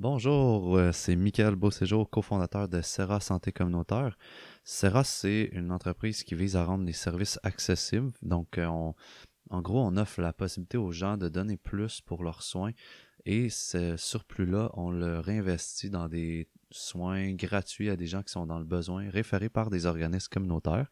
Bonjour, 0.00 0.76
euh, 0.76 0.92
c'est 0.92 1.16
Michael 1.16 1.56
Beauséjour, 1.56 2.08
cofondateur 2.08 2.68
de 2.68 2.80
Serra 2.82 3.18
Santé 3.18 3.50
Communautaire. 3.50 4.16
Serra, 4.62 5.02
c'est 5.02 5.50
une 5.50 5.72
entreprise 5.72 6.22
qui 6.22 6.36
vise 6.36 6.54
à 6.54 6.64
rendre 6.64 6.84
les 6.84 6.92
services 6.92 7.40
accessibles. 7.42 8.12
Donc, 8.22 8.58
euh, 8.58 8.66
en 8.66 9.60
gros, 9.60 9.84
on 9.84 9.96
offre 9.96 10.20
la 10.20 10.32
possibilité 10.32 10.78
aux 10.78 10.92
gens 10.92 11.16
de 11.16 11.28
donner 11.28 11.56
plus 11.56 12.00
pour 12.00 12.22
leurs 12.22 12.44
soins 12.44 12.70
et 13.24 13.50
ce 13.50 13.96
surplus-là, 13.96 14.70
on 14.74 14.92
le 14.92 15.18
réinvestit 15.18 15.90
dans 15.90 16.08
des 16.08 16.46
soins 16.70 17.32
gratuits 17.32 17.90
à 17.90 17.96
des 17.96 18.06
gens 18.06 18.22
qui 18.22 18.30
sont 18.30 18.46
dans 18.46 18.60
le 18.60 18.64
besoin, 18.64 19.10
référés 19.10 19.48
par 19.48 19.68
des 19.68 19.84
organismes 19.84 20.30
communautaires. 20.30 20.86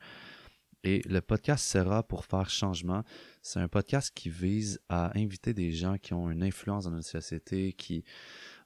Et 0.82 1.02
le 1.08 1.20
podcast 1.20 1.64
Serra 1.64 2.02
pour 2.02 2.24
faire 2.24 2.50
changement, 2.50 3.04
c'est 3.40 3.60
un 3.60 3.68
podcast 3.68 4.12
qui 4.14 4.30
vise 4.30 4.80
à 4.88 5.16
inviter 5.18 5.54
des 5.54 5.72
gens 5.72 5.96
qui 5.96 6.12
ont 6.12 6.30
une 6.30 6.42
influence 6.42 6.84
dans 6.84 6.90
notre 6.90 7.08
société, 7.08 7.72
qui 7.72 8.04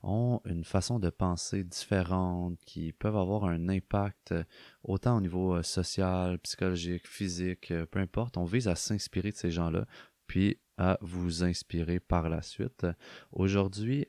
ont 0.03 0.41
une 0.45 0.65
façon 0.65 0.99
de 0.99 1.11
penser 1.11 1.65
différente, 1.65 2.59
qui 2.65 2.93
peuvent 2.93 3.17
avoir 3.17 3.45
un 3.45 3.69
impact 3.69 4.33
euh, 4.33 4.45
autant 4.83 5.19
au 5.19 5.21
niveau 5.21 5.57
euh, 5.57 5.63
social, 5.63 6.39
psychologique, 6.39 7.07
physique, 7.07 7.71
euh, 7.71 7.87
peu 7.87 7.99
importe. 7.99 8.37
On 8.37 8.45
vise 8.45 8.69
à 8.69 8.77
s'inspirer 8.77 9.31
de 9.31 9.37
ces 9.37 9.51
gens-là, 9.51 9.87
puis 10.27 10.59
à 10.79 10.99
vous 11.03 11.45
inspirer 11.45 12.01
par 12.01 12.29
la 12.29 12.41
suite. 12.41 12.87
Aujourd'hui, 13.33 14.07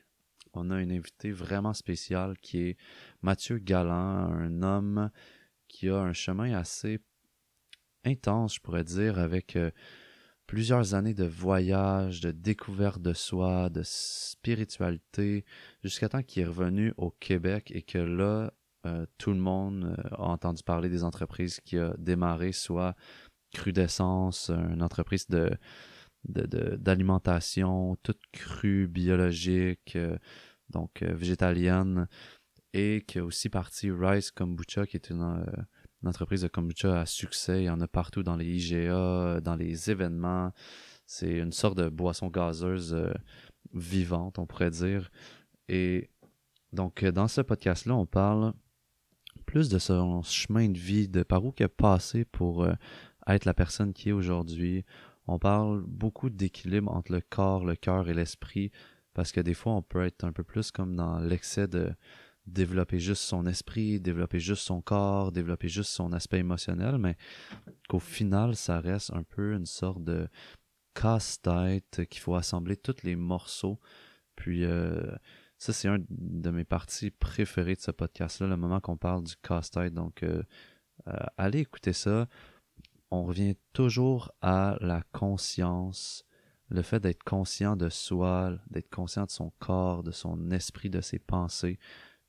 on 0.54 0.70
a 0.70 0.82
une 0.82 0.92
invité 0.92 1.32
vraiment 1.32 1.74
spéciale 1.74 2.38
qui 2.38 2.60
est 2.60 2.78
Mathieu 3.22 3.58
Galland, 3.58 4.32
un 4.32 4.62
homme 4.64 5.12
qui 5.68 5.90
a 5.90 5.98
un 5.98 6.14
chemin 6.14 6.54
assez 6.54 7.00
intense, 8.06 8.56
je 8.56 8.60
pourrais 8.62 8.84
dire, 8.84 9.20
avec 9.20 9.58
plusieurs 10.52 10.96
années 10.96 11.14
de 11.14 11.24
voyage, 11.24 12.20
de 12.20 12.32
découverte 12.32 13.02
de 13.02 13.14
soi, 13.14 13.70
de 13.70 13.84
spiritualité, 13.86 15.46
jusqu'à 15.82 16.10
temps 16.10 16.24
qu'il 16.24 16.44
est 16.44 16.46
revenu 16.46 16.94
au 16.98 17.10
Québec 17.10 17.72
et 17.74 17.82
que 17.82 17.98
là, 17.98 18.52
euh, 18.86 19.06
tout 19.18 19.32
le 19.32 19.40
monde 19.40 19.96
euh, 19.98 20.10
a 20.12 20.24
entendu 20.24 20.62
parler 20.62 20.90
des 20.90 21.06
entreprises 21.06 21.62
qui 21.62 21.78
a 21.78 21.94
démarré, 21.98 22.52
soit 22.52 22.98
Crudescence, 23.54 24.50
une 24.50 24.84
entreprise 24.84 25.26
de 25.30 25.52
d'alimentation 26.26 27.96
toute 28.04 28.20
crue, 28.34 28.88
biologique, 28.90 29.96
euh, 29.96 30.18
donc 30.70 31.02
végétalienne, 31.02 32.10
et 32.74 33.06
qui 33.08 33.20
a 33.20 33.24
aussi 33.24 33.48
parti 33.48 33.90
Rice 33.90 34.32
Kombucha, 34.32 34.86
qui 34.86 34.98
est 34.98 35.12
une 35.12 35.46
une 36.02 36.10
entreprise 36.10 36.42
de 36.42 36.48
kombucha 36.48 37.02
à 37.02 37.06
succès. 37.06 37.64
Il 37.64 37.66
y 37.66 37.70
en 37.70 37.82
a 37.82 37.88
partout 37.88 38.24
dans 38.24 38.36
les 38.36 38.46
IGA, 38.46 39.42
dans 39.42 39.56
les 39.56 39.92
événements. 39.92 40.52
C'est 41.06 41.38
une 41.38 41.52
sorte 41.52 41.78
de 41.78 41.90
boisson 41.90 42.30
gazeuse 42.30 42.94
euh, 42.94 43.14
vivante, 43.74 44.40
on 44.40 44.46
pourrait 44.46 44.72
dire. 44.72 45.12
Et 45.68 46.10
donc, 46.74 47.04
euh, 47.04 47.12
dans 47.12 47.28
ce 47.28 47.42
podcast-là, 47.42 47.96
on 47.96 48.06
parle 48.06 48.54
plus 49.46 49.70
de 49.70 49.78
son 49.78 50.22
chemin 50.24 50.70
de 50.70 50.78
vie, 50.78 51.08
de 51.08 51.24
par 51.24 51.44
où 51.44 51.54
il 51.60 51.64
a 51.64 51.70
passé 51.70 52.26
pour 52.26 52.64
euh, 52.64 52.74
être 53.28 53.46
la 53.46 53.54
personne 53.54 53.94
qui 53.94 54.10
est 54.10 54.14
aujourd'hui. 54.14 54.86
On 55.28 55.38
parle 55.38 55.84
beaucoup 55.86 56.30
d'équilibre 56.30 56.92
entre 56.92 57.12
le 57.12 57.22
corps, 57.22 57.66
le 57.66 57.76
cœur 57.76 58.10
et 58.10 58.14
l'esprit, 58.14 58.72
parce 59.14 59.32
que 59.32 59.42
des 59.42 59.54
fois, 59.54 59.74
on 59.74 59.82
peut 59.82 60.06
être 60.06 60.24
un 60.24 60.32
peu 60.32 60.44
plus 60.44 60.72
comme 60.72 60.96
dans 60.96 61.20
l'excès 61.20 61.68
de, 61.68 61.94
développer 62.46 63.00
juste 63.00 63.24
son 63.24 63.46
esprit, 63.46 64.00
développer 64.00 64.40
juste 64.40 64.64
son 64.64 64.82
corps, 64.82 65.32
développer 65.32 65.70
juste 65.70 65.92
son 65.92 66.12
aspect 66.12 66.40
émotionnel, 66.40 66.98
mais 66.98 67.16
qu'au 67.88 68.00
final, 68.00 68.56
ça 68.56 68.80
reste 68.80 69.12
un 69.14 69.24
peu 69.24 69.54
une 69.54 69.66
sorte 69.66 70.04
de 70.04 70.28
casse-tête 70.94 72.02
qu'il 72.10 72.22
faut 72.22 72.36
assembler 72.36 72.78
tous 72.78 73.04
les 73.04 73.16
morceaux. 73.16 73.80
Puis 74.36 74.66
euh, 74.66 75.16
ça, 75.58 75.74
c'est 75.74 75.88
un 75.88 76.00
de 76.10 76.50
mes 76.50 76.66
parties 76.66 77.12
préférées 77.12 77.76
de 77.76 77.82
ce 77.82 77.92
podcast-là, 77.92 78.48
le 78.48 78.58
moment 78.58 78.80
qu'on 78.80 78.98
parle 78.98 79.24
du 79.24 79.36
casse-tête. 79.38 79.94
Donc, 79.94 80.24
euh, 80.24 80.44
euh, 81.08 81.14
allez 81.38 81.60
écouter 81.60 81.94
ça. 81.94 82.28
On 83.12 83.24
revient 83.24 83.56
toujours 83.74 84.32
à 84.42 84.78
la 84.82 85.04
conscience, 85.12 86.26
le 86.70 86.82
fait 86.82 87.00
d'être 87.00 87.24
conscient 87.24 87.76
de 87.76 87.90
soi, 87.90 88.54
d'être 88.70 88.90
conscient 88.90 89.26
de 89.26 89.32
son 89.32 89.52
corps, 89.60 90.04
de 90.04 90.12
son 90.12 90.52
esprit, 90.52 90.90
de 90.90 91.02
ses 91.02 91.20
pensées. 91.20 91.78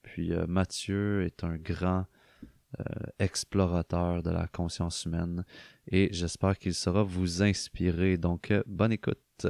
Puis 0.02 0.32
euh, 0.32 0.46
Mathieu 0.46 1.24
est 1.24 1.44
un 1.44 1.56
grand 1.56 2.06
euh, 2.80 2.84
explorateur 3.18 4.22
de 4.22 4.30
la 4.30 4.46
conscience 4.46 5.04
humaine 5.04 5.44
et 5.88 6.08
j'espère 6.12 6.58
qu'il 6.58 6.74
saura 6.74 7.02
vous 7.02 7.42
inspirer. 7.42 8.16
Donc, 8.16 8.50
euh, 8.50 8.62
bonne 8.66 8.92
écoute. 8.92 9.46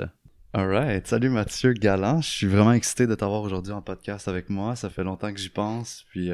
Alright, 0.53 1.07
salut 1.07 1.31
Mathieu 1.31 1.73
Galant. 1.73 2.21
Je 2.21 2.29
suis 2.29 2.47
vraiment 2.47 2.73
excité 2.73 3.07
de 3.07 3.15
t'avoir 3.15 3.43
aujourd'hui 3.43 3.73
en 3.73 3.81
podcast 3.81 4.29
avec 4.29 4.51
moi. 4.51 4.77
Ça 4.77 4.91
fait 4.91 5.05
longtemps 5.05 5.33
que 5.33 5.41
j'y 5.41 5.49
pense. 5.49 6.05
Puis 6.11 6.31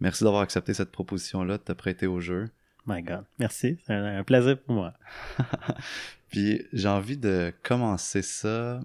merci 0.00 0.24
d'avoir 0.24 0.42
accepté 0.42 0.72
cette 0.72 0.90
proposition-là, 0.90 1.58
de 1.58 1.62
te 1.62 1.72
prêter 1.72 2.06
au 2.06 2.18
jeu. 2.18 2.48
My 2.86 3.02
God, 3.02 3.24
merci. 3.38 3.78
C'est 3.86 3.92
un 3.92 4.24
plaisir 4.24 4.58
pour 4.58 4.74
moi. 4.74 4.94
Puis 6.30 6.66
j'ai 6.72 6.88
envie 6.88 7.18
de 7.18 7.52
commencer 7.62 8.22
ça 8.22 8.80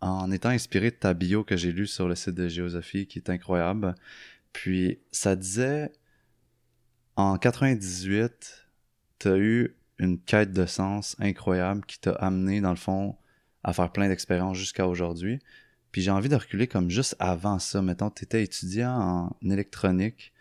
en 0.00 0.30
étant 0.30 0.48
inspiré 0.50 0.90
de 0.90 0.96
ta 0.96 1.14
bio 1.14 1.44
que 1.44 1.56
j'ai 1.56 1.72
lu 1.72 1.86
sur 1.86 2.08
le 2.08 2.14
site 2.14 2.34
de 2.34 2.48
Géosophie, 2.48 3.06
qui 3.06 3.18
est 3.18 3.30
incroyable. 3.30 3.94
Puis 4.52 4.98
ça 5.12 5.36
disait, 5.36 5.92
en 7.16 7.36
98, 7.38 8.66
tu 9.18 9.28
as 9.28 9.36
eu 9.36 9.76
une 9.98 10.18
quête 10.18 10.52
de 10.52 10.66
sens 10.66 11.16
incroyable 11.18 11.84
qui 11.84 12.00
t'a 12.00 12.12
amené, 12.12 12.60
dans 12.60 12.70
le 12.70 12.76
fond, 12.76 13.16
à 13.62 13.72
faire 13.72 13.92
plein 13.92 14.08
d'expériences 14.08 14.56
jusqu'à 14.56 14.88
aujourd'hui. 14.88 15.38
Puis 15.92 16.02
j'ai 16.02 16.10
envie 16.10 16.28
de 16.28 16.36
reculer 16.36 16.66
comme 16.66 16.88
juste 16.88 17.16
avant 17.18 17.58
ça. 17.58 17.82
Mettons, 17.82 18.10
tu 18.10 18.24
étudiant 18.36 19.36
en 19.42 19.50
électronique, 19.50 20.32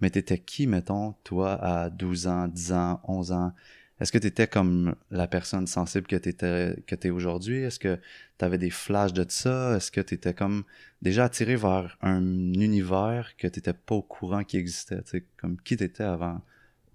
mais 0.00 0.10
tu 0.10 0.18
étais 0.18 0.38
qui, 0.38 0.66
mettons, 0.66 1.12
toi, 1.24 1.54
à 1.54 1.90
12 1.90 2.26
ans, 2.26 2.48
10 2.48 2.72
ans, 2.72 3.00
11 3.04 3.32
ans? 3.32 3.54
Est-ce 4.00 4.12
que 4.12 4.18
tu 4.18 4.28
étais 4.28 4.46
comme 4.46 4.94
la 5.10 5.26
personne 5.26 5.66
sensible 5.66 6.06
que 6.06 6.16
tu 6.16 6.32
que 6.32 7.06
es 7.06 7.10
aujourd'hui? 7.10 7.62
Est-ce 7.62 7.80
que 7.80 7.98
tu 8.38 8.44
avais 8.44 8.58
des 8.58 8.70
flashs 8.70 9.12
de 9.12 9.24
ça? 9.28 9.76
Est-ce 9.76 9.90
que 9.90 10.00
tu 10.00 10.14
étais 10.14 10.34
comme 10.34 10.64
déjà 11.02 11.24
attiré 11.24 11.56
vers 11.56 11.98
un 12.00 12.22
univers 12.54 13.36
que 13.36 13.48
tu 13.48 13.58
n'étais 13.58 13.72
pas 13.72 13.96
au 13.96 14.02
courant 14.02 14.44
qui 14.44 14.56
existait? 14.56 15.02
comme 15.36 15.60
qui 15.60 15.76
tu 15.76 15.84
étais 15.84 16.04
avant, 16.04 16.40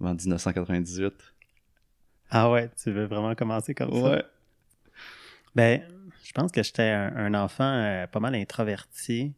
avant 0.00 0.14
1998? 0.14 1.12
Ah 2.30 2.50
ouais, 2.50 2.70
tu 2.82 2.90
veux 2.90 3.04
vraiment 3.04 3.34
commencer 3.34 3.74
comme 3.74 3.92
ça? 3.92 4.10
Ouais. 4.10 4.24
Ben, 5.54 5.82
je 6.24 6.32
pense 6.32 6.50
que 6.50 6.62
j'étais 6.62 6.88
un, 6.88 7.34
enfant 7.34 7.64
euh, 7.64 8.06
pas 8.06 8.18
mal 8.18 8.34
introverti. 8.34 9.34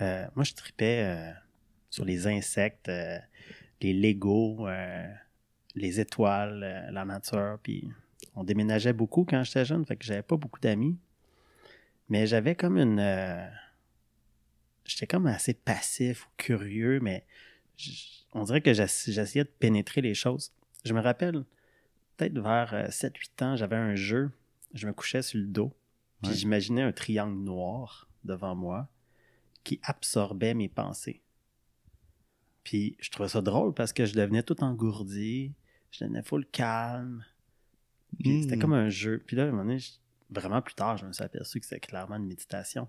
Euh, 0.00 0.24
moi, 0.34 0.44
je 0.44 0.54
tripais 0.54 1.02
euh, 1.04 1.32
sur 1.90 2.04
les 2.04 2.26
insectes, 2.26 2.90
les 3.82 3.92
Legos 3.92 4.66
les 5.76 6.00
étoiles, 6.00 6.62
euh, 6.64 6.90
la 6.90 7.04
nature. 7.04 7.58
Puis 7.62 7.88
on 8.34 8.42
déménageait 8.42 8.92
beaucoup 8.92 9.24
quand 9.24 9.44
j'étais 9.44 9.64
jeune, 9.64 9.84
fait 9.84 9.96
que 9.96 10.04
j'avais 10.04 10.22
pas 10.22 10.36
beaucoup 10.36 10.60
d'amis. 10.60 10.98
Mais 12.08 12.26
j'avais 12.26 12.54
comme 12.54 12.78
une. 12.78 12.98
Euh, 12.98 13.46
j'étais 14.84 15.06
comme 15.06 15.26
assez 15.26 15.54
passif 15.54 16.26
ou 16.26 16.30
curieux, 16.36 17.00
mais 17.00 17.26
on 18.32 18.44
dirait 18.44 18.62
que 18.62 18.72
j'essayais 18.72 19.44
de 19.44 19.50
pénétrer 19.50 20.00
les 20.00 20.14
choses. 20.14 20.52
Je 20.84 20.94
me 20.94 21.00
rappelle, 21.00 21.44
peut-être 22.16 22.38
vers 22.38 22.88
7-8 22.90 23.12
euh, 23.42 23.44
ans, 23.44 23.56
j'avais 23.56 23.76
un 23.76 23.94
jeu. 23.94 24.30
Je 24.74 24.86
me 24.86 24.92
couchais 24.92 25.22
sur 25.22 25.38
le 25.38 25.46
dos. 25.46 25.72
Puis 26.22 26.32
j'imaginais 26.34 26.82
un 26.82 26.92
triangle 26.92 27.38
noir 27.38 28.08
devant 28.24 28.54
moi 28.54 28.88
qui 29.64 29.80
absorbait 29.82 30.54
mes 30.54 30.68
pensées. 30.68 31.22
Puis 32.64 32.96
je 33.00 33.10
trouvais 33.10 33.28
ça 33.28 33.42
drôle 33.42 33.74
parce 33.74 33.92
que 33.92 34.06
je 34.06 34.14
devenais 34.14 34.42
tout 34.42 34.62
engourdi 34.62 35.52
je 35.98 36.06
full 36.06 36.22
full 36.22 36.46
calme. 36.46 37.24
c'était 38.22 38.56
hmm. 38.56 38.58
comme 38.58 38.72
un 38.72 38.88
jeu. 38.88 39.22
Puis 39.26 39.36
là, 39.36 39.44
à 39.44 39.46
un 39.46 39.50
moment 39.50 39.64
donné, 39.64 39.78
vraiment 40.30 40.62
plus 40.62 40.74
tard, 40.74 40.96
je 40.96 41.06
me 41.06 41.12
suis 41.12 41.24
aperçu 41.24 41.60
que 41.60 41.66
c'était 41.66 41.80
clairement 41.80 42.16
une 42.16 42.26
méditation. 42.26 42.88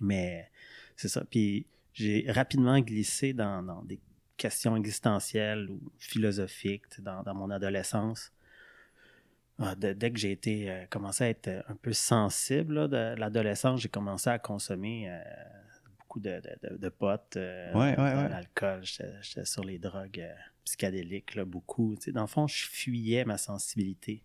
Mais 0.00 0.50
c'est 0.96 1.08
ça. 1.08 1.24
Puis 1.24 1.66
j'ai 1.92 2.26
rapidement 2.30 2.78
glissé 2.80 3.32
dans, 3.32 3.82
des 3.84 4.00
questions 4.36 4.76
existentielles 4.76 5.70
ou 5.70 5.80
philosophiques 5.98 7.00
dans, 7.00 7.34
mon 7.34 7.50
adolescence. 7.50 8.32
Ah, 9.58 9.74
dès 9.74 10.10
que 10.10 10.18
j'ai 10.18 10.32
été 10.32 10.70
euh, 10.70 10.84
commencé 10.90 11.24
à 11.24 11.28
être 11.30 11.64
un 11.66 11.76
peu 11.76 11.94
sensible 11.94 12.90
de 12.90 13.14
l'adolescence, 13.16 13.80
j'ai 13.80 13.88
commencé 13.88 14.28
à 14.28 14.38
consommer 14.38 15.08
euh, 15.08 15.18
beaucoup 15.98 16.20
de, 16.20 16.42
de, 16.76 16.88
potes, 16.90 17.38
euh, 17.38 17.72
l'alcool, 18.28 18.82
j'étais 18.84 19.46
sur 19.46 19.64
les 19.64 19.78
drogues 19.78 20.28
psychédélique, 20.66 21.34
là, 21.36 21.44
beaucoup. 21.44 21.96
dans 22.08 22.20
le 22.20 22.26
fond, 22.26 22.46
je 22.46 22.66
fuyais 22.66 23.24
ma 23.24 23.38
sensibilité. 23.38 24.22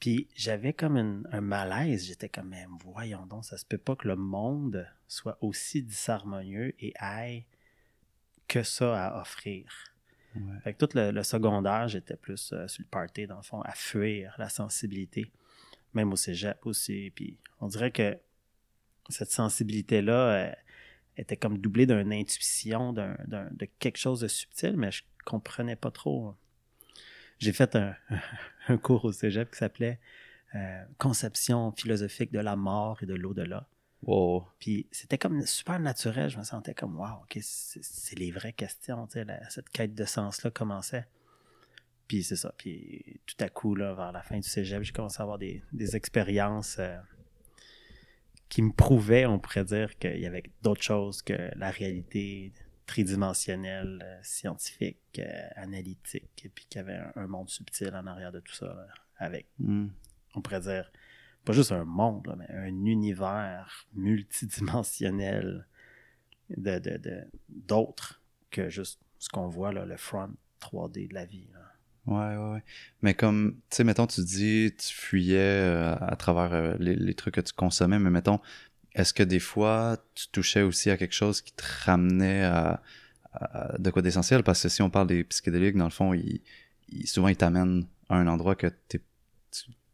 Puis 0.00 0.28
j'avais 0.34 0.72
comme 0.72 1.26
un 1.30 1.40
malaise. 1.40 2.06
J'étais 2.06 2.28
comme, 2.28 2.48
mais 2.50 2.64
voyons 2.84 3.26
donc, 3.26 3.44
ça 3.44 3.58
se 3.58 3.66
peut 3.66 3.78
pas 3.78 3.96
que 3.96 4.08
le 4.08 4.16
monde 4.16 4.86
soit 5.08 5.36
aussi 5.42 5.82
disharmonieux 5.82 6.74
et 6.78 6.94
ait 7.02 7.44
que 8.46 8.62
ça 8.62 9.08
à 9.08 9.20
offrir. 9.20 9.64
Fait 10.62 10.72
que 10.72 10.86
tout 10.86 10.96
le, 10.96 11.22
secondaire, 11.24 11.88
j'étais 11.88 12.16
plus 12.16 12.52
euh, 12.52 12.68
sur 12.68 12.82
le 12.82 12.88
party, 12.88 13.26
dans 13.26 13.38
le 13.38 13.42
fond, 13.42 13.60
à 13.62 13.72
fuir 13.72 14.36
la 14.38 14.48
sensibilité. 14.48 15.32
Même 15.94 16.12
au 16.12 16.16
cégep 16.16 16.64
aussi. 16.64 17.10
Puis 17.12 17.38
on 17.60 17.66
dirait 17.66 17.90
que 17.90 18.16
cette 19.08 19.32
sensibilité-là, 19.32 20.54
était 21.16 21.36
comme 21.36 21.58
doublée 21.58 21.86
d'une 21.86 22.12
intuition, 22.12 22.92
d'un, 22.92 23.16
d'un- 23.26 23.50
de 23.50 23.66
quelque 23.80 23.96
chose 23.98 24.20
de 24.20 24.28
subtil, 24.28 24.76
mais 24.76 24.92
je 24.92 25.02
comprenais 25.28 25.76
pas 25.76 25.90
trop. 25.90 26.34
J'ai 27.38 27.52
fait 27.52 27.76
un, 27.76 27.94
un 28.68 28.78
cours 28.78 29.04
au 29.04 29.12
cégep 29.12 29.50
qui 29.50 29.58
s'appelait 29.58 30.00
euh, 30.54 30.82
Conception 30.96 31.70
philosophique 31.72 32.32
de 32.32 32.40
la 32.40 32.56
mort 32.56 33.02
et 33.02 33.06
de 33.06 33.14
l'au-delà. 33.14 33.68
Wow. 34.02 34.46
Puis 34.58 34.86
c'était 34.90 35.18
comme 35.18 35.44
super 35.44 35.78
naturel. 35.80 36.30
Je 36.30 36.38
me 36.38 36.44
sentais 36.44 36.72
comme, 36.74 36.98
wow, 36.98 37.22
OK, 37.22 37.38
c'est 37.42 38.18
les 38.18 38.30
vraies 38.30 38.54
questions. 38.54 39.06
tu 39.06 39.14
sais, 39.14 39.24
la- 39.24 39.48
cette 39.50 39.68
quête 39.68 39.94
de 39.94 40.04
sens-là 40.04 40.50
commençait. 40.50 41.06
Puis 42.06 42.22
c'est 42.22 42.36
ça. 42.36 42.54
Puis 42.56 43.20
tout 43.26 43.36
à 43.44 43.50
coup, 43.50 43.74
là, 43.74 43.92
vers 43.94 44.12
la 44.12 44.22
fin 44.22 44.38
du 44.38 44.48
cégep, 44.48 44.82
j'ai 44.82 44.92
commencé 44.92 45.20
à 45.20 45.24
avoir 45.24 45.36
des, 45.38 45.62
des 45.72 45.94
expériences 45.94 46.76
euh, 46.78 46.96
qui 48.48 48.62
me 48.62 48.72
prouvaient, 48.72 49.26
on 49.26 49.38
pourrait 49.38 49.64
dire, 49.64 49.98
qu'il 49.98 50.18
y 50.18 50.26
avait 50.26 50.44
d'autres 50.62 50.82
choses 50.82 51.20
que 51.20 51.50
la 51.56 51.70
réalité 51.70 52.52
tridimensionnelle, 52.88 54.00
euh, 54.04 54.18
scientifique, 54.22 54.98
euh, 55.20 55.48
analytique, 55.54 56.42
et 56.44 56.48
puis 56.48 56.66
qu'il 56.68 56.80
y 56.80 56.84
avait 56.84 56.96
un, 56.96 57.12
un 57.14 57.26
monde 57.28 57.48
subtil 57.48 57.94
en 57.94 58.06
arrière 58.08 58.32
de 58.32 58.40
tout 58.40 58.54
ça, 58.54 58.66
là, 58.66 58.86
avec 59.18 59.46
Hmm. 59.60 59.88
on 60.34 60.40
pourrait 60.40 60.60
dire, 60.60 60.90
pas 61.44 61.52
juste 61.52 61.70
un 61.72 61.84
monde, 61.84 62.26
là, 62.26 62.34
mais 62.36 62.48
un 62.50 62.66
univers 62.86 63.86
multidimensionnel 63.94 65.66
de, 66.50 66.78
de- 66.78 66.96
de- 66.98 67.24
d'autres 67.48 68.20
que 68.50 68.68
juste 68.68 69.00
ce 69.18 69.28
qu'on 69.28 69.48
voit, 69.48 69.72
là, 69.72 69.84
le 69.84 69.96
front 69.96 70.30
3D 70.60 71.08
de 71.08 71.14
la 71.14 71.24
vie. 71.26 71.48
là. 71.52 71.60
Ouais, 72.06 72.36
ouais, 72.36 72.52
ouais. 72.54 72.62
Mais 73.02 73.12
comme, 73.14 73.56
tu 73.68 73.76
sais, 73.76 73.84
mettons, 73.84 74.06
tu 74.06 74.22
dis, 74.22 74.74
tu 74.78 74.94
fuyais 74.94 75.36
euh, 75.38 75.94
à 76.00 76.16
travers 76.16 76.78
les, 76.78 76.94
les 76.96 77.14
trucs 77.14 77.34
que 77.34 77.40
tu 77.42 77.52
consommais, 77.52 77.98
mais 77.98 78.08
mettons, 78.10 78.40
est-ce 78.98 79.14
que 79.14 79.22
des 79.22 79.40
fois, 79.40 79.96
tu 80.14 80.28
touchais 80.28 80.62
aussi 80.62 80.90
à 80.90 80.96
quelque 80.96 81.14
chose 81.14 81.40
qui 81.40 81.52
te 81.52 81.62
ramenait 81.84 82.44
à, 82.44 82.82
à- 83.32 83.78
de 83.78 83.90
quoi 83.90 84.02
d'essentiel? 84.02 84.42
Parce 84.42 84.62
que 84.62 84.68
si 84.68 84.82
on 84.82 84.90
parle 84.90 85.06
des 85.06 85.24
psychédéliques, 85.24 85.76
dans 85.76 85.84
le 85.84 85.90
fond, 85.90 86.12
ils, 86.14 86.40
ils- 86.88 87.06
souvent, 87.06 87.28
ils 87.28 87.36
t'amènent 87.36 87.84
à 88.08 88.16
un 88.16 88.26
endroit 88.26 88.54
que 88.56 88.66
tu 88.88 89.00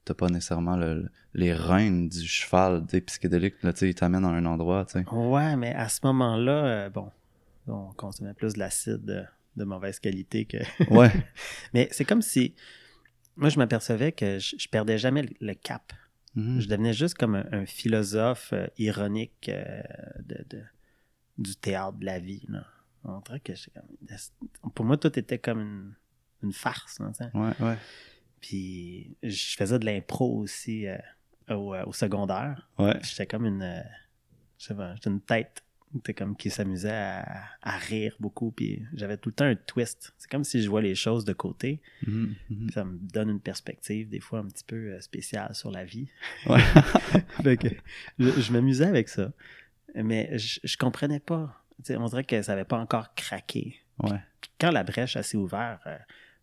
t'as 0.05 0.13
pas 0.15 0.29
nécessairement 0.29 0.77
le- 0.77 1.09
les 1.33 1.55
rênes 1.55 2.09
du 2.11 2.27
cheval 2.27 2.85
des 2.85 3.01
psychédéliques. 3.01 3.63
Là, 3.63 3.73
ils 3.81 3.95
t'amènent 3.95 4.25
à 4.27 4.29
un 4.29 4.45
endroit. 4.45 4.87
Ouais, 5.11 5.57
mais 5.57 5.75
à 5.75 5.89
ce 5.89 6.01
moment-là, 6.05 6.53
euh, 6.67 6.91
bon, 6.91 7.11
on 7.67 7.91
consommait 7.97 8.35
plus 8.35 8.53
de 8.53 8.59
l'acide 8.59 9.03
de, 9.05 9.23
de 9.57 9.65
mauvaise 9.65 9.99
qualité 10.01 10.45
que. 10.45 10.59
Ouais. 10.91 11.11
mais 11.73 11.89
c'est 11.91 12.05
comme 12.05 12.21
si. 12.23 12.55
Moi, 13.37 13.49
je 13.49 13.57
m'apercevais 13.59 14.13
que 14.13 14.39
je, 14.39 14.57
je 14.59 14.69
perdais 14.69 14.99
jamais 14.99 15.23
le, 15.23 15.31
le 15.41 15.55
cap. 15.55 15.93
Mhm. 16.35 16.61
Je 16.61 16.69
devenais 16.69 16.93
juste 16.93 17.15
comme 17.17 17.35
un, 17.37 17.47
un 17.53 17.67
philosophe 17.67 18.53
euh, 18.53 18.67
ironique 18.79 19.49
euh, 19.49 19.83
de, 20.21 20.45
de- 20.51 20.65
du 21.39 21.55
théâtre 21.57 21.99
de 21.99 22.05
la 22.07 22.19
vie. 22.19 22.45
Là. 22.49 22.65
On 23.05 23.21
dirait 23.21 23.41
que 23.41 23.53
comme- 23.73 24.71
Pour 24.75 24.85
moi, 24.85 24.97
tout 24.97 25.17
était 25.19 25.39
comme 25.39 25.61
une, 25.61 25.95
une 26.43 26.53
farce. 26.53 26.99
là. 27.01 27.11
Ouais, 27.35 27.53
ouais. 27.61 27.77
Puis 28.41 29.17
je 29.23 29.57
faisais 29.57 29.79
de 29.79 29.85
l'impro 29.87 30.39
aussi 30.39 30.87
euh, 30.87 30.99
au, 31.51 31.75
au 31.75 31.93
secondaire. 31.93 32.69
Ouais. 32.79 32.99
J'étais 33.03 33.27
comme 33.27 33.47
une. 33.47 33.83
je 34.59 34.67
sais 34.67 34.75
pas, 34.75 34.95
j'étais 34.95 35.11
une 35.11 35.21
tête. 35.21 35.64
T'es 36.03 36.15
comme 36.15 36.37
qui 36.37 36.51
s'amusait 36.51 36.91
à, 36.91 37.45
à 37.63 37.77
rire 37.77 38.17
beaucoup. 38.21 38.51
Puis 38.51 38.83
j'avais 38.95 39.17
tout 39.17 39.29
le 39.29 39.35
temps 39.35 39.45
un 39.45 39.55
twist. 39.55 40.13
C'est 40.19 40.31
comme 40.31 40.45
si 40.45 40.63
je 40.63 40.69
vois 40.69 40.83
les 40.83 40.95
choses 40.95 41.25
de 41.25 41.33
côté. 41.33 41.81
Mhm, 42.07 42.35
mhm. 42.51 42.71
Ça 42.71 42.85
me 42.85 42.99
donne 42.99 43.31
une 43.31 43.41
perspective, 43.41 44.09
des 44.09 44.21
fois, 44.21 44.41
un 44.41 44.47
petit 44.47 44.65
peu 44.65 44.77
euh, 44.93 45.01
spéciale 45.01 45.55
sur 45.55 45.71
la 45.71 45.85
vie. 45.85 46.09
Ouais. 46.47 46.61
Fait 47.43 47.57
que 47.57 47.69
je, 48.19 48.29
je 48.41 48.53
m'amusais 48.53 48.87
avec 48.87 49.09
ça. 49.09 49.33
Mais 49.95 50.37
je, 50.39 50.59
je 50.65 50.77
comprenais 50.77 51.21
pas. 51.21 51.63
On 51.91 52.07
dirait 52.07 52.25
que 52.25 52.43
ça 52.43 52.53
avait 52.53 52.65
pas 52.65 52.79
encore 52.79 53.15
craqué. 53.15 53.77
Ouais. 54.01 54.21
Puis 54.41 54.51
quand 54.61 54.71
la 54.71 54.83
brèche 54.85 55.17
a 55.17 55.23
s'est 55.23 55.37
ouverte, 55.37 55.81
euh, 55.87 55.97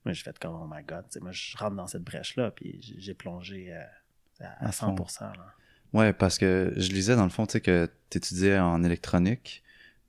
moi, 0.05 0.13
j'ai 0.13 0.23
fait 0.23 0.37
comme, 0.39 0.55
oh 0.55 0.67
my 0.73 0.83
god, 0.83 1.05
moi, 1.21 1.31
je 1.31 1.55
rentre 1.57 1.75
dans 1.75 1.87
cette 1.87 2.03
brèche-là, 2.03 2.51
puis 2.51 2.79
j'ai- 2.81 3.13
plongé 3.13 3.71
euh, 3.73 3.83
à, 4.39 4.65
à 4.65 4.67
À 4.69 4.71
fond. 4.71 4.95
100%. 4.95 5.21
Là. 5.37 5.53
Ouais, 5.93 6.13
parce 6.13 6.37
que 6.37 6.73
je 6.77 6.91
lisais 6.91 7.15
dans 7.15 7.23
le 7.25 7.29
fond, 7.29 7.45
tu 7.45 7.53
sais, 7.53 7.61
que 7.61 7.89
tu 8.09 8.17
étudiais 8.17 8.59
en 8.59 8.83
électronique, 8.83 9.61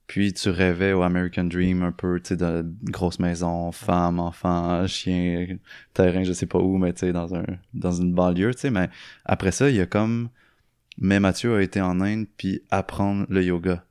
puis 0.07 0.33
tu 0.33 0.49
rêvais 0.49 0.93
au 0.93 1.01
American 1.01 1.43
Dream 1.45 1.83
un 1.83 1.91
peu, 1.91 2.19
tu 2.21 2.29
sais, 2.29 2.37
de 2.37 2.65
grosse 2.83 3.19
maison, 3.19 3.71
femme, 3.71 4.19
enfant, 4.19 4.87
chien, 4.87 5.57
terrain, 5.93 6.23
je 6.23 6.33
sais 6.33 6.45
pas 6.45 6.59
où, 6.59 6.77
mais 6.77 6.93
tu 6.93 7.01
sais, 7.01 7.13
dans 7.13 7.35
un 7.35 7.45
dans 7.73 7.91
une 7.91 8.13
banlieue, 8.13 8.53
tu 8.53 8.61
sais, 8.61 8.69
mais 8.71 8.89
après 9.25 9.51
ça, 9.51 9.69
il 9.69 9.75
y 9.75 9.81
a 9.81 9.85
comme 9.85 10.29
mais 10.97 11.19
Mathieu 11.19 11.55
a 11.55 11.61
été 11.61 11.81
en 11.81 12.01
Inde 12.01 12.27
puis 12.37 12.61
apprendre 12.71 13.25
le 13.29 13.43
yoga. 13.43 13.85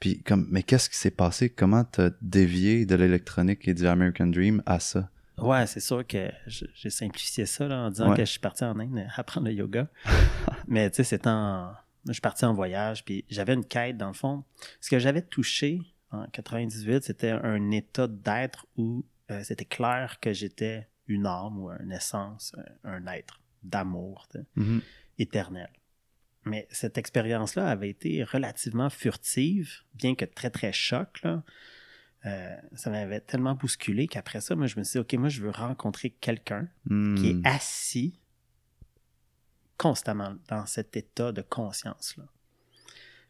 Puis 0.00 0.22
comme 0.22 0.46
mais 0.50 0.62
qu'est-ce 0.62 0.88
qui 0.90 0.96
s'est 0.96 1.10
passé? 1.10 1.50
Comment 1.50 1.84
t'as 1.84 2.10
dévié 2.22 2.86
de 2.86 2.94
l'électronique 2.94 3.68
et 3.68 3.74
du 3.74 3.86
American 3.86 4.28
Dream 4.28 4.62
à 4.66 4.80
ça? 4.80 5.10
Ouais, 5.40 5.66
c'est 5.66 5.80
sûr 5.80 6.06
que 6.06 6.30
j'ai 6.46 6.90
simplifié 6.90 7.46
ça 7.46 7.66
là, 7.68 7.84
en 7.86 7.90
disant 7.90 8.10
Ouais. 8.10 8.16
que 8.16 8.24
je 8.24 8.30
suis 8.30 8.40
parti 8.40 8.64
en 8.64 8.78
Inde 8.78 9.06
apprendre 9.16 9.46
le 9.46 9.52
yoga. 9.52 9.88
Mais 10.68 10.90
tu 10.90 10.96
sais, 10.96 11.04
c'est 11.04 11.26
en. 11.26 11.72
Je 12.06 12.12
suis 12.12 12.20
parti 12.22 12.44
en 12.44 12.54
voyage, 12.54 13.04
puis 13.04 13.24
j'avais 13.28 13.54
une 13.54 13.64
quête, 13.64 13.96
dans 13.96 14.06
le 14.08 14.14
fond. 14.14 14.44
Ce 14.80 14.88
que 14.90 14.98
j'avais 14.98 15.22
touché 15.22 15.80
en 16.10 16.26
98, 16.26 17.04
c'était 17.04 17.30
un 17.32 17.70
état 17.70 18.06
d'être 18.06 18.66
où 18.76 19.04
euh, 19.30 19.42
c'était 19.44 19.64
clair 19.66 20.18
que 20.20 20.32
j'étais 20.32 20.88
une 21.06 21.26
âme 21.26 21.58
ou 21.58 21.70
une 21.70 21.92
essence, 21.92 22.54
un, 22.84 23.06
être 23.08 23.40
d'amour 23.62 24.26
Mhm. 24.56 24.80
éternel. 25.18 25.68
Mais 26.44 26.66
cette 26.70 26.96
expérience-là 26.96 27.66
avait 27.68 27.90
été 27.90 28.24
relativement 28.24 28.88
furtive, 28.88 29.82
bien 29.94 30.14
que 30.14 30.24
très, 30.24 30.48
très 30.50 30.72
choc. 30.72 31.20
Là. 31.22 31.42
Euh, 32.26 32.56
ça 32.74 32.90
m'avait 32.90 33.20
tellement 33.20 33.54
bousculé 33.54 34.08
qu'après 34.08 34.40
ça, 34.40 34.56
moi, 34.56 34.66
je 34.66 34.76
me 34.78 34.84
suis 34.84 34.92
dit, 34.92 34.98
OK, 34.98 35.12
moi, 35.14 35.28
je 35.28 35.40
veux 35.42 35.50
rencontrer 35.50 36.10
quelqu'un 36.10 36.68
qui 37.16 37.30
est 37.30 37.34
Hmm. 37.34 37.42
assis 37.44 38.18
constamment 39.76 40.34
dans 40.48 40.66
cet 40.66 40.96
état 40.96 41.30
de 41.32 41.42
conscience-là. 41.42 42.24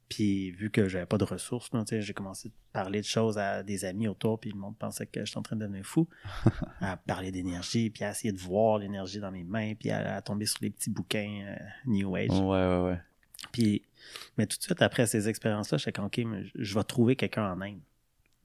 Puis, 0.09 0.53
vu 0.53 0.71
que 0.71 0.89
j'avais 0.89 1.05
pas 1.05 1.19
de 1.19 1.25
ressources, 1.25 1.69
j'ai 1.91 2.15
commencé 2.15 2.49
à 2.49 2.53
parler 2.83 3.01
de 3.03 3.07
choses 3.07 3.37
à 3.37 3.63
des 3.63 3.85
amis 3.85 4.09
autour, 4.09 4.41
puis 4.41 4.51
le 4.51 4.57
monde 4.59 4.75
pensait 4.79 5.05
que 5.07 5.23
j'étais 5.23 5.37
en 5.37 5.43
train 5.43 5.57
de 5.57 5.61
devenir 5.67 5.85
fou. 5.85 6.09
à 6.81 6.97
parler 6.97 7.31
d'énergie, 7.31 7.91
puis 7.91 8.05
à 8.05 8.13
essayer 8.13 8.33
de 8.33 8.39
voir 8.39 8.79
l'énergie 8.79 9.21
dans 9.21 9.31
mes 9.31 9.45
mains, 9.45 9.75
puis 9.75 9.91
à, 9.91 10.17
à 10.17 10.23
tomber 10.23 10.47
sur 10.47 10.61
les 10.63 10.71
petits 10.71 10.89
bouquins 10.89 11.45
euh, 11.47 11.57
New 11.85 12.17
Age. 12.17 12.31
Ouais, 12.31 12.39
ouais, 12.41 12.81
ouais. 12.91 13.01
Puis, 13.53 13.83
mais 14.39 14.47
tout 14.47 14.57
de 14.57 14.63
suite 14.63 14.81
après 14.81 15.07
ces 15.07 15.29
expériences-là, 15.29 15.77
j'étais 15.77 15.93
comme, 15.93 16.07
OK, 16.07 16.19
mais 16.25 16.43
je- 16.45 16.53
je 16.55 16.75
vais 16.75 16.85
trouver 16.85 17.15
quelqu'un 17.15 17.53
en 17.53 17.61
Inde. 17.61 17.81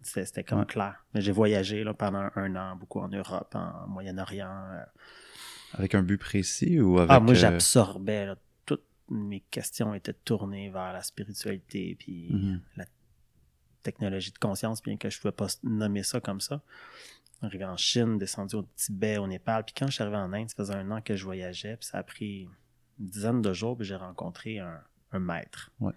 C'était 0.04 0.44
comme 0.44 0.66
clair. 0.66 1.06
Mais 1.14 1.22
j'ai 1.22 1.32
voyagé 1.32 1.84
là, 1.84 1.94
pendant 1.94 2.30
un 2.36 2.56
an, 2.56 2.76
beaucoup 2.76 3.00
en 3.00 3.10
Europe, 3.10 3.56
en 3.56 3.88
Moyen-Orient. 3.88 4.66
euh. 4.74 4.84
Avec 5.74 5.96
un 5.96 6.04
but 6.04 6.18
précis 6.18 6.80
ou 6.80 7.00
avec 7.00 7.12
ah, 7.12 7.20
moi, 7.20 7.32
euh, 7.32 7.36
j'absorbais. 7.36 8.34
Toutes 8.66 8.86
mes 9.10 9.40
questions 9.40 9.94
étaient 9.94 10.14
tournées 10.14 10.70
vers 10.70 10.94
la 10.94 11.02
spiritualité, 11.02 11.96
puis 11.98 12.30
mhm. 12.32 12.62
la 12.76 12.86
technologie 13.82 14.32
de 14.32 14.38
conscience, 14.38 14.82
bien 14.82 14.98
que 14.98 15.10
je 15.10 15.18
ne 15.18 15.22
pouvais 15.22 15.32
pas 15.34 15.48
nommer 15.64 16.04
ça 16.04 16.20
comme 16.20 16.42
ça. 16.42 16.62
Arrivé 17.42 17.66
en 17.66 17.76
Chine, 17.76 18.18
descendu 18.18 18.56
au 18.56 18.64
Tibet, 18.76 19.18
au 19.18 19.28
Népal. 19.28 19.66
Puis 19.66 19.74
quand 19.78 19.88
je 19.88 19.94
suis 19.94 20.02
arrivé 20.04 20.18
en 20.18 20.32
Inde, 20.32 20.50
ça 20.50 20.56
faisait 20.56 20.76
un 20.76 20.90
an 20.92 21.02
que 21.02 21.16
je 21.16 21.26
voyageais, 21.26 21.76
puis 21.76 21.86
ça 21.86 21.98
a 21.98 22.04
pris 22.04 22.48
une 23.00 23.08
dizaine 23.08 23.42
de 23.42 23.52
jours, 23.52 23.76
puis 23.76 23.86
j'ai 23.86 23.96
rencontré 23.96 24.60
un, 24.60 24.80
un 25.12 25.20
maître. 25.20 25.72
Ouais. 25.80 25.94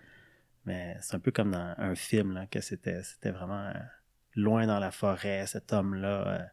Mais 0.67 0.97
c'est 1.01 1.15
un 1.15 1.21
peu 1.21 1.31
comme 1.31 1.53
dans 1.53 1.75
un 1.79 1.95
film, 1.95 2.33
là, 2.33 2.47
que 2.47 2.61
c'était, 2.61 3.03
c'était 3.05 3.31
vraiment 3.31 3.69
euh, 3.69 3.75
loin 4.37 4.67
dans 4.67 4.79
la 4.79 4.91
forêt, 4.91 5.47
cet 5.47 5.73
homme-là, 5.73 6.29
euh, 6.29 6.45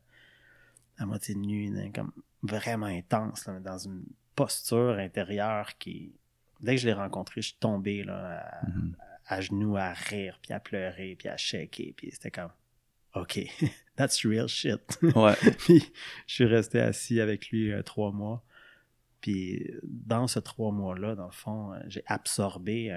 à 0.98 1.06
moitié 1.06 1.36
nu, 1.36 1.92
comme 1.94 2.12
vraiment 2.42 2.86
intense, 2.88 3.46
là, 3.48 3.60
dans 3.60 3.78
une 3.78 4.04
posture 4.36 4.98
intérieure 5.00 5.78
qui. 5.78 6.14
Dès 6.62 6.76
que 6.76 6.82
je 6.82 6.88
l'ai 6.88 6.94
rencontré, 6.94 7.42
je 7.42 7.48
suis 7.50 7.58
tombé 7.60 8.04
là, 8.04 8.40
à, 8.40 8.66
Mhm. 8.68 8.96
à 9.28 9.42
genoux 9.42 9.76
à 9.78 9.92
rire, 9.94 10.40
puis 10.42 10.54
à 10.54 10.60
pleurer, 10.60 11.16
puis 11.20 11.28
à 11.28 11.36
shaker, 11.38 11.94
puis 11.96 12.10
c'était 12.12 12.32
comme, 12.32 12.52
OK, 13.16 13.40
that's 13.96 14.26
real 14.26 14.48
shit. 14.48 14.98
Ouais. 15.16 15.36
puis 15.60 15.92
je 16.26 16.34
suis 16.34 16.46
resté 16.46 16.80
assis 16.80 17.20
avec 17.22 17.50
lui 17.50 17.72
euh, 17.72 17.84
trois 17.84 18.12
mois. 18.12 18.44
Puis 19.22 19.72
dans 19.84 20.28
ce 20.28 20.40
trois 20.40 20.72
mois-là, 20.72 21.16
dans 21.16 21.26
le 21.28 21.32
fond, 21.32 21.74
euh, 21.74 21.80
j'ai 21.88 22.04
absorbé 22.08 22.92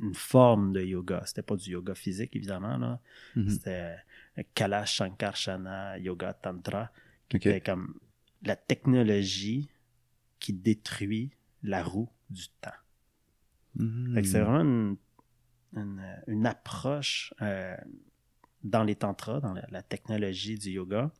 une 0.00 0.14
forme 0.14 0.72
de 0.72 0.82
yoga. 0.82 1.22
C'était 1.26 1.42
pas 1.42 1.56
du 1.56 1.70
yoga 1.70 1.94
physique, 1.94 2.34
évidemment, 2.36 2.76
là. 2.76 3.00
Mhm. 3.36 3.48
C'était 3.48 3.96
euh, 4.38 4.42
Kailash 4.54 4.96
Shankarshana 4.96 5.98
Yoga 5.98 6.34
Tantra, 6.34 6.90
qui 7.28 7.36
était 7.36 7.60
comme 7.60 7.98
la 8.42 8.56
technologie 8.56 9.68
qui 10.38 10.52
détruit 10.52 11.30
la 11.62 11.82
roue 11.82 12.10
du 12.28 12.48
temps. 12.60 12.70
Mhm. 13.76 14.14
Que 14.14 14.22
c'est 14.24 14.40
vraiment 14.40 14.60
une, 14.60 14.96
une, 15.74 16.22
une 16.26 16.46
approche 16.46 17.32
euh, 17.40 17.76
dans 18.62 18.82
les 18.82 18.96
tantras, 18.96 19.40
dans 19.40 19.54
la, 19.54 19.66
la 19.70 19.82
technologie 19.82 20.58
du 20.58 20.70
yoga, 20.70 21.10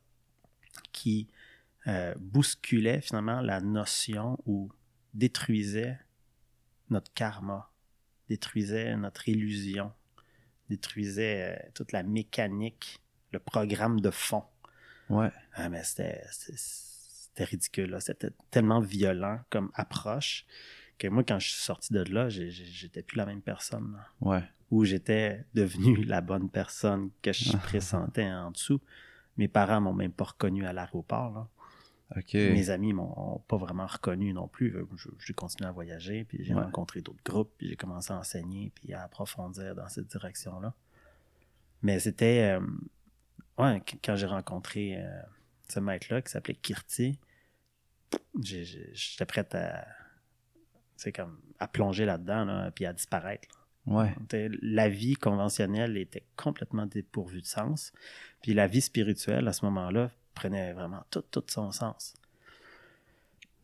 qui 0.91 1.27
euh, 1.87 2.15
bousculait 2.19 3.01
finalement 3.01 3.41
la 3.41 3.61
notion 3.61 4.39
ou 4.45 4.71
détruisait 5.13 5.99
notre 6.89 7.13
karma, 7.13 7.71
détruisait 8.27 8.95
notre 8.97 9.27
illusion 9.29 9.91
détruisait 10.69 11.55
euh, 11.55 11.69
toute 11.73 11.91
la 11.91 12.03
mécanique, 12.03 12.99
le 13.31 13.39
programme 13.39 13.99
de 14.01 14.11
fond. 14.11 14.43
Ouais. 15.09 15.31
Ah, 15.53 15.69
mais 15.69 15.83
c'était, 15.83 16.23
ridicule. 17.37 17.91
là. 17.91 17.99
C'était 17.99 18.31
tellement 18.51 18.79
violent 18.79 19.39
comme 19.49 19.71
approche 19.73 20.45
que 20.97 21.07
moi, 21.07 21.23
quand 21.23 21.39
je 21.39 21.49
suis 21.49 21.61
sorti 21.61 21.93
de 21.93 22.03
là, 22.03 22.29
j'étais 22.29 23.03
plus 23.03 23.17
la 23.17 23.25
même 23.25 23.41
personne. 23.41 23.93
là. 23.93 24.07
Ouais. 24.21 24.43
Ou 24.71 24.85
j'étais 24.85 25.45
devenu 25.53 26.03
la 26.05 26.21
bonne 26.21 26.49
personne 26.49 27.11
que 27.21 27.33
je 27.33 27.55
pressentais 27.63 28.25
en 28.31 28.51
dessous. 28.51 28.81
Mes 29.37 29.47
parents 29.47 29.81
m'ont 29.81 29.93
même 29.93 30.13
pas 30.13 30.23
reconnu 30.23 30.65
à 30.65 30.73
l'aéroport. 30.73 31.49
Mes 32.53 32.69
amis 32.69 32.93
m'ont 32.93 33.39
pas 33.47 33.57
vraiment 33.57 33.87
reconnu 33.87 34.31
non 34.33 34.47
plus. 34.47 34.75
Je- 34.95 35.09
J'ai 35.19 35.33
continué 35.33 35.67
à 35.67 35.71
voyager, 35.71 36.23
puis 36.23 36.43
j'ai 36.43 36.53
Ouais. 36.53 36.61
rencontré 36.61 37.01
d'autres 37.01 37.23
groupes, 37.23 37.51
puis 37.57 37.67
j'ai 37.69 37.75
commencé 37.75 38.13
à 38.13 38.17
enseigner, 38.17 38.71
puis 38.75 38.93
à 38.93 39.03
approfondir 39.03 39.73
dans 39.75 39.87
cette 39.89 40.07
direction-là. 40.07 40.73
Mais 41.81 41.99
c'était... 41.99 42.57
euh, 42.59 42.65
ouais, 43.57 43.81
qu- 43.81 43.97
quand 44.03 44.15
j'ai 44.15 44.27
rencontré 44.27 44.97
euh, 44.97 45.21
ce 45.67 45.79
maître-là 45.79 46.21
qui 46.21 46.31
s'appelait 46.31 46.55
Kirti, 46.55 47.19
j'étais 48.41 49.25
prête 49.25 49.55
à... 49.55 49.85
C'est 50.97 51.11
comme 51.11 51.39
à 51.59 51.67
plonger 51.67 52.05
là-dedans, 52.05 52.45
là, 52.45 52.71
puis 52.71 52.85
à 52.85 52.93
disparaître. 52.93 53.47
là. 53.87 53.93
Ouais. 53.93 54.15
La 54.61 54.89
vie 54.89 55.15
conventionnelle 55.15 55.97
était 55.97 56.25
complètement 56.35 56.85
dépourvue 56.85 57.41
de 57.41 57.45
sens. 57.45 57.91
Puis 58.41 58.53
la 58.53 58.67
vie 58.67 58.81
spirituelle, 58.81 59.47
à 59.47 59.53
ce 59.53 59.65
moment-là, 59.65 60.11
prenait 60.35 60.73
vraiment 60.73 61.03
tout, 61.09 61.23
tout 61.31 61.43
son 61.47 61.71
sens. 61.71 62.13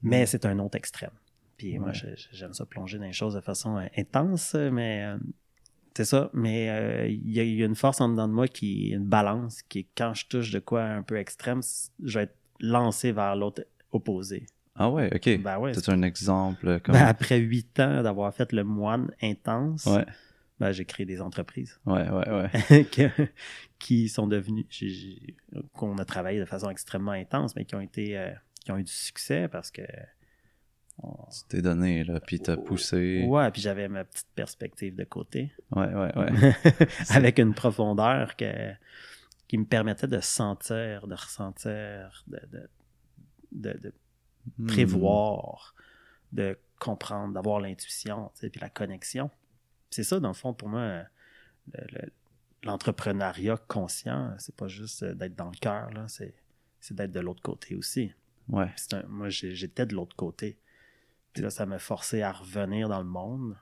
Mais 0.01 0.25
c'est 0.25 0.45
un 0.45 0.57
autre 0.59 0.77
extrême. 0.77 1.11
Puis 1.57 1.77
moi, 1.77 1.89
Ouais. 1.89 2.15
j'aime 2.31 2.53
ça 2.53 2.65
plonger 2.65 2.97
dans 2.97 3.05
les 3.05 3.13
choses 3.13 3.35
de 3.35 3.41
façon 3.41 3.77
euh, 3.77 3.85
intense, 3.97 4.55
mais 4.55 5.03
euh, 5.05 5.17
c'est 5.95 6.05
ça. 6.05 6.29
Mais 6.33 6.69
euh, 6.69 7.07
il 7.07 7.31
y, 7.31 7.39
a- 7.39 7.43
il 7.43 7.53
y 7.55 7.61
a 7.61 7.65
une 7.67 7.75
force 7.75 8.01
en 8.01 8.09
dedans 8.09 8.27
de 8.27 8.33
moi 8.33 8.47
qui 8.47 8.89
une 8.89 9.05
balance, 9.05 9.61
qui 9.63 9.79
est 9.79 9.87
quand 9.95 10.13
je 10.15 10.25
touche 10.25 10.49
de 10.51 10.59
quoi 10.59 10.83
un 10.83 11.03
peu 11.03 11.17
extrême, 11.17 11.61
je 12.03 12.17
vais 12.19 12.23
être 12.25 12.35
lancé 12.59 13.11
vers 13.11 13.35
l'autre 13.35 13.63
opposé. 13.91 14.47
Ah 14.75 14.89
ouais, 14.89 15.13
ok. 15.13 15.41
Ben 15.43 15.59
ouais. 15.59 15.73
C'est 15.75 15.89
un 15.89 16.01
exemple 16.01 16.79
comme. 16.79 16.93
Ben, 16.93 17.05
après 17.05 17.37
huit 17.37 17.79
ans 17.79 18.01
d'avoir 18.01 18.33
fait 18.33 18.51
le 18.53 18.63
moine 18.63 19.11
intense, 19.21 19.85
ouais. 19.85 20.05
Ben, 20.61 20.71
j'ai 20.71 20.85
créé 20.85 21.05
des 21.05 21.21
entreprises. 21.21 21.79
Ouais, 21.85 22.07
ouais, 22.09 22.29
ouais. 22.29 22.85
que- 22.91 23.27
qui 23.79 24.09
sont 24.09 24.27
j'ai- 24.89 25.35
qu'on 25.73 25.97
a 25.97 26.05
travaillé 26.05 26.39
de 26.39 26.45
façon 26.45 26.69
extrêmement 26.69 27.11
intense, 27.13 27.55
mais 27.55 27.65
qui 27.65 27.75
ont 27.75 27.81
été, 27.81 28.17
euh, 28.17 28.31
qui 28.63 28.71
ont 28.71 28.77
eu 28.77 28.83
du 28.83 28.91
succès 28.91 29.47
parce 29.47 29.71
que, 29.71 29.81
on- 31.01 31.25
Tu 31.31 31.47
t'es 31.49 31.61
donné, 31.61 32.03
là, 32.03 32.19
puis 32.19 32.39
t'as 32.39 32.57
poussé. 32.57 33.25
ouais, 33.27 33.49
puis 33.51 33.61
j'avais 33.61 33.87
ma 33.87 34.03
petite 34.03 34.27
perspective 34.35 34.95
de 34.95 35.03
côté, 35.03 35.51
Ouais, 35.71 35.93
ouais, 35.93 36.15
ouais. 36.17 36.29
avec 37.09 37.39
une 37.39 37.53
profondeur 37.53 38.35
que, 38.35 38.71
qui 39.47 39.57
me 39.57 39.65
permettait 39.65 40.07
de 40.07 40.19
sentir, 40.21 41.07
de 41.07 41.15
ressentir, 41.15 42.23
de, 42.27 42.39
de, 42.51 42.69
de- 43.51 43.79
de 43.79 43.93
Hmm. 44.57 44.65
prévoir, 44.67 45.75
de 46.31 46.57
comprendre, 46.79 47.33
d'avoir 47.33 47.59
l'intuition, 47.59 48.31
tu 48.33 48.39
sais, 48.41 48.49
puis 48.49 48.59
la 48.59 48.69
connexition. 48.69 49.29
C'est 49.91 50.03
ça, 50.03 50.19
dans 50.19 50.29
le 50.29 50.33
fond, 50.33 50.53
pour 50.53 50.69
moi, 50.69 51.03
le- 51.73 51.85
le- 51.91 52.11
l'entrepreneuriat 52.63 53.57
conscient, 53.67 54.33
c'est 54.37 54.55
pas 54.55 54.67
juste 54.67 55.03
euh, 55.03 55.13
d'être 55.13 55.35
dans 55.35 55.49
le 55.49 55.57
cœur, 55.59 55.89
c'est, 56.07 56.33
d'être 56.91 57.11
de 57.11 57.19
l'autre 57.19 57.41
côté 57.41 57.75
aussi. 57.75 58.11
Ouais. 58.49 58.71
Un- 58.93 59.03
moi, 59.07 59.29
j'étais 59.29 59.85
de 59.85 59.93
l'autre 59.95 60.15
côté. 60.15 60.57
Puis 61.33 61.43
là, 61.43 61.49
ça 61.49 61.65
m'a 61.65 61.79
forcé 61.79 62.21
à 62.23 62.31
revenir 62.31 62.89
dans 62.89 62.99
le 62.99 63.07
monde. 63.07 63.55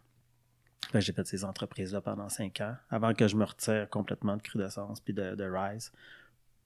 Là, 0.94 1.00
j'ai 1.00 1.14
fait 1.14 1.26
ces 1.28 1.44
entreprises-là 1.44 2.02
pendant 2.02 2.30
cinq 2.30 2.62
ans, 2.62 2.76
avant 2.90 3.14
que 3.14 3.28
je 3.28 3.36
me 3.36 3.44
retire 3.44 3.88
complètement 3.90 4.38
de 4.38 4.42
Crudescence 4.42 5.00
puis 5.02 5.14
de, 5.14 5.36
de 5.36 5.44
Rise 5.44 5.92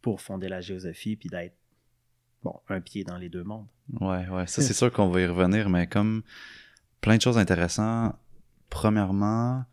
pour 0.02 0.22
fonder 0.22 0.48
la 0.48 0.62
géosophie 0.62 1.16
puis 1.18 1.30
d'être, 1.30 1.56
bon, 2.44 2.58
un 2.70 2.80
pied 2.80 3.04
dans 3.04 3.18
les 3.18 3.28
deux 3.30 3.44
mondes. 3.44 3.68
Ouais, 4.00 4.28
ouais. 4.30 4.48
Ça, 4.48 4.62
c'est 4.62 4.74
sûr 4.74 4.92
qu'on 4.94 5.10
va 5.10 5.22
y 5.22 5.26
revenir, 5.26 5.70
mais 5.70 5.88
comme 5.88 6.24
plein 7.02 7.18
de 7.18 7.22
choses 7.22 7.38
intéressantes. 7.38 8.16
Premièrement, 8.74 9.66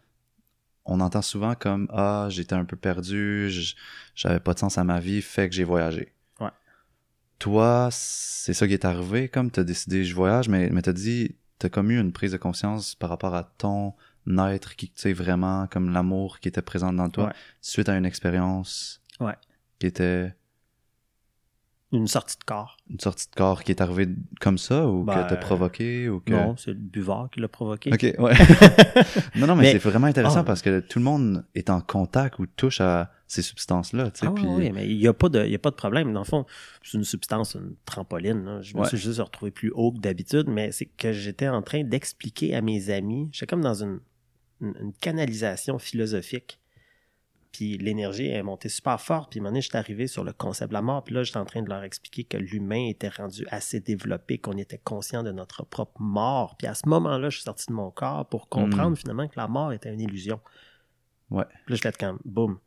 on 0.85 1.00
entend 1.00 1.23
souvent 1.23 1.54
comme 1.54 1.88
Ah, 1.90 2.26
j'étais 2.28 2.54
un 2.54 2.66
peu 2.66 2.76
perdu, 2.76 3.50
j'avais 4.14 4.40
pas 4.40 4.52
de 4.52 4.59
sens 4.59 4.76
à 4.76 4.85
ma 4.85 5.00
vie, 5.00 5.23
fait 5.23 5.49
que 5.49 5.54
j'ai 5.54 5.64
voyagé. 5.64 6.12
Ouais. 6.38 6.50
Toi, 7.38 7.88
c'est 7.92 8.52
ça 8.52 8.66
qui 8.69 8.75
est 8.75 8.85
arrivé, 8.85 9.30
comme 9.30 9.50
t'as 9.50 9.64
décidé 9.64 10.04
je 10.04 10.14
voyage, 10.14 10.50
mais, 10.50 10.69
mais 10.69 10.83
t'as 10.83 10.92
dit, 10.92 11.35
t'as 11.59 11.71
comme 11.71 11.90
eu 11.90 11.99
une 11.99 12.12
prise 12.12 12.33
de 12.33 12.37
conscience 12.37 12.95
par 12.95 13.09
rapport 13.09 13.35
à 13.35 13.45
ton 13.57 13.95
être 14.52 14.76
qui, 14.76 14.88
tu 14.90 15.00
sais, 15.00 15.12
vraiment, 15.14 15.66
comme 15.66 15.90
l'amour 15.92 16.38
qui 16.38 16.49
était 16.49 16.61
présent 16.62 16.92
dans 16.92 17.09
toi, 17.09 17.28
Ouais. 17.28 17.33
suite 17.62 17.88
à 17.88 17.97
une 17.97 18.04
expérience 18.04 19.02
Ouais. 19.19 19.35
qui 19.78 19.87
était 19.87 20.35
Une 21.92 22.06
sortie 22.06 22.37
de 22.38 22.44
corps. 22.44 22.76
une 22.88 23.00
sortie 23.00 23.26
de 23.28 23.35
corps 23.35 23.64
qui 23.64 23.73
est 23.73 23.80
arrivée 23.80 24.09
comme 24.40 24.59
ça 24.59 24.87
ou 24.87 25.02
Ben, 25.02 25.25
que 25.25 25.28
t'as 25.30 25.37
provoqué 25.37 26.09
ou 26.09 26.20
que... 26.20 26.30
Non, 26.32 26.56
c'est 26.56 26.70
le 26.70 26.76
buvard 26.76 27.28
qui 27.32 27.40
l'a 27.40 27.49
provoqué. 27.49 27.90
Ok, 27.92 28.02
ouais. 28.18 28.32
non, 29.35 29.49
non, 29.49 29.56
mais, 29.56 29.62
Mais- 29.64 29.73
c'est 29.73 29.78
vraiment 29.78 30.06
intéressant 30.06 30.40
Ah. 30.40 30.44
parce 30.44 30.62
que 30.62 30.78
tout 30.78 31.00
le 31.00 31.04
monde 31.04 31.44
est 31.56 31.68
en 31.68 31.80
contact 31.80 32.38
ou 32.38 32.47
touche 32.47 32.80
à 32.80 33.11
ces 33.26 33.42
substances-là, 33.42 34.12
tu 34.12 34.20
sais. 34.20 34.26
Ah 34.28 34.32
puis... 34.32 34.44
oui, 34.47 34.70
mais 34.73 34.88
il 34.88 34.99
n'y 34.99 35.09
a, 35.09 35.12
pas 35.12 35.28
de- 35.28 35.44
y 35.47 35.54
a 35.54 35.59
pas 35.59 35.70
de 35.70 35.75
problème. 35.76 36.12
Dans 36.12 36.20
le 36.20 36.25
fond, 36.26 36.47
c'est 36.85 36.97
une 36.97 37.02
substance, 37.04 37.54
une 37.56 37.75
trampoline. 37.85 38.44
là. 38.44 38.61
Je 38.62 38.75
me 38.76 38.82
Ouais. 38.82 38.87
suis 38.88 38.97
juste 38.99 39.18
retrouvé 39.20 39.50
plus 39.50 39.73
haut 39.75 39.90
que 39.90 39.99
d'habitude, 39.99 40.47
mais 40.49 40.70
c'est 40.70 40.87
que 40.87 41.12
j'étais 41.12 41.49
en 41.49 41.61
train 41.62 41.82
d'expliquer 41.82 42.54
à 42.54 42.61
mes 42.61 42.90
amis. 42.90 43.28
J'étais 43.32 43.47
comme 43.47 43.62
dans 43.62 43.82
une, 43.82 43.99
une, 44.61 44.75
une 44.80 44.92
canalisation 44.92 45.80
philosophique. 45.80 46.59
Puis 47.52 47.78
l'énergie 47.78 48.28
est 48.28 48.42
montée 48.42 48.69
super 48.69 49.00
fort. 49.00 49.28
Puis 49.28 49.38
à 49.38 49.40
un 49.40 49.42
moment 49.42 49.50
donné, 49.50 49.61
j'étais 49.61 49.76
arrivé 49.78 50.07
sur 50.07 50.23
le 50.23 50.33
concept 50.33 50.69
de 50.71 50.75
la 50.75 50.83
mort. 50.83 51.02
Puis 51.02 51.14
là, 51.14 51.25
j'étais 51.25 51.38
en 51.38 51.45
train 51.45 51.62
de 51.62 51.69
leur 51.69 51.83
expliquer 51.83 52.23
que 52.25 52.37
l'humain 52.37 52.87
était 52.88 53.09
rendu 53.09 53.45
assez 53.50 53.80
développé, 53.80 54.38
qu'on 54.38 54.57
était 54.57 54.78
conscient 54.78 55.23
de 55.25 55.33
notre 55.33 55.64
propre 55.64 56.00
mort. 56.00 56.57
Puis 56.57 56.69
à 56.69 56.75
ce 56.75 56.88
moment-là, 56.88 57.28
je 57.28 57.37
suis 57.37 57.45
sorti 57.45 57.66
de 57.69 57.73
mon 57.73 57.90
corps 57.90 58.28
pour 58.28 58.49
comprendre 58.49 58.97
finalement 58.97 59.26
que 59.26 59.35
la 59.37 59.49
mort 59.49 59.73
était 59.73 59.92
une 59.92 60.00
illusion. 60.00 60.40
Ouais. 61.30 61.45
Puis 61.66 61.75
là, 61.75 61.76
j'étais 61.83 61.92
comme, 61.92 62.21
boum. 62.25 62.59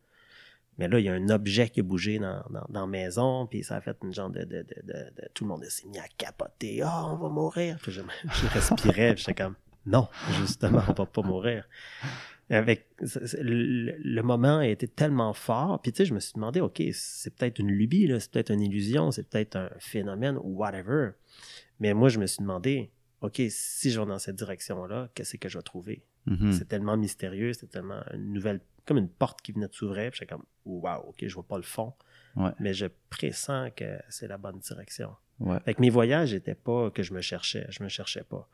Mais 0.78 0.88
là, 0.88 1.00
il 1.00 1.06
y 1.06 1.10
a 1.10 1.13
un 1.13 1.30
objet 1.30 1.70
qui 1.70 1.82
a 1.82 1.84
bougé 1.84 2.18
dans, 2.18 2.44
dans, 2.50 2.66
dans 2.68 2.82
la 2.82 2.88
maison, 2.88 3.46
puis 3.46 3.63
ça 3.63 3.75
a 3.75 3.82
fait 3.82 3.96
une 4.04 4.12
genre 4.12 4.32
de... 4.32 4.44
de, 4.44 4.63
de, 4.63 4.84
de- 4.84 5.30
tout 5.34 5.44
le 5.44 5.50
monde 5.50 5.63
s'est 5.66 5.88
mis 5.88 6.00
à 6.00 6.08
capoter. 6.18 6.82
«Ah, 6.84 7.06
on 7.06 7.16
va 7.18 7.30
mourir!» 7.30 7.78
Puis 7.82 7.92
je, 7.92 8.02
je 8.24 8.48
respirais, 8.48 9.13
puis 9.13 9.24
j'étais 9.24 9.44
comme, 9.44 9.56
«Non, 9.86 10.08
justement, 10.40 10.82
on 10.88 10.94
va 10.94 11.06
pas 11.06 11.22
mourir.» 11.22 11.68
Avec, 12.50 12.88
le, 13.39 13.95
le 13.97 14.21
moment 14.21 14.57
a 14.57 14.67
été 14.67 14.88
tellement 14.88 15.33
fort, 15.33 15.81
puis 15.81 15.91
tu 15.91 15.97
sais, 15.97 16.05
je 16.05 16.13
me 16.13 16.19
suis 16.19 16.33
demandé, 16.33 16.59
OK, 16.62 16.81
c'est 16.91 17.33
peut-être 17.35 17.59
une 17.59 17.71
lubie, 17.71 18.05
là, 18.07 18.19
c'est 18.19 18.31
peut-être 18.31 18.51
une 18.51 18.62
illusion, 18.62 19.12
c'est 19.12 19.27
peut-être 19.27 19.55
un 19.55 19.69
phénomène, 19.79 20.38
ou 20.38 20.57
whatever. 20.57 21.12
Mais 21.79 21.93
moi, 21.93 22.09
je 22.09 22.19
me 22.19 22.27
suis 22.27 22.41
demandé, 22.41 22.91
OK, 23.21 23.41
si 23.50 23.91
je 23.91 24.00
vais 24.00 24.05
dans 24.05 24.19
cette 24.19 24.35
direction-là, 24.35 25.09
qu'est-ce 25.15 25.38
que 25.38 25.47
je 25.50 25.57
vais 25.57 25.63
trouver? 25.63 26.03
Mhm. 26.25 26.51
C'est 26.51 26.65
tellement 26.67 26.97
mystérieux, 26.97 27.53
c'est 27.53 27.67
tellement 27.69 28.01
une 28.13 28.33
nouvelle, 28.33 28.59
comme 28.85 28.97
une 28.97 29.09
porte 29.09 29.41
qui 29.41 29.51
venait 29.53 29.67
de 29.67 29.73
s'ouvrir. 29.73 30.12
Puis 30.12 30.19
j'étais 30.19 30.33
comme, 30.33 30.43
waouh, 30.65 31.09
ok, 31.09 31.25
je 31.25 31.33
vois 31.33 31.47
pas 31.47 31.57
le 31.57 31.63
fond. 31.63 31.93
Ouais. 32.35 32.51
Mais 32.59 32.73
je 32.73 32.88
pressens 33.09 33.69
que 33.71 34.00
c'est 34.09 34.27
la 34.27 34.38
bonne 34.38 34.59
direction. 34.59 35.15
Ouais, 35.39 35.59
Fait 35.65 35.73
que 35.73 35.81
mes 35.81 35.89
voyages 35.89 36.33
n'étaient 36.33 36.55
pas 36.55 36.91
que 36.91 37.03
je 37.03 37.13
me 37.13 37.21
cherchais. 37.21 37.65
Je 37.69 37.83
me 37.83 37.89
cherchais 37.89 38.23
pas. 38.23 38.47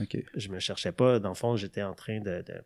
ok. 0.00 0.16
Je 0.34 0.48
me 0.48 0.58
cherchais 0.58 0.92
pas. 0.92 1.18
Dans 1.18 1.28
le 1.30 1.34
fond, 1.34 1.56
j'étais 1.56 1.82
en 1.82 1.94
train 1.94 2.20
de, 2.20 2.42
de, 2.42 2.62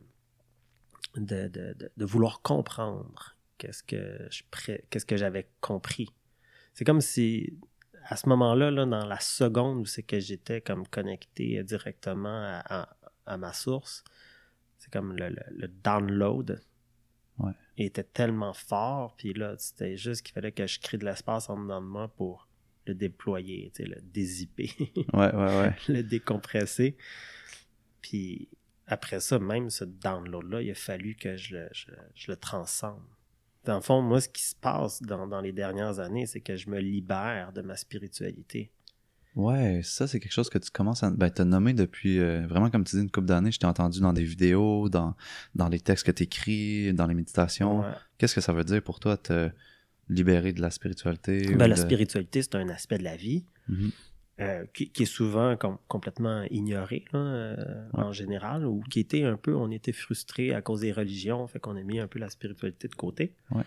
de, 1.16 1.48
de, 1.48 1.74
de- 1.74 1.90
de 1.96 2.04
vouloir 2.04 2.40
comprendre 2.42 3.36
qu'est-ce 3.58 3.82
que 3.82 4.28
je 4.30 4.42
qu'est-ce 4.90 5.06
que 5.06 5.16
j'avais 5.16 5.48
compris. 5.60 6.08
C'est 6.74 6.84
comme 6.84 7.00
si 7.00 7.58
à 8.08 8.16
ce 8.16 8.28
moment-là, 8.28 8.70
là, 8.70 8.86
dans 8.86 9.04
la 9.04 9.18
seconde 9.18 9.80
où 9.80 9.84
c'est 9.86 10.02
que 10.04 10.20
j'étais 10.20 10.60
comme 10.60 10.86
connecté 10.86 11.62
directement 11.64 12.28
à, 12.44 12.82
à- 12.82 12.96
à 13.26 13.36
ma 13.36 13.52
source, 13.52 14.04
c'est 14.78 14.92
comme 14.92 15.16
le, 15.16 15.28
le- 15.30 15.56
le 15.56 15.68
download 15.68 16.60
Ouais. 17.38 17.52
était 17.76 18.02
tellement 18.04 18.54
fort, 18.54 19.14
puis 19.16 19.34
là, 19.34 19.56
c'était 19.58 19.98
juste 19.98 20.22
qu'il 20.22 20.32
fallait 20.32 20.52
que 20.52 20.66
je 20.66 20.80
crée 20.80 20.96
de 20.96 21.04
l'espace 21.04 21.50
en 21.50 21.60
dedans 21.62 21.82
de 21.82 21.86
moi 21.86 22.08
pour 22.08 22.48
le 22.86 22.94
déployer, 22.94 23.70
le 23.78 24.00
dézipper, 24.00 24.70
Ouais, 25.12 25.34
ouais, 25.34 25.58
ouais. 25.60 25.76
le 25.88 26.02
décompresser. 26.02 26.96
Puis 28.00 28.48
après 28.86 29.20
ça, 29.20 29.38
même 29.38 29.70
ce 29.70 29.84
download-là, 29.84 30.62
il 30.62 30.70
a 30.70 30.74
fallu 30.74 31.14
que 31.16 31.36
je 31.36 31.56
le, 31.56 31.68
je, 31.72 31.86
je 32.14 32.30
le 32.30 32.36
transcende. 32.36 33.02
Dans 33.64 33.74
le 33.74 33.80
fond, 33.80 34.00
moi, 34.00 34.20
ce 34.20 34.28
qui 34.28 34.42
se 34.44 34.54
passe 34.54 35.02
dans, 35.02 35.26
dans 35.26 35.40
les 35.40 35.52
dernières 35.52 35.98
années, 35.98 36.26
c'est 36.26 36.40
que 36.40 36.56
je 36.56 36.70
me 36.70 36.78
libère 36.78 37.52
de 37.52 37.62
ma 37.62 37.76
spiritualité. 37.76 38.70
Ouais, 39.34 39.80
ça, 39.82 40.06
c'est 40.06 40.18
quelque 40.20 40.32
chose 40.32 40.48
que 40.48 40.56
tu 40.58 40.70
commences 40.70 41.02
à. 41.02 41.10
Ben, 41.10 41.28
t'as 41.28 41.44
nommé 41.44 41.74
depuis 41.74 42.20
euh, 42.20 42.46
vraiment, 42.46 42.70
comme 42.70 42.84
tu 42.84 42.96
dis, 42.96 43.02
une 43.02 43.10
couple 43.10 43.26
d'années. 43.26 43.50
Je 43.50 43.58
t'ai 43.58 43.66
entendu 43.66 44.00
dans 44.00 44.12
des 44.14 44.24
vidéos, 44.24 44.88
dans, 44.88 45.14
dans 45.54 45.68
les 45.68 45.80
textes 45.80 46.06
que 46.06 46.12
t'écris, 46.12 46.94
dans 46.94 47.06
les 47.06 47.14
méditations. 47.14 47.80
Ouais. 47.80 47.92
Qu'est-ce 48.16 48.34
que 48.34 48.40
ça 48.40 48.52
veut 48.54 48.64
dire 48.64 48.82
pour 48.82 48.98
toi, 48.98 49.16
te 49.18 49.50
libérer 50.08 50.52
de 50.54 50.62
la 50.62 50.70
spiritualité? 50.70 51.54
Ben, 51.54 51.66
la 51.66 51.74
de- 51.76 51.80
spiritualité, 51.80 52.40
c'est 52.42 52.54
un 52.54 52.68
aspect 52.70 52.96
de 52.98 53.04
la 53.04 53.16
vie. 53.16 53.44
Mhm. 53.68 53.90
Euh, 54.40 54.66
qui, 54.74 54.90
qui 54.90 55.04
est 55.04 55.06
souvent 55.06 55.56
com- 55.56 55.78
complètement 55.88 56.42
ignoré 56.50 57.04
là, 57.12 57.18
euh, 57.18 57.88
Ouais. 57.94 58.04
en 58.04 58.12
général, 58.12 58.66
ou 58.66 58.82
qui 58.90 59.00
était 59.00 59.24
un 59.24 59.36
peu, 59.36 59.54
on 59.54 59.70
était 59.70 59.92
frustré 59.92 60.52
à 60.54 60.60
cause 60.62 60.80
des 60.80 60.92
religions, 60.92 61.46
fait 61.46 61.58
qu'on 61.58 61.76
a 61.76 61.82
mis 61.82 61.98
un 62.00 62.06
peu 62.08 62.18
la 62.18 62.28
spiritualité 62.28 62.88
de 62.88 62.94
côté. 62.94 63.34
Ouais. 63.50 63.62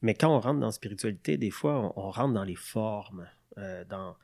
Mais 0.00 0.14
quand 0.14 0.34
on 0.34 0.40
rentre 0.40 0.60
dans 0.60 0.66
la 0.66 0.72
spiritualité, 0.72 1.36
des 1.36 1.50
fois, 1.50 1.92
on, 1.96 2.06
on 2.06 2.10
rentre 2.10 2.34
dans 2.34 2.44
les 2.44 2.56
formes, 2.56 3.28
euh, 3.58 3.84
dans 3.84 4.16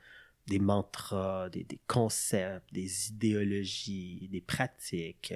des 0.47 0.59
mantras, 0.59 1.49
des, 1.49 1.63
des 1.63 1.79
concepts, 1.85 2.73
des 2.73 3.09
idéologies, 3.09 4.27
des 4.31 4.41
pratiques. 4.41 5.33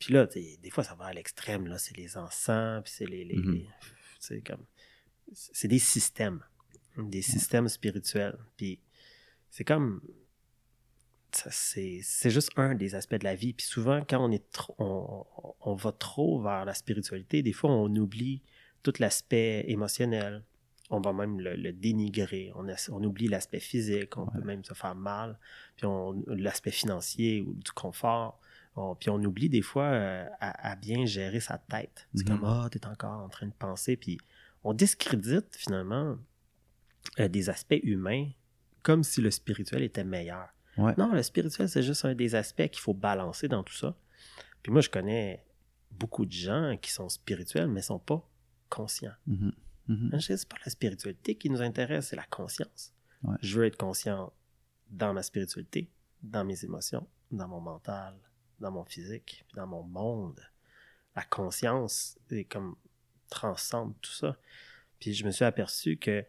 Puis 0.00 0.12
là, 0.12 0.26
des 0.26 0.70
fois, 0.70 0.82
ça 0.84 0.94
va 0.96 1.06
à 1.06 1.12
l'extrême, 1.12 1.68
là, 1.68 1.78
c'est 1.78 1.96
les 1.96 2.16
encens, 2.18 2.82
puis 2.82 2.92
c'est 2.96 3.06
les... 3.06 3.24
les- 3.24 3.36
Mhm. 3.36 3.52
les- 3.54 3.68
c'est 4.18 4.40
comme... 4.40 4.64
C'est 5.32 5.68
des 5.68 5.78
systèmes, 5.78 6.40
des 6.98 7.22
systèmes 7.22 7.68
spirituels. 7.68 8.36
Puis 8.56 8.80
c'est 9.50 9.64
comme 9.64 10.00
c'est 11.32 12.30
juste 12.30 12.50
un 12.56 12.74
des 12.74 12.94
aspects 12.94 13.16
de 13.16 13.24
la 13.24 13.34
vie. 13.34 13.52
Puis 13.52 13.66
souvent 13.66 14.02
quand 14.08 14.24
on 14.24 14.30
est 14.32 14.50
trop 14.52 14.74
on, 14.78 15.24
on 15.60 15.74
va 15.74 15.92
trop 15.92 16.40
vers 16.40 16.64
la 16.64 16.72
spiritualité 16.74 17.42
des 17.42 17.52
fois 17.52 17.70
on 17.70 17.94
oublie 17.96 18.42
tout 18.82 18.92
l'aspect 19.00 19.64
émotionnel. 19.68 20.44
On 20.88 21.00
va 21.00 21.12
même 21.12 21.40
le, 21.40 21.56
le 21.56 21.72
dénigrer. 21.72 22.52
On, 22.54 22.68
a- 22.68 22.90
on 22.92 23.02
oublie 23.02 23.26
l'aspect 23.26 23.58
physique. 23.58 24.16
On 24.16 24.26
peut 24.28 24.40
même 24.42 24.62
se 24.62 24.72
faire 24.72 24.94
mal. 24.94 25.36
Puis 25.76 25.84
l'aspect 26.28 26.70
financier 26.70 27.40
ou 27.42 27.54
du 27.54 27.72
confort. 27.72 28.38
On- 28.76 28.94
puis 28.94 29.10
on 29.10 29.16
oublie 29.24 29.48
des 29.48 29.62
fois 29.62 29.86
euh, 29.86 30.24
à, 30.38 30.70
à 30.70 30.76
bien 30.76 31.04
gérer 31.04 31.40
sa 31.40 31.58
tête. 31.58 32.06
C'est 32.14 32.28
Mhm. 32.28 32.38
comme 32.38 32.44
ah 32.48 32.68
t'es 32.70 32.86
encore 32.86 33.20
en 33.20 33.28
train 33.28 33.48
de 33.48 33.52
penser. 33.52 33.96
Puis 33.96 34.16
on 34.62 34.72
discrédite 34.74 35.56
finalement 35.56 36.16
euh, 37.18 37.26
des 37.26 37.50
aspects 37.50 37.80
humains 37.82 38.28
comme 38.86 39.02
si 39.02 39.20
le 39.20 39.32
spirituel 39.32 39.82
était 39.82 40.04
meilleur. 40.04 40.48
Ouais. 40.76 40.94
Non, 40.96 41.12
le 41.12 41.24
spirituel, 41.24 41.68
c'est 41.68 41.82
juste 41.82 42.04
un 42.04 42.14
des 42.14 42.36
aspects 42.36 42.68
qu'il 42.68 42.80
faut 42.80 42.94
balancer 42.94 43.48
dans 43.48 43.64
tout 43.64 43.74
ça. 43.74 43.96
Puis 44.62 44.70
moi, 44.70 44.80
je 44.80 44.88
connais 44.88 45.44
beaucoup 45.90 46.24
de 46.24 46.30
gens 46.30 46.76
qui 46.80 46.92
sont 46.92 47.08
spirituels, 47.08 47.66
mais 47.66 47.82
sont 47.82 47.98
pas 47.98 48.24
conscients. 48.68 49.16
Mhm. 49.26 49.52
Je 50.12 50.18
C'est 50.36 50.48
pas 50.48 50.58
la 50.64 50.70
spiritualité 50.70 51.34
qui 51.34 51.50
nous 51.50 51.62
intéresse, 51.62 52.08
c'est 52.08 52.16
la 52.16 52.26
conscience. 52.26 52.92
Ouais. 53.24 53.34
Je 53.40 53.58
veux 53.58 53.66
être 53.66 53.76
conscient 53.76 54.32
dans 54.88 55.12
ma 55.12 55.24
spiritualité, 55.24 55.90
dans 56.22 56.44
mes 56.44 56.64
émotions, 56.64 57.08
dans 57.32 57.48
mon 57.48 57.60
mental, 57.60 58.14
dans 58.60 58.70
mon 58.70 58.84
physique, 58.84 59.44
puis 59.48 59.56
dans 59.56 59.66
mon 59.66 59.82
monde. 59.82 60.40
La 61.16 61.24
conscience 61.24 62.20
est 62.30 62.44
comme 62.44 62.76
transcende 63.30 63.94
tout 64.00 64.12
ça. 64.12 64.36
Puis 65.00 65.12
je 65.12 65.24
me 65.24 65.32
suis 65.32 65.44
aperçu 65.44 65.96
que 65.96 66.24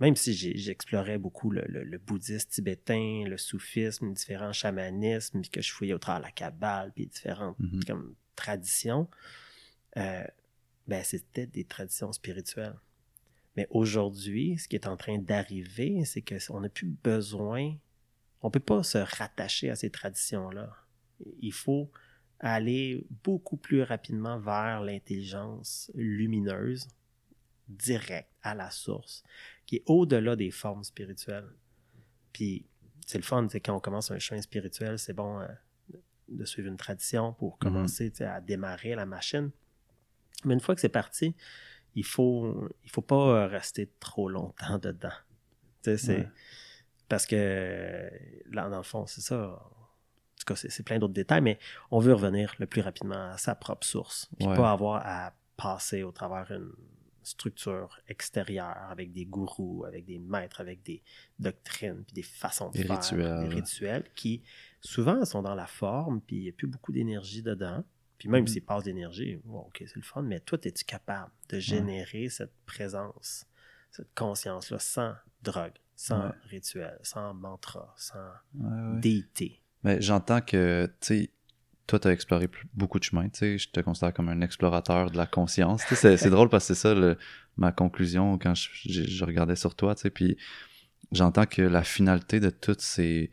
même 0.00 0.16
si 0.16 0.32
j'explorais 0.34 1.18
beaucoup 1.18 1.50
le, 1.50 1.62
le- 1.68 1.84
le 1.84 1.98
bouddhisme 1.98 2.48
tibétain, 2.48 3.24
le 3.26 3.36
soufisme, 3.36 4.12
différents 4.12 4.52
chamanismes, 4.52 5.40
puis 5.40 5.50
que 5.50 5.60
je 5.60 5.72
fouillais 5.72 5.94
au 5.94 5.98
travers 5.98 6.20
de 6.20 6.26
la 6.26 6.32
Kabbale, 6.32 6.92
puis 6.94 7.06
différentes 7.06 7.58
Mhm. 7.58 7.84
comme, 7.84 8.14
traditions, 8.36 9.08
euh, 9.96 10.24
ben, 10.86 11.02
c'était 11.02 11.46
des 11.46 11.64
traditions 11.64 12.12
spirituelles. 12.12 12.78
Mais 13.56 13.66
aujourd'hui, 13.70 14.56
ce 14.58 14.68
qui 14.68 14.76
est 14.76 14.86
en 14.86 14.96
train 14.96 15.18
d'arriver, 15.18 16.04
c'est 16.04 16.22
qu'on 16.22 16.60
n'a 16.60 16.68
plus 16.68 16.86
besoin, 16.86 17.74
on 18.40 18.50
peut 18.52 18.60
pas 18.60 18.84
se 18.84 18.98
rattacher 18.98 19.68
à 19.70 19.74
ces 19.74 19.90
traditions-là. 19.90 20.70
Il 21.40 21.52
faut 21.52 21.90
aller 22.38 23.04
beaucoup 23.24 23.56
plus 23.56 23.82
rapidement 23.82 24.38
vers 24.38 24.80
l'intelligence 24.80 25.90
lumineuse, 25.96 26.86
directe, 27.68 28.30
à 28.42 28.54
la 28.54 28.70
source, 28.70 29.24
qui 29.68 29.76
est 29.76 29.82
au-delà 29.84 30.34
des 30.34 30.50
formes 30.50 30.82
spirituelles. 30.82 31.46
Puis, 32.32 32.64
c'est 33.06 33.18
le 33.18 33.22
fun, 33.24 33.46
c'est 33.50 33.60
quand 33.60 33.76
on 33.76 33.80
commence 33.80 34.10
un 34.10 34.18
chemin 34.18 34.40
spirituel, 34.40 34.98
c'est 34.98 35.12
bon 35.12 35.40
euh, 35.40 35.46
de 36.28 36.44
suivre 36.46 36.68
une 36.68 36.78
tradition 36.78 37.34
pour 37.34 37.58
commencer 37.58 38.10
tu 38.10 38.16
sais, 38.18 38.24
à 38.24 38.40
démarrer 38.40 38.94
la 38.94 39.04
machine. 39.04 39.50
Mais 40.46 40.54
une 40.54 40.60
fois 40.60 40.74
que 40.74 40.80
c'est 40.80 40.88
parti, 40.88 41.34
il 41.94 42.04
faut, 42.04 42.66
il 42.82 42.90
faut 42.90 43.02
pas 43.02 43.46
rester 43.46 43.92
trop 44.00 44.30
longtemps 44.30 44.78
dedans. 44.78 45.12
Ouais. 46.16 46.28
parce 47.08 47.26
que 47.26 48.10
là, 48.50 48.68
dans 48.70 48.78
le 48.78 48.82
fond, 48.82 49.06
c'est 49.06 49.20
ça. 49.20 49.50
En 49.52 50.38
tout 50.38 50.44
cas, 50.46 50.56
c'est 50.56 50.70
c'est 50.70 50.82
plein 50.82 50.98
d'autres 50.98 51.12
détails, 51.14 51.42
mais 51.42 51.58
on 51.90 51.98
veut 51.98 52.14
revenir 52.14 52.54
le 52.58 52.66
plus 52.66 52.80
rapidement 52.80 53.32
à 53.32 53.36
sa 53.38 53.54
propre 53.54 53.86
source. 53.86 54.30
Puis 54.38 54.46
Ouais. 54.48 54.56
pas 54.56 54.72
avoir 54.72 55.02
à 55.04 55.34
passer 55.58 56.02
au 56.04 56.12
travers 56.12 56.50
une 56.52 56.72
structure 57.28 58.00
extérieure 58.08 58.76
avec 58.90 59.12
des 59.12 59.24
gourous, 59.26 59.84
avec 59.84 60.04
des 60.04 60.18
maîtres, 60.18 60.60
avec 60.60 60.82
des 60.82 61.02
doctrines, 61.38 62.02
puis 62.04 62.14
des 62.14 62.22
façons 62.22 62.68
de 62.70 62.78
Des 62.78 62.84
faire, 62.84 62.96
rituels. 62.98 63.40
des 63.40 63.48
rituels 63.48 64.04
qui 64.14 64.42
souvent 64.80 65.24
sont 65.24 65.42
dans 65.42 65.54
la 65.54 65.66
forme, 65.66 66.20
puis 66.20 66.36
il 66.36 66.42
n'y 66.42 66.48
a 66.48 66.52
plus 66.52 66.66
beaucoup 66.66 66.92
d'énergie 66.92 67.42
dedans. 67.42 67.84
Puis 68.18 68.28
même 68.28 68.42
Mhm. 68.42 68.48
s'il 68.48 68.64
passe 68.64 68.82
d'énergie, 68.84 69.36
bon, 69.44 69.60
ok, 69.60 69.76
c'est 69.86 69.96
le 69.96 70.02
fun, 70.02 70.22
mais 70.22 70.40
toi, 70.40 70.58
es-tu 70.62 70.84
capable 70.84 71.30
de 71.50 71.60
générer 71.60 72.28
cette 72.28 72.52
présence, 72.66 73.46
cette 73.92 74.12
conscience-là 74.14 74.78
sans 74.80 75.14
drogue, 75.42 75.78
sans 75.94 76.24
Ouais. 76.26 76.32
rituel, 76.50 76.98
sans 77.02 77.32
mantra, 77.34 77.94
sans 77.96 78.18
Ouais, 78.54 78.66
ouais. 78.68 79.00
déité? 79.00 79.62
Mais 79.84 80.00
j'entends 80.02 80.40
que, 80.40 80.86
tu 81.00 81.06
sais, 81.06 81.30
toi, 81.88 81.98
tu 81.98 82.06
as 82.06 82.12
exploré 82.12 82.48
beaucoup 82.74 82.98
de 83.00 83.04
chemins, 83.04 83.28
tu 83.28 83.38
sais, 83.38 83.58
je 83.58 83.68
te 83.70 83.80
considère 83.80 84.12
comme 84.14 84.28
un 84.28 84.40
explorateur 84.42 85.10
de 85.10 85.16
la 85.16 85.26
conscience. 85.26 85.82
Tu 85.88 85.96
sais, 85.96 86.16
c'est, 86.16 86.30
drôle 86.30 86.48
parce 86.48 86.68
que 86.68 86.74
c'est 86.74 86.80
ça 86.80 86.94
le- 86.94 87.16
ma 87.56 87.72
conclusion 87.72 88.38
quand 88.38 88.54
je, 88.54 88.68
je- 88.84 89.02
je 89.10 89.24
regardais 89.24 89.56
sur 89.56 89.74
toi, 89.74 89.94
tu 89.96 90.02
sais, 90.02 90.10
puis 90.10 90.36
j'entends 91.10 91.46
que 91.46 91.62
la 91.62 91.82
finalité 91.82 92.38
de 92.40 92.50
tous 92.50 92.76
ces 92.78 93.30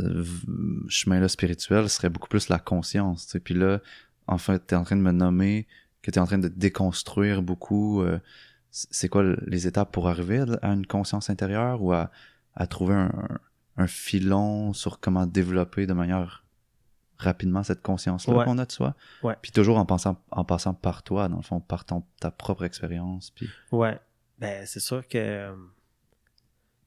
euh, 0.00 0.24
chemins-là 0.88 1.28
spirituels 1.28 1.88
serait 1.88 2.08
beaucoup 2.10 2.28
plus 2.28 2.48
la 2.48 2.58
conscience, 2.58 3.26
tu 3.26 3.32
sais. 3.32 3.40
Puis 3.40 3.54
là, 3.54 3.80
en 4.26 4.38
fait, 4.38 4.66
tu 4.66 4.74
es 4.74 4.76
en 4.76 4.84
train 4.84 4.96
de 4.96 5.02
me 5.02 5.12
nommer 5.12 5.66
que 6.02 6.10
tu 6.10 6.18
es 6.18 6.22
en 6.22 6.26
train 6.26 6.38
de 6.38 6.48
déconstruire 6.48 7.42
beaucoup. 7.42 8.02
euh, 8.02 8.18
c'est 8.70 9.08
quoi 9.08 9.22
le- 9.22 9.38
les 9.46 9.66
étapes 9.66 9.92
pour 9.92 10.08
arriver 10.08 10.44
à, 10.62 10.68
une 10.72 10.86
conscience 10.86 11.28
intérieure 11.30 11.82
ou 11.82 11.92
à, 11.92 12.10
à 12.54 12.66
trouver 12.66 12.94
un- 12.94 13.38
un 13.76 13.86
filon 13.86 14.72
sur 14.72 14.98
comment 15.00 15.26
développer 15.26 15.86
de 15.86 15.92
manière 15.92 16.41
rapidement 17.22 17.62
cette 17.62 17.82
conscience-là 17.82 18.34
Ouais. 18.34 18.44
qu'on 18.44 18.58
a 18.58 18.66
de 18.66 18.72
soi. 18.72 18.94
Ouais. 19.22 19.34
Puis 19.40 19.52
toujours 19.52 19.78
en, 19.78 19.86
pensant, 19.86 20.22
en 20.30 20.44
passant 20.44 20.74
par 20.74 21.02
toi, 21.02 21.28
dans 21.28 21.36
le 21.36 21.42
fond, 21.42 21.60
par 21.60 21.84
ton, 21.84 22.04
ta 22.20 22.30
propre 22.30 22.64
expérience. 22.64 23.30
Puis... 23.30 23.48
Ouais. 23.70 23.98
Ben, 24.38 24.66
c'est 24.66 24.80
sûr 24.80 25.06
que 25.08 25.54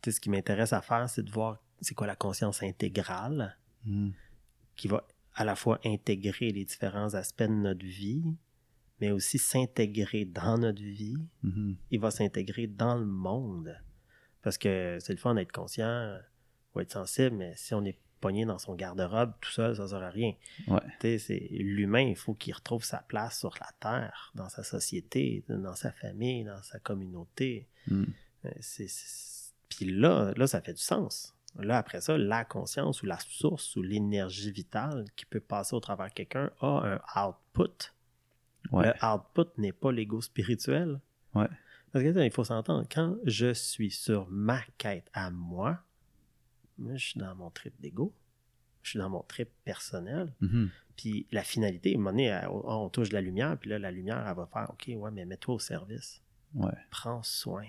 ce 0.08 0.20
qui 0.20 0.30
m'intéresse 0.30 0.74
à 0.74 0.82
faire, 0.82 1.10
c'est 1.10 1.24
de 1.24 1.32
voir 1.32 1.58
c'est 1.82 1.96
quoi 1.96 2.08
la 2.08 2.16
conscience 2.16 2.62
intégrale 2.64 3.58
Hmm. 3.86 4.10
qui 4.76 4.88
va 4.88 5.06
à 5.36 5.44
la 5.44 5.56
fois 5.56 5.80
intégrer 5.86 6.52
les 6.52 6.66
différents 6.66 7.14
aspects 7.14 7.44
de 7.44 7.48
notre 7.50 7.86
vie, 7.86 8.24
mais 9.00 9.12
aussi 9.12 9.38
s'intégrer 9.38 10.26
dans 10.26 10.58
notre 10.58 10.82
vie. 10.82 11.18
Mhm. 11.44 11.76
Il 11.92 12.00
va 12.00 12.10
s'intégrer 12.10 12.66
dans 12.66 12.96
le 12.96 13.06
monde. 13.06 13.76
Parce 14.42 14.58
que 14.58 14.98
c'est 15.02 15.14
le 15.14 15.20
fun 15.20 15.36
d'être 15.36 15.52
conscient 15.52 16.18
ou 16.74 16.80
être 16.80 16.94
sensible, 16.94 17.36
mais 17.36 17.54
si 17.56 17.76
on 17.76 17.86
est 17.86 18.00
pogné 18.26 18.46
dans 18.46 18.58
son 18.58 18.74
garde-robe 18.76 19.34
tout 19.40 19.52
seul, 19.52 19.76
ça 19.76 19.84
ne 19.84 19.88
sert 19.88 20.02
à 20.04 20.10
rien. 20.10 20.34
Ouais. 20.68 21.18
C'est 21.20 21.48
l'humain, 21.52 22.02
il 22.02 22.16
faut 22.16 22.34
qu'il 22.34 22.54
retrouve 22.56 22.84
sa 22.84 22.98
place 23.00 23.40
sur 23.40 23.54
la 23.62 23.70
terre, 23.80 24.32
dans 24.34 24.50
sa 24.50 24.64
société, 24.64 25.44
dans 25.48 25.76
sa 25.76 25.92
famille, 25.92 26.44
dans 26.44 26.62
sa 26.64 26.80
communauté. 26.80 27.68
Hmm. 27.88 28.06
Euh, 28.46 28.50
c'est- 28.62 29.54
Puis 29.70 29.86
là, 29.86 30.34
là, 30.36 30.48
ça 30.48 30.62
fait 30.62 30.74
du 30.74 30.82
sens. 30.82 31.36
Là, 31.60 31.78
après 31.78 32.02
ça, 32.02 32.18
la 32.18 32.44
conscience 32.46 33.02
ou 33.04 33.06
la 33.06 33.20
source 33.20 33.76
ou 33.76 33.82
l'énergie 33.84 34.52
vitale 34.52 35.06
qui 35.16 35.26
peut 35.26 35.40
passer 35.40 35.76
au 35.76 35.80
travers 35.80 36.08
de 36.10 36.14
quelqu'un 36.14 36.50
a 36.62 37.00
un 37.16 37.28
output. 37.28 37.94
Ouais. 38.72 38.88
Le 38.88 39.06
output 39.08 39.50
n'est 39.58 39.72
pas 39.72 39.92
l'ego 39.92 40.22
spirituel. 40.22 41.00
Ouais. 41.34 41.48
Parce 41.92 42.04
que 42.04 42.20
il 42.26 42.32
faut 42.32 42.44
s'entendre, 42.44 42.86
quand 42.92 43.16
je 43.26 43.54
suis 43.54 43.92
sur 43.92 44.28
ma 44.30 44.60
quête 44.78 45.10
à 45.14 45.30
moi, 45.30 45.80
moi, 46.78 46.96
je 46.96 47.06
suis 47.08 47.20
dans 47.20 47.34
mon 47.36 47.50
trip 47.50 47.74
d'ego, 47.80 48.14
je 48.84 48.92
suis 48.92 49.00
dans 49.00 49.10
mon 49.10 49.22
trip 49.24 49.50
personnel, 49.64 50.34
Mhm. 50.42 50.70
puis 50.96 51.28
la 51.32 51.44
finalité, 51.44 51.92
à 51.92 51.96
un 51.96 51.98
moment 51.98 52.12
donné, 52.12 52.26
elle- 52.26 52.48
on, 52.50 52.90
touche 52.90 53.10
de 53.10 53.14
la 53.16 53.22
lumière, 53.22 53.58
puis 53.58 53.70
là, 53.70 53.80
la 53.80 53.92
lumière, 53.92 54.26
elle 54.28 54.36
va 54.36 54.46
faire 54.48 54.70
OK, 54.72 54.90
ouais, 54.96 55.12
mais 55.12 55.26
mets-toi 55.26 55.56
au 55.56 55.60
service. 55.60 56.22
Ouais. 56.54 56.72
Prends 56.92 57.24
soin. 57.24 57.66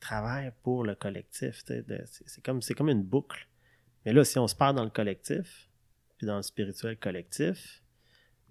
Travaille 0.00 0.52
pour 0.62 0.84
le 0.84 0.94
collectif. 0.94 1.62
C'est 1.66 2.42
comme, 2.44 2.60
comme 2.76 2.88
une 2.90 3.02
boucle. 3.02 3.48
Mais 4.04 4.12
là, 4.12 4.22
si 4.24 4.38
on 4.38 4.46
se 4.46 4.54
perd 4.54 4.76
dans 4.76 4.84
le 4.84 4.90
collectif, 4.90 5.70
puis 6.18 6.26
dans 6.26 6.36
le 6.36 6.42
spirituel 6.42 6.98
collectif, 6.98 7.82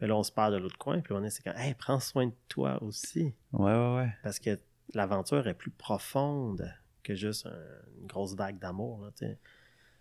mais 0.02 0.08
là, 0.08 0.18
on 0.18 0.24
se 0.24 0.32
perd 0.32 0.52
de 0.54 0.58
l'autre 0.58 0.78
coin, 0.80 1.00
puis 1.02 1.14
on 1.14 1.24
est, 1.24 1.30
c'est 1.30 1.44
comme, 1.44 1.56
hey, 1.56 1.76
prends 1.76 2.00
soin 2.00 2.26
de 2.28 2.34
toi 2.50 2.82
aussi. 2.82 3.36
Ouais, 3.52 3.72
ouais, 3.72 3.96
ouais. 3.98 4.14
Parce 4.24 4.40
que 4.40 4.60
l'aventure 4.96 5.48
est 5.48 5.54
plus 5.54 5.70
profonde 5.72 6.74
que 7.04 7.16
juste 7.16 7.46
un- 7.46 7.82
une 8.00 8.08
grosse 8.08 8.36
vague 8.36 8.60
d'amour. 8.60 9.10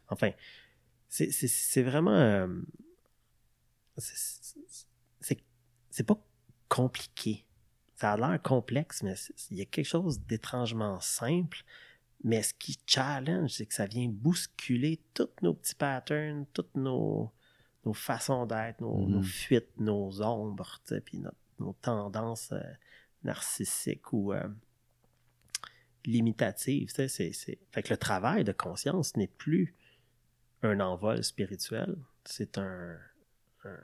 Enfin, 0.09 0.31
c'est- 1.09 1.31
c'est 1.33 1.49
c'est 1.49 1.83
vraiment. 1.83 2.15
euh, 2.15 2.47
c'est- 3.99 4.87
pas 6.07 6.19
compliqué. 6.69 7.45
Ça 7.97 8.13
a 8.13 8.17
l'air 8.17 8.41
complexe, 8.43 9.03
mais 9.03 9.15
il 9.51 9.59
y 9.59 9.63
a 9.63 9.67
quelque 9.67 9.87
chose 9.87 10.21
d'étrangement 10.21 11.01
simple 11.01 11.59
Mais 12.25 12.41
ce 12.45 12.55
qui 12.55 12.79
challenge, 12.87 13.51
c'est 13.51 13.67
que 13.67 13.75
ça 13.75 13.87
vient 13.87 14.09
bousculer 14.09 15.01
tous 15.13 15.29
nos 15.43 15.55
petits 15.55 15.75
patterns, 15.75 16.47
toutes 16.53 16.73
nos, 16.77 17.33
nos 17.85 17.93
façons 17.95 18.47
d'être, 18.47 18.81
nos, 18.81 19.09
nos 19.09 19.19
Mhm. 19.19 19.25
fuites, 19.25 19.77
nos 19.81 20.23
ombres, 20.23 20.81
puis 21.05 21.19
notre- 21.19 21.37
nos 21.59 21.73
tendances 21.83 22.53
euh, 22.53 22.63
narcissiques 23.25 24.13
ou 24.13 24.33
euh, 24.33 24.47
sais, 26.89 27.09
c'est- 27.09 27.33
c'est- 27.33 27.59
Fait 27.71 27.83
que 27.83 27.91
le 27.91 27.97
travail 27.97 28.45
de 28.45 28.53
conscience 28.53 29.17
n'est 29.17 29.27
plus 29.29 29.75
un 30.63 30.81
envol 30.81 31.23
spirituel, 31.25 31.97
c'est 32.25 32.59
un, 32.59 32.97
un, 33.65 33.79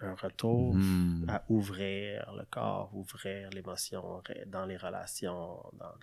un 0.00 0.14
retour 0.14 0.74
Mhm. 0.74 1.26
à 1.28 1.44
ouvrir 1.48 2.32
le 2.36 2.44
corps, 2.50 2.90
ouvrir 2.94 3.50
l'émotion 3.50 4.22
dans 4.46 4.66
les 4.66 4.76
relations, 4.76 5.62
dans 5.74 5.94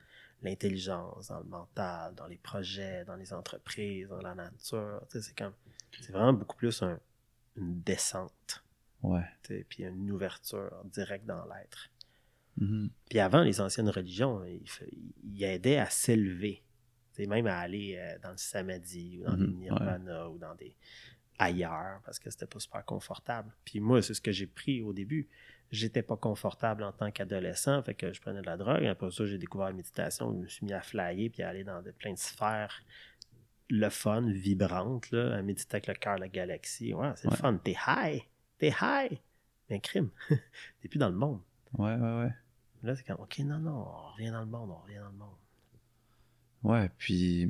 l'intelligence, 0.42 1.28
dans 1.28 1.40
le 1.40 1.46
mental, 1.46 2.16
dans 2.16 2.28
les 2.28 2.38
projets, 2.38 3.04
dans 3.06 3.16
les 3.16 3.34
entreprises, 3.34 4.08
dans 4.08 4.22
la 4.22 4.36
nature. 4.36 5.02
Tu 5.10 5.20
sais, 5.20 5.22
c'est 5.22 5.38
comme, 5.38 5.54
c'est 6.00 6.12
vraiment 6.14 6.34
beaucoup 6.34 6.56
plus 6.56 6.82
un- 6.82 7.00
une 7.58 7.82
descente, 7.82 8.64
Ouais. 9.04 9.26
puis 9.68 9.84
une 9.84 10.10
ouverture 10.12 10.82
directe 10.86 11.26
dans 11.26 11.44
l'être. 11.46 11.90
Mhm. 12.60 12.90
Puis 13.10 13.20
avant, 13.20 13.42
les 13.42 13.60
anciennes 13.62 13.90
religions, 13.90 14.44
ils, 14.46 15.44
aidaient 15.44 15.78
à 15.78 15.90
s'élever, 15.90 16.62
même 17.18 17.48
à 17.48 17.58
aller 17.58 17.96
euh, 17.98 18.18
dans 18.22 18.32
le 18.32 18.38
samadhi 18.38 19.20
ou 19.20 19.24
dans 19.26 19.36
Mhm, 19.38 19.46
le 19.46 19.52
nirvana 19.54 20.30
ou 20.30 20.38
dans 20.38 20.54
des 20.56 20.76
ailleurs 21.38 22.02
parce 22.06 22.20
que 22.20 22.30
c'était 22.30 22.46
pas 22.48 22.60
super 22.60 22.84
confortable. 22.86 23.52
Puis 23.66 23.80
moi, 23.80 24.02
c'est 24.02 24.14
ce 24.14 24.22
que 24.22 24.32
j'ai 24.32 24.48
pris 24.48 24.82
au 24.82 24.94
début. 24.94 25.28
J'étais 25.72 26.02
pas 26.02 26.18
confortable 26.18 26.84
en 26.84 26.92
tant 26.92 27.12
qu'adolescent, 27.12 27.82
fait 27.84 27.94
que 27.94 28.12
je 28.14 28.20
prenais 28.22 28.42
de 28.42 28.46
la 28.46 28.58
drogue. 28.58 28.86
Après 28.86 29.12
ça, 29.12 29.26
j'ai 29.26 29.38
découvert 29.38 29.68
la 29.68 29.74
méditation, 29.74 30.34
je 30.34 30.38
me 30.40 30.48
suis 30.48 30.66
mis 30.66 30.74
à 30.74 30.82
flyer 30.82 31.30
puis 31.30 31.44
à 31.44 31.50
aller 31.50 31.64
dans 31.64 31.82
de, 31.82 31.92
plein 31.92 32.12
de 32.14 32.18
sphères 32.18 32.82
le 33.72 33.88
fun, 33.90 34.22
vibrantes, 34.32 35.12
là, 35.12 35.36
à 35.36 35.42
méditer 35.44 35.76
avec 35.76 35.86
le 35.88 35.94
cœur, 35.94 36.18
la 36.18 36.28
galaxie. 36.28 36.92
Ouais, 36.94 37.12
c'est 37.16 37.28
Ouais. 37.28 37.34
le 37.36 37.38
fun. 37.38 37.56
T'es 37.64 37.76
high. 37.88 38.24
T'es 38.58 38.74
high. 38.82 39.20
Mais 39.70 39.80
crime. 39.80 40.10
T'es 40.82 40.88
plus 40.90 40.98
dans 40.98 41.10
le 41.10 41.16
monde. 41.16 41.40
Ouais, 41.78 41.94
ouais, 41.96 42.24
ouais. 42.24 42.34
Là, 42.84 42.96
c'est 42.96 43.04
comme, 43.04 43.18
OK, 43.20 43.40
non, 43.40 43.60
non, 43.60 43.72
on 43.88 44.14
revient 44.14 44.32
dans 44.32 44.40
le 44.42 44.46
monde, 44.46 44.70
on 44.72 44.82
revient 44.84 44.98
dans 45.00 45.12
le 45.12 45.18
monde. 45.18 45.36
Ouais, 46.64 46.90
puis 46.98 47.50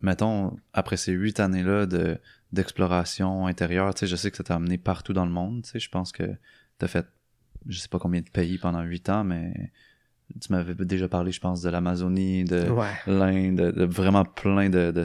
mettons, 0.00 0.56
après 0.72 0.96
ces 0.96 1.12
huit 1.12 1.38
années-là 1.40 1.86
de, 1.86 2.18
d'exploration 2.52 3.46
intérieure, 3.46 3.94
tu 3.94 4.00
sais, 4.00 4.06
je 4.06 4.16
sais 4.16 4.30
que 4.30 4.36
ça 4.36 4.44
t'a 4.44 4.56
amené 4.56 4.78
partout 4.78 5.12
dans 5.12 5.24
le 5.26 5.30
monde, 5.32 5.62
tu 5.62 5.70
sais, 5.70 5.78
je 5.80 5.88
pense 5.88 6.12
que 6.12 6.24
t'as 6.78 6.88
fait, 6.88 7.06
je 7.66 7.78
sais 7.78 7.88
pas 7.88 7.98
combien 7.98 8.20
de 8.20 8.28
pays 8.30 8.58
pendant 8.58 8.82
huit 8.82 9.08
ans, 9.08 9.24
mais 9.24 9.72
tu 10.40 10.50
m'avais 10.52 10.74
déjà 10.84 11.08
parlé, 11.08 11.30
je 11.30 11.40
pense, 11.40 11.62
de 11.62 11.70
l'Amazonie, 11.70 12.44
de 12.44 12.68
Ouais. 12.70 12.92
l'Inde, 13.06 13.56
de, 13.56 13.70
de 13.70 13.84
vraiment 13.84 14.24
plein 14.24 14.70
de, 14.70 14.90
de 14.90 15.04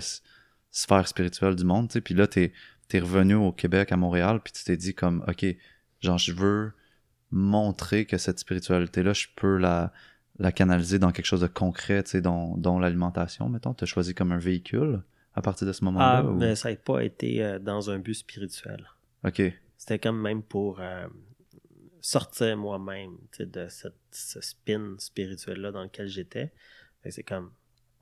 sphères 0.71 1.07
spirituelles 1.07 1.55
du 1.55 1.63
monde, 1.65 1.89
tu 1.89 1.93
sais, 1.93 2.01
puis 2.01 2.13
là, 2.15 2.27
t'es, 2.27 2.53
t'es 2.87 2.99
revenu 2.99 3.35
au 3.35 3.51
Québec, 3.51 3.91
à 3.91 3.97
Montréal, 3.97 4.41
puis 4.43 4.53
tu 4.53 4.63
t'es 4.63 4.77
dit 4.77 4.93
comme, 4.95 5.23
ok, 5.27 5.45
genre, 6.01 6.17
je 6.17 6.31
veux 6.33 6.73
montrer 7.31 8.05
que 8.05 8.17
cette 8.17 8.39
spiritualité-là, 8.39 9.13
je 9.13 9.27
peux 9.35 9.57
la, 9.57 9.91
la 10.39 10.51
canaliser 10.51 10.99
dans 10.99 11.11
quelque 11.11 11.25
chose 11.25 11.41
de 11.41 11.47
concret, 11.47 12.03
dont, 12.21 12.55
dont 12.57 12.79
l'alimentation, 12.79 13.49
mettons. 13.49 13.73
Tu 13.73 13.83
as 13.83 13.87
choisi 13.87 14.13
comme 14.13 14.31
un 14.31 14.37
véhicule 14.37 15.03
à 15.33 15.41
partir 15.41 15.67
de 15.67 15.73
ce 15.73 15.83
moment-là? 15.85 16.19
Ah, 16.19 16.23
ou- 16.25 16.35
mais 16.35 16.55
ça 16.55 16.69
n'a 16.69 16.75
pas 16.77 17.03
été 17.03 17.43
euh, 17.43 17.59
dans 17.59 17.89
un 17.89 17.99
but 17.99 18.13
spirituel. 18.13 18.87
Ok. 19.25 19.41
C'était 19.77 19.99
comme 19.99 20.21
même 20.21 20.41
pour 20.41 20.79
euh, 20.79 21.07
sortir 22.01 22.57
moi-même 22.57 23.17
de 23.39 23.67
cette, 23.67 23.95
ce 24.11 24.41
spin 24.41 24.95
spirituel-là 24.97 25.71
dans 25.71 25.83
lequel 25.83 26.07
j'étais. 26.07 26.53
C'est 27.09 27.23
comme. 27.23 27.51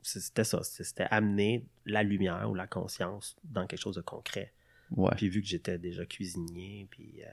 C'était 0.02 0.44
ça. 0.44 0.62
C'était 0.64 1.08
amener 1.12 1.66
la 1.86 2.04
lumière 2.04 2.50
ou 2.50 2.54
la 2.54 2.68
conscience 2.68 3.36
dans 3.44 3.66
quelque 3.68 3.82
chose 3.82 3.96
de 3.96 4.02
concret. 4.02 4.54
Ouais. 4.92 5.12
Puis 5.18 5.30
vu 5.30 5.42
que 5.42 5.48
j'étais 5.48 5.78
déjà 5.78 6.06
cuisinier, 6.06 6.88
puis. 6.90 7.22
euh, 7.24 7.32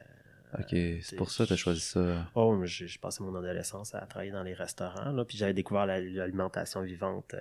Ok. 0.59 0.69
C'est 0.71 1.17
pour 1.17 1.31
ça 1.31 1.45
que 1.45 1.49
tu 1.49 1.53
as 1.55 1.57
choisi 1.57 1.81
ça. 1.81 2.31
Oh, 2.35 2.61
j'ai 2.65 2.87
passé 2.99 3.23
mon 3.23 3.35
adolescence 3.35 3.95
à 3.95 4.01
travailler 4.07 4.33
dans 4.33 4.43
les 4.43 4.55
restaurants, 4.55 5.13
là, 5.13 5.25
puis 5.25 5.37
j'avais 5.39 5.55
découvert 5.55 5.87
la- 5.87 6.01
l'alimentation 6.01 6.83
vivante 6.83 7.35
euh, 7.35 7.41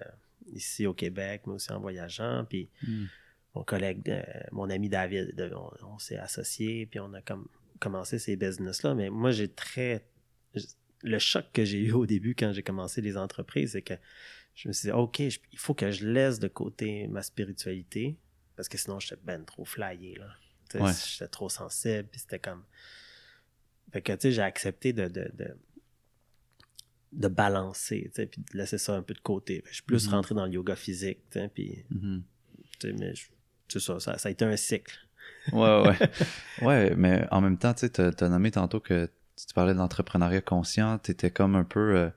ici 0.53 0.85
au 0.87 0.93
Québec, 0.93 1.41
mais 1.45 1.53
aussi 1.53 1.71
en 1.73 1.79
voyageant, 1.79 2.45
puis 2.47 2.69
Hmm. 2.83 3.05
mon 3.55 3.63
collègue, 3.63 4.09
euh, 4.09 4.23
mon 4.51 4.69
ami 4.69 4.87
David, 4.87 5.35
de- 5.35 5.53
on, 5.53 5.71
on 5.95 5.99
s'est 5.99 6.17
associés, 6.17 6.85
puis 6.85 6.99
on 7.01 7.13
a 7.13 7.21
comme 7.21 7.47
commencé 7.79 8.17
ces 8.19 8.35
business-là, 8.37 8.93
mais 8.95 9.09
moi, 9.09 9.31
j'ai 9.31 9.49
très... 9.49 10.05
Le 11.03 11.17
choc 11.17 11.45
que 11.51 11.65
j'ai 11.65 11.79
eu 11.79 11.91
au 11.93 12.05
début 12.05 12.35
quand 12.35 12.53
j'ai 12.53 12.61
commencé 12.63 13.01
les 13.01 13.17
entreprises, 13.17 13.71
c'est 13.71 13.81
que 13.81 13.95
je 14.53 14.67
me 14.67 14.73
suis 14.73 14.85
dit, 14.87 14.91
OK, 14.91 15.17
je- 15.17 15.39
il 15.51 15.57
faut 15.57 15.73
que 15.73 15.89
je 15.91 16.07
laisse 16.07 16.37
de 16.39 16.47
côté 16.47 17.07
ma 17.07 17.23
spiritualité, 17.23 18.15
parce 18.55 18.69
que 18.69 18.77
sinon, 18.77 18.99
j'étais 18.99 19.19
ben 19.23 19.43
trop 19.43 19.65
flyé, 19.65 20.15
là. 20.15 20.27
Ouais. 20.75 20.91
J'étais 21.05 21.27
trop 21.27 21.49
sensible, 21.49 22.07
puis 22.09 22.21
c'était 22.21 22.39
comme... 22.39 22.63
Fait 23.91 24.01
que, 24.01 24.11
tu 24.13 24.19
sais, 24.21 24.31
j'ai 24.31 24.41
accepté 24.41 24.93
de, 24.93 25.07
de, 25.07 25.29
de, 25.33 25.57
de 27.13 27.27
balancer, 27.27 28.03
tu 28.05 28.21
sais, 28.21 28.25
puis 28.25 28.41
de 28.51 28.57
laisser 28.57 28.77
ça 28.77 28.95
un 28.95 29.01
peu 29.01 29.13
de 29.13 29.19
côté. 29.19 29.63
Je 29.67 29.75
suis 29.75 29.83
plus 29.83 30.07
Mhm. 30.07 30.13
rentré 30.13 30.35
dans 30.35 30.45
le 30.45 30.51
yoga 30.51 30.75
physique, 30.75 31.19
tu 31.29 31.39
sais, 31.39 31.49
puis, 31.53 31.83
Mhm. 31.89 32.23
tu 32.79 32.87
sais, 32.87 32.93
mais 32.93 33.13
c'est 33.67 33.79
ça, 33.79 33.99
ça, 33.99 34.17
ça 34.17 34.29
a 34.29 34.31
été 34.31 34.45
un 34.45 34.55
cycle. 34.55 34.97
Ouais, 35.51 35.81
ouais. 35.83 35.97
ouais, 36.61 36.95
mais 36.95 37.27
en 37.31 37.41
même 37.41 37.57
temps, 37.57 37.73
tu 37.73 37.81
sais, 37.81 37.89
t'as 37.89 38.11
t'as 38.11 38.29
nommé 38.29 38.51
tantôt 38.51 38.79
que 38.79 39.09
tu 39.35 39.53
parlais 39.53 39.73
de 39.73 39.77
l'entrepreneuriat 39.79 40.41
conscient. 40.41 40.97
T'étais 40.99 41.31
comme 41.31 41.55
un 41.55 41.63
peu 41.63 42.11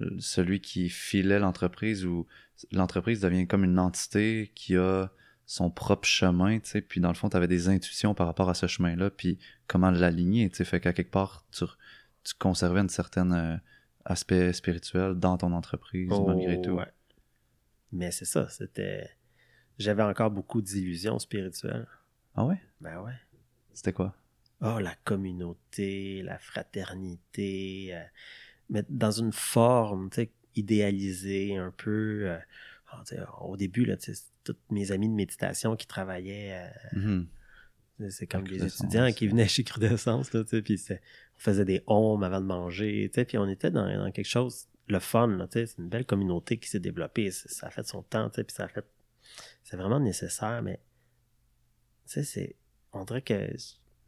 euh, 0.00 0.10
celui 0.18 0.60
qui 0.60 0.88
filait 0.90 1.38
l'entreprise 1.38 2.04
ou 2.04 2.26
l'entreprise 2.72 3.20
devient 3.20 3.46
comme 3.46 3.64
une 3.64 3.78
entité 3.78 4.50
qui 4.54 4.76
a 4.76 5.10
son 5.46 5.70
propre 5.70 6.06
chemin, 6.06 6.58
tu 6.58 6.70
sais, 6.70 6.80
puis 6.80 7.00
dans 7.00 7.08
le 7.08 7.14
fond, 7.14 7.28
tu 7.28 7.36
avais 7.36 7.48
des 7.48 7.68
intuitions 7.68 8.14
par 8.14 8.26
rapport 8.26 8.48
à 8.48 8.54
ce 8.54 8.66
chemin-là, 8.66 9.10
puis 9.10 9.38
comment 9.66 9.90
l'aligner, 9.90 10.48
tu 10.48 10.56
sais, 10.56 10.64
fait 10.64 10.80
qu'à 10.80 10.92
quelque 10.92 11.10
part, 11.10 11.44
tu, 11.52 11.64
tu 12.22 12.34
conservais 12.38 12.80
un 12.80 12.88
certain 12.88 13.30
euh, 13.32 13.56
aspect 14.04 14.52
spirituel 14.52 15.14
dans 15.14 15.36
ton 15.36 15.52
entreprise, 15.52 16.08
malgré 16.26 16.60
tout. 16.62 16.70
Oh, 16.70 16.78
ouais. 16.78 16.92
Mais 17.92 18.10
c'est 18.10 18.24
ça, 18.24 18.48
c'était... 18.48 19.10
J'avais 19.78 20.02
encore 20.02 20.30
beaucoup 20.30 20.62
d'illusions 20.62 21.18
spirituelles. 21.18 21.86
Ah 22.34 22.46
ouais? 22.46 22.60
Ben 22.80 23.00
ouais. 23.00 23.12
C'était 23.72 23.92
quoi? 23.92 24.14
Oh, 24.60 24.78
la 24.78 24.94
communauté, 25.04 26.22
la 26.22 26.38
fraternité, 26.38 27.90
euh, 27.92 28.04
mais 28.70 28.84
dans 28.88 29.10
une 29.10 29.32
forme, 29.32 30.08
tu 30.10 30.22
sais, 30.22 30.32
idéalisée 30.54 31.56
un 31.56 31.72
peu. 31.76 32.30
euh, 32.30 32.38
ah, 32.90 33.02
au 33.42 33.56
début, 33.56 33.84
là, 33.84 33.96
tous 34.44 34.56
mes 34.70 34.92
amis 34.92 35.08
de 35.08 35.14
méditation 35.14 35.76
qui 35.76 35.86
travaillaient, 35.86 36.70
euh, 36.94 36.98
Mhm. 36.98 37.28
c'est 38.10 38.26
comme 38.26 38.46
des 38.46 38.64
étudiants 38.64 39.10
qui 39.12 39.28
venaient 39.28 39.48
chez 39.48 39.64
Crudescence, 39.64 40.32
là, 40.32 40.44
puis 40.44 40.80
on 40.90 41.38
faisait 41.38 41.64
des 41.64 41.82
homes 41.86 42.22
avant 42.22 42.40
de 42.40 42.46
manger, 42.46 43.08
puis 43.08 43.38
on 43.38 43.48
était 43.48 43.70
dans, 43.70 43.86
dans 43.96 44.10
quelque 44.12 44.26
chose, 44.28 44.66
le 44.88 44.98
fun, 44.98 45.46
c'est 45.50 45.78
une 45.78 45.88
belle 45.88 46.04
communauté 46.04 46.58
qui 46.58 46.68
s'est 46.68 46.80
développée, 46.80 47.30
ça 47.30 47.66
a 47.68 47.70
fait 47.70 47.86
son 47.86 48.02
temps, 48.02 48.28
puis 48.30 48.44
ça 48.50 48.64
a 48.64 48.68
fait, 48.68 48.84
c'est 49.62 49.76
vraiment 49.76 50.00
nécessaire, 50.00 50.60
mais, 50.62 50.78
tu 52.06 52.12
sais, 52.14 52.22
c'est, 52.24 52.56
on 52.92 53.04
dirait 53.04 53.22
que 53.22 53.50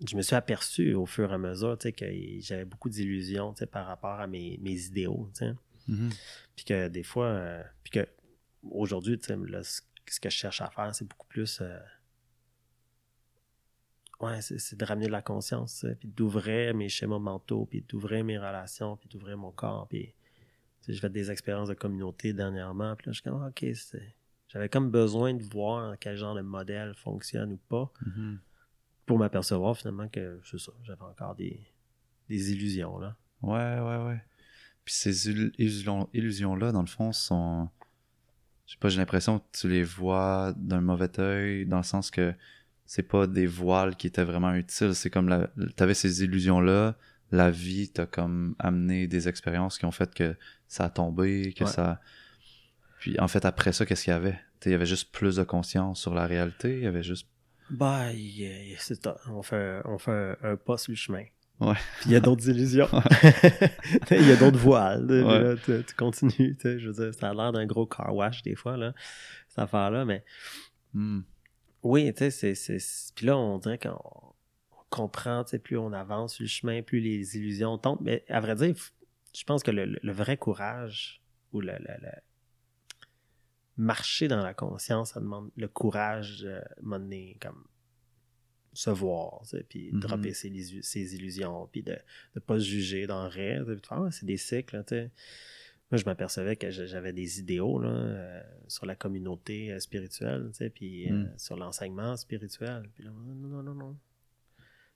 je 0.06 0.16
me 0.16 0.20
suis 0.22 0.36
aperçu 0.36 0.92
au 0.94 1.06
fur 1.06 1.30
et 1.30 1.34
à 1.34 1.38
mesure, 1.38 1.78
que 1.78 2.04
j'avais 2.40 2.66
beaucoup 2.66 2.90
d'illusions, 2.90 3.54
par 3.72 3.86
rapport 3.86 4.20
à 4.20 4.26
mes, 4.26 4.58
mes 4.62 4.78
idéaux, 4.86 5.30
sais, 5.32 5.52
Mhm. 5.88 6.10
puis 6.56 6.64
que 6.64 6.88
des 6.88 7.04
fois, 7.04 7.26
euh, 7.26 7.62
puis 7.84 7.92
que 7.92 8.08
aujourd'hui, 8.70 9.18
ce 9.22 10.20
que 10.20 10.30
je 10.30 10.36
cherche 10.36 10.60
à 10.60 10.70
faire, 10.70 10.94
c'est 10.94 11.04
beaucoup 11.06 11.26
plus. 11.26 11.60
euh, 11.60 11.78
ouais, 14.20 14.40
c'est 14.40 14.76
de 14.76 14.84
ramener 14.84 15.06
de 15.06 15.12
la 15.12 15.22
conscience, 15.22 15.84
puis 16.00 16.08
d'ouvrir 16.08 16.74
mes 16.74 16.88
schémas 16.88 17.18
mentaux, 17.18 17.66
puis 17.66 17.82
d'ouvrir 17.82 18.24
mes 18.24 18.38
relations, 18.38 18.96
puis 18.96 19.08
d'ouvrir 19.08 19.36
mon 19.36 19.52
corps. 19.52 19.86
Puis, 19.88 20.14
j'ai 20.88 20.96
fait 20.96 21.10
des 21.10 21.30
expériences 21.30 21.68
de 21.68 21.74
communauté 21.74 22.32
dernièrement, 22.32 22.94
puis 22.96 23.06
là, 23.06 23.12
je 23.12 23.20
suis 23.20 23.30
comme, 23.30 23.44
ok, 23.44 23.66
c'est- 23.74 24.14
j'avais 24.48 24.68
comme 24.68 24.90
besoin 24.90 25.34
de 25.34 25.42
voir 25.42 25.98
quel 25.98 26.16
genre 26.16 26.34
de 26.34 26.40
modèle 26.40 26.94
fonctionne 26.94 27.52
ou 27.52 27.56
pas, 27.68 27.92
Mhm. 28.06 28.38
pour 29.04 29.18
m'apercevoir 29.18 29.76
finalement 29.76 30.08
que, 30.08 30.40
c'est 30.44 30.58
ça, 30.58 30.72
j'avais 30.84 31.02
encore 31.02 31.34
des, 31.34 31.60
des 32.28 32.52
illusions, 32.52 32.98
là. 32.98 33.16
Ouais, 33.42 33.80
ouais, 33.80 34.04
ouais. 34.06 34.22
Puis 34.84 34.94
ces 34.94 35.28
il- 35.28 35.52
illusions- 35.58 36.08
illusions-là, 36.14 36.70
dans 36.72 36.80
le 36.80 36.86
fond, 36.86 37.12
sont. 37.12 37.68
Je 38.66 38.72
sais 38.72 38.78
pas, 38.78 38.88
j'ai 38.88 38.98
l'impression 38.98 39.38
que 39.38 39.44
tu 39.52 39.68
les 39.68 39.82
vois 39.84 40.52
d'un 40.56 40.80
mauvais 40.80 41.20
œil, 41.20 41.66
dans 41.66 41.76
le 41.78 41.82
sens 41.84 42.10
que 42.10 42.34
c'est 42.84 43.02
pas 43.04 43.26
des 43.26 43.46
voiles 43.46 43.96
qui 43.96 44.06
étaient 44.08 44.24
vraiment 44.24 44.54
utiles. 44.54 44.94
C'est 44.94 45.10
comme 45.10 45.28
la... 45.28 45.48
t'avais 45.76 45.94
ces 45.94 46.24
illusions-là, 46.24 46.96
la 47.32 47.50
vie 47.50 47.88
t'a 47.90 48.06
comme 48.06 48.54
amené 48.58 49.06
des 49.06 49.28
expériences 49.28 49.78
qui 49.78 49.84
ont 49.84 49.90
fait 49.92 50.12
que 50.14 50.36
ça 50.68 50.84
a 50.86 50.90
tombé, 50.90 51.52
que 51.52 51.64
Ouais. 51.64 51.70
ça. 51.70 52.00
Puis 53.00 53.18
en 53.20 53.28
fait, 53.28 53.44
après 53.44 53.72
ça, 53.72 53.86
qu'est-ce 53.86 54.04
qu'il 54.04 54.12
y 54.12 54.16
avait? 54.16 54.38
Il 54.64 54.72
y 54.72 54.74
avait 54.74 54.86
juste 54.86 55.12
plus 55.12 55.36
de 55.36 55.44
conscience 55.44 56.00
sur 56.00 56.14
la 56.14 56.26
réalité, 56.26 56.78
il 56.78 56.82
y 56.84 56.86
avait 56.86 57.02
juste. 57.04 57.28
Bah, 57.70 58.06
c'est 58.78 59.02
ça. 59.02 59.16
On 59.28 59.42
fait, 59.42 59.80
on 59.84 59.98
fait 59.98 60.36
un, 60.42 60.52
un 60.52 60.56
pas 60.56 60.76
sur 60.78 60.90
le 60.92 60.96
chemin. 60.96 61.24
Ouais. 61.58 61.74
Puis 62.00 62.10
il 62.10 62.12
y 62.12 62.16
a 62.16 62.20
d'autres 62.20 62.48
illusions. 62.50 62.88
il 64.10 64.28
y 64.28 64.32
a 64.32 64.36
d'autres 64.36 64.58
voiles. 64.58 65.06
là, 65.06 65.56
tu, 65.56 65.82
tu, 65.84 65.94
continues. 65.94 66.56
Je 66.62 66.88
veux 66.88 66.92
dire, 67.04 67.14
ça 67.14 67.30
a 67.30 67.34
l'air 67.34 67.52
d'un 67.52 67.66
gros 67.66 67.86
car 67.86 68.14
wash 68.14 68.42
des 68.42 68.54
fois, 68.54 68.76
là, 68.76 68.92
cette 69.48 69.60
affaire-là. 69.60 70.04
Mais 70.04 70.24
Hmm. 70.92 71.20
oui, 71.82 72.12
tu 72.14 72.30
sais, 72.30 72.54
c'est. 72.54 72.78
Puis 73.14 73.26
là, 73.26 73.36
on 73.36 73.58
dirait 73.58 73.78
qu'on 73.78 73.98
comprend, 74.88 75.44
tu 75.44 75.50
sais, 75.50 75.58
plus 75.58 75.76
on 75.76 75.92
avance 75.92 76.34
sur 76.34 76.42
le 76.44 76.48
chemin, 76.48 76.82
plus 76.82 77.00
les 77.00 77.36
illusions 77.36 77.76
tombent. 77.76 78.00
Mais 78.00 78.24
à 78.28 78.40
vrai 78.40 78.54
dire, 78.54 78.74
je 79.34 79.44
pense 79.44 79.62
que 79.62 79.70
le, 79.70 79.84
le 80.02 80.12
vrai 80.12 80.38
courage 80.38 81.22
ou 81.52 81.60
le, 81.60 81.72
le, 81.72 81.94
le, 82.00 82.10
marcher 83.76 84.26
dans 84.28 84.42
la 84.42 84.54
conscience, 84.54 85.12
ça 85.12 85.20
demande 85.20 85.50
le 85.56 85.68
courage 85.68 86.40
de 86.40 86.60
mener 86.82 87.36
comme 87.42 87.66
se 88.76 88.90
voir, 88.90 89.42
puis 89.68 89.90
dropper 89.92 90.34
ses, 90.34 90.52
ses 90.82 91.14
illusions, 91.14 91.68
puis 91.72 91.82
de 91.82 91.96
ne 92.34 92.40
pas 92.40 92.58
se 92.58 92.64
juger 92.64 93.06
dans 93.06 93.22
le 93.22 93.28
rêve. 93.28 93.80
Ah, 93.90 94.08
c'est 94.10 94.26
des 94.26 94.36
cycles, 94.36 94.82
tu 94.86 94.94
sais. 94.94 95.10
Moi, 95.90 95.98
je 95.98 96.04
m'apercevais 96.04 96.56
que 96.56 96.70
j'avais 96.70 97.12
des 97.12 97.38
idéaux 97.38 97.78
là, 97.78 97.88
euh, 97.88 98.42
sur 98.66 98.86
la 98.86 98.96
communauté 98.96 99.72
euh, 99.72 99.78
spirituelle, 99.78 100.48
tu 100.48 100.58
sais, 100.58 100.70
puis 100.70 101.08
euh, 101.08 101.14
Mm. 101.14 101.38
sur 101.38 101.56
l'enseignement 101.56 102.16
spirituel. 102.16 102.90
Puis 102.94 103.04
là, 103.04 103.10
non, 103.10 103.34
non, 103.48 103.62
non, 103.62 103.74
non. 103.74 103.96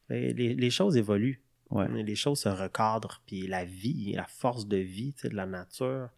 Les, 0.09 0.33
les 0.33 0.71
choses 0.71 0.97
évoluent. 0.97 1.41
Ouais. 1.71 1.89
Les 2.03 2.17
choses 2.17 2.41
se 2.41 2.49
recadrent, 2.49 3.23
puis 3.25 3.47
la 3.47 3.65
vie, 3.65 4.13
la 4.15 4.27
force 4.27 4.67
de 4.67 4.79
vie 4.79 5.13
tu 5.15 5.21
sais, 5.21 5.29
de 5.29 5.37
la 5.37 5.47
nature, 5.47 6.11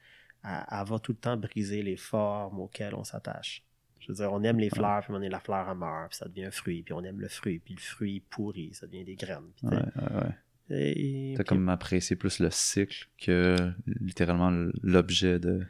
elle, 0.42 0.64
elle 0.70 0.86
va 0.86 0.98
tout 0.98 1.12
le 1.12 1.18
temps 1.18 1.36
briser 1.36 1.82
les 1.82 1.98
formes 1.98 2.58
auxquelles 2.60 2.94
on 2.94 3.04
s'attache. 3.04 3.62
Je 4.02 4.08
veux 4.08 4.14
dire, 4.16 4.32
on 4.32 4.42
aime 4.42 4.58
les 4.58 4.68
fleurs, 4.70 5.02
puis 5.04 5.12
on 5.16 5.22
est 5.22 5.28
la 5.28 5.38
fleur 5.40 5.68
à 5.68 5.74
meurt, 5.74 6.10
puis 6.10 6.18
ça 6.18 6.26
devient 6.28 6.46
un 6.46 6.50
fruit, 6.50 6.82
puis 6.82 6.92
on 6.92 7.02
aime 7.04 7.20
le 7.20 7.28
fruit, 7.28 7.60
puis 7.60 7.74
le 7.74 7.80
fruit 7.80 8.20
pourrit, 8.30 8.70
ça 8.74 8.86
devient 8.86 9.04
des 9.04 9.14
graines. 9.16 9.50
puis 9.56 9.68
tu 9.68 9.74
Ouais, 9.74 9.82
sais. 9.82 10.00
ouais, 10.14 10.22
ouais. 10.22 10.34
Et- 10.70 11.34
T'as 11.36 11.42
puis 11.44 11.48
comme 11.48 11.68
apprécié 11.68 12.16
plus 12.16 12.38
le 12.40 12.50
cycle 12.50 13.06
que 13.18 13.54
littéralement 13.86 14.50
l'objet 14.82 15.38
de. 15.38 15.64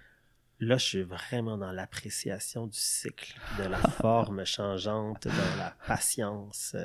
Là, 0.61 0.77
je 0.79 0.85
suis 0.85 1.03
vraiment 1.03 1.59
dans 1.59 1.73
l'appréciation 1.73 2.67
du 2.69 2.79
cycle, 2.79 3.35
de 3.59 3.65
la 3.69 3.79
forme 4.01 4.45
changeante, 4.47 5.25
de 5.25 5.59
la 5.59 5.75
patience. 5.87 6.77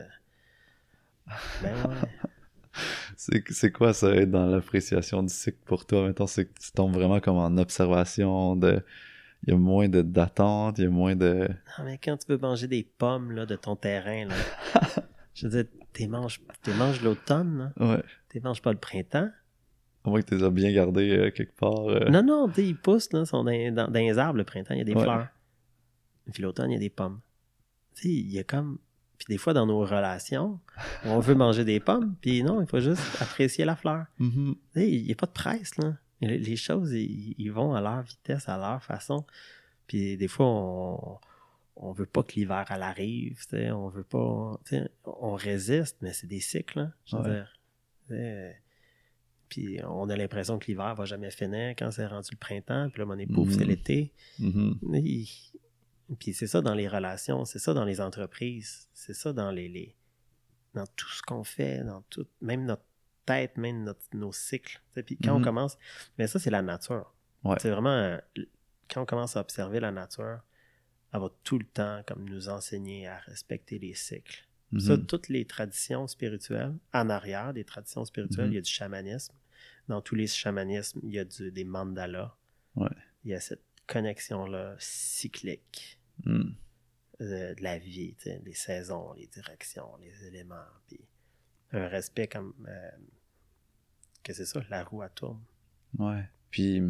Ben 1.61 1.75
ouais. 1.89 1.95
C'est 3.15 3.43
c'est 3.51 3.71
quoi 3.71 3.93
ça 3.93 4.13
être 4.15 4.31
dans 4.31 4.45
l'appréciation 4.47 5.23
du 5.23 5.33
cycle 5.33 5.57
pour 5.65 5.85
toi? 5.85 6.03
Maintenant, 6.07 6.27
c'est 6.27 6.45
que 6.45 6.59
tu 6.59 6.71
tombes 6.71 6.93
vraiment 6.93 7.19
comme 7.19 7.37
en 7.37 7.57
observation 7.57 8.55
de. 8.55 8.83
Il 9.43 9.51
y 9.51 9.53
a 9.53 9.57
moins 9.57 9.87
d'attente, 9.87 10.77
il 10.79 10.83
y 10.85 10.87
a 10.87 10.89
moins 10.89 11.15
de. 11.15 11.47
Non, 11.77 11.85
mais 11.85 11.97
quand 12.03 12.17
tu 12.17 12.25
veux 12.31 12.37
manger 12.37 12.67
des 12.67 12.83
pommes 12.83 13.31
là, 13.31 13.45
de 13.45 13.55
ton 13.55 13.75
terrain, 13.75 14.25
là, 14.25 14.35
je 15.33 15.47
veux 15.47 15.63
dire, 15.63 15.71
tu 15.93 16.07
manges, 16.07 16.41
manges 16.77 17.01
l'automne. 17.01 17.71
Ouais. 17.79 18.03
tu 18.29 18.39
manges 18.41 18.61
pas 18.61 18.71
le 18.71 18.77
printemps. 18.79 19.29
Au 20.03 20.09
moins 20.09 20.21
que 20.21 20.27
tu 20.27 20.35
les 20.37 20.43
as 20.43 20.49
bien 20.49 20.71
gardés 20.71 21.11
euh, 21.17 21.31
quelque 21.31 21.55
part. 21.55 21.87
euh. 21.89 22.09
Non, 22.09 22.23
non, 22.23 22.51
ils 22.57 22.75
poussent, 22.77 23.11
là, 23.13 23.25
sont 23.25 23.43
dans, 23.43 23.73
dans- 23.73 23.87
dans 23.91 23.99
les 23.99 24.17
arbres 24.17 24.37
le 24.37 24.43
printemps, 24.43 24.73
il 24.73 24.79
y 24.79 24.81
a 24.81 24.85
des 24.85 24.93
Ouais. 24.95 25.03
fleurs. 25.03 25.27
Puis 26.33 26.41
l'automne, 26.43 26.71
il 26.71 26.73
y 26.73 26.77
a 26.77 26.79
des 26.79 26.89
pommes. 26.89 27.19
Tu 27.95 28.01
sais, 28.03 28.09
il 28.09 28.31
y 28.31 28.39
a 28.39 28.43
comme. 28.43 28.79
Puis 29.17 29.25
des 29.29 29.37
fois, 29.37 29.53
dans 29.53 29.65
nos 29.65 29.79
relations, 29.79 30.59
on 31.05 31.19
veut 31.19 31.33
manger 31.35 31.63
des 31.65 31.79
pommes, 31.79 32.15
puis 32.21 32.43
non, 32.43 32.61
il 32.61 32.67
faut 32.67 32.79
juste 32.79 33.01
apprécier 33.21 33.65
la 33.65 33.75
fleur. 33.75 34.05
Mhm. 34.19 34.55
Tu 34.73 34.79
sais, 34.79 34.91
il 34.91 35.05
n'y 35.05 35.11
a 35.11 35.15
pas 35.15 35.25
de 35.25 35.31
presse, 35.31 35.75
là. 35.77 35.93
Les 36.21 36.37
les 36.39 36.55
choses, 36.55 36.93
ils, 36.93 37.49
vont 37.51 37.73
à 37.75 37.81
leur 37.81 38.01
vitesse, 38.01 38.49
à 38.49 38.57
leur 38.57 38.83
façon. 38.83 39.25
Puis 39.87 40.17
des 40.17 40.27
fois, 40.27 40.47
on 40.47 41.19
on 41.79 41.91
veut 41.91 42.07
pas 42.07 42.23
que 42.23 42.33
l'hiver 42.33 42.65
elle 42.71 42.81
arrive, 42.81 43.37
tu 43.43 43.49
sais, 43.49 43.69
on 43.71 43.87
veut 43.87 44.03
pas, 44.03 44.59
tu 44.65 44.77
sais, 44.77 44.89
on 45.05 45.35
résiste, 45.35 45.97
mais 46.01 46.11
c'est 46.11 46.25
des 46.25 46.39
cycles, 46.39 46.79
hein, 46.79 46.93
je 47.05 47.15
veux 47.17 47.21
Ouais. 47.23 47.43
dire. 48.09 48.55
Puis 49.49 49.79
on 49.85 50.09
a 50.09 50.15
l'impression 50.17 50.59
que 50.59 50.65
l'hiver 50.67 50.93
va 50.95 51.05
jamais 51.05 51.31
finir 51.31 51.69
quand 51.77 51.89
c'est 51.91 52.05
rendu 52.07 52.29
le 52.31 52.37
printemps, 52.37 52.89
puis 52.89 52.99
là, 52.99 53.05
mon 53.05 53.17
époux, 53.17 53.47
c'est 53.49 53.61
Mhm. 53.61 53.67
l'été. 53.67 54.13
Mhm. 54.39 54.79
Et- 54.95 55.25
Puis 56.19 56.33
c'est 56.33 56.47
ça 56.47 56.61
dans 56.61 56.73
les 56.73 56.87
relations, 56.87 57.43
c'est 57.45 57.59
ça 57.59 57.73
dans 57.73 57.83
les 57.85 57.99
entreprises, 58.01 58.87
c'est 58.93 59.13
ça 59.13 59.33
dans 59.33 59.51
les, 59.51 59.67
les- 59.67 59.93
dans 60.73 60.85
tout 60.95 61.09
ce 61.09 61.21
qu'on 61.21 61.43
fait, 61.43 61.83
dans 61.83 62.01
tout, 62.09 62.25
même 62.41 62.63
notre 62.65 62.83
tête, 63.27 63.57
même 63.57 63.83
notre- 63.83 64.01
nos 64.13 64.31
cycles. 64.33 64.81
Puis 65.05 65.17
quand 65.23 65.35
on 65.35 65.39
Mhm. 65.39 65.43
commence, 65.43 65.77
mais 66.17 66.25
ça 66.27 66.39
c'est 66.39 66.49
la 66.49 66.61
nature. 66.63 67.13
Ouais. 67.43 67.57
C'est 67.59 67.69
vraiment 67.69 67.89
euh, 67.89 68.17
quand 68.89 69.01
on 69.03 69.05
commence 69.05 69.37
à 69.37 69.41
observer 69.41 69.79
la 69.79 69.91
nature, 69.91 70.39
elle 71.13 71.19
va 71.19 71.29
tout 71.43 71.59
le 71.59 71.65
temps 71.65 72.01
comme 72.07 72.27
nous 72.27 72.49
enseigner 72.49 73.07
à 73.07 73.17
respecter 73.19 73.77
les 73.79 73.93
cycles. 73.93 74.45
Mhm. 74.71 74.79
Ça, 74.79 74.97
toutes 74.97 75.29
les 75.29 75.45
traditions 75.45 76.07
spirituelles, 76.07 76.73
en 76.93 77.09
arrière 77.09 77.53
des 77.53 77.63
traditions 77.63 78.03
spirituelles, 78.05 78.47
Mhm. 78.47 78.51
il 78.53 78.55
y 78.55 78.59
a 78.59 78.61
du 78.61 78.69
chamanisme. 78.71 79.33
Dans 79.87 80.01
tous 80.01 80.15
les 80.15 80.27
chamanismes, 80.27 80.99
il 81.03 81.11
y 81.13 81.19
a 81.19 81.23
du- 81.25 81.51
des 81.51 81.63
mandalas. 81.63 82.35
Ouais. 82.75 82.89
Il 83.23 83.31
y 83.31 83.33
a 83.33 83.39
cette 83.39 83.63
connexion-là 83.87 84.75
cyclique 84.79 85.99
euh, 86.27 86.43
de 87.55 87.63
la 87.63 87.77
vie, 87.79 88.15
les 88.43 88.53
saisons, 88.53 89.13
les 89.13 89.27
directions, 89.27 89.95
les 90.01 90.25
éléments, 90.27 90.55
puis 90.87 90.99
un 91.71 91.87
respect 91.87 92.27
comme 92.27 92.53
euh, 92.67 92.89
que 94.27 94.33
c'est 94.33 94.45
ça, 94.45 94.61
la 94.69 94.83
roue 94.83 95.01
à 95.01 95.09
tourne. 95.09 95.39
Ouais. 95.97 96.23
Puis, 96.51 96.81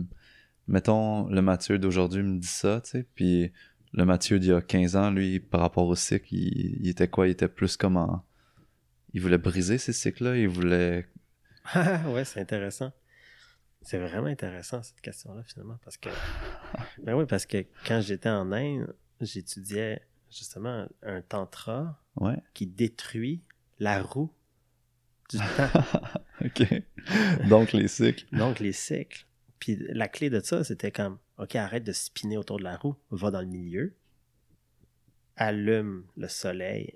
mettons, 0.67 1.27
le 1.27 1.41
Mathieu 1.41 1.77
d'aujourd'hui 1.79 2.23
me 2.23 2.39
dit 2.39 2.47
ça, 2.47 2.81
tu 2.81 2.89
sais, 2.91 3.05
puis 3.15 3.51
le 3.93 4.05
Mathieu 4.05 4.39
d'il 4.39 4.49
y 4.49 4.53
a 4.53 4.61
15 4.61 4.95
ans, 4.95 5.11
lui, 5.11 5.39
par 5.39 5.61
rapport 5.61 5.85
au 5.87 5.95
cycle, 5.95 6.33
il, 6.33 6.77
il 6.81 6.89
était 6.89 7.07
quoi? 7.07 7.27
Il 7.27 7.31
était 7.31 7.47
plus 7.47 7.77
comme 7.77 7.97
en... 7.97 8.23
Il 9.13 9.21
voulait 9.21 9.37
briser 9.37 9.77
ces 9.77 9.93
cycles-là, 9.93 10.37
il 10.37 10.47
voulait... 10.49 11.07
ouais, 11.75 12.25
c'est 12.25 12.41
intéressant. 12.41 12.91
C'est 13.81 13.99
vraiment 13.99 14.27
intéressant 14.27 14.83
cette 14.83 14.99
question-là 15.01 15.43
finalement 15.43 15.77
parce 15.83 15.95
que 15.97 16.09
ben 17.03 17.13
oui 17.15 17.25
parce 17.27 17.45
que 17.45 17.65
quand 17.85 18.01
j'étais 18.01 18.27
en 18.29 18.51
Inde, 18.51 18.93
j'étudiais 19.21 20.01
justement 20.29 20.87
un 21.03 21.21
tantra 21.21 21.97
Ouais. 22.17 22.37
qui 22.53 22.65
détruit 22.67 23.43
la 23.79 24.01
roue 24.01 24.33
du 25.29 25.37
temps, 25.37 25.43
OK. 26.45 26.83
Donc, 27.49 27.73
les 27.73 27.87
cycles. 27.87 28.25
donc 28.35 28.59
les 28.59 28.71
cycles. 28.73 29.25
Puis 29.59 29.75
la 29.89 30.07
clé 30.07 30.29
de 30.29 30.39
ça, 30.39 30.63
c'était 30.63 30.91
comme 30.91 31.17
OK, 31.37 31.55
arrête 31.55 31.83
de 31.83 31.91
spinner 31.91 32.37
autour 32.37 32.57
de 32.59 32.63
la 32.63 32.77
roue, 32.77 32.95
va 33.11 33.31
dans 33.31 33.41
le 33.41 33.47
milieu, 33.47 33.95
allume 35.35 36.05
le 36.15 36.27
soleil 36.27 36.95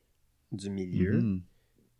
du 0.51 0.69
milieu, 0.69 1.19
Mhm. 1.21 1.41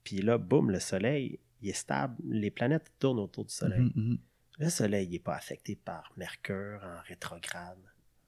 puis 0.04 0.22
là, 0.22 0.38
boum, 0.38 0.72
le 0.72 0.80
soleil, 0.80 1.40
il 1.62 1.70
est 1.70 1.74
stable. 1.74 2.16
Les 2.28 2.52
planètes 2.52 2.92
tournent 3.00 3.20
autour 3.20 3.46
du 3.46 3.54
soleil. 3.54 3.82
Mhm, 3.82 3.92
mhm. 3.96 4.18
Le 4.60 4.70
soleil 4.70 5.08
n'est 5.10 5.20
pas 5.20 5.36
affecté 5.36 5.76
par 5.76 6.12
Mercure 6.18 6.82
en 6.84 7.02
rétrograde. 7.08 7.80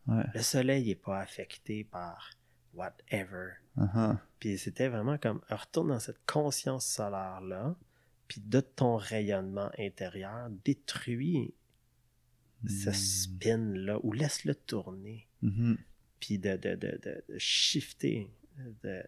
Ouais. 0.08 0.24
Le 0.34 0.42
soleil 0.42 0.88
n'est 0.88 0.96
pas 0.96 1.20
affecté 1.20 1.84
par 1.84 2.32
whatever. 2.74 3.52
Uh-huh. 3.78 4.18
Puis 4.40 4.58
c'était 4.58 4.88
vraiment 4.88 5.18
comme 5.18 5.42
retourne 5.50 5.90
dans 5.90 6.00
cette 6.00 6.26
conscience 6.26 6.86
solaire-là, 6.88 7.76
puis 8.28 8.42
de 8.42 8.60
ton 8.62 8.96
rayonnement 8.96 9.70
intérieur, 9.78 10.50
détruis 10.64 11.54
ce 12.68 12.90
Mm. 12.90 12.94
spin-là 12.94 14.00
ou 14.04 14.14
laisse-le 14.14 14.56
tourner, 14.56 15.28
Mhm. 15.42 15.78
puis 16.20 16.40
de, 16.40 16.56
de, 16.56 16.76
de, 16.76 17.00
de, 17.04 17.24
de 17.30 17.38
shifter 17.38 18.30
de, 18.84 19.04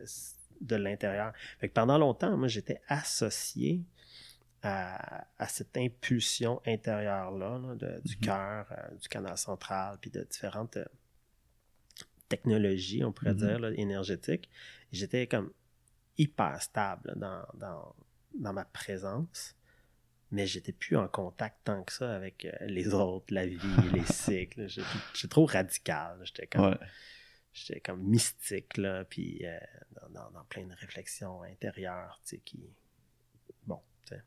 de 0.61 0.75
l'intérieur. 0.75 1.31
Fait 1.59 1.69
que 1.69 1.73
pendant 1.73 1.97
longtemps, 1.97 2.35
moi, 2.35 2.47
j'étais 2.47 2.81
associé 2.87 3.81
à, 4.61 5.25
à 5.37 5.47
cette 5.47 5.77
impulsion 5.77 6.59
intérieure-là, 6.65 7.59
là, 7.59 7.99
du 8.01 8.15
Mhm. 8.15 8.21
cœur, 8.21 8.67
euh, 8.71 8.95
du 8.97 9.07
canal 9.07 9.37
central, 9.37 9.97
puis 10.01 10.09
de 10.11 10.23
différentes 10.23 10.77
euh, 10.77 10.85
technologies, 12.27 13.03
on 13.03 13.11
pourrait 13.11 13.33
Mhm. 13.33 13.39
dire, 13.39 13.59
là, 13.59 13.71
énergétiques. 13.75 14.49
J'étais 14.91 15.27
comme 15.27 15.51
hyper 16.17 16.61
stable 16.61 17.13
dans, 17.17 17.45
dans, 17.53 17.95
dans 18.39 18.53
ma 18.53 18.65
présence, 18.65 19.55
mais 20.31 20.47
j'étais 20.47 20.71
plus 20.73 20.97
en 20.97 21.07
contact 21.07 21.57
tant 21.63 21.83
que 21.83 21.91
ça 21.93 22.13
avec 22.15 22.45
euh, 22.45 22.51
les 22.67 22.93
autres, 22.93 23.33
la 23.33 23.45
vie, 23.45 23.59
les 23.93 24.05
cycles. 24.05 24.67
J'étais 24.67 25.27
trop 25.29 25.45
radical. 25.45 26.19
J'étais 26.23 26.47
comme, 26.47 26.69
Ouais. 26.71 26.77
j'étais 27.53 27.79
comme 27.79 28.01
mystique, 28.03 28.77
là, 28.77 29.05
puis 29.05 29.45
euh, 29.45 29.57
dans, 29.91 30.09
dans- 30.21 30.31
dans 30.31 30.43
plein 30.45 30.65
de 30.65 30.73
réflexions 30.75 31.43
intérieures, 31.43 32.19
tu 32.25 32.35
sais, 32.35 32.41
qui... 32.43 32.63
Bon, 33.65 33.81
tu 34.05 34.15
sais. 34.15 34.23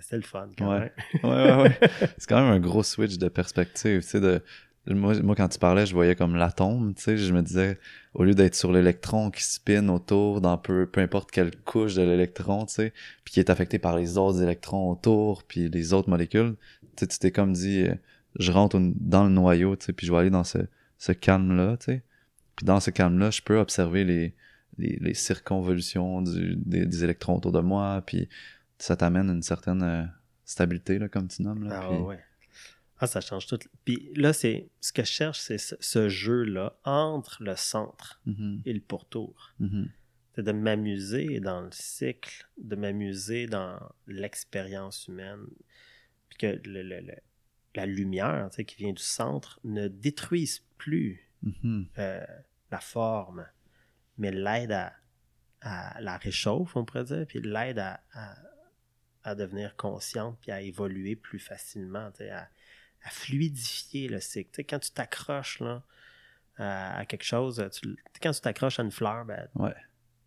C'était 0.00 0.16
le 0.16 0.22
fun, 0.22 0.50
quand 0.58 0.68
Ouais. 0.72 0.80
même. 0.80 0.90
Ouais, 1.22 1.52
ouais, 1.52 1.62
ouais. 1.62 1.78
C'est 2.18 2.28
quand 2.28 2.40
même 2.42 2.50
un 2.52 2.60
gros 2.60 2.82
switch 2.82 3.16
de 3.18 3.28
perspective, 3.28 4.00
tu 4.02 4.08
sais, 4.08 4.20
de... 4.20 4.42
Moi, 4.86 5.14
moi, 5.22 5.34
quand 5.34 5.48
tu 5.48 5.58
parlais, 5.58 5.86
je 5.86 5.94
voyais 5.94 6.14
comme 6.14 6.36
l'atome, 6.36 6.92
tu 6.94 7.02
sais, 7.02 7.16
je 7.16 7.32
me 7.32 7.40
disais, 7.40 7.78
au 8.12 8.22
lieu 8.24 8.34
d'être 8.34 8.54
sur 8.54 8.70
l'électron 8.70 9.30
qui 9.30 9.42
spin 9.42 9.88
autour 9.88 10.42
dans 10.42 10.58
peu, 10.58 10.86
peu 10.86 11.00
importe 11.00 11.30
quelle 11.30 11.56
couche 11.62 11.94
de 11.94 12.02
l'électron, 12.02 12.66
tu 12.66 12.74
sais, 12.74 12.92
puis 13.24 13.32
qui 13.32 13.40
est 13.40 13.48
affecté 13.48 13.78
par 13.78 13.96
les 13.96 14.18
autres 14.18 14.42
électrons 14.42 14.90
autour, 14.90 15.42
puis 15.44 15.68
les 15.70 15.94
autres 15.94 16.10
molécules, 16.10 16.56
tu 16.82 16.88
sais, 17.00 17.06
tu 17.06 17.18
t'es 17.18 17.30
comme 17.30 17.54
dit, 17.54 17.82
euh, 17.88 17.94
je 18.38 18.52
rentre 18.52 18.78
dans 18.80 19.24
le 19.24 19.30
noyau, 19.30 19.74
tu 19.76 19.86
sais, 19.86 19.92
puis 19.94 20.06
je 20.06 20.12
vais 20.12 20.18
aller 20.18 20.30
dans 20.30 20.44
ce, 20.44 20.58
ce 20.98 21.12
calme-là, 21.12 21.78
tu 21.78 21.86
sais. 21.86 22.02
Puis 22.56 22.66
dans 22.66 22.78
ce 22.80 22.90
calme-là, 22.90 23.30
je 23.30 23.40
peux 23.40 23.58
observer 23.58 24.04
les, 24.04 24.34
les, 24.76 24.98
les 25.00 25.14
circonvolutions 25.14 26.20
du, 26.20 26.56
des, 26.56 26.84
des 26.84 27.04
électrons 27.04 27.36
autour 27.36 27.52
de 27.52 27.60
moi, 27.60 28.02
puis 28.04 28.28
ça 28.78 28.96
t'amène 28.96 29.30
une 29.30 29.42
certaine 29.42 29.82
euh, 29.82 30.04
stabilité, 30.44 30.98
là, 30.98 31.08
comme 31.08 31.28
tu 31.28 31.42
nommes. 31.42 31.64
Là, 31.64 31.80
Ah 31.82 31.88
puis- 31.88 31.98
ouais. 31.98 32.18
Ah, 32.98 33.06
ça 33.06 33.20
change 33.20 33.46
tout. 33.46 33.58
Puis 33.84 34.10
là, 34.14 34.32
c'est 34.32 34.68
ce 34.80 34.92
que 34.92 35.02
je 35.02 35.10
cherche, 35.10 35.40
c'est 35.40 35.58
ce, 35.58 35.74
ce 35.80 36.08
jeu-là 36.08 36.78
entre 36.84 37.42
le 37.42 37.56
centre 37.56 38.20
Mhm, 38.26 38.62
et 38.64 38.72
le 38.72 38.80
pourtour. 38.80 39.52
mhm, 39.58 39.90
C'est 40.34 40.42
de 40.42 40.52
m'amuser 40.52 41.40
dans 41.40 41.60
le 41.62 41.70
cycle, 41.72 42.46
de 42.58 42.76
m'amuser 42.76 43.46
dans 43.46 43.78
l'expérience 44.06 45.08
humaine. 45.08 45.44
Puis 46.28 46.38
que 46.38 46.46
le- 46.68 46.82
le- 46.82 47.00
le- 47.00 47.20
la 47.74 47.86
lumière 47.86 48.48
tu 48.50 48.56
sais, 48.56 48.64
qui 48.64 48.76
vient 48.76 48.92
du 48.92 49.02
centre 49.02 49.58
ne 49.64 49.88
détruise 49.88 50.62
plus 50.78 51.28
mhm. 51.42 51.86
euh, 51.98 52.24
la 52.70 52.80
forme, 52.80 53.46
mais 54.18 54.30
l'aide 54.30 54.72
à, 54.72 54.92
à 55.60 56.00
la 56.00 56.16
réchauffe, 56.16 56.76
on 56.76 56.84
pourrait 56.84 57.04
dire, 57.04 57.26
puis 57.26 57.40
l'aide 57.40 57.78
à, 57.80 58.00
à, 58.12 58.36
à 59.24 59.34
devenir 59.34 59.74
consciente, 59.76 60.38
puis 60.40 60.50
à 60.52 60.60
évoluer 60.62 61.16
plus 61.16 61.38
facilement, 61.40 62.10
tu 62.12 62.18
sais, 62.18 62.30
à, 62.30 62.48
à 63.04 63.10
fluidifier 63.10 64.08
le 64.08 64.18
cycle. 64.20 64.50
Tu 64.50 64.56
sais, 64.56 64.64
quand 64.64 64.78
tu 64.80 64.90
t'accroches 64.90 65.60
là, 65.60 65.82
à, 66.56 66.98
à 66.98 67.06
quelque 67.06 67.24
chose, 67.24 67.62
tu 67.72 67.96
quand 68.20 68.32
tu 68.32 68.40
t'accroches 68.40 68.80
à 68.80 68.82
une 68.82 68.90
fleur, 68.90 69.24
ben, 69.24 69.48
Ouais. 69.54 69.74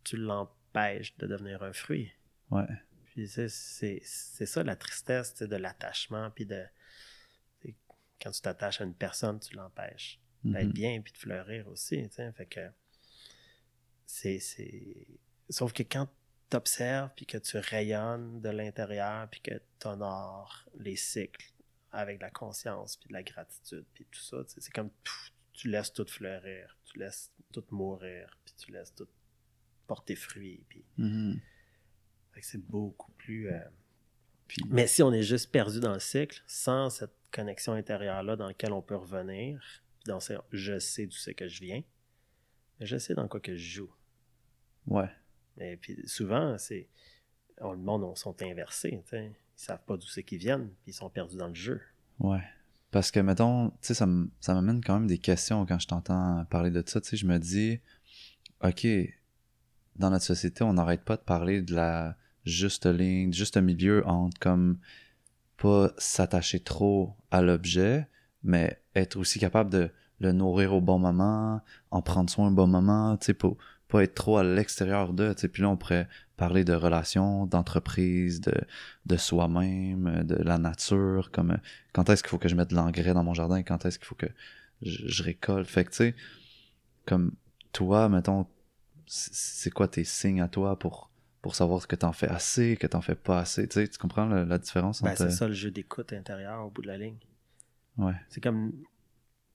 tu 0.03 0.15
l'empêches 0.17 1.15
de 1.17 1.27
devenir 1.27 1.63
un 1.63 1.73
fruit. 1.73 2.11
Ouais. 2.51 2.65
Puis 3.05 3.27
c'est- 3.27 3.49
c'est 3.49 3.99
c'est 4.03 4.45
ça 4.45 4.63
la 4.63 4.75
tristesse 4.75 5.35
de 5.35 5.55
l'attachement, 5.55 6.29
puis 6.31 6.45
de 6.45 6.63
quand 8.21 8.31
tu 8.31 8.41
t'attaches 8.41 8.81
à 8.81 8.83
une 8.83 8.95
personne, 8.95 9.39
tu 9.39 9.55
l'empêches 9.55 10.19
d'être 10.43 10.65
mhm. 10.67 10.71
bien 10.73 11.01
puis 11.01 11.13
de 11.13 11.17
fleurir 11.17 11.67
aussi. 11.67 12.07
tu 12.09 12.15
sais. 12.15 12.31
Fait 12.33 12.45
que 12.47 12.69
c'est. 14.05 14.39
c'est- 14.39 15.07
Sauf 15.49 15.71
que 15.73 15.83
quand 15.83 16.07
tu 16.49 16.57
observes 16.57 17.11
puis 17.15 17.25
que 17.25 17.37
tu 17.37 17.57
rayonnes 17.57 18.41
de 18.41 18.49
l'intérieur 18.49 19.29
puis 19.29 19.39
que 19.41 19.61
tu 19.79 19.87
honores 19.87 20.65
les 20.77 20.95
cycles 20.95 21.45
avec 21.91 22.17
de 22.17 22.23
la 22.23 22.31
conscience 22.31 22.97
puis 22.97 23.07
de 23.09 23.13
la 23.13 23.23
gratitude 23.23 23.85
puis 23.93 24.05
tout 24.11 24.19
ça, 24.21 24.37
c'est 24.47 24.73
comme 24.73 24.89
pff, 25.03 25.31
tu 25.53 25.69
laisses 25.69 25.91
tout 25.93 26.05
fleurir, 26.07 26.77
tu 26.85 26.99
laisses 26.99 27.31
tout 27.51 27.63
mourir 27.71 28.37
puis 28.45 28.53
tu 28.57 28.71
laisses 28.71 28.93
tout 28.93 29.07
porter 29.87 30.15
fruit. 30.15 30.63
Puis 30.69 30.83
Mhm. 30.97 31.39
que 32.33 32.45
c'est 32.45 32.57
beaucoup 32.63 33.11
plus. 33.13 33.49
euh, 33.49 33.59
Puis- 34.47 34.61
Mais 34.69 34.87
si 34.87 35.01
on 35.03 35.11
est 35.11 35.23
juste 35.23 35.51
perdu 35.51 35.79
dans 35.81 35.93
le 35.93 35.99
cycle, 35.99 36.41
sans 36.47 36.89
cette 36.89 37.11
connexion 37.31 37.73
intérieure-là 37.73 38.35
dans 38.37 38.47
laquelle 38.47 38.71
on 38.71 38.81
peut 38.81 38.95
revenir, 38.95 39.59
puis 39.99 40.03
dans 40.07 40.19
ce 40.21 40.33
je 40.51 40.77
sais 40.79 41.05
d'où 41.05 41.15
c'est 41.17 41.33
que 41.33 41.47
je 41.49 41.59
viens, 41.61 41.83
mais 42.79 42.85
je 42.85 42.97
sais 42.97 43.13
dans 43.13 43.27
quoi 43.27 43.39
que 43.41 43.55
je 43.55 43.69
joue. 43.77 43.93
Ouais. 44.85 45.09
Et 45.57 45.75
puis 45.77 45.97
souvent, 46.07 46.57
c'est. 46.57 46.87
on- 47.59 47.71
le 47.71 47.79
monde 47.79 48.03
on, 48.03 48.15
sont 48.15 48.39
inversés. 48.43 49.01
tu 49.03 49.09
sais. 49.09 49.31
Ils 49.57 49.63
savent 49.63 49.83
pas 49.85 49.97
d'où 49.97 50.07
c'est 50.07 50.23
qu'ils 50.23 50.39
viennent, 50.39 50.67
puis 50.83 50.91
ils 50.91 50.93
sont 50.93 51.09
perdus 51.09 51.37
dans 51.37 51.47
le 51.47 51.55
jeu. 51.55 51.81
Ouais. 52.19 52.43
Parce 52.91 53.11
que, 53.11 53.19
mettons, 53.19 53.71
tu 53.81 53.93
sais, 53.93 53.93
ça 53.93 54.05
m'amène 54.05 54.81
quand 54.83 54.93
même 54.93 55.07
des 55.07 55.17
questions 55.17 55.65
quand 55.65 55.79
je 55.79 55.87
t'entends 55.87 56.45
parler 56.49 56.71
de 56.71 56.83
ça. 56.85 57.01
Tu 57.01 57.09
sais, 57.09 57.17
je 57.17 57.25
me 57.25 57.37
dis, 57.37 57.79
OK, 58.63 58.87
dans 59.97 60.09
notre 60.09 60.25
société, 60.25 60.63
on 60.63 60.73
n'arrête 60.73 61.03
pas 61.03 61.17
de 61.17 61.21
parler 61.21 61.61
de 61.61 61.75
la 61.75 62.15
juste 62.45 62.85
ligne, 62.85 63.33
juste 63.33 63.57
milieu 63.57 64.07
entre 64.07 64.39
comme 64.39 64.79
pas 65.57 65.91
s'attacher 65.97 66.59
trop 66.59 67.15
à 67.31 67.41
l'objet, 67.41 68.07
mais 68.43 68.81
être 68.95 69.17
aussi 69.17 69.39
capable 69.39 69.71
de 69.71 69.89
le 70.19 70.31
nourrir 70.31 70.73
au 70.73 70.81
bon 70.81 70.99
moment, 70.99 71.61
en 71.91 72.01
prendre 72.01 72.29
soin 72.29 72.47
au 72.47 72.51
bon 72.51 72.67
moment, 72.67 73.17
tu 73.17 73.27
sais, 73.27 73.33
pour 73.33 73.57
pas 73.87 74.03
être 74.03 74.15
trop 74.15 74.37
à 74.37 74.43
l'extérieur 74.43 75.13
de, 75.13 75.33
tu 75.33 75.41
sais. 75.41 75.47
Puis 75.47 75.63
là, 75.63 75.69
on 75.69 75.77
pourrait 75.77 76.07
parler 76.37 76.63
de 76.63 76.73
relations, 76.73 77.45
d'entreprise, 77.47 78.41
de, 78.41 78.53
de 79.05 79.17
soi-même, 79.17 80.23
de 80.23 80.35
la 80.35 80.57
nature, 80.57 81.31
comme 81.31 81.57
quand 81.93 82.09
est-ce 82.09 82.23
qu'il 82.23 82.29
faut 82.29 82.37
que 82.37 82.49
je 82.49 82.55
mette 82.55 82.69
de 82.69 82.75
l'engrais 82.75 83.13
dans 83.13 83.23
mon 83.23 83.33
jardin, 83.33 83.63
quand 83.63 83.85
est-ce 83.85 83.99
qu'il 83.99 84.07
faut 84.07 84.15
que 84.15 84.27
je, 84.81 85.07
je 85.07 85.23
récolte? 85.23 85.67
Fait 85.69 85.83
que, 85.85 85.89
tu 85.91 85.97
sais, 85.97 86.15
comme 87.05 87.31
toi, 87.71 88.09
mettons, 88.09 88.45
c'est 89.07 89.71
quoi 89.71 89.87
tes 89.87 90.03
signes 90.03 90.41
à 90.41 90.47
toi 90.47 90.77
pour, 90.77 91.09
pour 91.41 91.55
savoir 91.55 91.87
que 91.87 91.95
t'en 91.95 92.13
fais 92.13 92.27
assez, 92.29 92.77
que 92.77 92.87
t'en 92.87 93.01
fais 93.01 93.15
pas 93.15 93.39
assez, 93.39 93.67
tu 93.67 93.75
sais, 93.75 93.87
tu 93.87 93.97
comprends 93.97 94.25
la, 94.25 94.45
la 94.45 94.57
différence 94.57 95.01
Ben, 95.01 95.11
entre... 95.11 95.23
c'est 95.23 95.31
ça 95.31 95.47
le 95.47 95.53
jeu 95.53 95.71
d'écoute 95.71 96.13
intérieur 96.13 96.65
au 96.65 96.69
bout 96.69 96.81
de 96.81 96.87
la 96.87 96.97
ligne. 96.97 97.17
Ouais, 97.97 98.13
C'est 98.29 98.41
comme. 98.41 98.73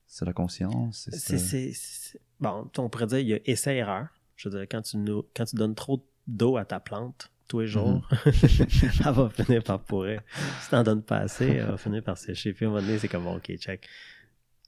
c'est 0.06 0.24
la 0.24 0.32
conscience, 0.32 1.08
c'est 1.10 2.18
Bon, 2.40 2.68
on 2.78 2.88
pourrait 2.88 3.06
dire 3.06 3.18
il 3.18 3.28
y 3.28 3.34
a 3.34 3.38
essai-erreur. 3.44 4.08
Je 4.36 4.48
veux 4.48 4.58
dire, 4.58 4.66
quand 4.68 4.82
tu, 4.82 4.96
nou- 4.96 5.24
quand 5.36 5.44
tu 5.44 5.54
donnes 5.56 5.74
trop 5.76 6.04
d'eau 6.26 6.56
à 6.56 6.64
ta 6.64 6.80
plante 6.80 7.30
tous 7.48 7.61
les 7.61 7.66
jours, 7.66 8.08
elle 8.24 9.12
va 9.12 9.28
finir 9.30 9.62
par 9.62 9.80
pourrir. 9.80 10.22
Si 10.62 10.68
tu 10.70 10.74
n'en 10.74 10.82
donnes 10.82 11.02
pas 11.02 11.18
assez, 11.18 11.46
elle 11.48 11.66
va 11.66 11.76
finir 11.76 12.02
par 12.02 12.16
sécher. 12.16 12.52
Puis 12.54 12.64
à 12.64 12.68
un 12.68 12.72
moment 12.72 12.82
donné, 12.85 12.98
c'est 12.98 13.08
comme, 13.08 13.26
OK, 13.26 13.52
check. 13.56 13.87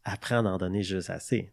Apprends 0.05 0.45
à 0.45 0.51
en 0.51 0.59
donner 0.59 0.83
juste 0.83 1.09
assez. 1.09 1.51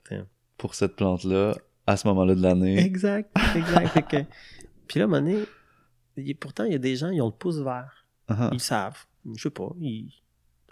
Pour 0.57 0.75
cette 0.75 0.95
plante-là, 0.97 1.55
à 1.87 1.95
ce 1.95 2.07
moment-là 2.09 2.35
de 2.35 2.41
l'année, 2.41 2.77
Exact, 2.79 3.31
exact. 3.55 4.09
Que- 4.09 4.25
Puis 4.87 4.99
là, 4.99 5.05
à 5.05 5.07
un 5.07 5.11
moment 5.11 5.21
donné, 5.21 6.33
pourtant, 6.35 6.65
il 6.65 6.73
y 6.73 6.75
a 6.75 6.79
des 6.79 6.97
gens, 6.97 7.09
ils 7.09 7.21
ont 7.21 7.27
le 7.27 7.31
pouce 7.33 7.59
vert. 7.59 8.05
ah, 8.27 8.49
Ils 8.51 8.59
savent. 8.59 9.05
Je 9.35 9.41
sais 9.43 9.49
pas. 9.49 9.69
ils- 9.79 10.11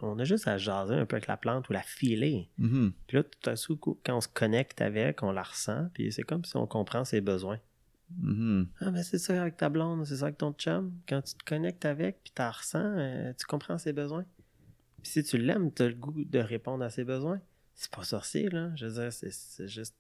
On 0.02 0.20
a 0.20 0.24
juste 0.26 0.48
à 0.48 0.58
jaser 0.58 0.96
un 0.96 1.06
peu 1.06 1.16
avec 1.16 1.28
la 1.28 1.38
plante 1.38 1.70
ou 1.70 1.74
la 1.74 1.82
filer. 1.84 2.50
mhm, 2.58 2.92
Puis 3.08 3.18
là, 3.18 3.24
tout 3.24 3.50
à 3.50 3.54
coup, 3.78 4.00
quand 4.06 4.18
on 4.18 4.22
se 4.22 4.28
connecte 4.28 4.82
avec, 4.82 5.24
on 5.24 5.32
la 5.32 5.44
ressent, 5.44 5.88
puis 5.94 6.12
c'est 6.12 6.24
comme 6.24 6.44
si 6.44 6.58
on 6.58 6.68
comprend 6.68 7.06
ses 7.06 7.22
besoins. 7.22 7.60
Mhm, 8.18 8.68
Ah, 8.82 8.92
ben 8.92 9.04
c'est 9.04 9.18
ça 9.20 9.42
avec 9.42 9.58
ta 9.58 9.70
blonde, 9.70 10.06
c'est 10.06 10.18
ça 10.18 10.26
avec 10.26 10.38
ton 10.38 10.54
chum. 10.54 10.94
Quand 11.08 11.22
tu 11.22 11.36
te 11.36 11.44
connectes 11.44 11.86
avec, 11.86 12.24
puis 12.24 12.32
tu 12.36 12.42
la 12.42 12.52
ressens, 12.52 12.98
euh, 12.98 13.34
tu 13.38 13.46
comprends 13.46 13.78
ses 13.78 13.94
besoins. 13.94 14.26
Puis 15.02 15.12
si 15.12 15.24
tu 15.24 15.38
l'aimes, 15.38 15.72
tu 15.74 15.84
as 15.84 15.88
le 15.90 15.96
goût 15.96 16.26
de 16.26 16.40
répondre 16.40 16.84
à 16.84 16.90
ses 16.90 17.04
besoins. 17.04 17.40
C'est 17.76 17.92
pas 17.92 18.04
sorcier, 18.04 18.50
là. 18.50 18.72
Je 18.76 18.86
veux 18.88 19.02
dire, 19.02 19.14
c'est 19.14 19.68
juste. 19.68 19.96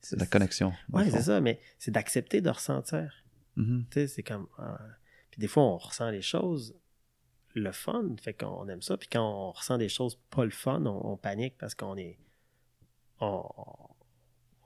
c'est 0.00 0.18
la 0.18 0.26
connexion. 0.26 0.72
le 0.92 1.10
c'est 1.10 1.22
ça, 1.22 1.40
mais 1.40 1.60
c'est 1.78 1.90
d'accepter 1.92 2.40
de 2.40 2.50
ressentir. 2.50 3.12
Mhm, 3.56 3.84
Tu 3.90 3.94
sais, 4.00 4.06
c'est 4.08 4.22
comme. 4.22 4.48
ah. 4.58 4.78
Puis 5.30 5.40
des 5.40 5.46
fois, 5.46 5.62
on 5.62 5.76
ressent 5.76 6.10
les 6.10 6.22
choses, 6.22 6.74
le 7.54 7.70
fun, 7.70 8.16
fait 8.20 8.34
qu'on 8.34 8.66
aime 8.68 8.82
ça. 8.82 8.96
Puis 8.96 9.08
quand 9.08 9.22
on 9.22 9.52
ressent 9.52 9.78
des 9.78 9.88
choses 9.88 10.16
pas 10.30 10.44
le 10.44 10.50
fun, 10.50 10.84
on, 10.86 11.12
on 11.12 11.16
panique 11.16 11.56
parce 11.58 11.74
qu'on 11.76 11.96
est. 11.96 12.18
On, 13.20 13.44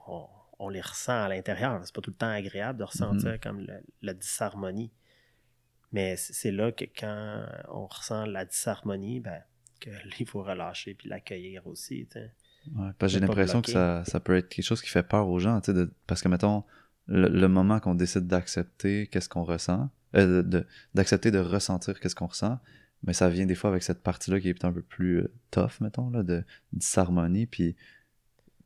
on- 0.07 0.29
on 0.59 0.69
les 0.69 0.81
ressent 0.81 1.23
à 1.25 1.29
l'intérieur. 1.29 1.81
C'est 1.85 1.95
pas 1.95 2.01
tout 2.01 2.11
le 2.11 2.17
temps 2.17 2.31
agréable 2.31 2.79
de 2.79 2.85
ressentir 2.85 3.33
Mhm. 3.33 3.39
comme 3.41 3.61
le- 3.61 3.83
la 4.03 4.15
disharmonie. 4.15 4.93
Mais 5.93 6.17
c'est 6.17 6.51
là 6.51 6.73
que 6.73 6.85
quand 6.85 7.47
on 7.69 7.87
ressent 7.87 8.27
la 8.27 8.45
disharmonie, 8.45 9.21
ben, 9.21 9.41
que 9.81 9.91
là, 9.91 9.99
il 10.19 10.27
faut 10.27 10.43
relâcher 10.43 10.95
puis 10.95 11.09
l'accueillir 11.09 11.67
aussi. 11.67 12.09
Ouais, 12.77 12.91
j'ai 13.09 13.21
de 13.21 13.27
l'impression 13.27 13.63
que 13.63 13.71
ça, 13.71 14.05
ça 14.05 14.21
peut 14.21 14.37
être 14.37 14.49
quelque 14.49 14.65
chose 14.65 14.81
qui 14.83 14.89
fait 14.89 15.03
peur 15.07 15.29
aux 15.29 15.39
gens, 15.39 15.61
tu 15.61 15.67
sais, 15.67 15.75
de- 15.75 15.93
parce 16.07 16.23
que, 16.23 16.29
mettons, 16.29 16.65
le, 17.07 17.29
le 17.29 17.49
moment 17.49 17.79
qu'on 17.81 17.95
décide 17.95 18.27
d'accepter 18.27 19.07
qu'est-ce 19.09 19.29
qu'on 19.29 19.45
ressent, 19.45 19.91
euh, 20.17 20.43
de- 20.43 20.67
d'accepter 20.95 21.31
de, 21.31 21.39
ressentir 21.39 22.01
qu'est-ce 22.01 22.15
qu'on 22.15 22.27
ressent, 22.29 22.59
mais 23.03 23.13
ça 23.13 23.29
vient 23.29 23.45
des 23.47 23.55
fois 23.55 23.69
avec 23.71 23.83
cette 23.83 24.03
partie-là 24.03 24.41
qui 24.41 24.49
est 24.49 24.55
peut-être 24.55 24.65
un 24.65 24.73
peu 24.73 24.83
plus 24.83 25.19
euh, 25.21 25.33
tough, 25.51 25.81
mettons, 25.81 26.09
là, 26.11 26.23
de 26.23 26.43
disharmonie, 26.73 27.47
puis 27.47 27.77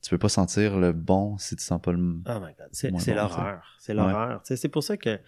tu 0.02 0.10
peux 0.10 0.18
pas 0.18 0.28
sentir 0.28 0.78
le 0.78 0.92
bon 0.92 1.36
si 1.38 1.56
tu 1.56 1.64
sens 1.64 1.80
pas 1.80 1.92
le... 1.92 1.98
Oh 1.98 2.40
my 2.40 2.54
God, 2.56 2.68
c'est 2.72 2.90
Moins 2.90 3.00
c'est 3.00 3.12
bon, 3.12 3.16
l'horreur. 3.18 3.76
C'est 3.80 3.94
l'horreur. 3.94 4.40
C'est 4.44 4.68
pour 4.68 4.82
ça 4.82 4.96
que 4.96 5.18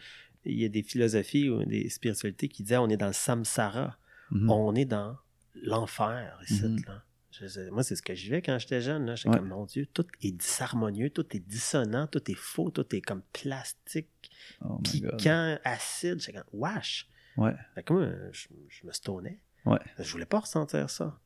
il 0.45 0.59
y 0.59 0.65
a 0.65 0.69
des 0.69 0.83
philosophies 0.83 1.51
ou 1.51 1.65
des 1.65 1.89
spiritualités 1.91 2.49
qui 2.49 2.63
disaient 2.63 2.79
on 2.79 2.89
est 2.89 2.97
dans 2.97 3.09
le 3.09 3.13
samsara. 3.13 3.97
Mhm. 4.31 4.51
On 4.51 4.75
est 4.75 4.85
dans 4.87 5.17
l'enfer 5.63 6.39
ici. 6.49 6.77
Là. 6.87 7.03
Je 7.33 7.47
sais- 7.47 7.71
moi, 7.71 7.83
c'est 7.83 7.97
ce 7.97 8.03
que 8.03 8.15
je 8.15 8.23
vivais 8.25 8.43
quand 8.43 8.59
j'étais 8.59 8.81
jeune. 8.81 9.07
là. 9.07 9.15
J'étais 9.17 9.31
Ouais. 9.31 9.37
comme, 9.39 9.49
mon 9.49 9.65
Dieu, 9.67 9.87
tout 9.87 10.07
est 10.23 10.33
disharmonieux, 10.33 11.11
tout 11.11 11.27
est 11.37 11.41
dissonant, 11.41 12.07
tout 12.07 12.31
est 12.31 12.35
faux, 12.37 12.71
tout 12.71 12.95
est 12.95 13.01
comme 13.01 13.23
plastique, 13.33 14.31
Oh 14.65 14.79
piquant, 14.79 15.59
acide. 15.65 16.21
J'étais 16.21 16.39
comme, 16.39 16.61
wesh. 16.61 17.09
Ouais. 17.37 17.55
Fait 17.75 17.83
que 17.83 17.93
moi, 17.93 18.07
je, 18.33 18.49
je 18.69 18.87
me 18.87 18.93
stonnais. 18.93 19.41
Ouais. 19.67 19.79
Je 19.99 20.11
voulais 20.13 20.27
pas 20.27 20.41
ressentir 20.41 20.89
ça. 20.91 21.19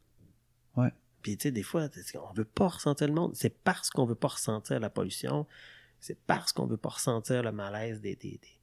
Ouais. 0.76 0.92
Puis, 1.24 1.38
tu 1.38 1.44
sais, 1.44 1.50
des 1.52 1.62
fois, 1.62 1.88
on 2.30 2.32
veut 2.34 2.44
pas 2.44 2.68
ressentir 2.68 3.08
le 3.08 3.14
monde? 3.14 3.34
C'est 3.34 3.48
parce 3.64 3.88
qu'on 3.88 4.04
veut 4.04 4.14
pas 4.14 4.28
ressentir 4.28 4.78
la 4.78 4.90
pollution. 4.90 5.46
C'est 5.98 6.18
parce 6.26 6.52
qu'on 6.52 6.66
veut 6.66 6.76
pas 6.76 6.90
ressentir 6.90 7.42
le 7.42 7.50
malaise 7.50 8.02
des, 8.02 8.14
des, 8.14 8.38
des, 8.42 8.60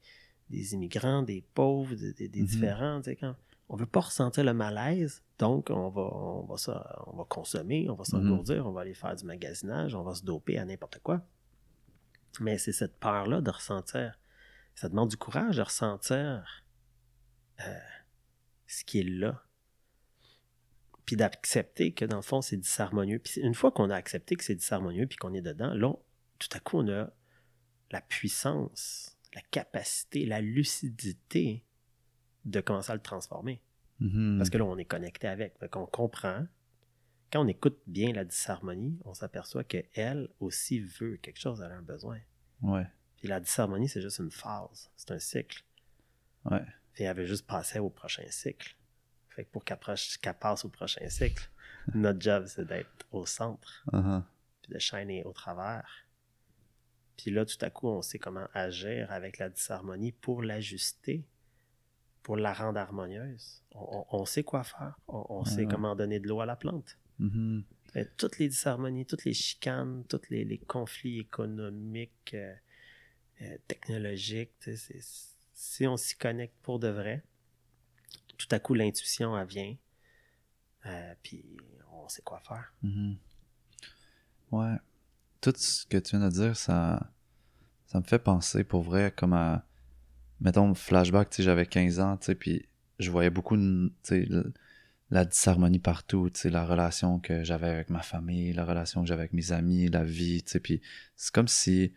des 0.48 0.72
immigrants, 0.74 1.22
des 1.22 1.44
pauvres, 1.54 1.94
des, 1.96 2.28
Mhm. 2.28 2.46
différents. 2.46 3.00
tu 3.00 3.10
sais, 3.10 3.16
quand 3.16 3.34
on 3.68 3.74
veut 3.74 3.86
pas 3.86 3.98
ressentir 4.00 4.44
le 4.44 4.54
malaise, 4.54 5.22
donc 5.40 5.70
on 5.70 5.88
va, 5.90 6.02
on 6.02 6.44
va, 6.44 6.56
ça, 6.56 7.02
on 7.08 7.16
va 7.16 7.24
consommer, 7.24 7.90
on 7.90 7.94
va 7.96 8.04
s'engourdir, 8.04 8.64
on 8.64 8.70
va 8.70 8.82
aller 8.82 8.94
faire 8.94 9.16
du 9.16 9.24
magasinage, 9.24 9.96
on 9.96 10.04
va 10.04 10.14
se 10.14 10.22
doper 10.24 10.56
à 10.56 10.64
n'importe 10.64 11.00
quoi. 11.02 11.20
Mais 12.38 12.58
c'est 12.58 12.72
cette 12.72 12.96
peur-là 13.00 13.40
de 13.40 13.50
ressentir. 13.50 14.20
Ça 14.76 14.88
demande 14.88 15.08
du 15.10 15.16
courage 15.16 15.56
de 15.56 15.62
ressentir 15.62 16.62
euh, 17.66 17.78
ce 18.68 18.84
qui 18.84 19.00
est 19.00 19.08
là. 19.08 19.42
Puis 21.06 21.16
d'accepter 21.16 21.92
que 21.92 22.04
dans 22.04 22.16
le 22.16 22.22
fond, 22.22 22.42
c'est 22.42 22.56
disharmonieux. 22.56 23.18
Puis 23.18 23.40
une 23.40 23.54
fois 23.54 23.72
qu'on 23.72 23.90
a 23.90 23.96
accepté 23.96 24.36
que 24.36 24.44
c'est 24.44 24.54
disharmonieux 24.54 25.06
puis 25.06 25.16
qu'on 25.16 25.34
est 25.34 25.42
dedans, 25.42 25.74
là, 25.74 25.94
tout 26.38 26.48
à 26.52 26.60
coup, 26.60 26.78
on 26.78 26.88
a 26.88 27.10
la 27.90 28.00
puissance, 28.00 29.18
la 29.34 29.40
capacité, 29.50 30.26
la 30.26 30.40
lucidité 30.40 31.64
de 32.44 32.60
commencer 32.60 32.92
à 32.92 32.94
le 32.94 33.00
transformer. 33.02 33.60
Mhm. 34.00 34.38
Parce 34.38 34.50
que 34.50 34.58
là, 34.58 34.64
on 34.64 34.78
est 34.78 34.84
connecté 34.84 35.28
avec. 35.28 35.58
Fait 35.58 35.68
qu'on 35.68 35.86
comprend. 35.86 36.46
Quand 37.32 37.44
on 37.44 37.48
écoute 37.48 37.80
bien 37.86 38.12
la 38.12 38.24
disharmonie, 38.24 38.98
on 39.04 39.14
s'aperçoit 39.14 39.64
qu'elle 39.64 40.28
aussi 40.38 40.80
veut 40.80 41.16
quelque 41.16 41.40
chose, 41.40 41.62
elle 41.64 41.72
a 41.72 41.76
un 41.76 41.82
besoin. 41.82 42.18
Ouais. 42.60 42.86
Puis 43.16 43.28
la 43.28 43.40
disharmonie, 43.40 43.88
c'est 43.88 44.02
juste 44.02 44.18
une 44.18 44.30
phase, 44.30 44.90
c'est 44.96 45.12
un 45.12 45.18
cycle. 45.18 45.64
Ouais. 46.44 46.62
Puis 46.92 47.04
elle 47.04 47.16
veut 47.16 47.24
juste 47.24 47.46
passer 47.46 47.78
au 47.78 47.88
prochain 47.88 48.24
cycle. 48.28 48.76
Fait 49.34 49.44
que 49.44 49.50
pour 49.50 49.64
qu'elle 49.64 49.78
passe 49.78 50.64
au 50.64 50.68
prochain 50.68 51.08
cycle, 51.08 51.48
notre 51.94 52.20
job, 52.20 52.44
c'est 52.46 52.66
d'être 52.66 53.06
au 53.10 53.26
centre, 53.26 53.82
Uh-huh. 53.92 54.22
puis 54.62 54.72
de 54.74 54.78
shiner 54.78 55.24
au 55.24 55.32
travers. 55.32 55.88
Puis 57.16 57.30
là, 57.30 57.44
tout 57.44 57.56
à 57.60 57.70
coup, 57.70 57.88
on 57.88 58.02
sait 58.02 58.18
comment 58.18 58.46
agir 58.52 59.10
avec 59.10 59.38
la 59.38 59.48
disharmonie 59.48 60.12
pour 60.12 60.42
l'ajuster, 60.42 61.24
pour 62.22 62.36
la 62.36 62.52
rendre 62.52 62.78
harmonieuse. 62.78 63.62
On, 63.74 63.98
on- 64.10 64.20
on 64.20 64.24
sait 64.24 64.42
quoi 64.44 64.64
faire. 64.64 64.96
On, 65.08 65.24
on 65.28 65.44
sait 65.44 65.66
comment 65.66 65.94
donner 65.96 66.20
de 66.20 66.28
l'eau 66.28 66.40
à 66.40 66.46
la 66.46 66.56
plante. 66.56 66.96
Mhm. 67.18 67.64
Fait, 67.92 68.10
toutes 68.16 68.38
les 68.38 68.48
disharmonies, 68.48 69.06
toutes 69.06 69.24
les 69.24 69.34
chicanes, 69.34 70.04
tous 70.08 70.22
les, 70.30 70.44
les 70.44 70.58
conflits 70.58 71.20
économiques, 71.20 72.32
euh, 72.34 72.54
euh, 73.42 73.56
technologiques, 73.68 74.52
si 75.52 75.86
on 75.86 75.96
s'y 75.96 76.16
connecte 76.16 76.56
pour 76.62 76.78
de 76.78 76.88
vrai, 76.88 77.22
tout 78.36 78.48
à 78.50 78.58
coup 78.58 78.74
l'intuition 78.74 79.36
elle 79.38 79.46
vient, 79.46 79.76
euh, 80.86 81.14
puis 81.22 81.44
on 81.92 82.08
sait 82.08 82.22
quoi 82.22 82.40
faire. 82.40 82.72
Mhm. 82.82 83.16
Ouais. 84.50 84.76
Tout 85.40 85.52
ce 85.56 85.86
que 85.86 85.96
tu 85.98 86.16
viens 86.16 86.26
de 86.26 86.32
dire, 86.32 86.56
ça, 86.56 87.10
ça 87.86 87.98
me 87.98 88.04
fait 88.04 88.18
penser 88.18 88.64
pour 88.64 88.82
vrai 88.82 89.12
comme 89.14 89.32
à. 89.32 89.66
Mettons, 90.40 90.74
flashback, 90.74 91.30
tu 91.30 91.36
sais, 91.36 91.42
j'avais 91.44 91.66
15 91.66 92.00
ans, 92.00 92.16
tu 92.16 92.26
sais, 92.26 92.34
puis 92.34 92.66
je 92.98 93.10
voyais 93.12 93.30
beaucoup, 93.30 93.56
la 95.10 95.24
disharmonie 95.24 95.78
partout, 95.78 96.30
tu 96.30 96.50
la 96.50 96.64
relation 96.64 97.20
que 97.20 97.44
j'avais 97.44 97.68
avec 97.68 97.90
ma 97.90 98.02
famille, 98.02 98.52
la 98.52 98.64
relation 98.64 99.02
que 99.02 99.06
j'avais 99.06 99.20
avec 99.20 99.34
mes 99.34 99.52
amis, 99.52 99.88
la 99.88 100.02
vie, 100.02 100.42
tu 100.42 100.52
sais, 100.52 100.60
puis 100.60 100.80
c'est 101.14 101.32
comme 101.32 101.46
si 101.46 101.92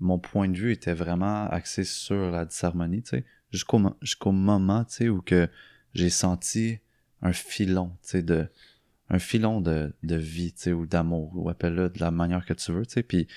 mon 0.00 0.18
point 0.18 0.48
de 0.48 0.56
vue 0.56 0.72
était 0.72 0.94
vraiment 0.94 1.46
axé 1.48 1.84
sur 1.84 2.30
la 2.30 2.44
disharmonie, 2.44 3.02
tu 3.02 3.10
sais, 3.10 3.24
jusqu'au 3.52 3.78
mo- 3.78 3.96
jusqu'au 4.00 4.32
moment, 4.32 4.84
tu 4.84 4.94
sais, 4.94 5.08
où 5.08 5.20
que 5.20 5.48
j'ai 5.94 6.10
senti 6.10 6.78
un 7.22 7.32
filon, 7.32 7.96
tu 8.02 8.10
sais, 8.10 8.22
de 8.22 8.48
un 9.10 9.18
filon 9.18 9.60
de, 9.60 9.92
de 10.02 10.16
vie, 10.16 10.52
tu 10.52 10.62
sais, 10.62 10.72
ou 10.72 10.86
d'amour, 10.86 11.32
ou 11.34 11.48
appelle-le 11.50 11.90
de 11.90 12.00
la 12.00 12.10
manière 12.10 12.46
que 12.46 12.54
tu 12.54 12.72
veux, 12.72 12.86
tu 12.86 12.94
sais, 12.94 13.02
puis 13.02 13.28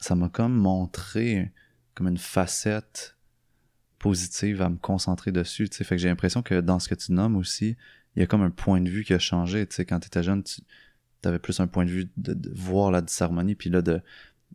ça 0.00 0.14
m'a 0.14 0.28
comme 0.28 0.54
montré 0.54 1.52
comme 1.94 2.08
une 2.08 2.18
facette 2.18 3.16
positive 3.98 4.62
à 4.62 4.68
me 4.68 4.76
concentrer 4.76 5.32
dessus, 5.32 5.68
tu 5.68 5.76
sais, 5.76 5.84
fait 5.84 5.96
que 5.96 6.02
j'ai 6.02 6.08
l'impression 6.08 6.42
que 6.42 6.60
dans 6.60 6.78
ce 6.78 6.88
que 6.88 6.94
tu 6.94 7.12
nommes 7.12 7.36
aussi, 7.36 7.76
il 8.14 8.20
y 8.20 8.22
a 8.22 8.26
comme 8.26 8.42
un 8.42 8.50
point 8.50 8.80
de 8.80 8.88
vue 8.88 9.04
qui 9.04 9.14
a 9.14 9.18
changé, 9.18 9.66
tu 9.66 9.76
sais, 9.76 9.84
quand 9.84 10.00
tu 10.00 10.06
étais 10.06 10.22
jeune, 10.22 10.42
tu 10.42 10.62
avais 11.24 11.38
plus 11.38 11.60
un 11.60 11.66
point 11.66 11.84
de 11.84 11.90
vue 11.90 12.10
de, 12.16 12.34
de 12.34 12.50
voir 12.54 12.90
la 12.90 13.00
disharmonie, 13.00 13.54
puis 13.54 13.70
là, 13.70 13.82
de, 13.82 14.00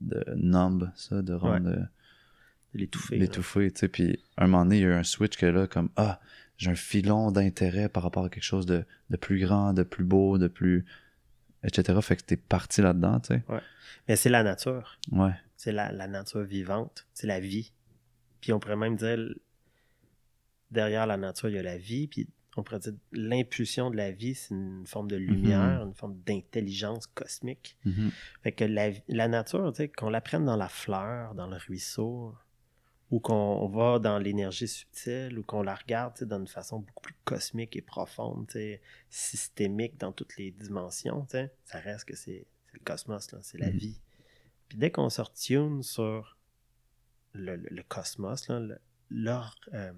de 0.02 0.24
numb 0.36 0.92
ça, 0.96 1.22
de 1.22 1.34
rendre... 1.34 1.70
De 1.70 1.86
L'étouffer. 2.76 3.18
l'étouffer, 3.18 3.72
tu 3.72 3.82
sais, 3.82 3.88
puis 3.88 4.20
un 4.36 4.48
moment 4.48 4.64
donné, 4.66 4.78
il 4.78 4.82
y 4.82 4.86
a 4.86 4.88
eu 4.88 4.94
un 4.94 5.04
switch 5.04 5.38
que 5.38 5.46
là, 5.46 5.68
comme, 5.68 5.90
ah, 5.96 6.20
j'ai 6.58 6.72
un 6.72 6.76
filon 6.76 7.32
d'intérêt 7.32 7.88
par 7.88 8.02
rapport 8.02 8.26
à 8.26 8.30
quelque 8.30 8.44
chose 8.44 8.66
de, 8.66 8.84
de 9.12 9.18
plus 9.18 9.40
grand, 9.40 9.74
de 9.74 9.84
plus 9.84 10.04
beau, 10.04 10.40
de 10.40 10.48
plus... 10.48 10.84
etc. 11.64 12.00
Fait 12.02 12.16
que 12.16 12.24
t'es 12.24 12.36
parti 12.36 12.82
là-dedans, 12.82 13.20
tu 13.20 13.36
sais. 13.36 13.44
Mais 14.08 14.16
c'est 14.16 14.30
la 14.30 14.42
nature. 14.42 14.98
Ouais. 15.12 15.34
C'est 15.56 15.72
la, 15.72 15.92
la 15.92 16.08
nature 16.08 16.42
vivante. 16.42 17.06
C'est 17.14 17.28
la 17.28 17.40
vie. 17.40 17.72
Puis 18.42 18.52
on 18.54 18.60
pourrait 18.60 18.76
même 18.76 18.96
dire, 18.96 19.20
derrière 20.72 21.06
la 21.06 21.18
nature, 21.18 21.50
il 21.50 21.56
y 21.56 21.60
a 21.60 21.64
la 21.64 21.78
vie. 21.78 22.08
Puis 22.08 22.28
on 22.58 22.64
pourrait 22.64 22.80
dire, 22.80 22.94
l'impulsion 23.12 23.90
de 23.90 23.98
la 23.98 24.12
vie, 24.12 24.36
c'est 24.36 24.54
une 24.54 24.86
forme 24.86 25.08
de 25.10 25.16
lumière, 25.16 25.84
une 25.84 25.94
forme 25.94 26.18
d'intelligence 26.22 27.08
cosmique. 27.08 27.78
Mhm. 27.86 28.12
Fait 28.44 28.52
que 28.52 28.64
la, 28.66 28.92
la 29.08 29.28
nature, 29.28 29.74
qu'on 29.98 30.10
la 30.10 30.22
prenne 30.22 30.46
dans 30.46 30.56
la 30.58 30.70
fleur, 30.70 31.34
dans 31.36 31.48
le 31.48 31.58
ruisseau, 31.58 32.36
ou 33.12 33.20
qu'on 33.20 33.68
va 33.70 34.00
dans 34.00 34.18
l'énergie 34.18 34.68
subtile, 34.68 35.38
ou 35.38 35.44
qu'on 35.44 35.62
la 35.62 35.76
regarde 35.76 36.24
d'une 36.24 36.48
façon 36.48 36.80
beaucoup 36.80 37.02
plus 37.04 37.16
cosmique 37.26 37.76
et 37.76 37.82
profonde, 37.82 38.52
systémique 39.10 39.98
dans 40.00 40.12
toutes 40.12 40.38
les 40.38 40.52
dimensions, 40.52 41.26
ça 41.30 41.80
reste 41.80 42.06
que 42.06 42.16
c'est 42.16 42.46
le 42.72 42.80
cosmos, 42.80 43.30
c'est 43.42 43.58
la 43.60 43.70
Mhm. 43.72 43.78
vie. 43.78 44.00
Puis 44.68 44.78
dès 44.78 44.90
qu'on 44.92 45.10
se 45.10 45.22
retune 45.22 45.84
sur 45.84 46.38
le, 47.34 47.56
le- 47.56 47.70
le 47.70 47.84
cosmos, 47.84 48.48
euh, 48.50 49.94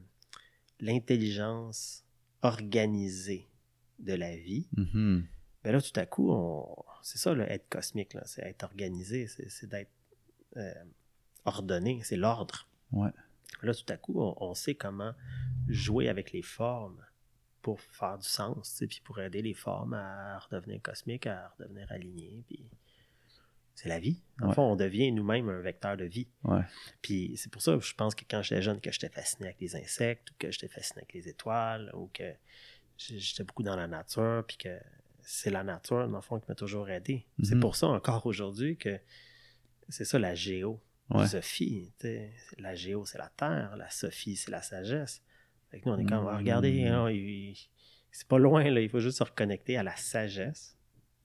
l'intelligence 0.80 2.05
organisée 2.46 3.48
de 4.00 4.14
la 4.14 4.36
vie, 4.36 4.68
Mhm. 4.78 5.26
ben 5.64 5.72
là, 5.72 5.82
tout 5.82 6.00
à 6.00 6.06
coup, 6.06 6.32
on... 6.32 6.66
c'est 7.02 7.18
ça, 7.18 7.34
le 7.34 7.44
être 7.52 7.68
cosmique, 7.70 8.14
là, 8.14 8.24
c'est 8.26 8.42
être 8.44 8.64
organisé, 8.64 9.28
c'est, 9.28 9.68
d'être 9.68 9.92
euh, 10.58 10.74
ordonné, 11.46 12.02
c'est 12.04 12.18
l'ordre. 12.18 12.68
Ouais. 12.92 13.10
Là, 13.62 13.74
tout 13.74 13.92
à 13.92 13.98
coup, 13.98 14.22
on, 14.22 14.36
on 14.40 14.54
sait 14.54 14.76
comment 14.76 15.14
jouer 15.68 16.10
avec 16.10 16.32
les 16.32 16.42
formes 16.42 17.04
pour 17.62 17.82
faire 17.82 18.18
du 18.18 18.28
sens, 18.28 18.84
puis 18.88 19.02
pour 19.04 19.20
aider 19.20 19.42
les 19.42 19.54
formes 19.56 19.94
à 19.94 20.38
redevenir 20.40 20.82
cosmiques, 20.82 21.26
à 21.28 21.50
redevenir 21.58 21.92
alignées, 21.92 22.44
puis 22.48 22.64
c'est 23.76 23.90
la 23.90 24.00
vie. 24.00 24.22
En 24.42 24.48
Ouais. 24.50 24.54
fond, 24.56 24.64
on 24.72 24.76
devient 24.76 25.12
nous-mêmes 25.12 25.50
un 25.50 25.60
vecteur 25.60 25.96
de 25.98 26.06
vie. 26.06 26.28
Ouais. 26.44 26.62
Puis 27.02 27.34
c'est 27.38 27.52
pour 27.52 27.62
ça 27.62 27.74
que 27.78 27.82
je 27.84 27.94
pense 27.94 28.16
que 28.16 28.24
quand 28.30 28.42
j'étais 28.42 28.62
jeune, 28.62 28.80
que 28.82 28.92
j'étais 28.92 29.10
fasciné 29.10 29.48
avec 29.50 29.60
les 29.62 29.76
insectes, 29.76 30.32
ou 30.32 30.34
que 30.40 30.50
j'étais 30.52 30.68
fasciné 30.70 31.00
avec 31.02 31.14
les 31.14 31.28
étoiles, 31.28 31.92
ou 31.94 32.10
que 32.14 32.34
j'étais 32.98 33.44
beaucoup 33.44 33.64
dans 33.64 33.76
la 33.76 33.88
nature, 33.88 34.44
puis 34.48 34.58
que 34.58 34.80
c'est 35.22 35.50
la 35.52 35.64
nature, 35.64 36.08
dans 36.08 36.16
le 36.18 36.22
fond, 36.22 36.40
qui 36.40 36.46
m'a 36.48 36.56
toujours 36.56 36.90
aidé. 36.90 37.26
C'est 37.44 37.56
Mhm. 37.56 37.62
pour 37.62 37.76
ça 37.76 37.88
encore 37.88 38.26
aujourd'hui 38.26 38.78
que 38.78 39.00
c'est 39.90 40.06
ça 40.06 40.18
la 40.20 40.36
géo. 40.36 40.82
Ouais. 41.10 41.28
Sophie, 41.28 41.92
la 42.58 42.74
géo, 42.76 43.06
c'est 43.06 43.18
la 43.20 43.30
terre, 43.30 43.76
la 43.78 43.90
Sophie, 43.92 44.36
c'est 44.36 44.50
la 44.52 44.62
sagesse. 44.64 45.22
Fait 45.70 45.80
que 45.80 45.88
nous, 45.90 45.96
on 45.96 46.00
est 46.00 46.06
comme, 46.06 46.24
Mhm. 46.26 46.38
regardez, 46.38 46.88
hein, 46.88 47.08
c'est 48.12 48.28
pas 48.28 48.38
loin, 48.40 48.64
là, 48.72 48.80
il 48.82 48.90
faut 48.90 49.00
juste 49.00 49.18
se 49.20 49.24
reconnecter 49.24 49.78
à 49.78 49.84
la 49.84 49.96
sagesse 49.96 50.76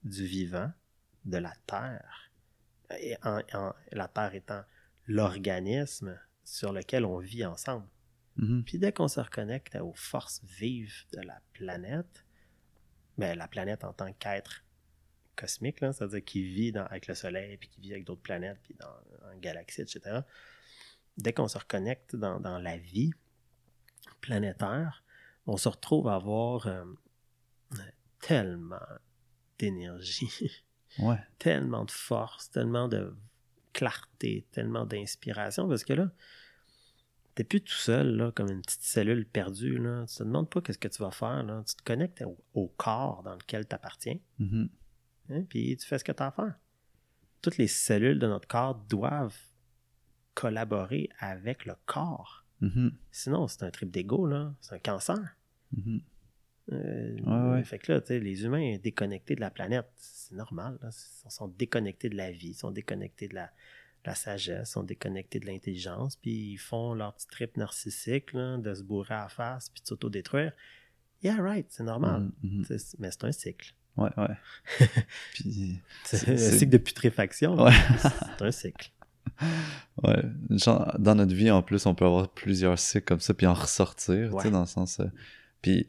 du 0.03 0.25
vivant, 0.25 0.71
de 1.25 1.37
la 1.37 1.53
terre. 1.65 2.30
Et 2.99 3.15
en- 3.23 3.41
en- 3.53 3.73
la 3.91 4.07
terre 4.07 4.33
étant 4.35 4.63
l'organisme 5.07 6.19
sur 6.43 6.71
lequel 6.73 7.05
on 7.05 7.17
vit 7.19 7.45
ensemble. 7.45 7.87
Mhm. 8.37 8.63
Puis 8.63 8.77
dès 8.79 8.91
qu'on 8.91 9.07
se 9.07 9.19
reconnecte 9.19 9.75
aux 9.75 9.93
forces 9.93 10.41
vives 10.43 11.05
de 11.13 11.21
la 11.21 11.39
planète, 11.53 12.25
ben, 13.17 13.37
la 13.37 13.47
planète 13.47 13.83
en 13.83 13.93
tant 13.93 14.11
qu'être 14.13 14.63
cosmique, 15.35 15.81
là, 15.81 15.91
c'est-à-dire 15.93 16.23
qui 16.23 16.43
vit 16.43 16.71
dans- 16.71 16.85
avec 16.85 17.07
le 17.07 17.15
Soleil, 17.15 17.57
puis 17.57 17.67
qui 17.69 17.81
vit 17.81 17.91
avec 17.91 18.05
d'autres 18.05 18.21
planètes, 18.21 18.59
puis 18.63 18.75
dans, 18.75 19.29
en 19.31 19.37
galaxies, 19.37 19.81
etc. 19.81 20.21
Dès 21.17 21.33
qu'on 21.33 21.47
se 21.47 21.57
reconnecte 21.57 22.15
dans, 22.15 22.39
dans 22.39 22.57
la 22.57 22.77
vie 22.77 23.11
planétaire, 24.21 25.03
on 25.45 25.57
se 25.57 25.67
retrouve 25.69 26.07
à 26.07 26.15
avoir 26.15 26.67
euh, 26.67 26.83
tellement 28.19 28.79
d'énergie, 29.59 30.51
Ouais. 30.99 31.17
tellement 31.39 31.85
de 31.85 31.91
force, 31.91 32.49
tellement 32.51 32.87
de 32.87 33.15
clarté, 33.73 34.45
tellement 34.51 34.85
d'inspiration, 34.85 35.67
parce 35.69 35.83
que 35.85 35.93
là, 35.93 36.11
t'es 37.35 37.43
plus 37.45 37.61
tout 37.61 37.71
seul, 37.73 38.15
là, 38.17 38.31
comme 38.31 38.49
une 38.51 38.61
petite 38.61 38.81
cellule 38.83 39.25
perdue, 39.25 39.77
là. 39.77 40.05
Tu 40.07 40.17
te 40.17 40.23
demandes 40.23 40.49
pas 40.49 40.61
qu'est-ce 40.61 40.77
que 40.77 40.89
tu 40.89 41.01
vas 41.01 41.11
faire, 41.11 41.43
là. 41.43 41.63
Tu 41.65 41.75
te 41.75 41.83
connectes 41.83 42.21
au, 42.23 42.37
au 42.53 42.67
corps 42.67 43.23
dans 43.23 43.35
lequel 43.35 43.65
tu 43.67 43.73
appartiens, 43.75 44.17
Mhm. 44.39 44.69
hein, 45.29 45.43
puis 45.47 45.77
tu 45.77 45.87
fais 45.87 45.97
ce 45.97 46.03
que 46.03 46.11
tu 46.11 46.21
as 46.21 46.27
à 46.27 46.31
faire. 46.31 46.55
Toutes 47.41 47.57
les 47.57 47.67
cellules 47.67 48.19
de 48.19 48.27
notre 48.27 48.47
corps 48.47 48.75
doivent 48.75 49.39
collaborer 50.33 51.09
avec 51.19 51.65
le 51.65 51.73
corps. 51.85 52.45
Mhm. 52.59 52.95
Sinon, 53.11 53.47
c'est 53.47 53.63
un 53.63 53.71
trip 53.71 53.89
d'ego, 53.91 54.27
là. 54.27 54.53
C'est 54.61 54.75
un 54.75 54.79
cancer. 54.79 55.37
Mhm. 55.71 56.01
Euh, 56.71 57.17
Ouais, 57.25 57.51
ouais. 57.55 57.63
Fait 57.63 57.79
que 57.79 57.91
là, 57.91 58.01
les 58.09 58.43
humains 58.45 58.77
déconnectés 58.81 59.35
de 59.35 59.41
la 59.41 59.49
planète, 59.51 59.87
c'est 59.97 60.35
normal. 60.35 60.77
là. 60.81 60.89
Ils 61.25 61.31
sont 61.31 61.47
déconnectés 61.47 62.09
de 62.09 62.15
la 62.17 62.31
vie, 62.31 62.49
ils 62.49 62.53
sont 62.53 62.71
déconnectés 62.71 63.27
de 63.27 63.35
la, 63.35 63.45
de 63.45 63.49
la 64.05 64.15
sagesse, 64.15 64.69
ils 64.69 64.71
sont 64.71 64.83
déconnectés 64.83 65.39
de 65.39 65.45
l'intelligence, 65.47 66.15
puis 66.15 66.53
ils 66.53 66.57
font 66.57 66.93
leur 66.93 67.13
petit 67.15 67.27
trip 67.27 67.57
narcissique 67.57 68.33
là, 68.33 68.57
de 68.57 68.73
se 68.73 68.83
bourrer 68.83 69.15
à 69.15 69.23
la 69.23 69.29
face 69.29 69.69
puis 69.69 69.81
de 69.81 69.87
s'autodétruire. 69.87 70.53
Yeah, 71.23 71.35
right, 71.41 71.67
c'est 71.69 71.83
normal. 71.83 72.31
Mhm. 72.41 72.63
C'est- 72.65 72.97
Mais 72.99 73.11
c'est 73.11 73.23
un 73.25 73.31
cycle. 73.31 73.75
Ouais, 73.97 74.09
ouais. 74.17 74.35
Puis, 75.33 75.79
C'est 76.05 76.29
un 76.29 76.37
cycle 76.37 76.71
de 76.71 76.77
putréfaction. 76.77 77.61
Ouais. 77.61 77.71
c'est 77.99 78.41
un 78.45 78.51
cycle. 78.51 78.91
ouais. 80.03 80.23
Genre, 80.51 80.95
dans 80.97 81.13
notre 81.15 81.33
vie, 81.35 81.51
en 81.51 81.61
plus, 81.61 81.85
on 81.85 81.93
peut 81.93 82.05
avoir 82.05 82.29
plusieurs 82.29 82.79
cycles 82.79 83.05
comme 83.05 83.19
ça, 83.19 83.33
puis 83.33 83.45
en 83.47 83.53
ressortir, 83.53 84.31
tu 84.35 84.41
sais, 84.41 84.49
dans 84.51 84.61
le 84.61 84.65
sens... 84.65 84.99
euh, 85.01 85.05
Puis, 85.61 85.87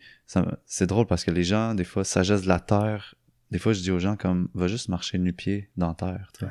c'est 0.67 0.87
drôle 0.87 1.07
parce 1.07 1.25
que 1.25 1.31
les 1.31 1.45
gens, 1.45 1.75
des 1.75 1.85
fois, 1.85 2.05
sagesse 2.05 2.43
de 2.43 2.49
la 2.49 2.61
terre, 2.61 3.15
des 3.51 3.59
fois, 3.59 3.73
je 3.73 3.81
dis 3.81 3.91
aux 3.91 3.99
gens 3.99 4.17
comme, 4.17 4.49
va 4.55 4.69
juste 4.69 4.89
marcher 4.89 5.19
nu-pied 5.19 5.71
dans 5.77 5.89
la 5.89 5.95
terre. 5.95 6.33
Ouais. 6.41 6.49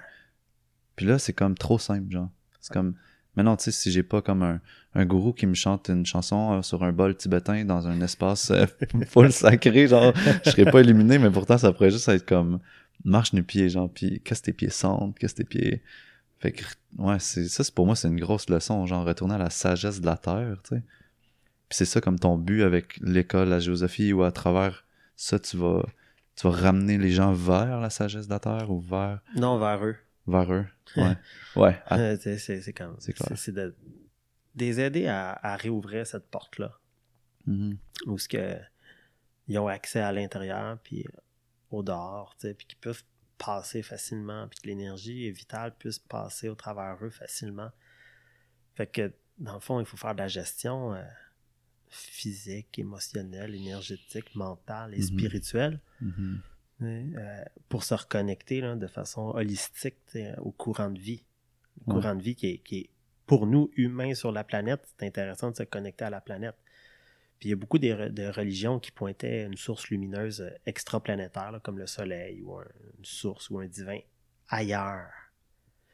Puis 0.95 1.05
là, 1.05 1.19
c'est 1.19 1.33
comme 1.33 1.55
trop 1.55 1.79
simple, 1.79 2.11
genre. 2.11 2.29
C'est 2.59 2.71
comme, 2.71 2.95
Mais 3.35 3.43
non, 3.43 3.55
tu 3.55 3.65
sais, 3.65 3.71
si 3.71 3.91
j'ai 3.91 4.03
pas 4.03 4.21
comme 4.21 4.43
un, 4.43 4.61
un 4.93 5.05
gourou 5.05 5.33
qui 5.33 5.47
me 5.47 5.53
chante 5.53 5.89
une 5.89 6.05
chanson 6.05 6.53
euh, 6.53 6.61
sur 6.61 6.83
un 6.83 6.91
bol 6.91 7.15
tibétain 7.15 7.65
dans 7.65 7.87
un 7.87 8.01
espace 8.01 8.51
euh, 8.51 8.65
full 9.07 9.31
sacré, 9.31 9.87
genre, 9.87 10.13
je 10.45 10.51
serais 10.51 10.69
pas 10.69 10.81
illuminé, 10.81 11.17
mais 11.17 11.31
pourtant, 11.31 11.57
ça 11.57 11.71
pourrait 11.71 11.91
juste 11.91 12.09
être 12.09 12.25
comme 12.25 12.59
marche 13.03 13.33
nu 13.33 13.43
pied, 13.43 13.69
genre, 13.69 13.89
puis 13.91 14.21
qu'est-ce 14.23 14.41
que 14.41 14.45
tes 14.45 14.53
pieds 14.53 14.69
sentent, 14.69 15.17
qu'est-ce 15.17 15.33
que 15.33 15.43
tes 15.43 15.47
pieds. 15.47 15.81
Fait 16.39 16.51
que, 16.51 16.63
ouais, 16.97 17.17
c'est, 17.19 17.47
ça, 17.47 17.63
c'est 17.63 17.73
pour 17.73 17.85
moi, 17.85 17.95
c'est 17.95 18.07
une 18.07 18.19
grosse 18.19 18.49
leçon, 18.49 18.85
genre, 18.85 19.05
retourner 19.05 19.35
à 19.35 19.39
la 19.39 19.49
sagesse 19.49 20.01
de 20.01 20.05
la 20.05 20.17
terre, 20.17 20.57
tu 20.63 20.75
sais. 20.75 20.83
Puis 21.71 21.77
c'est 21.77 21.85
ça 21.85 22.01
comme 22.01 22.19
ton 22.19 22.37
but 22.37 22.63
avec 22.63 22.97
l'école, 22.97 23.47
la 23.47 23.61
géosophie, 23.61 24.11
ou 24.11 24.23
à 24.23 24.33
travers 24.33 24.85
ça, 25.15 25.39
tu 25.39 25.55
vas, 25.55 25.85
tu 26.35 26.45
vas 26.45 26.51
ramener 26.53 26.97
les 26.97 27.11
gens 27.11 27.31
vers 27.31 27.79
la 27.79 27.89
sagesse 27.89 28.27
de 28.27 28.33
la 28.33 28.41
terre 28.41 28.69
ou 28.69 28.81
vers. 28.81 29.21
Non, 29.37 29.57
vers 29.57 29.81
eux. 29.85 29.95
Vers 30.27 30.51
eux. 30.53 30.65
Ouais. 30.97 31.15
ouais. 31.55 31.81
à- 31.85 31.97
Euh, 31.97 32.17
c'est- 32.19 32.73
comme. 32.73 32.97
C'est 32.99 33.13
clair. 33.13 33.31
C'est 33.37 33.53
de, 33.53 33.73
de 34.55 34.65
les 34.65 34.81
aider 34.81 35.07
à, 35.07 35.31
à 35.41 35.55
réouvrir 35.55 36.05
cette 36.05 36.29
porte-là. 36.29 36.77
Mhm. 37.45 37.77
Où 38.07 38.17
ce 38.17 38.27
que 38.27 38.57
ils 39.47 39.57
ont 39.57 39.69
accès 39.69 40.01
à 40.01 40.11
l'intérieur, 40.11 40.77
puis 40.83 41.05
au 41.69 41.83
dehors, 41.83 42.35
tu 42.37 42.47
sais, 42.49 42.53
puis 42.53 42.67
qu'ils 42.67 42.79
peuvent 42.79 43.03
passer 43.37 43.81
facilement, 43.81 44.49
puis 44.49 44.59
que 44.61 44.67
l'énergie 44.67 45.31
vitale 45.31 45.73
puisse 45.79 45.99
passer 45.99 46.49
au 46.49 46.55
travers 46.55 46.97
eux 47.01 47.09
facilement. 47.09 47.71
Fait 48.75 48.87
que, 48.87 49.13
dans 49.39 49.53
le 49.53 49.61
fond, 49.61 49.79
il 49.79 49.85
faut 49.85 49.95
faire 49.95 50.13
de 50.15 50.19
la 50.19 50.27
gestion 50.27 50.93
euh, 50.93 51.01
physique, 51.91 52.79
émotionnelle, 52.79 53.53
énergétique, 53.53 54.33
mentale 54.35 54.93
et 54.95 55.01
spirituelle 55.01 55.79
euh, 56.81 57.43
pour 57.69 57.83
se 57.83 57.93
reconnecter 57.93 58.61
là, 58.61 58.75
de 58.75 58.87
façon 58.87 59.29
holistique 59.35 59.97
au 60.39 60.51
courant 60.51 60.89
de 60.89 60.99
vie. 60.99 61.23
Le 61.87 61.93
Ouais. 61.93 62.01
courant 62.01 62.15
de 62.15 62.21
vie 62.21 62.35
qui 62.35 62.47
est, 62.47 62.57
qui 62.59 62.77
est, 62.79 62.89
pour 63.25 63.45
nous, 63.47 63.71
humains 63.75 64.13
sur 64.13 64.31
la 64.31 64.43
planète, 64.43 64.81
c'est 64.97 65.05
intéressant 65.05 65.51
de 65.51 65.55
se 65.55 65.63
connecter 65.63 66.05
à 66.05 66.09
la 66.09 66.21
planète. 66.21 66.55
Puis 67.39 67.49
il 67.49 67.51
y 67.51 67.53
a 67.53 67.55
beaucoup 67.55 67.79
de, 67.79 68.29
religions 68.31 68.79
qui 68.79 68.91
pointaient 68.91 69.45
une 69.45 69.57
source 69.57 69.89
lumineuse 69.89 70.41
euh, 70.41 70.49
extraplanétaire, 70.65 71.51
là, 71.51 71.59
comme 71.59 71.77
le 71.79 71.87
soleil, 71.87 72.41
ou 72.43 72.55
un- 72.57 72.65
une 72.97 73.05
source 73.05 73.49
ou 73.49 73.59
un 73.59 73.67
divin 73.67 73.99
ailleurs. 74.49 75.11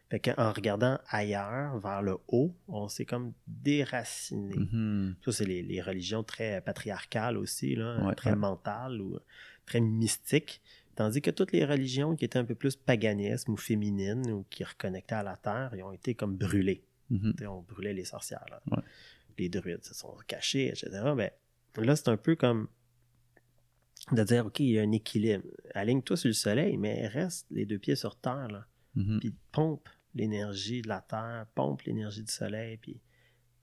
Fait 0.09 0.19
qu'en 0.21 0.53
regardant 0.53 0.97
ailleurs, 1.09 1.77
vers 1.79 2.01
le 2.01 2.17
haut, 2.29 2.55
on 2.69 2.87
s'est 2.87 3.05
comme 3.05 3.33
déraciné. 3.45 4.55
Mhm. 4.55 5.15
Ça, 5.25 5.31
c'est 5.33 5.45
les, 5.45 5.61
les 5.63 5.81
religions 5.81 6.23
très 6.23 6.61
patriarcales 6.61 7.37
aussi, 7.37 7.75
là, 7.75 8.01
Ouais, 8.05 8.15
très 8.15 8.29
ouais. 8.31 8.35
mentales 8.37 9.01
ou 9.01 9.19
très 9.65 9.81
mystiques. 9.81 10.61
Tandis 10.95 11.21
que 11.21 11.29
toutes 11.29 11.51
les 11.51 11.65
religions 11.65 12.15
qui 12.15 12.23
étaient 12.25 12.39
un 12.39 12.45
peu 12.45 12.55
plus 12.55 12.75
paganismes 12.77 13.51
ou 13.51 13.57
féminines 13.57 14.31
ou 14.31 14.45
qui 14.49 14.63
reconnectaient 14.63 15.15
à 15.15 15.23
la 15.23 15.35
terre, 15.35 15.71
ils 15.75 15.83
ont 15.83 15.91
été 15.91 16.15
comme 16.15 16.37
brûlées. 16.37 16.83
Mhm. 17.09 17.33
Sais, 17.37 17.45
On 17.47 17.61
brûlait 17.61 17.93
les 17.93 18.05
sorcières. 18.05 18.45
là. 18.49 18.61
Ouais. 18.71 18.83
Les 19.37 19.49
druides 19.49 19.83
se 19.83 19.93
sont 19.93 20.15
cachés, 20.25 20.67
etc. 20.69 20.89
Ben, 21.15 21.29
là, 21.75 21.95
c'est 21.97 22.07
un 22.09 22.17
peu 22.17 22.35
comme 22.35 22.67
de 24.13 24.23
dire, 24.23 24.45
OK, 24.45 24.59
il 24.61 24.69
y 24.69 24.79
a 24.79 24.83
un 24.83 24.91
équilibre. 24.93 25.43
Aligne-toi 25.73 26.15
sur 26.17 26.29
le 26.29 26.33
soleil, 26.33 26.77
mais 26.77 27.07
reste 27.07 27.45
les 27.51 27.65
deux 27.65 27.77
pieds 27.77 27.95
sur 27.97 28.15
terre. 28.15 28.47
Là 28.47 28.65
Mhm. 28.95 29.19
puis 29.19 29.35
pompe 29.51 29.87
l'énergie 30.17 30.81
de 30.81 30.87
la 30.89 31.01
terre, 31.01 31.47
pompe 31.55 31.83
l'énergie 31.83 32.23
du 32.23 32.31
soleil, 32.31 32.77
puis 32.77 32.99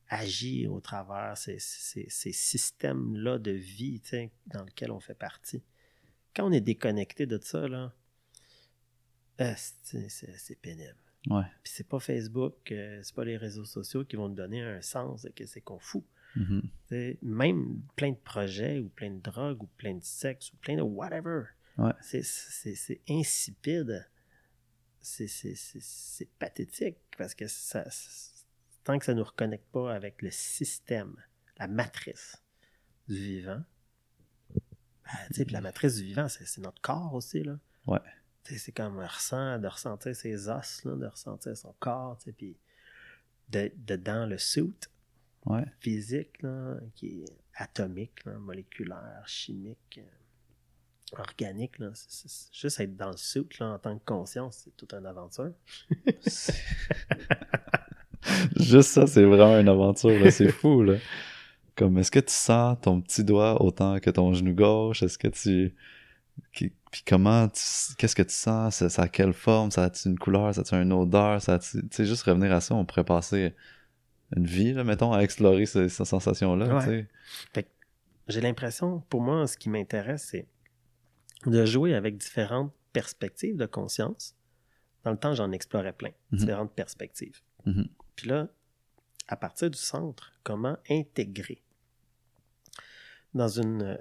agit 0.09 0.67
au 0.67 0.81
travers 0.81 1.37
ces, 1.37 1.59
ces- 1.59 2.09
ces 2.09 2.33
systèmes-là 2.33 3.39
de 3.39 3.51
vie 3.51 4.01
dans 4.47 4.65
lesquels 4.65 4.91
on 4.91 5.01
fait 5.01 5.15
partie. 5.15 5.63
Quand 6.37 6.47
on 6.49 6.53
est 6.53 6.61
déconnecté 6.61 7.27
de 7.27 7.39
ça, 7.43 7.67
là, 7.69 7.93
euh, 9.41 9.53
c'est 9.57 10.09
c'est- 10.09 10.37
c'est 10.37 10.57
pénible. 10.61 10.97
Ouais. 11.31 11.45
Puis 11.63 11.73
c'est 11.77 11.89
pas 11.89 11.99
Facebook, 12.01 12.71
euh, 12.71 13.01
c'est 13.03 13.15
pas 13.15 13.25
les 13.25 13.37
réseaux 13.39 13.65
sociaux 13.65 14.05
qui 14.05 14.17
vont 14.17 14.29
nous 14.29 14.35
donner 14.35 14.63
un 14.63 14.83
sens 14.83 15.23
de 15.23 15.31
qu'est-ce 15.31 15.59
qu'on 15.61 15.79
fout. 15.79 16.05
Mhm. 16.37 16.63
Sais, 16.89 17.19
même 17.23 17.81
plein 17.97 18.11
de 18.11 18.17
projets 18.17 18.79
ou 18.81 18.89
plein 18.89 19.11
de 19.11 19.21
drogues 19.21 19.63
ou 19.63 19.67
plein 19.79 19.95
de 19.95 20.03
sexe 20.05 20.53
ou 20.53 20.57
plein 20.57 20.77
de 20.77 20.83
whatever. 20.83 21.45
Ouais. 21.79 21.93
C'est- 22.03 22.23
C'est 22.25 22.75
c'est 22.75 23.01
insipide. 23.09 24.07
C'est- 25.05 26.29
pathétique 26.39 26.97
parce 27.19 27.35
que 27.35 27.47
ça, 27.47 27.85
tant 28.85 28.99
que 28.99 29.05
ça 29.05 29.13
ne 29.13 29.19
nous 29.19 29.25
reconnecte 29.25 29.67
pas 29.71 29.95
avec 29.95 30.23
le 30.23 30.31
système, 30.31 31.15
la 31.59 31.69
matrice 31.69 32.43
du 33.07 33.15
vivant, 33.17 33.63
ben, 35.05 35.13
tu 35.29 35.35
sais, 35.35 35.45
puis 35.45 35.53
la 35.53 35.61
matrice 35.61 35.97
du 35.97 36.05
vivant, 36.05 36.27
c'est 36.29 36.59
notre 36.59 36.81
corps 36.81 37.13
aussi. 37.13 37.43
Là. 37.45 37.59
Ouais. 37.87 38.01
C'est 38.45 38.73
comme 38.73 38.99
ressent, 38.99 39.59
de 39.59 39.69
ressentir 39.69 40.17
ses 40.17 40.49
os, 40.49 40.85
là, 40.85 40.97
de 40.97 41.07
ressentir 41.07 41.55
son 41.57 41.75
corps, 41.79 42.17
tu 42.19 42.25
sais, 42.25 42.33
puis 42.33 42.57
de, 43.51 43.71
dedans 43.77 44.25
le 44.27 44.39
suit, 44.39 44.75
Ouais. 45.45 45.65
physique, 45.81 46.41
là, 46.41 46.79
qui 46.95 47.21
est 47.25 47.39
atomique, 47.57 48.25
là, 48.25 48.39
moléculaire, 48.39 49.23
chimique, 49.27 50.01
organique. 51.13 51.79
Là. 51.79 51.91
Juste 52.53 52.81
être 52.81 52.97
dans 52.97 53.11
le 53.11 53.47
là, 53.61 53.67
en 53.75 53.79
tant 53.79 53.99
que 53.99 54.05
conscience, 54.05 54.63
c'est 54.65 54.77
toute 54.77 54.93
une 54.95 55.07
aventure. 55.07 55.53
Juste 58.57 58.91
ça, 58.91 59.07
c'est 59.07 59.25
vraiment 59.25 59.59
une 59.59 59.69
aventure, 59.69 60.19
là. 60.19 60.31
C'est 60.31 60.49
fou, 60.49 60.83
là. 60.83 60.97
Comme, 61.77 61.99
est-ce 61.99 62.11
que 62.11 62.21
tu 62.21 62.33
sens 62.33 62.79
ton 62.81 63.01
petit 63.01 63.25
doigt 63.25 63.61
autant 63.61 63.99
que 64.01 64.11
ton 64.11 64.33
genou 64.33 64.55
gauche? 64.55 65.03
Est-ce 65.03 65.19
que 65.19 65.29
tu... 65.29 65.75
Puis 66.53 66.73
comment 67.07 67.49
tu... 67.49 67.61
Qu'est-ce 67.99 68.17
que 68.17 68.23
tu 68.23 68.35
sens? 68.35 68.77
Ça, 68.77 68.89
ça 68.89 69.03
a 69.03 69.09
quelle 69.09 69.33
forme? 69.33 69.71
Ça 69.71 69.85
a-tu 69.85 70.09
une 70.09 70.19
couleur? 70.19 70.55
Ça 70.55 70.63
a-tu 70.63 70.75
une 70.75 70.93
odeur? 70.93 71.43
Ça. 71.43 71.59
Tu 71.59 71.81
sais, 71.91 72.05
juste 72.07 72.23
revenir 72.23 72.53
à 72.53 72.61
ça, 72.61 72.75
on 72.75 72.85
pourrait 72.85 73.05
passer 73.05 73.55
une 74.37 74.47
vie, 74.47 74.73
là, 74.73 74.85
mettons, 74.85 75.13
à 75.13 75.21
explorer 75.21 75.67
ces, 75.67 75.89
ces 75.89 76.05
sensations-là, 76.05 76.87
Ouais. 76.87 77.07
J'ai 78.27 78.41
l'impression, 78.41 79.03
pour 79.11 79.21
moi, 79.21 79.47
ce 79.47 79.59
qui 79.59 79.69
m'intéresse, 79.69 80.29
c'est 80.31 80.47
de 81.47 81.65
jouer 81.65 81.95
avec 81.95 82.17
différentes 82.17 82.73
perspectives 82.93 83.57
de 83.57 83.67
conscience. 83.67 84.35
Dans 85.05 85.11
le 85.11 85.19
temps, 85.19 85.35
j'en 85.35 85.53
explorais 85.53 85.93
plein, 85.93 86.13
Mhm. 86.33 86.39
différentes 86.39 86.75
perspectives. 86.75 87.41
Mhm. 87.67 87.89
Puis 88.17 88.29
là, 88.29 88.49
à 89.29 89.37
partir 89.37 89.71
du 89.71 89.79
centre, 89.79 90.33
comment 90.43 90.77
intégrer 90.91 91.63
dans 93.35 93.49
une 93.49 93.83
euh, 93.83 93.97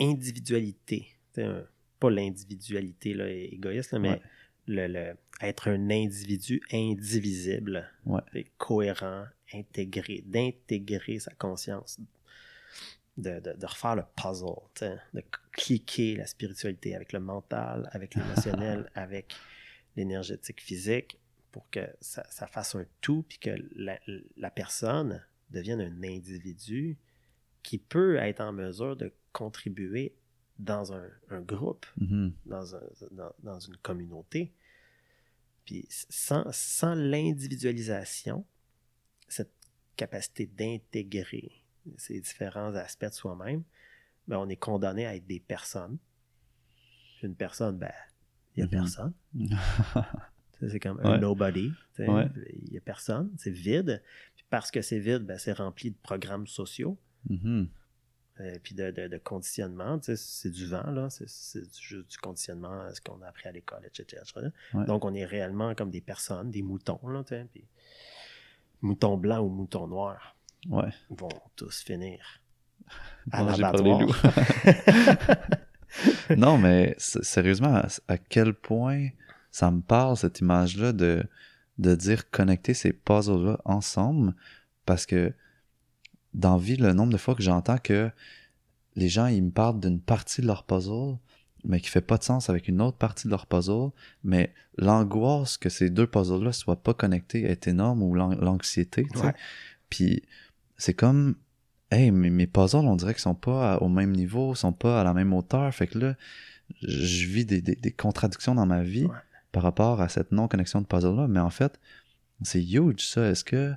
individualité, 0.00 1.16
un- 1.36 1.64
pas 1.98 2.10
l'individualité 2.10 3.54
égoïste, 3.54 3.92
là, 3.92 3.98
mais 3.98 4.10
Ouais. 4.10 4.20
le, 4.66 4.86
le- 4.88 5.16
être 5.42 5.68
un 5.68 5.90
individu 5.90 6.60
indivisible, 6.72 7.88
Ouais. 8.06 8.46
cohérent, 8.58 9.24
intégré, 9.54 10.22
d'intégrer 10.26 11.18
sa 11.18 11.32
conscience, 11.34 11.98
de, 13.16 13.40
de- 13.40 13.52
de 13.52 13.66
refaire 13.66 13.96
le 13.96 14.04
puzzle, 14.16 15.00
de 15.14 15.22
cliquer 15.52 16.16
la 16.16 16.26
spiritualité 16.26 16.94
avec 16.94 17.12
le 17.12 17.20
mental, 17.20 17.88
avec 17.92 18.14
l'émotionnel, 18.14 18.90
avec 18.94 19.34
l'énergétique 19.96 20.60
physique, 20.60 21.18
pour 21.52 21.68
que 21.70 21.80
ça, 22.00 22.24
ça 22.30 22.46
fasse 22.46 22.74
un 22.76 22.86
tout, 23.00 23.24
puis 23.28 23.38
que 23.38 23.50
la, 23.74 23.98
la 24.36 24.50
personne 24.50 25.22
devienne 25.50 25.80
un 25.80 26.02
individu 26.04 26.96
qui 27.62 27.78
peut 27.78 28.16
être 28.16 28.40
en 28.40 28.52
mesure 28.52 28.96
de 28.96 29.12
contribuer 29.32 30.14
dans 30.58 30.92
un, 30.92 31.08
un 31.30 31.40
groupe, 31.40 31.86
Mhm. 31.96 32.32
dans, 32.46 32.76
un- 32.76 32.82
dans- 33.10 33.34
dans 33.42 33.58
une 33.58 33.76
communauté. 33.78 34.52
Puis 35.64 35.86
sans, 35.90 36.44
sans 36.52 36.94
l'individualisation, 36.94 38.44
cette 39.28 39.52
capacité 39.96 40.46
d'intégrer 40.46 41.59
ces 41.96 42.20
différents 42.20 42.74
aspects 42.74 43.04
de 43.06 43.12
soi-même, 43.12 43.62
ben, 44.28 44.38
on 44.38 44.48
est 44.48 44.56
condamné 44.56 45.06
à 45.06 45.14
être 45.16 45.26
des 45.26 45.40
personnes. 45.40 45.98
Une 47.22 47.34
personne, 47.34 47.78
ben, 47.78 47.92
il 48.56 48.60
n'y 48.60 48.62
a 48.64 48.66
Mhm. 48.66 48.70
personne. 48.70 49.12
C'est 50.68 50.80
comme 50.80 51.00
un 51.02 51.12
Ouais. 51.12 51.18
nobody. 51.18 51.72
Ouais. 51.98 52.28
Il 52.64 52.70
n'y 52.72 52.76
a 52.78 52.80
personne. 52.82 53.30
C'est 53.38 53.50
vide. 53.50 54.02
Puis 54.36 54.44
parce 54.50 54.70
que 54.70 54.82
c'est 54.82 54.98
vide, 54.98 55.22
ben, 55.24 55.38
c'est 55.38 55.52
rempli 55.54 55.90
de 55.90 55.96
programmes 56.02 56.46
sociaux. 56.46 56.98
Mhm. 57.28 57.68
euh, 58.40 58.58
puis 58.62 58.74
de, 58.74 58.90
de, 58.90 59.06
de 59.08 59.18
conditionnement, 59.18 60.00
c'est 60.02 60.50
du 60.50 60.66
vent, 60.66 60.90
là, 60.90 61.10
c'est, 61.10 61.26
juste 61.78 62.10
du 62.10 62.16
conditionnement, 62.18 62.88
ce 62.94 63.00
qu'on 63.02 63.20
a 63.20 63.26
appris 63.26 63.48
à 63.48 63.52
l'école, 63.52 63.84
etc. 63.84 64.22
Ouais. 64.72 64.86
Donc, 64.86 65.04
on 65.04 65.12
est 65.12 65.26
réellement 65.26 65.74
comme 65.74 65.90
des 65.90 66.00
personnes, 66.00 66.50
des 66.50 66.62
moutons, 66.62 67.06
là, 67.08 67.22
puis 67.24 67.66
moutons 68.80 69.18
blancs 69.18 69.44
ou 69.44 69.50
moutons 69.50 69.86
noirs 69.86 70.36
Ouais. 70.68 70.90
vont 71.10 71.28
tous 71.56 71.82
finir 71.82 72.18
à 73.32 73.42
l'abattoir. 73.44 74.00
non, 76.36 76.58
mais 76.58 76.94
sérieusement, 76.98 77.74
à, 77.76 77.86
à 78.08 78.18
quel 78.18 78.54
point 78.54 79.08
ça 79.50 79.70
me 79.70 79.80
parle, 79.80 80.16
cette 80.16 80.40
image-là, 80.40 80.92
de, 80.92 81.24
de 81.78 81.94
dire 81.94 82.30
connecter 82.30 82.74
ces 82.74 82.92
puzzles-là 82.92 83.58
ensemble, 83.64 84.34
parce 84.86 85.06
que 85.06 85.32
dans 86.34 86.56
vie, 86.56 86.76
le 86.76 86.92
nombre 86.92 87.12
de 87.12 87.18
fois 87.18 87.34
que 87.34 87.42
j'entends 87.42 87.78
que 87.78 88.10
les 88.96 89.08
gens, 89.08 89.26
ils 89.26 89.42
me 89.42 89.50
parlent 89.50 89.80
d'une 89.80 90.00
partie 90.00 90.42
de 90.42 90.46
leur 90.46 90.64
puzzle, 90.64 91.16
mais 91.64 91.80
qui 91.80 91.88
fait 91.88 92.00
pas 92.00 92.16
de 92.18 92.24
sens 92.24 92.48
avec 92.48 92.68
une 92.68 92.80
autre 92.80 92.96
partie 92.96 93.26
de 93.26 93.30
leur 93.30 93.46
puzzle, 93.46 93.90
mais 94.24 94.52
l'angoisse 94.78 95.58
que 95.58 95.68
ces 95.68 95.90
deux 95.90 96.06
puzzles-là 96.06 96.52
soient 96.52 96.82
pas 96.82 96.94
connectés 96.94 97.44
est 97.44 97.66
énorme, 97.66 98.02
ou 98.02 98.14
l'an- 98.14 98.34
l'anxiété, 98.40 99.04
tu 99.12 99.18
sais. 99.18 99.26
Ouais. 99.26 99.34
Puis 99.90 100.22
c'est 100.80 100.94
comme, 100.94 101.36
hey, 101.90 102.10
mes, 102.10 102.30
mes 102.30 102.46
puzzles, 102.46 102.86
on 102.86 102.96
dirait 102.96 103.12
qu'ils 103.14 103.20
sont 103.22 103.34
pas 103.34 103.78
au 103.78 103.88
même 103.88 104.12
niveau, 104.12 104.54
sont 104.54 104.72
pas 104.72 105.00
à 105.00 105.04
la 105.04 105.12
même 105.14 105.32
hauteur, 105.32 105.72
fait 105.74 105.86
que 105.86 105.98
là, 105.98 106.14
je 106.82 107.26
vis 107.26 107.44
des, 107.44 107.60
des, 107.60 107.74
des 107.76 107.92
contradictions 107.92 108.54
dans 108.54 108.66
ma 108.66 108.82
vie 108.82 109.04
Ouais. 109.04 109.16
par 109.52 109.62
rapport 109.62 110.00
à 110.00 110.08
cette 110.08 110.32
non-connexion 110.32 110.80
de 110.80 110.86
puzzle-là, 110.86 111.26
mais 111.28 111.40
en 111.40 111.50
fait, 111.50 111.78
c'est 112.42 112.62
huge, 112.62 113.04
ça. 113.06 113.28
Est-ce 113.28 113.44
que, 113.44 113.72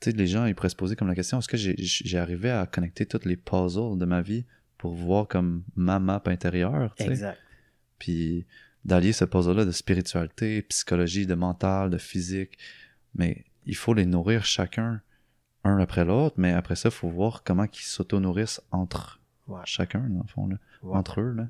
tu 0.00 0.10
sais, 0.10 0.16
les 0.16 0.26
gens, 0.26 0.44
ils 0.46 0.54
pourraient 0.54 0.68
se 0.68 0.76
poser 0.76 0.96
comme 0.96 1.08
la 1.08 1.14
question, 1.14 1.38
est-ce 1.38 1.48
que 1.48 1.56
j'ai- 1.56 1.76
j'ai 1.78 2.18
arrivé 2.18 2.50
à 2.50 2.66
connecter 2.66 3.06
tous 3.06 3.24
les 3.24 3.36
puzzles 3.36 3.96
de 3.96 4.04
ma 4.04 4.20
vie 4.22 4.44
pour 4.76 4.92
voir 4.94 5.26
comme 5.28 5.62
ma 5.76 5.98
map 5.98 6.22
intérieure, 6.26 6.94
tu 6.96 7.04
sais? 7.04 7.10
Exact. 7.10 7.38
puis 7.98 8.44
d'allier 8.84 9.12
ce 9.12 9.24
puzzle-là 9.24 9.64
de 9.64 9.70
spiritualité, 9.72 10.60
psychologie, 10.62 11.26
de 11.26 11.34
mental, 11.34 11.88
de 11.90 11.96
physique. 11.98 12.58
Mais 13.14 13.44
il 13.64 13.74
faut 13.74 13.94
les 13.94 14.04
nourrir 14.06 14.44
chacun 14.44 15.00
un 15.66 15.78
après 15.80 16.04
l'autre, 16.04 16.34
mais 16.38 16.52
après 16.52 16.76
ça, 16.76 16.88
il 16.88 16.92
faut 16.94 17.08
voir 17.08 17.42
comment 17.44 17.64
ils 17.64 17.74
s'auto-nourrissent 17.80 18.60
entre 18.70 19.20
Ouais. 19.48 19.60
chacun, 19.64 20.00
dans 20.00 20.22
le 20.22 20.28
fond, 20.28 20.46
là, 20.48 20.56
Ouais. 20.82 20.96
entre 20.96 21.20
eux. 21.20 21.32
Là. 21.32 21.46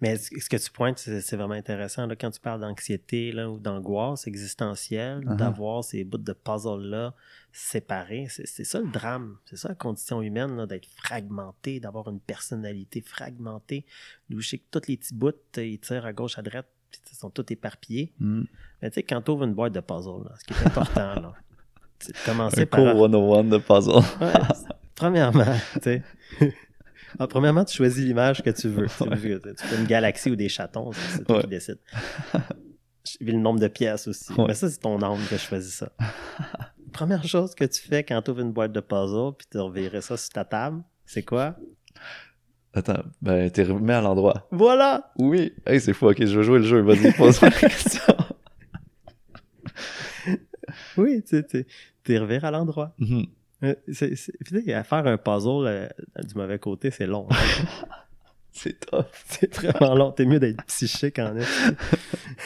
Mais 0.00 0.16
ce 0.16 0.48
que 0.48 0.56
tu 0.56 0.70
pointes, 0.70 0.98
c'est 0.98 1.36
vraiment 1.36 1.54
intéressant. 1.54 2.06
Là, 2.06 2.16
quand 2.16 2.30
tu 2.30 2.40
parles 2.40 2.60
d'anxiété 2.60 3.32
ou 3.44 3.58
d'angoisse 3.58 4.26
existentielle, 4.26 5.20
Uh-huh. 5.24 5.36
d'avoir 5.36 5.84
ces 5.84 6.04
bouts 6.04 6.18
de 6.18 6.32
puzzle-là 6.32 7.14
séparés, 7.52 8.26
c'est 8.28 8.64
ça 8.64 8.80
le 8.80 8.88
drame. 8.90 9.36
C'est 9.44 9.56
ça 9.56 9.68
la 9.68 9.74
condition 9.74 10.20
humaine, 10.22 10.66
d'être 10.66 10.86
fragmenté, 10.86 11.80
d'avoir 11.80 12.08
une 12.08 12.18
personnalité 12.20 13.00
fragmentée. 13.02 13.84
Où 14.32 14.40
je 14.40 14.48
sais 14.48 14.58
que 14.58 14.64
tous 14.70 14.88
les 14.88 14.96
petits 14.96 15.14
bouts, 15.14 15.28
euh, 15.58 15.64
ils 15.64 15.78
tirent 15.78 16.06
à 16.06 16.12
gauche, 16.12 16.38
à 16.38 16.42
droite, 16.42 16.66
puis 16.90 17.00
ils 17.12 17.16
sont 17.16 17.30
tous 17.30 17.46
éparpillés. 17.50 18.12
Mm. 18.18 18.42
Mais 18.82 18.90
tu 18.90 18.94
sais, 18.96 19.02
quand 19.02 19.22
tu 19.22 19.30
ouvres 19.30 19.44
une 19.44 19.54
boîte 19.54 19.72
de 19.74 19.80
puzzle, 19.80 20.24
là, 20.24 20.34
ce 20.38 20.44
qui 20.44 20.52
est 20.54 20.66
important, 20.66 21.14
là, 21.20 21.34
commencer 22.24 22.62
Un 22.62 22.66
par. 22.66 22.80
cours 22.80 23.08
101 23.10 23.44
de 23.44 23.58
puzzle. 23.58 23.92
Ouais, 24.20 24.32
premièrement, 24.94 25.44
tu 25.74 25.80
sais. 25.82 26.02
Ah, 27.16 27.28
premièrement, 27.28 27.64
tu 27.64 27.76
choisis 27.76 28.04
l'image 28.04 28.42
que 28.42 28.50
tu 28.50 28.66
veux. 28.68 28.86
Tu, 28.88 29.04
veux, 29.04 29.40
tu 29.40 29.64
fais 29.64 29.76
une 29.80 29.86
galaxie 29.86 30.32
ou 30.32 30.34
des 30.36 30.48
chatons, 30.48 30.90
c'est 30.92 31.24
toi 31.24 31.36
Ouais. 31.36 31.42
qui 31.42 31.48
décides. 31.48 31.78
Vis 33.20 33.30
le 33.32 33.38
nombre 33.38 33.60
de 33.60 33.68
pièces 33.68 34.08
aussi. 34.08 34.32
Ouais. 34.32 34.46
Mais 34.48 34.54
ça, 34.54 34.68
c'est 34.68 34.78
ton 34.80 35.00
âme 35.00 35.20
qui 35.28 35.34
a 35.34 35.38
choisi 35.38 35.70
ça. 35.70 35.90
Première 36.92 37.22
chose 37.24 37.54
que 37.54 37.64
tu 37.66 37.80
fais 37.82 38.02
quand 38.02 38.20
tu 38.20 38.32
ouvres 38.32 38.40
une 38.40 38.50
boîte 38.52 38.72
de 38.72 38.80
puzzle 38.80 39.30
puis 39.38 39.46
tu 39.48 39.58
revirais 39.58 40.00
ça 40.00 40.16
sur 40.16 40.30
ta 40.30 40.44
table, 40.44 40.82
c'est 41.06 41.22
quoi? 41.22 41.54
Attends, 42.72 43.04
ben, 43.22 43.48
t'es 43.48 43.62
remis 43.62 43.92
à 43.92 44.00
l'endroit. 44.00 44.48
Voilà! 44.50 45.12
Oui. 45.16 45.52
Hey, 45.64 45.80
c'est 45.80 45.92
fou, 45.92 46.08
ok, 46.08 46.16
je 46.26 46.36
veux 46.36 46.42
jouer 46.42 46.58
le 46.58 46.64
jeu. 46.64 46.80
Vas-y, 46.80 47.12
pose-moi 47.12 47.50
la 47.50 47.58
question. 47.68 48.16
Oui, 50.96 51.22
tu 51.22 51.44
sais, 51.48 51.66
t'es 52.04 52.18
reviré 52.18 52.46
à 52.46 52.50
l'endroit. 52.50 52.94
C'est- 53.92 54.72
à 54.72 54.84
faire 54.84 55.06
un 55.06 55.16
puzzle 55.16 55.66
euh, 55.66 55.88
du 56.22 56.34
mauvais 56.36 56.58
côté, 56.58 56.90
c'est 56.90 57.06
long. 57.06 57.26
C'est 58.56 58.78
tough. 58.88 59.06
c'est 59.26 59.52
vraiment 59.52 59.96
long. 59.96 60.12
T'es 60.12 60.24
mieux 60.26 60.38
d'être 60.38 60.62
psychique 60.66 61.18
en 61.18 61.36
est. 61.36 61.44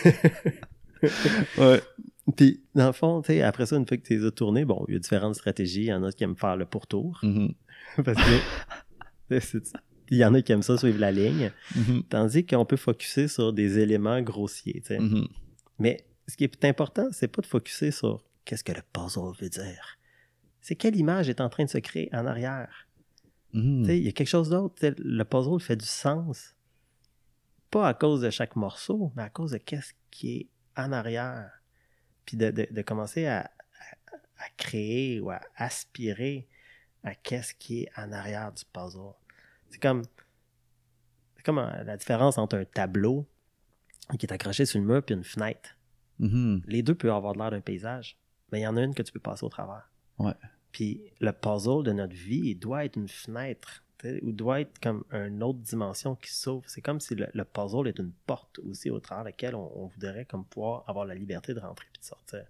Ouais. 1.59 1.83
Puis, 2.37 2.63
dans 2.75 2.87
le 2.89 2.93
fond, 2.93 3.23
tu 3.23 3.29
sais, 3.29 3.43
après 3.43 3.67
ça, 3.67 3.77
une 3.77 3.87
fois 3.87 3.97
que 3.97 4.03
tu 4.03 4.19
les 4.19 4.25
as 4.27 4.31
tournés, 4.31 4.65
bon, 4.65 4.85
il 4.89 4.95
y 4.95 4.97
a 4.97 5.01
différentes 5.01 5.35
stratégies. 5.35 5.83
Il 5.83 5.87
y 5.87 5.93
en 5.93 6.03
a 6.05 6.13
qui 6.13 6.25
aiment 6.25 6.37
faire 6.37 6.57
le 6.57 6.65
pourtour. 6.67 7.21
Mhm. 7.23 7.53
Parce 8.05 8.19
que 8.19 9.39
il 10.11 10.17
y 10.19 10.25
en 10.25 10.35
a 10.35 10.43
qui 10.43 10.53
aiment 10.53 10.63
ça 10.63 10.77
suivre 10.79 10.99
la 10.99 11.13
ligne. 11.13 11.53
Mhm. 11.77 12.03
Tandis 12.09 12.45
qu'on 12.47 12.65
peut 12.65 12.77
focuser 12.77 13.29
sur 13.29 13.53
des 13.53 13.79
éléments 13.79 14.21
grossiers. 14.23 14.81
tu 14.85 14.97
sais. 14.97 14.99
Mais 15.79 16.05
ce 16.27 16.37
qui 16.37 16.45
est 16.45 16.65
important, 16.65 17.09
c'est 17.13 17.29
pas 17.29 17.43
de 17.43 17.47
focuser 17.47 17.91
sur 17.91 18.25
qu'est-ce 18.49 18.65
que 18.65 18.73
le 18.73 18.83
puzzle 18.93 19.33
veut 19.41 19.49
dire? 19.51 19.99
C'est 20.61 20.75
quelle 20.75 20.97
image 20.97 21.29
est 21.29 21.41
en 21.41 21.49
train 21.49 21.65
de 21.65 21.71
se 21.71 21.79
créer 21.79 22.09
en 22.15 22.27
arrière? 22.27 22.89
Sais, 23.53 23.99
Il 23.99 24.05
y 24.05 24.09
a 24.09 24.13
quelque 24.13 24.27
chose 24.29 24.51
d'autre. 24.51 24.77
Le 24.99 25.23
puzzle 25.25 25.61
fait 25.61 25.77
du 25.77 25.87
sens. 25.87 26.55
Pas 27.71 27.89
à 27.89 27.95
cause 27.95 28.21
de 28.23 28.31
chaque 28.31 28.57
morceau, 28.57 29.13
mais 29.17 29.23
à 29.23 29.31
cause 29.31 29.53
de 29.53 29.59
qu'est-ce 29.59 29.93
qui 30.11 30.37
est 30.37 30.49
en 30.81 30.93
arrière. 30.93 31.51
Puis 32.25 32.37
de, 32.37 32.51
de- 32.51 32.69
de 32.71 32.83
commencer 32.83 33.27
à, 33.27 33.41
à- 33.41 34.17
à 34.45 34.49
créer 34.57 35.21
ou 35.21 35.31
à 35.31 35.41
aspirer 35.57 36.49
à 37.05 37.15
qu'est-ce 37.15 37.55
qui 37.55 37.83
est 37.83 37.91
en 37.97 38.13
arrière 38.13 38.53
du 38.53 38.65
puzzle. 38.73 39.13
C'est 39.71 39.81
comme, 39.81 40.03
c'est 41.37 41.43
comme 41.45 41.59
euh, 41.59 41.85
la 41.85 41.97
différence 41.97 42.39
entre 42.39 42.57
un 42.57 42.65
tableau 42.65 43.27
qui 44.19 44.25
est 44.27 44.33
accroché 44.33 44.65
sur 44.67 44.81
le 44.81 44.87
mur 44.87 45.03
puis 45.03 45.15
une 45.15 45.25
fenêtre. 45.25 45.77
Mhm. 46.19 46.63
Les 46.67 46.83
deux 46.83 46.95
peuvent 46.95 47.13
avoir 47.13 47.35
l'air 47.35 47.51
d'un 47.51 47.61
paysage, 47.61 48.17
mais 48.51 48.61
il 48.61 48.63
y 48.63 48.67
en 48.67 48.77
a 48.77 48.83
une 48.83 48.95
que 48.95 49.03
tu 49.03 49.13
peux 49.13 49.21
passer 49.21 49.45
au 49.45 49.49
travers. 49.49 49.91
Ouais. 50.19 50.35
Puis 50.73 51.01
le 51.21 51.33
puzzle 51.33 51.83
de 51.85 51.93
notre 51.93 52.15
vie, 52.15 52.43
il 52.51 52.55
doit 52.57 52.85
être 52.85 52.97
une 52.97 53.09
fenêtre, 53.09 53.85
ou 54.23 54.33
doit 54.33 54.61
être 54.61 54.79
comme 54.81 55.05
une 55.13 55.43
autre 55.43 55.59
dimension 55.59 56.15
qui 56.15 56.33
s'ouvre. 56.33 56.63
C'est 56.67 56.81
comme 56.81 57.01
si 57.01 57.15
le, 57.15 57.27
le 57.33 57.45
puzzle 57.45 57.89
est 57.89 57.99
une 57.99 58.13
porte 58.27 58.61
aussi 58.61 58.91
au 58.91 59.01
travers 59.01 59.25
de 59.25 59.29
laquelle 59.31 59.55
on, 59.55 59.73
on 59.75 59.87
voudrait 59.87 60.25
comme 60.25 60.45
pouvoir 60.45 60.85
avoir 60.87 61.05
la 61.05 61.15
liberté 61.15 61.53
de 61.55 61.61
rentrer 61.61 61.87
puis 61.93 62.01
de 62.01 62.07
sortir. 62.07 62.45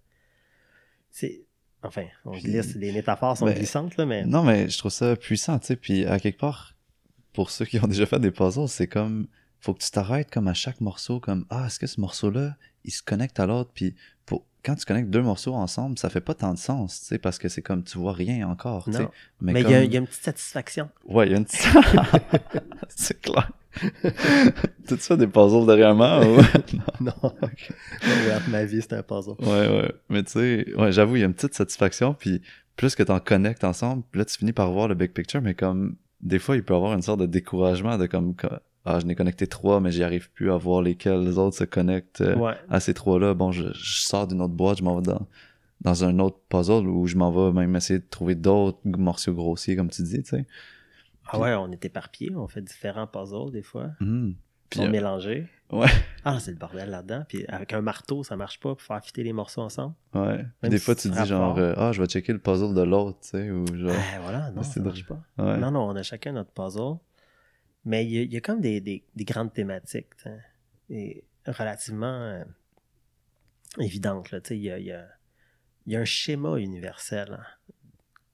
C'est... 1.11 1.45
Enfin, 1.83 2.07
on 2.25 2.33
glisse, 2.33 2.75
les 2.75 2.93
métaphores 2.93 3.37
sont 3.37 3.47
Ben, 3.47 3.55
glissantes, 3.55 3.97
là, 3.97 4.05
mais... 4.05 4.25
Non, 4.25 4.43
mais 4.43 4.69
je 4.69 4.77
trouve 4.79 4.91
ça 4.91 5.15
puissant, 5.15 5.61
tu 5.61 5.69
sais. 5.69 5.77
Puis 5.77 6.05
à 6.05 6.19
quelque 6.19 6.39
part, 6.39 6.75
pour 7.33 7.51
ceux 7.51 7.65
qui 7.65 7.79
ont 7.79 7.87
déjà 7.87 8.05
fait 8.05 8.19
des 8.19 8.33
puzzles, 8.33 8.69
c'est 8.69 8.89
comme. 8.89 9.29
Faut 9.61 9.75
que 9.75 9.83
tu 9.83 9.91
t'arrêtes 9.91 10.31
comme 10.31 10.49
à 10.49 10.55
chaque 10.55 10.81
morceau, 10.81 11.19
comme 11.21 11.47
Ah, 11.51 11.67
est-ce 11.67 11.79
que 11.79 11.87
ce 11.87 12.01
morceau-là, 12.01 12.57
il 12.85 12.93
se 12.93 13.03
connecte 13.03 13.41
à 13.41 13.47
l'autre? 13.47 13.71
Puis 13.73 13.95
pour... 14.27 14.45
quand 14.69 14.75
tu 14.75 14.85
connectes 14.85 15.09
deux 15.09 15.23
morceaux 15.23 15.55
ensemble, 15.55 15.99
ça 15.99 16.11
fait 16.11 16.21
pas 16.21 16.35
tant 16.35 16.53
de 16.53 16.59
sens, 16.59 17.01
tu 17.01 17.07
sais, 17.07 17.19
parce 17.19 17.39
que 17.39 17.49
c'est 17.49 17.63
comme 17.63 17.83
tu 17.83 17.97
vois 17.97 18.13
rien 18.13 18.47
encore. 18.47 18.87
Non. 18.91 19.09
Mais, 19.41 19.55
Mais 19.55 19.61
il 19.61 19.65
comme... 19.65 19.73
y, 19.73 19.77
a, 19.77 19.85
il 19.85 19.93
y 19.95 19.97
a 19.97 20.01
une 20.01 20.07
petite 20.07 20.23
satisfaction. 20.23 20.91
Ouais, 21.07 21.27
il 21.27 21.33
y 21.33 21.35
a 21.35 21.39
une 21.39 21.47
petite. 21.47 21.67
c'est 22.89 23.19
clair. 23.19 23.51
Tout 24.87 24.99
ça 24.99 25.17
des 25.17 25.27
puzzles 25.27 25.65
derrière 25.67 25.95
moi? 25.95 26.21
ou- 26.21 26.37
non. 27.01 27.13
Ouais, 27.23 28.39
ma 28.51 28.65
vie, 28.67 28.83
c'est 28.83 28.93
un 28.93 29.03
puzzle. 29.03 29.37
Ouais, 29.41 29.69
ouais. 29.69 29.93
Mais 30.11 30.23
tu 30.23 30.33
sais, 30.33 30.67
ouais, 30.77 30.93
j'avoue, 30.93 31.17
il 31.17 31.21
y 31.21 31.23
a 31.23 31.27
une 31.27 31.35
petite 31.35 31.55
satisfaction, 31.55 32.13
puis 32.13 32.43
plus 32.77 32.95
que 32.95 33.03
t'en 33.03 33.21
connectes 33.21 33.65
ensemble, 33.65 34.03
là, 34.13 34.27
tu 34.27 34.37
finis 34.37 34.53
par 34.53 34.71
voir 34.71 34.87
le 34.89 34.95
big 34.97 35.13
picture, 35.13 35.41
mais 35.41 35.55
comme, 35.55 35.97
des 36.21 36.39
fois, 36.39 36.57
il 36.57 36.63
peut 36.63 36.75
y 36.75 36.77
avoir 36.77 36.93
une 36.93 37.03
sorte 37.03 37.21
de 37.21 37.27
découragement 37.27 37.97
de 37.97 38.07
comme, 38.07 38.35
ah, 38.85 39.01
je 39.01 39.07
n'ai 39.07 39.15
connecté 39.15 39.47
trois, 39.47 39.81
mais 39.81 39.91
j'y 39.91 40.03
arrive 40.03 40.31
plus 40.33 40.51
à 40.51 40.57
voir 40.57 40.81
lesquels 40.83 41.23
les 41.23 41.37
autres 41.39 41.57
se 41.57 41.65
connectent 41.65 42.21
euh, 42.23 42.37
Ouais. 42.37 42.55
à 42.71 42.81
ces 42.81 42.95
trois-là. 42.95 43.35
Bon, 43.35 43.53
je, 43.53 43.73
je 43.75 44.01
sors 44.01 44.27
d'une 44.27 44.41
autre 44.41 44.55
boîte, 44.55 44.79
je 44.79 44.83
m'en 44.85 44.97
vais 44.97 45.03
dans, 45.03 45.27
dans 45.83 46.05
un 46.05 46.19
autre 46.21 46.39
puzzle 46.49 46.87
où 46.89 47.07
je 47.07 47.17
m'en 47.17 47.31
vais 47.31 47.53
même 47.53 47.77
essayer 47.77 47.99
de 47.99 48.07
trouver 48.09 48.35
d'autres 48.35 48.79
morceaux 48.85 49.35
grossiers, 49.35 49.77
comme 49.77 49.91
tu 49.91 50.03
dis, 50.03 50.23
tu 50.23 50.31
sais. 50.31 50.47
Ah 51.31 51.39
ouais, 51.39 51.55
on 51.55 51.71
est 51.71 51.85
éparpillés, 51.85 52.35
on 52.35 52.49
fait 52.49 52.63
différents 52.63 53.07
puzzles 53.07 53.51
des 53.53 53.63
fois. 53.63 53.91
Ils 54.01 54.35
Puis, 54.71 54.81
sont 54.81 54.87
euh, 54.87 54.91
mélangés. 54.91 55.47
ouais, 55.71 55.87
Ah, 56.25 56.39
c'est 56.41 56.53
le 56.53 56.57
bordel 56.57 56.89
là-dedans. 56.89 57.25
Puis 57.29 57.45
avec 57.49 57.75
un 57.75 57.83
marteau, 57.83 58.23
ça 58.25 58.35
marche 58.37 58.59
pas 58.61 58.71
pour 58.71 58.81
faire 58.81 59.05
fitter 59.05 59.23
les 59.23 59.35
morceaux 59.35 59.61
ensemble. 59.61 59.95
ouais. 60.15 60.47
Puis 60.63 60.71
des 60.71 60.79
si 60.79 60.85
fois, 60.87 60.95
tu 60.95 61.11
te 61.11 61.21
dis 61.21 61.29
genre, 61.29 61.59
euh, 61.59 61.75
ah, 61.77 61.93
je 61.93 62.01
vais 62.01 62.09
checker 62.09 62.33
le 62.33 62.39
puzzle 62.39 62.75
de 62.75 62.81
l'autre, 62.81 63.19
tu 63.21 63.29
sais, 63.29 63.51
ou 63.51 63.67
genre, 63.77 63.91
Ben 63.93 64.21
voilà, 64.23 64.51
non, 64.53 64.63
ça 64.63 64.81
marche 64.81 65.05
pas. 65.07 65.21
ouais. 65.39 65.59
Non, 65.59 65.71
non, 65.71 65.81
on 65.91 65.97
a 65.97 66.03
chacun 66.03 66.33
notre 66.33 66.51
puzzle. 66.53 66.97
Mais 67.85 68.05
il 68.05 68.11
y 68.13 68.19
a, 68.19 68.23
il 68.23 68.33
y 68.33 68.37
a 68.37 68.41
comme 68.41 68.61
des, 68.61 68.81
des- 68.81 69.05
des 69.15 69.25
grandes 69.25 69.53
thématiques, 69.53 70.07
et 70.91 71.25
relativement 71.47 72.21
euh, 72.23 72.45
évidentes. 73.79 74.31
Là, 74.31 74.41
il, 74.51 74.57
y 74.57 74.71
a, 74.71 74.79
il 74.79 74.87
y 74.87 74.93
a- 74.93 75.09
il 75.87 75.93
y 75.93 75.97
a 75.97 76.01
un 76.01 76.05
schéma 76.05 76.59
universel 76.59 77.33
hein, 77.41 77.47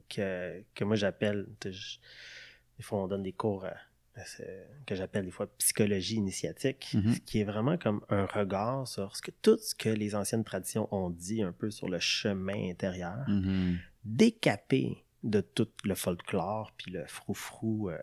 que, 0.08 0.64
que 0.74 0.84
moi 0.84 0.96
j'appelle, 0.96 1.46
des 1.62 2.82
fois 2.82 3.04
on 3.04 3.06
donne 3.08 3.22
des 3.22 3.32
cours 3.32 3.64
euh, 3.64 4.64
que 4.86 4.94
j'appelle 4.94 5.24
des 5.24 5.30
fois 5.30 5.46
psychologie 5.58 6.16
initiatique, 6.16 6.90
Mhm. 6.94 7.14
ce 7.14 7.20
qui 7.20 7.40
est 7.40 7.44
vraiment 7.44 7.76
comme 7.78 8.04
un 8.08 8.26
regard 8.26 8.88
sur 8.88 9.14
ce 9.16 9.22
que, 9.22 9.30
tout 9.30 9.58
ce 9.58 9.74
que 9.74 9.88
les 9.88 10.14
anciennes 10.16 10.44
traditions 10.44 10.88
ont 10.92 11.10
dit 11.10 11.42
un 11.42 11.52
peu 11.52 11.70
sur 11.70 11.88
le 11.88 11.98
chemin 12.00 12.70
intérieur 12.70 13.24
Mhm. 13.28 13.78
décapé 14.04 15.04
de 15.22 15.40
tout 15.40 15.68
le 15.84 15.94
folklore 15.94 16.72
puis 16.76 16.90
le 16.90 17.06
froufrou 17.06 17.90
euh, 17.90 17.98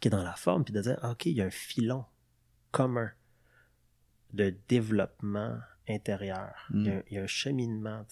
qui 0.00 0.08
est 0.08 0.10
dans 0.10 0.22
la 0.24 0.34
forme, 0.34 0.64
puis 0.64 0.72
de 0.74 0.80
dire, 0.80 0.98
ah, 1.02 1.12
OK, 1.12 1.26
il 1.26 1.32
y 1.32 1.40
a 1.42 1.46
un 1.46 1.50
filon 1.50 2.04
commun 2.70 3.10
de 4.32 4.54
développement 4.68 5.58
intérieur. 5.88 6.66
Mm. 6.70 6.80
Il, 6.80 6.86
y 6.86 6.90
a, 6.90 7.02
il 7.10 7.14
y 7.14 7.18
a 7.18 7.22
un 7.22 7.26
cheminement 7.26 8.04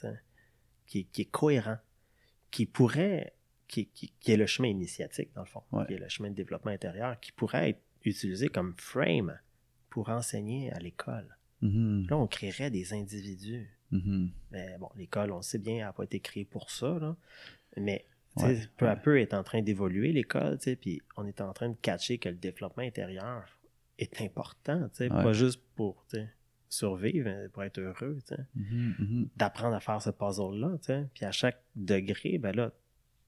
qui, 0.86 1.00
est- 1.00 1.04
qui 1.04 1.22
est 1.22 1.30
cohérent, 1.30 1.78
qui 2.50 2.66
pourrait, 2.66 3.34
qui, 3.68 3.86
qui- 3.88 4.12
qui 4.20 4.32
est 4.32 4.36
le 4.36 4.46
chemin 4.46 4.68
initiatique, 4.68 5.32
dans 5.34 5.42
le 5.42 5.46
fond, 5.48 5.62
Ouais. 5.72 5.86
qui 5.86 5.94
est 5.94 5.98
le 5.98 6.08
chemin 6.08 6.30
de 6.30 6.34
développement 6.34 6.70
intérieur, 6.70 7.18
qui 7.20 7.32
pourrait 7.32 7.70
être 7.70 7.82
utilisé 8.04 8.48
comme 8.48 8.74
frame 8.78 9.38
pour 9.90 10.08
enseigner 10.10 10.72
à 10.72 10.78
l'école. 10.78 11.36
Mhm. 11.60 12.06
Là, 12.08 12.16
on 12.16 12.26
créerait 12.26 12.70
des 12.70 12.92
individus 12.92 13.68
Mhm. 13.90 14.30
mais 14.50 14.76
bon, 14.78 14.88
l'école, 14.96 15.32
on 15.32 15.42
sait 15.42 15.58
bien, 15.58 15.74
elle 15.74 15.80
n'a 15.82 15.92
pas 15.92 16.04
été 16.04 16.18
créée 16.18 16.44
pour 16.46 16.70
ça. 16.70 16.98
Là. 16.98 17.14
Mais 17.76 18.06
Ouais, 18.36 18.58
peu 18.78 18.88
à 18.88 18.96
peu, 18.96 19.20
est 19.20 19.34
en 19.34 19.42
train 19.42 19.60
d'évoluer, 19.62 20.12
l'école, 20.12 20.58
puis 20.80 21.02
on 21.16 21.26
est 21.26 21.40
en 21.40 21.52
train 21.52 21.68
de 21.68 21.76
catcher 21.82 22.18
que 22.18 22.28
le 22.30 22.36
développement 22.36 22.82
intérieur 22.82 23.44
est 23.98 24.20
important, 24.22 24.88
Ouais. 24.98 25.08
pas 25.08 25.32
juste 25.32 25.60
pour 25.76 26.06
survivre, 26.68 27.30
pour 27.52 27.62
être 27.64 27.78
heureux. 27.78 28.18
Mhm, 28.54 28.94
mhm. 28.98 29.28
d'apprendre 29.36 29.74
à 29.76 29.80
faire 29.80 30.00
ce 30.00 30.10
puzzle-là. 30.10 30.78
Puis 31.14 31.24
à 31.24 31.30
chaque 31.32 31.62
degré, 31.76 32.38
ben 32.38 32.54
là, 32.56 32.72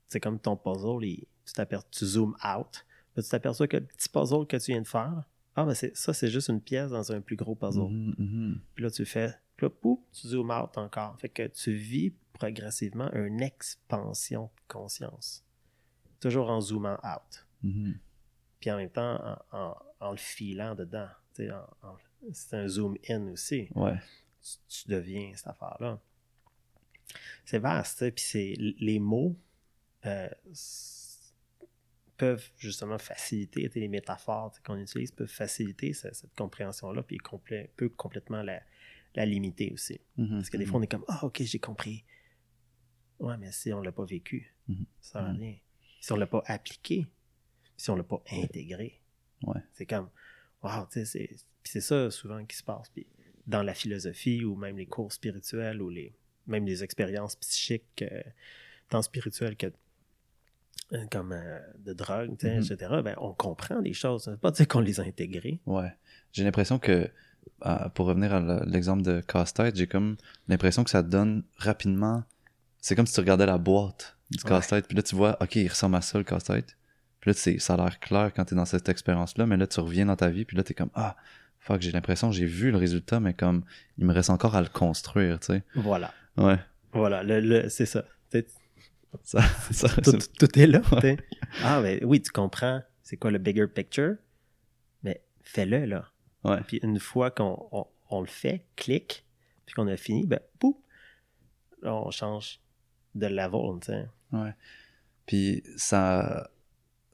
c'est 0.09 0.20
comme 0.20 0.38
ton 0.38 0.57
puzzle, 0.57 1.05
il- 1.05 1.26
tu 1.44 1.52
tu 1.90 2.05
zoomes 2.07 2.36
out, 2.42 2.86
tu 3.14 3.22
t'aperçois 3.22 3.68
que 3.68 3.76
le 3.76 3.84
petit 3.84 4.09
puzzle 4.09 4.46
que 4.46 4.57
tu 4.57 4.72
viens 4.72 4.80
de 4.80 4.86
faire, 4.86 5.28
ah, 5.57 5.64
ben 5.66 5.74
ça, 5.74 6.12
c'est 6.14 6.28
juste 6.28 6.48
une 6.48 6.61
pièce 6.61 6.90
dans 6.90 7.12
un 7.12 7.20
plus 7.20 7.36
gros 7.36 7.55
puzzle. 7.55 7.90
Mhm, 7.90 8.14
mhm. 8.18 8.61
Puis 8.74 8.84
là, 8.84 8.90
tu 8.90 9.05
fais, 9.05 9.34
puis 9.57 9.66
là, 9.66 9.70
pouf, 9.70 10.00
tu 10.12 10.28
zoomes 10.28 10.50
out 10.50 10.76
encore. 10.78 11.18
Fait 11.20 11.28
que 11.28 11.46
tu 11.48 11.72
vis 11.74 12.14
progressivement 12.35 13.11
une 13.12 13.41
expansion 13.43 14.45
de 14.45 14.62
conscience. 14.68 15.43
Toujours 16.20 16.51
en 16.51 16.61
zoomant 16.61 16.99
out. 17.05 17.47
Mhm. 17.62 17.99
Puis 18.61 18.70
en 18.70 18.76
même 18.76 18.91
temps, 18.91 19.39
en, 19.53 19.59
en- 19.59 19.76
en 20.01 20.11
le 20.11 20.16
filant 20.16 20.74
dedans. 20.74 21.09
C'est 22.32 22.55
un 22.57 22.68
zoom 22.68 22.97
in 23.09 23.28
aussi. 23.32 23.68
Ouais. 23.74 23.97
tu, 24.43 24.82
tu 24.82 24.89
deviens 24.89 25.32
cette 25.35 25.49
affaire-là. 25.49 26.01
C'est 27.45 27.59
vaste, 27.59 28.11
puis 28.14 28.24
c'est 28.24 28.55
les 28.59 28.99
mots 28.99 29.37
euh, 30.07 30.28
peuvent 32.16 32.49
justement 32.57 32.99
faciliter, 32.99 33.68
les 33.74 33.89
métaphores 33.89 34.55
qu'on 34.64 34.78
utilise 34.78 35.11
peuvent 35.11 35.26
faciliter 35.28 35.93
ce- 35.93 36.12
cette, 36.12 36.35
compréhension-là, 36.37 37.03
puis 37.03 37.18
complè- 37.18 37.68
peut 37.76 37.89
complètement 37.89 38.43
la, 38.43 38.62
la 39.14 39.26
limiter 39.26 39.72
aussi. 39.72 40.01
Mhm, 40.16 40.37
Parce 40.37 40.51
que 40.51 40.57
des 40.57 40.66
fois, 40.66 40.78
on 40.78 40.82
est 40.82 40.87
comme 40.91 41.05
Ah, 41.09 41.24
ok, 41.24 41.43
j'ai 41.43 41.59
compris. 41.59 42.05
Ouais, 43.20 43.36
mais 43.38 43.52
si 43.52 43.72
on 43.72 43.80
l'a 43.80 43.92
pas 43.92 44.04
vécu, 44.04 44.52
Mhm. 44.68 44.84
ça 45.00 45.12
sert 45.12 45.22
à 45.28 45.32
Mhm. 45.32 45.38
rien. 45.40 45.54
Si 46.00 46.12
on 46.12 46.16
l'a 46.16 46.26
pas 46.26 46.42
appliqué, 46.46 47.06
si 47.76 47.90
on 47.90 47.96
l'a 47.96 48.02
pas 48.02 48.22
intégré, 48.32 49.00
Ouais. 49.44 49.60
c'est 49.72 49.86
comme, 49.86 50.08
wow, 50.62 50.86
tu 50.90 51.00
sais, 51.00 51.04
c'est, 51.04 51.30
c'est 51.64 51.80
ça 51.80 52.10
souvent 52.10 52.44
qui 52.44 52.56
se 52.56 52.62
passe. 52.62 52.88
Puis 52.90 53.06
dans 53.46 53.62
la 53.62 53.74
philosophie 53.74 54.44
ou 54.44 54.56
même 54.56 54.76
les 54.76 54.86
cours 54.86 55.12
spirituels 55.12 55.80
ou 55.82 55.88
les, 55.90 56.12
même 56.46 56.66
les 56.66 56.82
expériences 56.84 57.36
psychiques, 57.36 58.02
euh, 58.02 58.22
tant 58.88 59.02
spirituelles 59.02 59.56
que 59.56 59.66
euh, 60.92 61.06
comme 61.10 61.32
euh, 61.32 61.58
de 61.78 61.92
drogue, 61.94 62.36
Mhm. 62.42 62.62
etc., 62.62 62.76
ben, 63.02 63.14
on 63.18 63.32
comprend 63.32 63.80
des 63.80 63.94
choses. 63.94 64.28
Veut 64.28 64.36
pas 64.36 64.50
dire 64.50 64.68
qu'on 64.68 64.80
les 64.80 65.00
a 65.00 65.02
intégrées. 65.04 65.58
Ouais. 65.66 65.90
J'ai 66.32 66.44
l'impression 66.44 66.78
que, 66.78 67.10
à- 67.62 67.88
pour 67.90 68.06
revenir 68.06 68.34
à 68.34 68.64
l'exemple 68.66 69.02
de 69.02 69.20
casse-tête, 69.22 69.76
j'ai 69.76 69.86
comme 69.86 70.16
l'impression 70.46 70.84
que 70.84 70.90
ça 70.90 71.02
donne 71.02 71.42
rapidement. 71.56 72.24
C'est 72.87 72.95
comme 72.97 73.07
si 73.07 73.14
tu 73.14 73.20
regardais 73.20 73.47
la 73.47 73.57
boîte 73.57 74.16
du 74.30 74.39
Ouais. 74.45 74.49
casse-tête, 74.51 74.87
puis 74.89 74.95
là 74.97 75.03
tu 75.03 75.16
vois, 75.16 75.39
ok, 75.43 75.57
il 75.57 75.68
ressemble 75.68 75.97
à 75.97 76.03
ça 76.03 76.18
le 76.18 76.24
casse-tête. 76.24 76.76
Puis 77.20 77.30
là, 77.30 77.59
ça 77.59 77.72
a 77.74 77.76
l'air 77.78 77.99
clair 77.99 78.30
quand 78.37 78.45
t'es 78.45 78.55
dans 78.55 78.66
cette 78.66 78.91
expérience-là, 78.91 79.47
mais 79.47 79.57
là 79.57 79.66
tu 79.66 79.80
reviens 79.80 80.05
dans 80.05 80.16
ta 80.16 80.28
vie, 80.28 80.45
puis 80.45 80.55
là 80.55 80.62
t'es 80.62 80.74
comme, 80.74 80.91
ah, 80.95 81.16
fuck, 81.61 81.80
j'ai 81.80 81.93
l'impression 81.93 82.30
j'ai 82.30 82.45
vu 82.45 82.70
le 82.70 82.76
résultat, 82.76 83.20
mais 83.20 83.32
comme, 83.32 83.64
il 83.97 84.05
me 84.05 84.12
reste 84.12 84.28
encore 84.28 84.55
à 84.55 84.61
le 84.61 84.68
construire, 84.68 85.41
tu 85.41 85.47
sais. 85.47 85.62
Voilà. 85.74 86.12
Ouais. 86.37 86.59
Voilà, 86.93 87.22
le, 87.22 87.41
le- 87.41 87.68
c'est 87.70 87.87
ça. 87.87 88.05
Ça, 89.22 89.41
ça, 89.70 89.89
tout, 90.39 90.59
est 90.59 90.66
là. 90.66 90.82
Ah, 91.62 91.80
ben 91.80 92.01
oui, 92.05 92.20
tu 92.20 92.30
comprends 92.32 92.82
c'est 93.03 93.16
quoi 93.16 93.30
le 93.30 93.39
bigger 93.39 93.68
picture, 93.68 94.16
mais 95.05 95.22
fais-le, 95.43 95.85
là. 95.87 96.11
ouais. 96.43 96.61
Puis 96.66 96.80
une 96.82 96.99
fois 96.99 97.30
qu'on 97.30 97.66
on, 97.70 97.87
on 98.11 98.20
le 98.20 98.26
fait, 98.26 98.66
clique, 98.76 99.24
puis 99.64 99.74
qu'on 99.74 99.87
a 99.87 99.97
fini, 99.97 100.26
ben, 100.26 100.41
là, 101.82 101.95
on 101.95 102.11
change 102.11 102.61
de 103.14 103.26
level, 103.26 103.80
tu 103.80 103.86
sais. 103.86 104.06
Ouais. 104.32 104.54
Puis 105.26 105.62
ça, 105.76 106.50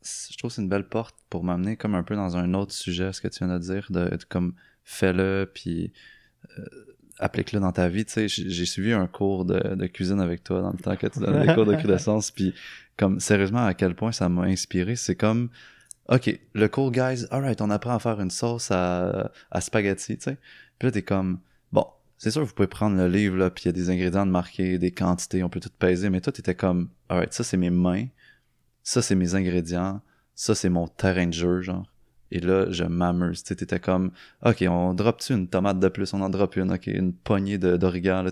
je 0.02 0.36
trouve 0.36 0.50
que 0.50 0.54
c'est 0.54 0.62
une 0.62 0.68
belle 0.68 0.88
porte 0.88 1.16
pour 1.28 1.44
m'amener 1.44 1.76
comme 1.76 1.94
un 1.94 2.02
peu 2.02 2.16
dans 2.16 2.36
un 2.36 2.54
autre 2.54 2.72
sujet, 2.72 3.12
ce 3.12 3.20
que 3.20 3.28
tu 3.28 3.44
viens 3.44 3.52
de 3.54 3.62
dire, 3.62 3.86
de, 3.90 4.08
de 4.08 4.24
comme 4.28 4.54
fais-le, 4.84 5.50
puis 5.52 5.92
euh, 6.58 6.64
applique-le 7.18 7.60
dans 7.60 7.72
ta 7.72 7.88
vie. 7.88 8.04
Tu 8.04 8.12
sais, 8.12 8.28
j'ai 8.28 8.66
suivi 8.66 8.92
un 8.92 9.06
cours 9.06 9.44
de, 9.44 9.74
de 9.74 9.86
cuisine 9.86 10.20
avec 10.20 10.42
toi 10.42 10.62
dans 10.62 10.72
le 10.72 10.78
temps 10.78 10.96
que 10.96 11.06
tu 11.06 11.20
donnais 11.20 11.46
des 11.46 11.54
cours 11.54 11.66
de 11.66 11.74
crudeessence, 11.76 12.30
puis 12.30 12.54
comme 12.96 13.20
sérieusement 13.20 13.64
à 13.64 13.74
quel 13.74 13.94
point 13.94 14.12
ça 14.12 14.28
m'a 14.28 14.42
inspiré, 14.42 14.96
c'est 14.96 15.16
comme 15.16 15.50
OK, 16.08 16.40
le 16.54 16.68
cours, 16.68 16.90
guys, 16.90 17.24
alright, 17.30 17.60
on 17.60 17.70
apprend 17.70 17.94
à 17.94 18.00
faire 18.00 18.20
une 18.20 18.30
sauce 18.30 18.72
à, 18.72 19.30
à 19.50 19.60
spaghetti, 19.60 20.18
tu 20.18 20.24
sais. 20.24 20.38
Puis 20.78 20.86
là, 20.88 20.92
t'es 20.92 21.02
comme, 21.02 21.38
c'est 22.20 22.30
sûr, 22.30 22.44
vous 22.44 22.52
pouvez 22.52 22.68
prendre 22.68 22.98
le 22.98 23.08
livre, 23.08 23.38
là, 23.38 23.48
puis 23.48 23.62
il 23.64 23.68
y 23.68 23.70
a 23.70 23.72
des 23.72 23.88
ingrédients 23.88 24.26
de 24.26 24.30
marquer, 24.30 24.76
des 24.76 24.90
quantités, 24.90 25.42
on 25.42 25.48
peut 25.48 25.58
tout 25.58 25.70
peser, 25.78 26.10
mais 26.10 26.20
toi, 26.20 26.30
t'étais 26.30 26.54
comme, 26.54 26.90
alright, 27.08 27.32
ça, 27.32 27.42
c'est 27.42 27.56
mes 27.56 27.70
mains, 27.70 28.08
ça, 28.82 29.00
c'est 29.00 29.14
mes 29.14 29.34
ingrédients, 29.34 30.02
ça, 30.34 30.54
c'est 30.54 30.68
mon 30.68 30.86
terrain 30.86 31.26
de 31.26 31.32
jeu, 31.32 31.62
genre. 31.62 31.90
Et 32.30 32.40
là, 32.40 32.70
je 32.70 32.84
m'amuse, 32.84 33.42
tu 33.42 33.56
t'étais 33.56 33.80
comme, 33.80 34.12
OK, 34.44 34.62
on 34.68 34.92
drop-tu 34.92 35.32
une 35.32 35.48
tomate 35.48 35.80
de 35.80 35.88
plus, 35.88 36.12
on 36.12 36.20
en 36.20 36.28
drop 36.28 36.56
une, 36.56 36.70
OK, 36.70 36.88
une 36.88 37.14
poignée 37.14 37.56
d'origan, 37.56 38.22
là, 38.22 38.30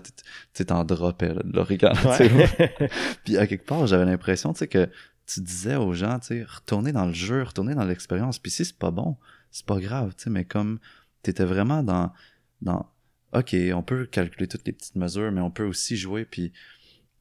tu 0.53 0.65
t'en 0.65 0.85
droppais, 0.85 1.33
là, 1.33 1.41
de 1.43 1.55
l'origan, 1.55 1.93
tu 1.95 2.07
sais. 2.13 2.31
Ouais. 2.31 2.89
Puis 3.25 3.37
à 3.37 3.47
quelque 3.47 3.65
part, 3.65 3.87
j'avais 3.87 4.05
l'impression, 4.05 4.53
tu 4.53 4.59
sais, 4.59 4.67
que 4.67 4.87
tu 5.25 5.41
disais 5.41 5.77
aux 5.77 5.93
gens, 5.93 6.19
tu 6.19 6.27
sais, 6.27 6.43
retournez 6.43 6.91
dans 6.91 7.07
le 7.07 7.13
jeu, 7.13 7.41
retournez 7.41 7.73
dans 7.73 7.85
l'expérience. 7.85 8.37
Puis 8.37 8.51
si 8.51 8.65
c'est 8.65 8.77
pas 8.77 8.91
bon, 8.91 9.17
c'est 9.49 9.65
pas 9.65 9.79
grave, 9.79 10.13
tu 10.15 10.25
sais, 10.25 10.29
mais 10.29 10.45
comme 10.45 10.77
t'étais 11.23 11.43
vraiment 11.43 11.81
dans, 11.81 12.13
dans, 12.61 12.87
ok, 13.33 13.55
on 13.73 13.83
peut 13.83 14.05
calculer 14.05 14.47
toutes 14.47 14.65
les 14.65 14.73
petites 14.73 14.95
mesures, 14.95 15.31
mais 15.31 15.41
on 15.41 15.51
peut 15.51 15.65
aussi 15.65 15.97
jouer. 15.97 16.25
Puis 16.25 16.51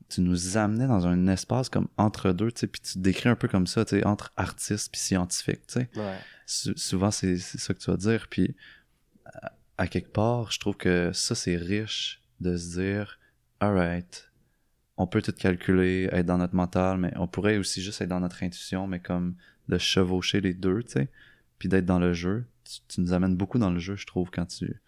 tu 0.08 0.22
nous 0.22 0.56
amenais 0.56 0.86
dans 0.86 1.06
un 1.06 1.26
espace 1.26 1.68
comme 1.68 1.88
entre 1.98 2.32
deux, 2.32 2.50
tu 2.50 2.60
sais, 2.60 2.66
puis 2.66 2.80
tu 2.80 2.98
décris 2.98 3.28
un 3.28 3.36
peu 3.36 3.46
comme 3.48 3.66
ça, 3.66 3.84
tu 3.84 3.96
sais, 3.98 4.06
entre 4.06 4.32
artiste 4.36 4.90
puis 4.90 5.00
scientifique, 5.00 5.66
tu 5.66 5.74
sais. 5.80 5.90
Ouais. 5.96 6.16
Sou- 6.46 6.76
souvent 6.76 7.10
c'est 7.10 7.36
ça 7.36 7.74
que 7.74 7.78
tu 7.78 7.90
vas 7.90 7.98
dire 7.98 8.26
puis 8.30 8.56
à, 9.26 9.52
à 9.76 9.86
quelque 9.86 10.10
part 10.10 10.50
je 10.50 10.58
trouve 10.58 10.76
que 10.78 11.10
ça 11.12 11.34
c'est 11.34 11.56
riche 11.56 12.22
de 12.40 12.56
se 12.56 12.80
dire 12.80 13.18
alright 13.60 14.30
on 14.96 15.06
peut 15.06 15.20
tout 15.20 15.32
calculer 15.32 16.08
être 16.10 16.24
dans 16.24 16.38
notre 16.38 16.54
mental 16.54 16.96
mais 16.96 17.12
on 17.16 17.26
pourrait 17.28 17.58
aussi 17.58 17.82
juste 17.82 18.00
être 18.00 18.08
dans 18.08 18.20
notre 18.20 18.42
intuition 18.42 18.86
mais 18.86 18.98
comme 18.98 19.36
de 19.68 19.76
chevaucher 19.76 20.40
les 20.40 20.54
deux 20.54 20.82
tu 20.84 20.92
sais 20.92 21.08
puis 21.58 21.68
d'être 21.68 21.84
dans 21.84 21.98
le 21.98 22.14
jeu 22.14 22.46
tu, 22.64 22.78
tu 22.88 23.00
nous 23.02 23.12
amènes 23.12 23.36
beaucoup 23.36 23.58
dans 23.58 23.70
le 23.70 23.78
jeu 23.78 23.96
je 23.96 24.06
trouve 24.06 24.30
quand 24.30 24.46
tu 24.46 24.80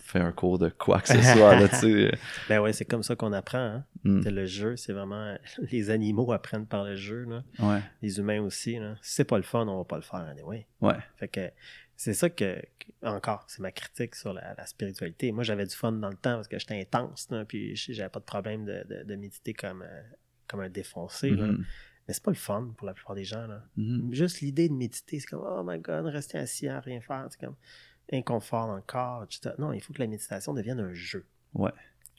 fais 0.00 0.18
un 0.20 0.32
cours 0.32 0.58
de 0.58 0.68
quoi 0.68 1.00
que 1.00 1.08
ce 1.08 1.22
soit 1.22 1.58
là 1.60 1.68
tu 1.68 1.76
sais 1.76 2.12
Ben 2.48 2.60
ouais, 2.60 2.72
c'est 2.72 2.84
comme 2.84 3.02
ça 3.02 3.14
qu'on 3.16 3.32
apprend. 3.32 3.58
Hein? 3.58 3.84
Mm. 4.04 4.22
C'est 4.22 4.30
Le 4.30 4.46
jeu, 4.46 4.76
c'est 4.76 4.92
vraiment. 4.92 5.36
Les 5.70 5.90
animaux 5.90 6.32
apprennent 6.32 6.66
par 6.66 6.84
le 6.84 6.96
jeu, 6.96 7.24
là. 7.24 7.42
ouais 7.60 7.80
les 8.02 8.18
humains 8.18 8.40
aussi. 8.42 8.78
Là. 8.78 8.96
Si 9.02 9.14
c'est 9.14 9.24
pas 9.24 9.36
le 9.36 9.42
fun, 9.44 9.66
on 9.68 9.78
va 9.78 9.84
pas 9.84 9.96
le 9.96 10.02
faire 10.02 10.20
anyway. 10.20 10.66
ouais 10.80 10.96
Fait 11.16 11.28
que 11.28 11.50
c'est 11.96 12.14
ça 12.14 12.30
que, 12.30 12.56
que- 12.78 13.06
encore, 13.06 13.44
c'est 13.48 13.60
ma 13.60 13.72
critique 13.72 14.14
sur 14.14 14.32
la, 14.32 14.54
la 14.56 14.64
spiritualité. 14.66 15.32
Moi, 15.32 15.44
j'avais 15.44 15.66
du 15.66 15.74
fun 15.76 15.92
dans 15.92 16.08
le 16.08 16.16
temps 16.16 16.36
parce 16.36 16.48
que 16.48 16.58
j'étais 16.58 16.80
intense, 16.80 17.28
là, 17.30 17.44
puis 17.44 17.76
j'avais 17.76 18.08
pas 18.08 18.20
de 18.20 18.24
problème 18.24 18.64
de, 18.64 18.84
de- 18.88 19.02
de 19.04 19.16
méditer 19.16 19.52
comme, 19.52 19.82
euh, 19.82 20.02
comme 20.48 20.60
un 20.60 20.70
défoncé. 20.70 21.30
là. 21.30 21.46
Mhm. 21.46 21.64
Mais 22.08 22.14
c'est 22.14 22.22
pas 22.24 22.30
le 22.30 22.36
fun 22.36 22.72
pour 22.76 22.86
la 22.86 22.94
plupart 22.94 23.14
des 23.14 23.24
gens. 23.24 23.46
Là. 23.46 23.62
Mhm. 23.76 24.12
Juste 24.14 24.40
l'idée 24.40 24.68
de 24.68 24.74
méditer, 24.74 25.20
c'est 25.20 25.26
comme 25.26 25.44
Oh 25.46 25.62
my 25.62 25.78
god, 25.78 26.06
rester 26.06 26.38
assis 26.38 26.66
à 26.68 26.80
rien 26.80 27.00
faire, 27.02 27.26
c'est 27.30 27.38
comme 27.38 27.54
inconfort 28.12 28.66
dans 28.66 28.76
le 28.76 28.82
corps, 28.82 29.24
etc. 29.24 29.54
Non, 29.58 29.72
il 29.72 29.80
faut 29.80 29.92
que 29.92 30.00
la 30.00 30.06
méditation 30.06 30.52
devienne 30.54 30.80
un 30.80 30.92
jeu. 30.94 31.24
Ouais. 31.54 31.72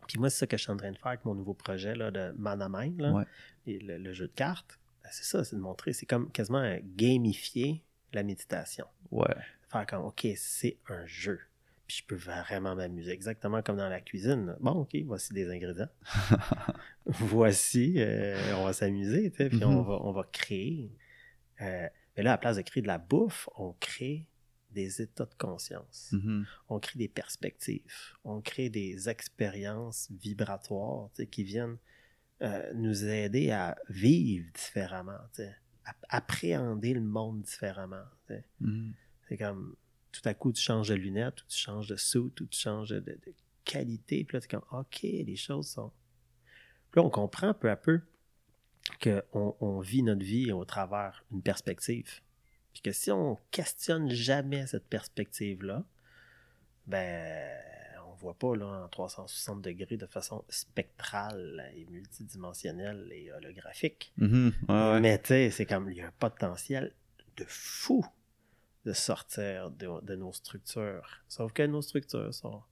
Puis 0.08 0.20
moi, 0.20 0.30
c'est 0.30 0.40
ça 0.40 0.48
que 0.48 0.58
je 0.58 0.64
suis 0.64 0.72
en 0.72 0.78
train 0.78 0.92
de 0.92 0.98
faire 0.98 1.08
avec 1.08 1.26
mon 1.26 1.36
nouveau 1.36 1.54
projet 1.54 1.96
là, 1.96 2.12
de 2.12 2.34
Mana 2.38 2.68
Mind, 2.70 3.00
là, 3.00 3.12
Ouais. 3.14 3.24
et 3.68 3.80
le, 3.80 3.98
le 3.98 4.14
jeu 4.14 4.28
de 4.28 4.34
cartes. 4.34 4.80
Ben, 5.04 5.10
c'est 5.12 5.24
ça, 5.26 5.44
c'est 5.44 5.56
de 5.56 5.62
montrer, 5.62 5.94
c'est 5.94 6.06
comme 6.06 6.32
quasiment 6.32 6.78
gamifier 6.98 7.84
la 8.14 8.24
méditation. 8.24 8.86
ouais 9.12 9.34
Faire 9.70 9.86
comme, 9.86 10.04
OK, 10.04 10.28
c'est 10.36 10.78
un 10.90 11.06
jeu. 11.06 11.40
Puis 11.88 11.98
je 12.02 12.06
peux 12.06 12.16
vraiment 12.16 12.76
m'amuser, 12.76 13.12
exactement 13.12 13.62
comme 13.62 13.78
dans 13.78 13.90
la 13.90 14.02
cuisine. 14.02 14.48
là. 14.48 14.56
Bon, 14.60 14.72
OK, 14.72 14.96
voici 15.06 15.34
des 15.34 15.50
ingrédients. 15.50 15.90
voici, 17.06 17.96
euh, 17.98 18.56
on 18.58 18.66
va 18.66 18.74
s'amuser, 18.74 19.30
puis 19.30 19.50
on, 19.64 19.82
Mhm. 19.82 19.88
va, 19.88 20.00
on 20.04 20.12
va 20.12 20.24
créer. 20.32 20.92
Euh, 21.62 21.88
mais 22.18 22.24
là, 22.24 22.32
à 22.32 22.34
la 22.34 22.38
place 22.38 22.58
de 22.58 22.62
créer 22.62 22.82
de 22.82 22.88
la 22.88 22.98
bouffe, 22.98 23.50
on 23.56 23.74
crée 23.80 24.26
des 24.74 25.02
états 25.02 25.26
de 25.26 25.36
conscience. 25.38 26.10
Mhm. 26.12 26.46
On 26.70 26.80
crée 26.80 27.00
des 27.00 27.08
perspectives. 27.08 27.84
On 28.24 28.42
crée 28.42 28.70
des 28.70 29.10
expériences 29.10 30.10
vibratoires 30.12 31.10
qui 31.32 31.44
viennent 31.44 31.78
euh, 32.42 32.74
nous 32.74 33.06
aider 33.06 33.52
à 33.52 33.78
vivre 33.90 34.48
différemment, 34.54 35.20
à 35.86 35.96
appréhender 36.10 36.94
le 36.94 37.02
monde 37.02 37.42
différemment. 37.42 38.06
Mhm. 38.60 38.94
C'est 39.28 39.38
comme 39.38 39.76
tout 40.12 40.22
à 40.26 40.34
coup, 40.34 40.52
tu 40.52 40.62
changes 40.62 40.90
de 40.90 40.96
lunettes, 40.96 41.42
ou 41.42 41.46
tu 41.48 41.58
changes 41.58 41.88
de 41.88 41.96
suit, 41.96 42.20
ou 42.20 42.30
tu 42.30 42.60
changes 42.60 42.90
de, 42.90 43.00
de 43.00 43.34
qualité. 43.64 44.24
Puis 44.24 44.36
là, 44.36 44.42
tu 44.42 44.48
es 44.48 44.50
comme, 44.50 44.80
OK, 44.80 45.02
les 45.04 45.36
choses 45.36 45.68
sont. 45.70 45.92
Puis 46.92 47.00
là, 47.00 47.06
on 47.06 47.10
comprend 47.10 47.54
peu 47.54 47.70
à 47.70 47.78
peu 47.78 48.02
qu'on 49.02 49.56
on 49.60 49.80
vit 49.80 50.04
notre 50.04 50.24
vie 50.24 50.52
au 50.52 50.66
travers 50.66 51.24
une 51.32 51.42
perspective. 51.42 52.22
Puis 52.74 52.82
que 52.82 52.92
si 52.92 53.12
on 53.12 53.38
questionne 53.52 54.10
jamais 54.10 54.66
cette 54.68 54.88
perspective-là, 54.88 55.84
ben, 56.88 57.50
on 58.08 58.14
voit 58.16 58.34
pas 58.34 58.56
là, 58.56 58.84
en 58.84 58.88
360 58.88 59.62
degrés 59.62 59.98
de 59.98 60.06
façon 60.06 60.44
spectrale 60.50 61.72
et 61.76 61.86
multidimensionnelle 61.86 63.10
et 63.12 63.32
holographique. 63.32 64.14
Mhm. 64.18 64.54
ouais 64.70 65.00
Mais 65.00 65.20
tu 65.20 65.30
sais, 65.30 65.50
c'est 65.52 65.66
comme, 65.66 65.90
il 65.90 65.98
y 65.98 66.02
a 66.02 66.08
un 66.08 66.14
potentiel 66.20 66.94
de 67.38 67.46
fou 67.48 68.06
de 68.86 68.94
sortir 68.94 69.70
de, 69.72 70.02
de 70.04 70.16
nos 70.16 70.34
structures. 70.34 71.24
Sauf 71.28 71.54
que 71.54 71.64
nos 71.64 71.82
structures 71.82 72.34
sont 72.34 72.64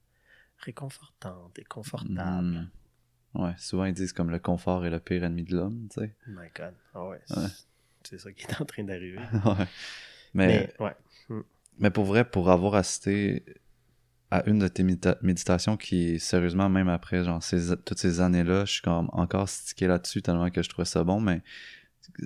réconfortantes 0.57 1.57
et 1.59 1.63
confortables. 1.63 2.47
Mhm. 2.47 2.69
Ouais, 3.35 3.53
souvent 3.57 3.85
ils 3.85 3.93
disent 3.93 4.13
comme 4.13 4.31
le 4.31 4.39
confort 4.39 4.85
est 4.85 4.89
le 4.89 4.99
pire 4.99 5.23
ennemi 5.23 5.43
de 5.43 5.55
l'homme, 5.55 5.87
tu 5.91 6.01
sais. 6.01 6.15
Oh 6.27 6.31
my 6.31 6.49
God. 6.55 6.73
Ouais, 6.95 7.19
Ouais. 7.29 7.47
C'est- 8.09 8.17
ça 8.19 8.31
qui 8.31 8.43
est 8.45 8.61
en 8.61 8.65
train 8.65 8.83
d'arriver. 8.83 9.19
ouais. 9.45 9.65
Mais, 10.33 10.47
Mais, 10.47 10.73
ouais. 10.79 10.95
mais 11.79 11.89
pour 11.89 12.05
vrai, 12.05 12.23
pour 12.29 12.49
avoir 12.49 12.75
assisté 12.75 13.43
à 14.31 14.47
une 14.47 14.59
de 14.59 14.67
tes 14.67 14.83
médita- 14.83 15.17
méditations 15.21 15.77
qui, 15.77 16.19
sérieusement, 16.19 16.69
même 16.69 16.89
après 16.89 17.23
genre 17.23 17.41
ces, 17.41 17.75
toutes 17.77 17.97
ces 17.99 18.21
années-là, 18.21 18.65
je 18.65 18.73
suis 18.73 18.81
comme 18.81 19.09
encore 19.13 19.49
stické 19.49 19.87
là-dessus 19.87 20.21
tellement 20.21 20.49
que 20.51 20.61
je 20.61 20.69
trouvais 20.69 20.85
ça 20.85 21.03
bon, 21.03 21.19
mais 21.19 21.41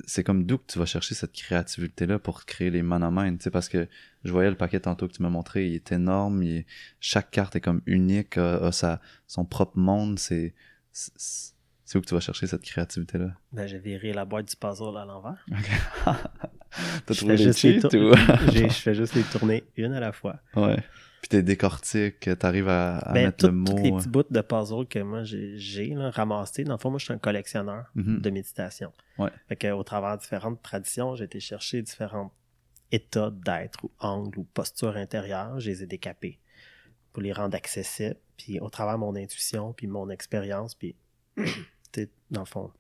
c'est 0.06 0.24
comme 0.24 0.46
d'où 0.46 0.58
que 0.58 0.66
tu 0.68 0.80
vas 0.80 0.86
chercher 0.86 1.16
cette 1.16 1.34
créativité-là 1.34 2.20
pour 2.20 2.46
créer 2.46 2.72
les 2.72 2.82
monomènes, 2.82 3.38
tu 3.38 3.44
sais, 3.46 3.52
parce 3.52 3.70
que 3.70 3.88
je 4.24 4.32
voyais 4.32 4.50
le 4.50 4.58
paquet 4.58 4.80
tantôt 4.80 5.08
que 5.08 5.14
tu 5.14 5.22
m'as 5.22 5.30
montré, 5.30 5.68
il 5.68 5.76
est 5.76 5.92
énorme, 5.92 6.44
il 6.44 6.58
est- 6.58 6.66
chaque 7.00 7.32
carte 7.32 7.56
est 7.56 7.62
comme 7.62 7.82
unique, 7.86 8.38
a, 8.38 8.56
a 8.68 8.72
sa, 8.72 9.02
son 9.28 9.46
propre 9.46 9.78
monde, 9.78 10.20
c'est, 10.20 10.54
c'est 11.94 12.00
où 12.00 12.02
que 12.02 12.08
tu 12.08 12.16
vas 12.16 12.20
chercher 12.22 12.48
cette 12.48 12.64
créativité-là? 12.64 13.36
Ben, 13.52 13.68
j'ai 13.68 13.78
viré 13.78 14.14
la 14.14 14.26
boîte 14.26 14.48
du 14.50 14.56
puzzle 14.56 14.98
à 14.98 15.06
l'envers. 15.06 15.46
T'as 17.06 17.14
trouvé 17.14 17.38
les 17.38 17.54
cheats 17.54 17.88
tour- 17.88 18.12
ou? 18.14 18.16
J'ai- 18.52 18.68
Je 18.70 18.74
fais 18.74 18.96
juste 18.96 19.14
les 19.14 19.22
tourner 19.22 19.64
une 19.78 19.94
à 19.94 20.00
la 20.00 20.12
fois. 20.12 20.40
ouais. 20.56 20.78
Puis 21.22 21.30
t'es 21.30 21.44
décortique, 21.44 22.28
t'arrives 22.40 22.68
à, 22.68 22.98
à 22.98 23.14
Ben, 23.14 23.26
mettre 23.28 23.38
tout- 23.38 23.46
le 23.46 23.52
mot. 23.54 23.66
tous 23.72 23.78
les 23.84 23.92
euh, 23.94 23.98
petits 23.98 24.10
bouts 24.10 24.24
de 24.30 24.42
puzzle 24.42 24.86
que 24.88 25.00
moi 25.00 25.24
j'ai 25.24 25.96
ramassés. 25.96 26.64
Dans 26.66 26.74
le 26.74 26.78
fond, 26.80 26.90
moi, 26.90 26.98
je 27.00 27.06
suis 27.06 27.14
un 27.14 27.18
collectionneur 27.20 27.86
mhm. 27.96 28.20
de 28.20 28.30
méditation. 28.32 28.92
Ouais. 29.20 29.30
Fait 29.48 29.56
que, 29.56 29.72
au 29.72 29.84
travers 29.84 30.18
de 30.18 30.22
différentes 30.22 30.62
traditions, 30.64 31.16
j'ai 31.16 31.24
été 31.26 31.40
chercher 31.40 31.82
différents 31.84 32.34
états 32.92 33.30
d'être 33.32 33.84
ou 33.86 33.92
angles 34.00 34.40
ou 34.40 34.44
postures 34.46 34.98
intérieures. 34.98 35.60
Je 35.62 35.70
les 35.70 35.84
ai 35.84 35.86
décapés 35.86 36.40
pour 37.14 37.22
les 37.22 37.32
rendre 37.32 37.56
accessibles. 37.56 38.18
Puis 38.36 38.60
au 38.60 38.70
travers 38.70 38.96
de 38.96 39.00
mon 39.00 39.16
intuition, 39.16 39.72
puis 39.74 39.86
mon 39.88 40.10
expérience, 40.10 40.74
puis 40.76 40.96
dans 42.32 42.42
le 42.42 42.46
fond. 42.46 42.72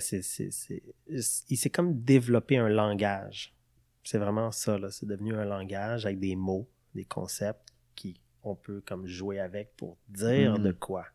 C'est, 0.00 0.22
c'est, 0.22 0.50
c'est, 0.50 0.82
il 1.08 1.56
s'est 1.56 1.70
comme 1.70 2.00
développé 2.02 2.56
un 2.56 2.68
langage. 2.68 3.54
C'est 4.02 4.18
vraiment 4.18 4.50
ça, 4.50 4.78
là. 4.78 4.90
C'est 4.90 5.06
devenu 5.06 5.34
un 5.34 5.44
langage 5.44 6.06
avec 6.06 6.18
des 6.18 6.34
mots, 6.34 6.68
des 6.94 7.04
concepts 7.04 7.68
qui 7.94 8.20
on 8.42 8.54
peut 8.56 8.80
comme 8.80 9.06
jouer 9.06 9.38
avec 9.38 9.76
pour 9.76 9.96
dire 10.08 10.54
Mhm. 10.58 10.62
de 10.64 10.72
quoi. 10.72 11.06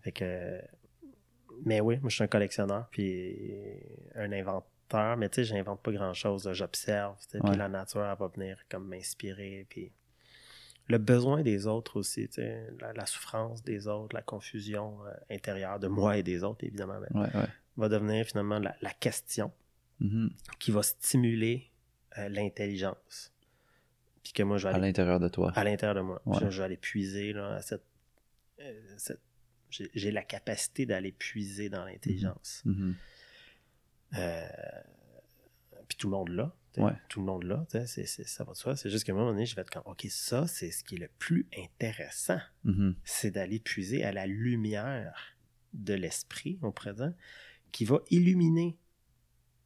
Fait 0.00 0.12
que. 0.12 0.60
Mais 1.64 1.80
oui, 1.80 1.98
moi 1.98 2.08
je 2.08 2.14
suis 2.16 2.24
un 2.24 2.28
collectionneur, 2.28 2.88
puis 2.90 3.36
un 4.14 4.32
inventeur, 4.32 5.16
mais 5.16 5.28
tu 5.28 5.36
sais, 5.36 5.44
j'invente 5.44 5.82
pas 5.82 5.92
grand 5.92 6.12
chose, 6.14 6.50
j'observe, 6.52 7.16
Ouais. 7.34 7.40
puis 7.44 7.56
la 7.56 7.68
nature, 7.68 8.04
elle 8.04 8.18
va 8.18 8.26
venir 8.28 8.58
comme 8.70 8.88
m'inspirer, 8.88 9.66
puis 9.68 9.92
le 10.88 10.98
besoin 10.98 11.42
des 11.42 11.66
autres 11.66 11.96
aussi, 11.98 12.28
la, 12.80 12.92
la 12.92 13.06
souffrance 13.06 13.62
des 13.62 13.86
autres, 13.88 14.14
la 14.14 14.22
confusion 14.22 14.98
euh, 15.06 15.12
intérieure 15.30 15.78
de 15.80 15.88
moi 15.88 16.18
et 16.18 16.22
des 16.22 16.42
autres, 16.44 16.64
évidemment, 16.64 17.00
ben, 17.00 17.20
Ouais, 17.22 17.34
ouais. 17.36 17.46
va 17.76 17.88
devenir 17.88 18.26
finalement 18.26 18.58
la, 18.58 18.74
la 18.82 18.90
question 18.92 19.52
Mhm. 20.00 20.30
qui 20.58 20.70
va 20.72 20.82
stimuler 20.82 21.70
euh, 22.18 22.28
l'intelligence. 22.28 23.32
Puis 24.22 24.32
que 24.32 24.42
moi, 24.42 24.58
je 24.58 24.64
vais 24.66 24.72
À 24.74 24.76
aller 24.76 24.86
l'intérieur 24.88 25.20
de 25.20 25.28
toi. 25.28 25.52
à 25.54 25.64
l'intérieur 25.64 25.94
de 25.94 26.00
moi. 26.00 26.20
Ouais. 26.26 26.38
je 26.50 26.58
vais 26.58 26.64
aller 26.64 26.76
puiser 26.76 27.32
là, 27.32 27.54
à 27.54 27.62
cette. 27.62 27.84
euh, 28.60 28.94
cette- 28.96 29.20
j'ai, 29.70 30.10
la 30.12 30.22
capacité 30.22 30.86
d'aller 30.86 31.10
puiser 31.12 31.68
dans 31.68 31.84
l'intelligence. 31.84 32.62
Mhm. 32.64 32.94
Euh, 34.16 34.46
puis 35.88 35.96
tout 35.96 36.06
le 36.08 36.12
monde 36.12 36.28
là. 36.28 36.54
Ouais. 36.82 36.92
Tout 37.08 37.20
le 37.20 37.26
monde 37.26 37.44
là, 37.44 37.64
c'est- 37.86 38.06
ça 38.06 38.44
va 38.44 38.52
de 38.52 38.56
soi. 38.56 38.74
C'est 38.76 38.90
juste 38.90 39.04
qu'à 39.04 39.12
un 39.12 39.14
moment 39.14 39.30
donné, 39.30 39.46
je 39.46 39.54
vais 39.54 39.62
être 39.62 39.70
comme, 39.70 39.82
OK, 39.86 40.06
ça, 40.10 40.46
c'est 40.46 40.70
ce 40.70 40.82
qui 40.84 40.96
est 40.96 40.98
le 40.98 41.08
plus 41.18 41.46
intéressant. 41.56 42.38
Mhm. 42.64 42.96
C'est 43.04 43.30
d'aller 43.30 43.60
puiser 43.60 44.04
à 44.04 44.12
la 44.12 44.26
lumière 44.26 45.36
de 45.72 45.94
l'esprit, 45.94 46.58
on 46.62 46.72
pourrait 46.72 46.94
dire, 46.94 47.12
qui 47.72 47.84
va 47.84 48.00
illuminer. 48.10 48.78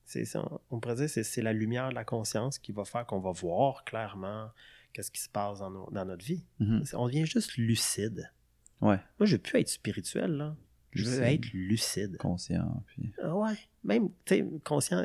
C'est 0.05 0.25
ça, 0.25 0.49
on 0.71 0.81
pourrait 0.81 0.95
dire, 0.97 1.11
c'est, 1.11 1.23
c'est 1.25 1.43
la 1.43 1.53
lumière 1.53 1.91
de 1.91 1.95
la 1.95 2.05
conscience 2.05 2.59
qui 2.59 2.73
va 2.73 2.85
faire 2.85 3.05
qu'on 3.07 3.21
va 3.21 3.31
voir 3.33 3.85
clairement 3.85 4.51
qu'est-ce 4.95 5.11
qui 5.11 5.21
se 5.21 5.29
passe 5.29 5.59
dans, 5.59 5.71
nos- 5.71 5.91
dans 5.91 6.05
notre 6.07 6.25
vie. 6.25 6.45
Mhm. 6.61 6.85
C'est- 6.85 6.97
On 6.97 7.07
devient 7.07 7.27
juste 7.27 7.57
lucide. 7.57 8.33
Ouais. 8.81 8.97
Moi, 9.19 9.27
je 9.27 9.37
veux 9.37 9.43
plus 9.43 9.61
être 9.61 9.69
spirituel, 9.69 10.31
là. 10.33 10.57
Je 10.99 11.05
veux 11.05 11.21
Lucide. 11.21 11.35
être 11.45 11.53
lucide. 11.53 12.17
Conscient. 12.19 12.83
Puis... 12.87 13.13
Ah 13.23 13.35
ouais, 13.37 13.55
même, 13.85 14.09
tu 14.25 14.37
sais, 14.37 14.45
conscient, 14.65 15.05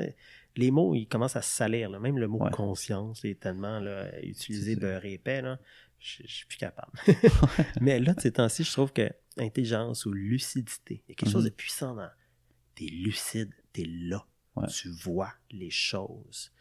les 0.56 0.72
mots, 0.72 0.94
ils 0.96 1.08
commencent 1.08 1.36
à 1.36 1.42
se 1.42 1.52
salir, 1.56 1.90
là. 1.90 2.00
Même 2.00 2.18
le 2.18 2.28
mot 2.28 2.44
Ouais. 2.44 2.52
conscience 2.52 3.24
est 3.26 3.40
tellement 3.40 3.80
là, 3.80 4.10
utilisé 4.24 4.76
beurre 4.76 5.06
épais, 5.06 5.42
là. 5.42 5.60
Je 6.00 6.24
je 6.26 6.34
suis 6.34 6.46
plus 6.46 6.58
capable. 6.58 6.92
Mais 7.82 8.00
là, 8.00 8.14
de 8.14 8.20
ces 8.22 8.32
temps-ci, 8.34 8.64
je 8.64 8.72
trouve 8.72 8.92
que 8.92 9.10
intelligence 9.38 10.06
ou 10.06 10.12
lucidité, 10.12 11.02
il 11.08 11.12
y 11.12 11.14
a 11.14 11.16
quelque 11.16 11.32
chose 11.32 11.46
de 11.46 11.50
Mhm. 11.50 11.56
puissant 11.56 11.96
dans. 11.96 12.10
T'es 12.76 12.86
lucide, 12.86 13.52
t'es 13.72 13.86
là. 13.86 14.26
Ouais. 14.56 14.68
Tu 14.68 14.90
vois 14.90 15.32
les 15.52 15.70
choses 15.70 16.52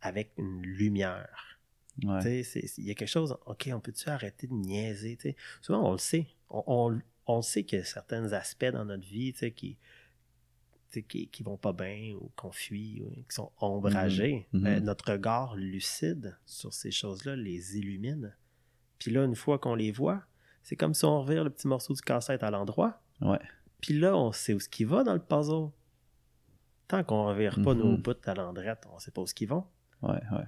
avec 0.00 0.32
une 0.38 0.62
lumière. 0.62 1.58
Ouais. 2.02 2.42
Il 2.78 2.84
y 2.86 2.90
a 2.90 2.94
quelque 2.94 3.08
chose, 3.08 3.36
OK, 3.46 3.68
on 3.72 3.80
peut-tu 3.80 4.08
arrêter 4.08 4.46
de 4.46 4.54
niaiser? 4.54 5.16
tu 5.16 5.30
sais? 5.30 5.36
Souvent, 5.60 5.86
on 5.88 5.92
le 5.92 5.98
sait. 5.98 6.26
On, 6.48 6.62
on- 6.66 7.00
on 7.30 7.42
sait 7.42 7.64
qu'il 7.64 7.78
y 7.78 7.82
a 7.82 7.84
certains 7.84 8.32
aspects 8.32 8.64
dans 8.72 8.84
notre 8.84 9.06
vie 9.06 9.32
tu 9.32 9.38
sais, 9.40 9.50
qui, 9.52 9.76
tu 9.76 9.80
sais, 10.90 11.02
qui, 11.02 11.28
qui 11.28 11.42
vont 11.42 11.56
pas 11.56 11.72
bien 11.72 12.14
ou 12.20 12.30
qu'on 12.36 12.50
fuit 12.52 13.02
ou 13.02 13.10
qui 13.28 13.34
sont 13.34 13.52
ombragés. 13.60 14.46
Mhm. 14.52 14.62
Ben, 14.62 14.84
notre 14.84 15.12
regard 15.12 15.56
lucide 15.56 16.36
sur 16.46 16.72
ces 16.72 16.90
choses-là 16.90 17.36
les 17.36 17.78
illumine. 17.78 18.34
Puis 18.98 19.10
là, 19.10 19.24
une 19.24 19.36
fois 19.36 19.58
qu'on 19.58 19.74
les 19.74 19.92
voit, 19.92 20.22
c'est 20.62 20.76
comme 20.76 20.92
si 20.94 21.04
on 21.04 21.22
revire 21.22 21.42
le 21.44 21.50
petit 21.50 21.66
morceau 21.68 21.94
du 21.94 22.02
casse-tête 22.02 22.42
à 22.42 22.50
l'endroit. 22.50 23.00
Ouais. 23.20 23.38
Puis 23.80 23.98
là, 23.98 24.16
on 24.16 24.30
sait 24.32 24.52
où 24.52 24.60
ce 24.60 24.68
qui 24.68 24.84
va 24.84 25.04
dans 25.04 25.14
le 25.14 25.20
puzzle. 25.22 25.70
Tant 26.86 27.02
qu'on 27.04 27.24
ne 27.24 27.28
revire 27.30 27.54
pas 27.62 27.74
nos 27.74 27.92
Mhm. 27.92 28.02
bouts 28.02 28.14
à 28.26 28.34
l'endrette, 28.34 28.86
on 28.92 28.98
sait 28.98 29.10
pas 29.12 29.22
où 29.22 29.26
ce 29.26 29.32
qu'ils 29.34 29.48
vont. 29.48 29.64
Ouais, 30.02 30.20
ouais. 30.32 30.44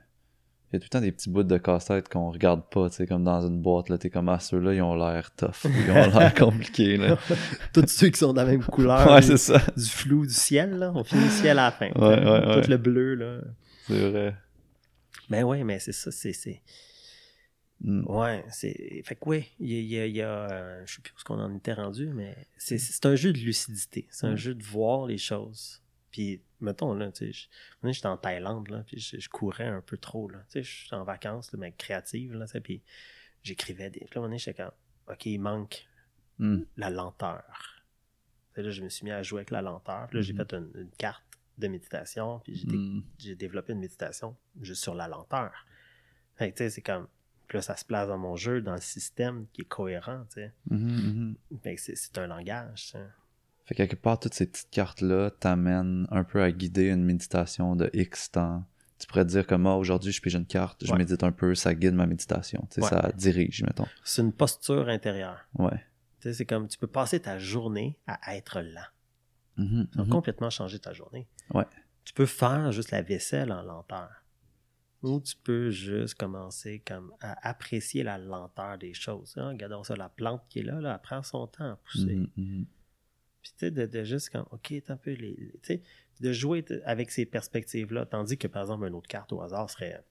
Il 0.72 0.76
y 0.76 0.78
a 0.78 0.80
tout 0.80 0.84
le 0.86 0.88
temps 0.88 1.00
des 1.02 1.12
petits 1.12 1.28
bouts 1.28 1.42
de 1.42 1.58
casse-tête 1.58 2.08
qu'on 2.08 2.30
regarde 2.30 2.62
pas, 2.70 2.88
tu 2.88 2.96
sais, 2.96 3.06
comme 3.06 3.24
dans 3.24 3.46
une 3.46 3.60
boîte, 3.60 3.90
là, 3.90 3.98
t'es 3.98 4.08
comme, 4.08 4.28
ah, 4.30 4.38
ceux-là, 4.40 4.72
ils 4.72 4.80
ont 4.80 4.94
l'air 4.94 5.30
tough, 5.36 5.64
ils 5.66 5.90
ont 5.90 6.18
l'air 6.18 6.32
compliqués, 6.38 6.96
là. 6.96 7.18
Tous 7.74 7.86
ceux 7.88 8.08
qui 8.08 8.18
sont 8.18 8.32
de 8.32 8.38
la 8.38 8.46
même 8.46 8.64
couleur. 8.64 9.10
ouais, 9.12 9.20
c'est 9.22 9.36
ça. 9.36 9.58
du 9.76 9.84
flou 9.84 10.24
du 10.26 10.32
ciel, 10.32 10.78
là. 10.78 10.90
On 10.94 11.04
finit 11.04 11.24
le 11.24 11.30
ciel 11.30 11.58
à 11.58 11.64
la 11.66 11.70
fin. 11.72 11.90
Ouais, 11.90 12.24
ouais, 12.24 12.46
ouais. 12.46 12.62
Tout 12.62 12.70
le 12.70 12.76
bleu, 12.78 13.14
là. 13.16 13.40
C'est 13.86 14.10
vrai. 14.10 14.34
Ben 15.28 15.44
ouais, 15.44 15.62
mais 15.64 15.78
c'est 15.78 15.92
ça, 15.92 16.10
c'est... 16.10 16.32
c'est- 16.32 16.62
Mm. 17.84 18.04
Ouais, 18.06 18.44
c'est... 18.48 19.02
Fait 19.04 19.16
que 19.16 19.28
ouais, 19.28 19.48
il 19.58 19.68
y 19.72 19.98
a... 19.98 20.06
il 20.06 20.14
y 20.16 20.22
a- 20.22 20.48
euh, 20.52 20.82
je 20.86 20.94
sais 20.94 21.02
plus 21.02 21.12
où 21.16 21.18
ce 21.18 21.24
qu'on 21.24 21.40
en 21.40 21.52
était 21.56 21.72
rendu, 21.72 22.12
mais 22.14 22.36
c'est, 22.56 22.78
c'est 22.78 23.04
un 23.06 23.16
jeu 23.16 23.32
de 23.32 23.38
lucidité. 23.40 24.06
C'est 24.12 24.26
un 24.28 24.36
jeu 24.36 24.54
de 24.54 24.62
voir 24.62 25.06
les 25.06 25.18
choses. 25.18 25.81
Puis, 26.12 26.40
mettons, 26.60 26.94
là, 26.94 27.10
tu 27.10 27.32
sais, 27.32 27.48
j'étais 27.82 28.06
en 28.06 28.16
Thaïlande, 28.18 28.68
là, 28.68 28.84
puis 28.86 28.98
je, 29.00 29.18
je 29.18 29.28
courais 29.28 29.66
un 29.66 29.80
peu 29.80 29.96
trop, 29.96 30.28
là. 30.28 30.38
Tu 30.50 30.52
sais, 30.52 30.62
je 30.62 30.86
suis 30.86 30.94
en 30.94 31.02
vacances, 31.04 31.50
là, 31.52 31.58
mais 31.58 31.72
créative, 31.72 32.34
là, 32.34 32.44
tu 32.46 32.52
sais, 32.52 32.60
puis 32.60 32.82
j'écrivais 33.42 33.90
des... 33.90 34.00
Puis 34.00 34.08
là, 34.08 34.10
un 34.16 34.20
moment 34.20 34.28
donné, 34.28 34.38
j'étais 34.38 34.62
comme, 34.62 34.72
OK, 35.10 35.26
il 35.26 35.38
manque 35.40 35.88
Mm. 36.38 36.62
la 36.78 36.90
lenteur. 36.90 37.84
Et 38.56 38.62
là, 38.62 38.70
je 38.70 38.82
me 38.82 38.88
suis 38.88 39.04
mis 39.04 39.10
à 39.10 39.22
jouer 39.22 39.40
avec 39.40 39.50
la 39.50 39.62
lenteur. 39.62 40.08
Puis 40.08 40.16
là, 40.18 40.22
j'ai 40.22 40.32
Mhm. 40.32 40.38
fait 40.38 40.54
une, 40.54 40.70
une 40.74 40.90
carte 40.90 41.22
de 41.58 41.68
méditation, 41.68 42.40
puis 42.40 42.56
j'ai, 42.56 42.66
dé- 42.66 42.76
Mm. 42.76 43.04
j'ai 43.18 43.34
développé 43.36 43.72
une 43.74 43.78
méditation 43.80 44.36
juste 44.60 44.82
sur 44.82 44.94
la 44.94 45.08
lenteur. 45.08 45.52
Fait 46.36 46.50
que, 46.50 46.56
tu 46.56 46.64
sais, 46.64 46.70
c'est 46.70 46.82
comme... 46.82 47.06
Puis 47.48 47.58
là, 47.58 47.62
ça 47.62 47.76
se 47.76 47.84
place 47.84 48.08
dans 48.08 48.16
mon 48.18 48.34
jeu, 48.36 48.62
dans 48.62 48.74
le 48.74 48.80
système 48.80 49.46
qui 49.52 49.60
est 49.62 49.66
cohérent, 49.66 50.24
tu 50.30 50.34
sais. 50.40 50.52
Mhm, 50.70 51.36
mhm. 51.50 51.60
Fait 51.62 51.74
que 51.74 51.80
c'est, 51.80 51.96
c'est 51.96 52.16
un 52.18 52.26
langage, 52.26 52.88
ça. 52.92 52.98
Fait 53.64 53.74
que 53.74 53.82
quelque 53.84 53.96
part, 54.00 54.18
toutes 54.18 54.34
ces 54.34 54.46
petites 54.46 54.70
cartes-là 54.70 55.30
t'amènent 55.30 56.06
un 56.10 56.24
peu 56.24 56.42
à 56.42 56.50
guider 56.50 56.88
une 56.88 57.04
méditation 57.04 57.76
de 57.76 57.90
X 57.92 58.32
temps. 58.32 58.64
Tu 58.98 59.06
pourrais 59.06 59.24
te 59.24 59.30
dire 59.30 59.46
comme, 59.46 59.66
ah, 59.66 59.74
aujourd'hui, 59.76 60.12
je 60.12 60.20
pige 60.22 60.34
une 60.34 60.46
carte, 60.46 60.84
je 60.84 60.92
Ouais. 60.92 60.98
médite 60.98 61.22
un 61.24 61.32
peu, 61.32 61.54
ça 61.54 61.74
guide 61.74 61.94
ma 61.94 62.06
méditation. 62.06 62.68
Ouais. 62.76 62.88
ça 62.88 63.10
dirige, 63.16 63.62
mettons. 63.62 63.86
C'est 64.04 64.22
une 64.22 64.32
posture 64.32 64.88
intérieure. 64.88 65.40
Ouais. 65.58 65.76
Tu 66.20 66.28
sais, 66.28 66.34
c'est 66.34 66.46
comme, 66.46 66.68
tu 66.68 66.78
peux 66.78 66.86
passer 66.86 67.18
ta 67.20 67.38
journée 67.38 67.98
à 68.06 68.36
être 68.36 68.60
lent. 68.60 68.80
Mhm, 69.56 69.88
Ça 69.92 69.98
va 69.98 70.04
mhm. 70.04 70.10
complètement 70.10 70.50
changer 70.50 70.78
ta 70.78 70.92
journée. 70.92 71.26
Ouais. 71.52 71.66
Tu 72.04 72.12
peux 72.14 72.26
faire 72.26 72.70
juste 72.72 72.90
la 72.90 73.02
vaisselle 73.02 73.52
en 73.52 73.62
lenteur. 73.62 74.08
Ou 75.02 75.20
tu 75.20 75.34
peux 75.42 75.70
juste 75.70 76.14
commencer 76.14 76.80
comme 76.86 77.12
à 77.20 77.48
apprécier 77.48 78.04
la 78.04 78.18
lenteur 78.18 78.78
des 78.78 78.94
choses. 78.94 79.34
hein. 79.36 79.48
Regardons 79.48 79.82
ça, 79.82 79.96
la 79.96 80.08
plante 80.08 80.42
qui 80.48 80.60
est 80.60 80.62
là, 80.62 80.80
là, 80.80 80.94
elle 80.94 81.02
prend 81.02 81.22
son 81.24 81.48
temps 81.48 81.72
à 81.72 81.76
pousser. 81.76 82.14
Mhm, 82.14 82.28
mhm. 82.36 82.66
Puis 83.42 83.52
tu 83.52 83.58
sais, 83.66 83.70
de, 83.70 83.86
de 83.86 84.04
juste 84.04 84.30
comme, 84.30 84.46
OK, 84.50 84.72
un 84.88 84.96
peu 84.96 85.12
les. 85.12 85.34
les- 85.36 85.52
Tu 85.62 85.62
sais, 85.62 85.82
de 86.20 86.32
jouer 86.32 86.64
avec 86.84 87.10
ces 87.10 87.26
perspectives-là. 87.26 88.06
Tandis 88.06 88.38
que, 88.38 88.46
par 88.46 88.62
exemple, 88.62 88.86
une 88.86 88.94
autre 88.94 89.08
carte 89.08 89.32
au 89.32 89.42
hasard 89.42 89.68
serait 89.68 90.02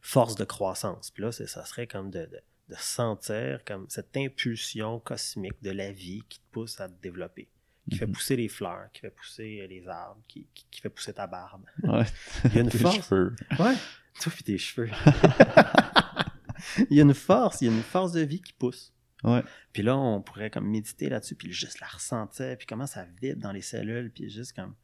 force 0.00 0.34
de 0.36 0.44
croissance. 0.44 1.10
Puis 1.10 1.22
là, 1.22 1.32
c'est- 1.32 1.46
ça 1.46 1.64
serait 1.64 1.86
comme 1.86 2.10
de, 2.10 2.26
de, 2.26 2.40
de 2.68 2.74
sentir 2.78 3.64
comme 3.64 3.86
cette 3.88 4.16
impulsion 4.16 5.00
cosmique 5.00 5.60
de 5.62 5.70
la 5.70 5.90
vie 5.92 6.22
qui 6.28 6.38
te 6.40 6.44
pousse 6.52 6.80
à 6.80 6.88
te 6.88 7.00
développer. 7.02 7.48
qui 7.90 7.98
fait 7.98 8.06
Mhm. 8.06 8.12
pousser 8.14 8.34
les 8.36 8.48
fleurs, 8.48 8.88
qui 8.94 9.02
fait 9.02 9.10
pousser 9.10 9.66
les 9.68 9.86
arbres, 9.88 10.22
qui, 10.26 10.46
qui- 10.54 10.64
qui 10.70 10.80
fait 10.80 10.88
pousser 10.88 11.12
ta 11.12 11.26
barbe. 11.26 11.66
Ouais. 11.82 12.04
Il 12.46 12.54
y 12.54 12.58
a 12.58 12.62
une 12.62 12.70
force. 12.80 12.96
cheveux. 12.96 13.36
Ouais. 13.58 13.74
Toi 14.22 14.32
puis 14.34 14.42
tes 14.42 14.56
cheveux. 14.56 14.88
il 16.90 16.96
y 16.96 17.00
a 17.00 17.02
une 17.02 17.12
force, 17.12 17.60
il 17.60 17.66
y 17.66 17.68
a 17.68 17.72
une 17.76 17.82
force 17.82 18.12
de 18.12 18.22
vie 18.22 18.40
qui 18.40 18.54
pousse. 18.54 18.93
Ouais. 19.24 19.42
Puis 19.72 19.82
là, 19.82 19.96
on 19.96 20.20
pourrait 20.22 20.50
comme 20.50 20.68
méditer 20.68 21.08
là-dessus, 21.08 21.34
puis 21.34 21.50
juste 21.52 21.80
la 21.80 21.86
ressentir, 21.86 22.56
puis 22.58 22.66
comment 22.66 22.86
ça 22.86 23.04
vibre 23.20 23.40
dans 23.40 23.52
les 23.52 23.62
cellules, 23.62 24.10
puis 24.12 24.28
juste 24.30 24.52
comme 24.54 24.74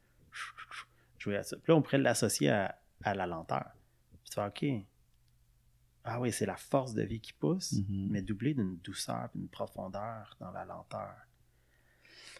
jouer 1.19 1.37
à 1.37 1.43
ça. 1.43 1.57
Puis 1.57 1.71
là, 1.73 1.77
on 1.77 1.83
pourrait 1.83 1.99
l'associer 1.99 2.51
à, 2.51 2.79
à 3.05 3.15
la 3.15 3.27
lenteur. 3.27 3.71
Puis 4.23 4.31
tu 4.31 4.35
fais, 4.35 4.47
OK, 4.47 4.87
ah 6.05 6.21
oui, 6.21 6.33
c'est 6.33 6.47
la 6.47 6.57
force 6.57 6.95
de 6.95 7.03
vie 7.03 7.21
qui 7.21 7.33
pousse, 7.35 7.73
Mhm. 7.73 8.09
mais 8.11 8.23
doublée 8.23 8.55
d'une 8.55 8.79
douceur, 8.79 9.29
d'une 9.35 9.49
profondeur 9.49 10.35
dans 10.41 10.51
la 10.51 10.65
lenteur. 10.65 11.15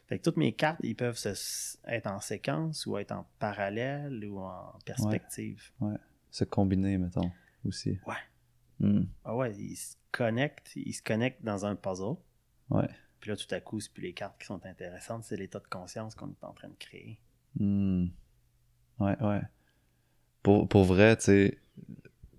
Fait 0.09 0.19
que 0.19 0.25
toutes 0.25 0.39
mes 0.39 0.53
cartes, 0.55 0.81
ils 0.83 0.97
peuvent 0.97 1.17
se- 1.19 1.77
être 1.87 2.07
en 2.09 2.21
séquence 2.21 2.87
ou 2.87 2.97
être 2.99 3.13
en 3.13 3.29
parallèle 3.39 4.25
ou 4.25 4.41
en 4.41 4.73
perspective. 4.85 5.71
Se 6.31 6.45
combiner, 6.45 6.97
mettons, 6.99 7.31
aussi. 7.65 7.99
Ouais. 8.07 8.15
Hmm. 8.81 9.03
Ah 9.25 9.37
ouais, 9.37 9.55
ils 9.57 9.77
se 9.77 9.97
connectent, 10.11 10.73
ils 10.75 10.95
se 10.95 11.03
connectent 11.03 11.45
dans 11.45 11.67
un 11.67 11.77
puzzle. 11.77 12.17
Ouais. 12.71 12.89
Puis 13.21 13.31
là, 13.31 13.37
tout 13.37 13.55
à 13.55 13.61
coup, 13.61 13.81
c'est 13.81 13.93
plus 13.93 14.03
les 14.03 14.15
cartes 14.15 14.41
qui 14.41 14.47
sont 14.47 14.65
intéressantes, 14.65 15.25
c'est 15.25 15.37
l'état 15.37 15.59
de 15.59 15.67
conscience 15.67 16.15
qu'on 16.15 16.31
est 16.31 16.45
en 16.45 16.53
train 16.53 16.69
de 16.69 16.77
créer. 16.79 17.21
Hmm. 17.59 18.07
Ouais, 18.99 19.17
ouais. 19.23 19.43
Pour, 20.43 20.69
pour 20.69 20.85
vrai, 20.85 21.17
tu 21.17 21.25
sais, 21.25 21.59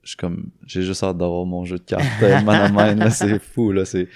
je 0.03 0.15
comme, 0.17 0.51
j'ai 0.65 0.81
juste 0.81 1.03
hâte 1.03 1.17
d'avoir 1.17 1.45
mon 1.45 1.65
jeu 1.65 1.77
de 1.77 1.83
cartes 1.83 2.03
man 2.21 2.49
à 2.49 2.69
man, 2.69 2.97
là, 2.97 3.11
c'est 3.11 3.39
fou, 3.39 3.71
là, 3.71 3.85
c'est, 3.85 4.09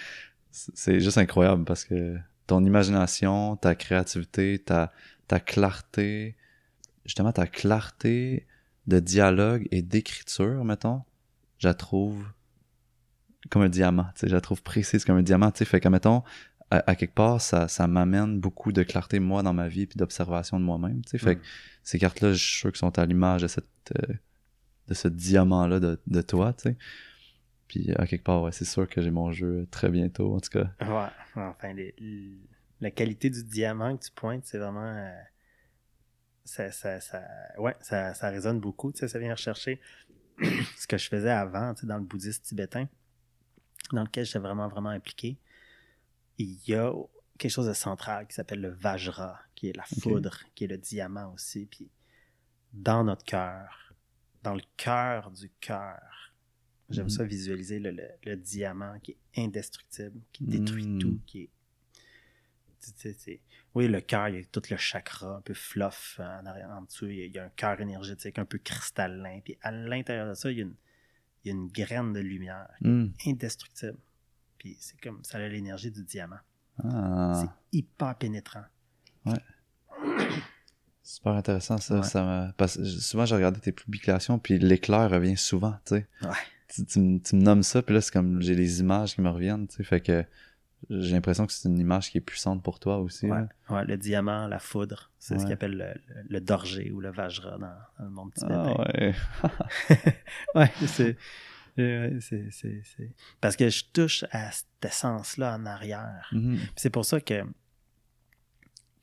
c'est 0.49 0.99
juste 0.99 1.19
incroyable 1.19 1.65
parce 1.65 1.85
que 1.85 2.17
ton 2.47 2.63
imagination, 2.63 3.55
ta 3.57 3.75
créativité, 3.75 4.59
ta, 4.59 4.91
ta 5.27 5.39
clarté, 5.39 6.35
justement, 7.05 7.31
ta 7.31 7.45
clarté 7.45 8.47
de 8.87 8.99
dialogue 8.99 9.67
et 9.71 9.81
d'écriture, 9.81 10.63
mettons, 10.63 11.03
je 11.65 11.69
la 11.69 11.73
trouve 11.73 12.23
comme 13.49 13.61
un 13.63 13.69
diamant, 13.69 14.05
tu 14.15 14.21
sais, 14.21 14.27
je 14.27 14.33
la 14.35 14.41
trouve 14.41 14.61
précise 14.63 15.03
comme 15.05 15.17
un 15.17 15.23
diamant, 15.23 15.51
tu 15.51 15.59
sais, 15.59 15.65
fait 15.65 15.79
que, 15.79 15.87
mettons, 15.87 16.23
à, 16.71 16.83
à 16.91 16.95
quelque 16.95 17.13
part, 17.15 17.41
ça, 17.41 17.67
ça 17.67 17.87
m'amène 17.87 18.39
beaucoup 18.39 18.71
de 18.71 18.83
clarté, 18.83 19.19
moi, 19.19 19.43
dans 19.43 19.53
ma 19.53 19.67
vie, 19.67 19.85
puis 19.87 19.97
d'observation 19.97 20.59
de 20.59 20.65
moi-même, 20.65 21.01
tu 21.03 21.11
sais, 21.11 21.17
fait 21.17 21.35
Mm. 21.35 21.39
que 21.39 21.45
ces 21.83 21.99
cartes-là, 21.99 22.33
je 22.33 22.43
suis 22.43 22.59
sûr 22.59 22.71
qu'elles 22.71 22.79
sont 22.79 22.99
à 22.99 23.05
l'image 23.05 23.41
de 23.43 23.47
cette 23.47 23.65
euh, 23.99 24.13
de 24.87 24.93
ce 24.93 25.07
diamant-là 25.07 25.79
de, 25.79 25.99
de 26.07 26.21
toi, 26.21 26.53
tu 26.53 26.69
sais. 26.69 26.77
Puis 27.67 27.91
à 27.97 28.05
quelque 28.07 28.23
part, 28.23 28.43
ouais, 28.43 28.51
c'est 28.51 28.65
sûr 28.65 28.87
que 28.87 29.01
j'ai 29.01 29.11
mon 29.11 29.31
jeu 29.31 29.67
très 29.71 29.89
bientôt, 29.89 30.35
en 30.35 30.39
tout 30.39 30.49
cas. 30.51 30.69
Ouais, 30.81 31.09
enfin, 31.35 31.73
la 32.81 32.91
qualité 32.91 33.29
du 33.29 33.43
diamant 33.43 33.97
que 33.97 34.05
tu 34.05 34.11
pointes, 34.11 34.45
c'est 34.45 34.59
vraiment. 34.59 34.83
euh, 34.85 35.11
ça, 36.43 36.71
ça, 36.71 36.99
ça, 37.01 37.23
ouais, 37.57 37.75
ça, 37.81 38.13
ça 38.13 38.29
résonne 38.29 38.59
beaucoup. 38.59 38.91
Tu 38.91 38.99
sais, 38.99 39.07
ça 39.07 39.17
vient 39.19 39.31
rechercher 39.33 39.79
ce 40.77 40.87
que 40.87 40.97
je 40.97 41.07
faisais 41.07 41.29
avant, 41.31 41.73
tu 41.73 41.81
sais, 41.81 41.87
dans 41.87 41.97
le 41.97 42.03
bouddhisme 42.03 42.41
tibétain, 42.43 42.87
dans 43.91 44.03
lequel 44.03 44.25
j'étais 44.25 44.39
vraiment, 44.39 44.67
vraiment 44.67 44.89
impliqué. 44.89 45.37
Il 46.37 46.57
y 46.67 46.73
a 46.75 46.91
quelque 47.37 47.51
chose 47.51 47.67
de 47.67 47.73
central 47.73 48.27
qui 48.27 48.33
s'appelle 48.35 48.61
le 48.61 48.69
Vajra, 48.69 49.39
qui 49.55 49.69
est 49.69 49.75
la 49.77 49.83
foudre, 49.83 50.39
qui 50.55 50.65
est 50.65 50.67
le 50.67 50.77
diamant 50.77 51.33
aussi. 51.33 51.65
Puis 51.65 51.89
dans 52.73 53.03
notre 53.03 53.23
cœur, 53.23 53.93
dans 54.43 54.53
le 54.53 54.63
cœur 54.77 55.31
du 55.31 55.49
cœur, 55.59 56.33
j'aime 56.89 57.05
Mhm. 57.05 57.09
ça 57.09 57.23
visualiser 57.23 57.79
le, 57.79 57.91
le- 57.91 58.09
le 58.25 58.35
diamant 58.35 58.99
qui 58.99 59.11
est 59.11 59.41
indestructible, 59.43 60.19
qui 60.33 60.43
détruit 60.43 60.87
Mhm. 60.87 60.99
tout, 60.99 61.19
qui 61.25 61.41
est. 61.43 61.49
Oui, 63.73 63.87
le 63.87 64.01
cœur, 64.01 64.29
il 64.29 64.35
y 64.35 64.39
a 64.41 64.45
tout 64.45 64.61
le 64.69 64.77
chakra 64.77 65.35
un 65.37 65.41
peu 65.41 65.53
fluff 65.53 66.17
euh, 66.19 66.23
en, 66.41 66.45
arrière, 66.45 66.69
en 66.69 66.81
dessous. 66.83 67.07
Il 67.07 67.17
y 67.17 67.21
a, 67.21 67.25
il 67.25 67.33
y 67.33 67.39
a 67.39 67.45
un 67.45 67.49
cœur 67.49 67.79
énergétique 67.81 68.39
un 68.39 68.45
peu 68.45 68.57
cristallin. 68.57 69.39
Puis 69.43 69.57
à 69.61 69.71
l'intérieur 69.71 70.29
de 70.29 70.33
ça, 70.33 70.49
il 70.51 70.57
y 70.57 70.61
a 70.61 70.63
une, 70.63 70.75
il 71.43 71.47
y 71.49 71.51
a 71.51 71.55
une 71.55 71.67
graine 71.67 72.13
de 72.13 72.19
lumière 72.19 72.67
Hmm. 72.81 73.07
indestructible. 73.27 73.97
Puis 74.57 74.77
c'est 74.79 74.99
comme 75.01 75.23
ça 75.23 75.37
a 75.37 75.47
l'énergie 75.47 75.91
du 75.91 76.03
diamant. 76.03 76.39
Ah, 76.83 77.41
C'est 77.41 77.77
hyper 77.77 78.15
pénétrant. 78.15 78.63
super 81.03 81.33
intéressant 81.33 81.77
ça. 81.77 81.99
Ouais. 81.99 82.51
parce 82.57 82.77
que 82.77 82.83
souvent, 82.85 83.25
j'ai 83.25 83.35
regardé 83.35 83.59
tes 83.59 83.71
publications, 83.71 84.39
puis 84.39 84.57
l'éclair 84.57 85.09
revient 85.09 85.37
souvent, 85.37 85.73
tu 85.85 85.95
sais. 85.97 86.07
Ouais. 86.23 86.29
Tu, 86.73 86.83
tu 86.85 86.99
me 87.35 87.41
nommes 87.41 87.61
ça, 87.63 87.81
puis 87.83 87.93
là, 87.93 88.01
c'est 88.01 88.11
comme 88.11 88.41
j'ai 88.41 88.55
les 88.55 88.79
images 88.79 89.13
qui 89.15 89.21
me 89.21 89.29
reviennent, 89.29 89.67
tu 89.67 89.75
sais. 89.77 89.83
Fait 89.83 90.01
que 90.01 90.25
j'ai 90.89 91.13
l'impression 91.13 91.45
que 91.45 91.53
c'est 91.53 91.67
une 91.69 91.77
image 91.79 92.09
qui 92.11 92.17
est 92.17 92.21
puissante 92.21 92.61
pour 92.63 92.79
toi 92.79 92.97
aussi. 92.99 93.27
Ouais. 93.27 93.85
le 93.85 93.97
diamant, 93.97 94.47
la 94.47 94.59
foudre, 94.59 95.11
c'est 95.19 95.37
ce 95.39 95.43
qu'ils 95.45 95.53
appellent 95.53 95.77
le, 95.77 95.93
le, 96.29 96.41
dorgé 96.41 96.91
ou 96.91 96.99
le 97.01 97.11
vajra 97.11 97.57
dans, 97.57 97.67
dans 97.99 98.05
le 98.05 98.09
monde 98.09 98.33
tibétain. 98.33 98.75
Ah 98.77 98.81
ouais. 98.95 99.13
ouais, 100.55 100.71
c'est, 100.87 101.17
c'est, 102.19 102.49
c'est, 102.51 102.81
c'est- 102.83 103.11
Parce 103.41 103.55
que 103.55 103.69
je 103.69 103.83
touche 103.91 104.25
à 104.31 104.51
cette 104.51 104.67
essence-là 104.85 105.55
en 105.55 105.65
arrière. 105.65 106.29
Mhm. 106.31 106.57
Puis 106.57 106.69
C'est 106.75 106.89
pour 106.89 107.05
ça 107.05 107.19
que, 107.21 107.43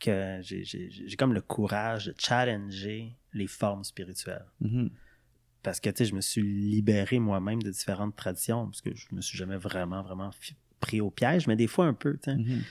que 0.00 0.38
j'ai, 0.42 0.64
j'ai- 0.64 0.90
j'ai 0.90 1.16
comme 1.16 1.32
le 1.34 1.40
courage 1.42 2.06
de 2.06 2.14
challenger 2.18 3.16
les 3.32 3.46
formes 3.46 3.84
spirituelles. 3.84 4.46
Mhm. 4.60 4.90
Parce 5.62 5.78
que, 5.78 5.90
tu 5.90 5.98
sais, 5.98 6.04
je 6.06 6.14
me 6.16 6.20
suis 6.20 6.42
libéré 6.42 7.20
moi-même 7.20 7.62
de 7.62 7.70
différentes 7.70 8.16
traditions, 8.16 8.66
parce 8.66 8.80
que 8.80 8.92
je 8.96 9.06
me 9.14 9.20
suis 9.20 9.38
jamais 9.38 9.56
vraiment, 9.56 10.02
vraiment 10.02 10.32
pris 10.82 11.00
au 11.00 11.10
piège, 11.10 11.46
mais 11.46 11.56
des 11.56 11.66
fois 11.66 11.86
un 11.86 11.94
peu. 11.94 12.18
Mhm. 12.26 12.62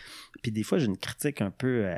Puis 0.44 0.52
des 0.52 0.64
fois, 0.64 0.78
j'ai 0.78 0.86
une 0.86 0.98
critique 0.98 1.42
un 1.42 1.50
peu 1.52 1.86
euh, 1.88 1.96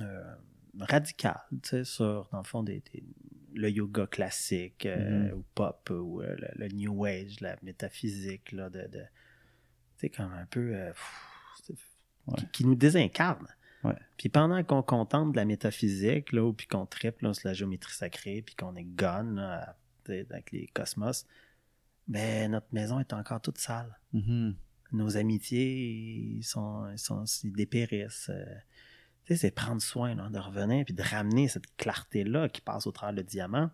euh, 0.00 0.34
radicale, 0.80 1.40
sur, 1.84 2.28
dans 2.32 2.38
le 2.38 2.44
fond, 2.44 2.62
des, 2.62 2.82
des- 2.92 3.04
le 3.54 3.68
yoga 3.70 4.06
classique 4.06 4.86
euh, 4.86 5.28
Mhm. 5.28 5.34
ou 5.38 5.44
pop 5.54 5.90
ou 5.90 6.20
le, 6.22 6.36
le 6.56 6.68
New 6.68 7.04
Age, 7.04 7.40
la 7.40 7.56
métaphysique, 7.62 8.52
là, 8.52 8.68
de... 8.70 8.80
de 8.88 9.00
tu 9.98 10.08
sais, 10.08 10.10
comme 10.10 10.32
un 10.32 10.46
peu... 10.46 10.72
pff, 10.92 11.10
c'est- 11.64 11.74
Ouais. 12.28 12.34
qui, 12.38 12.46
qui 12.52 12.64
nous 12.64 12.76
désincarne. 12.76 13.48
Ouais. 13.82 13.96
Puis 14.16 14.28
pendant 14.28 14.62
qu'on 14.62 14.80
contemple 14.82 15.32
de 15.32 15.36
la 15.38 15.44
métaphysique, 15.44 16.30
là, 16.32 16.52
puis 16.52 16.68
qu'on 16.68 16.86
triple 16.86 17.34
sur 17.34 17.48
la 17.48 17.52
géométrie 17.52 17.92
sacrée, 17.92 18.42
puis 18.42 18.54
qu'on 18.54 18.76
est 18.76 18.84
gone 18.84 19.34
là, 19.34 19.76
avec 20.08 20.52
les 20.52 20.68
cosmos, 20.68 21.26
ben 22.06 22.52
notre 22.52 22.68
maison 22.72 23.00
est 23.00 23.12
encore 23.12 23.40
toute 23.40 23.58
sale 23.58 23.98
Mhm. 24.12 24.54
Nos 24.92 25.16
amitiés 25.16 26.38
sont, 26.42 26.86
sont 26.96 27.24
dépérissent. 27.44 28.30
Euh, 28.30 28.44
tu 29.24 29.34
sais, 29.34 29.36
c'est 29.36 29.50
prendre 29.52 29.80
soin 29.80 30.14
là, 30.14 30.28
de 30.30 30.38
revenir 30.38 30.84
puis 30.84 30.94
de 30.94 31.02
ramener 31.02 31.48
cette 31.48 31.66
clarté-là 31.76 32.48
qui 32.48 32.60
passe 32.60 32.86
au 32.86 32.92
travers 32.92 33.14
le 33.14 33.22
diamant, 33.22 33.70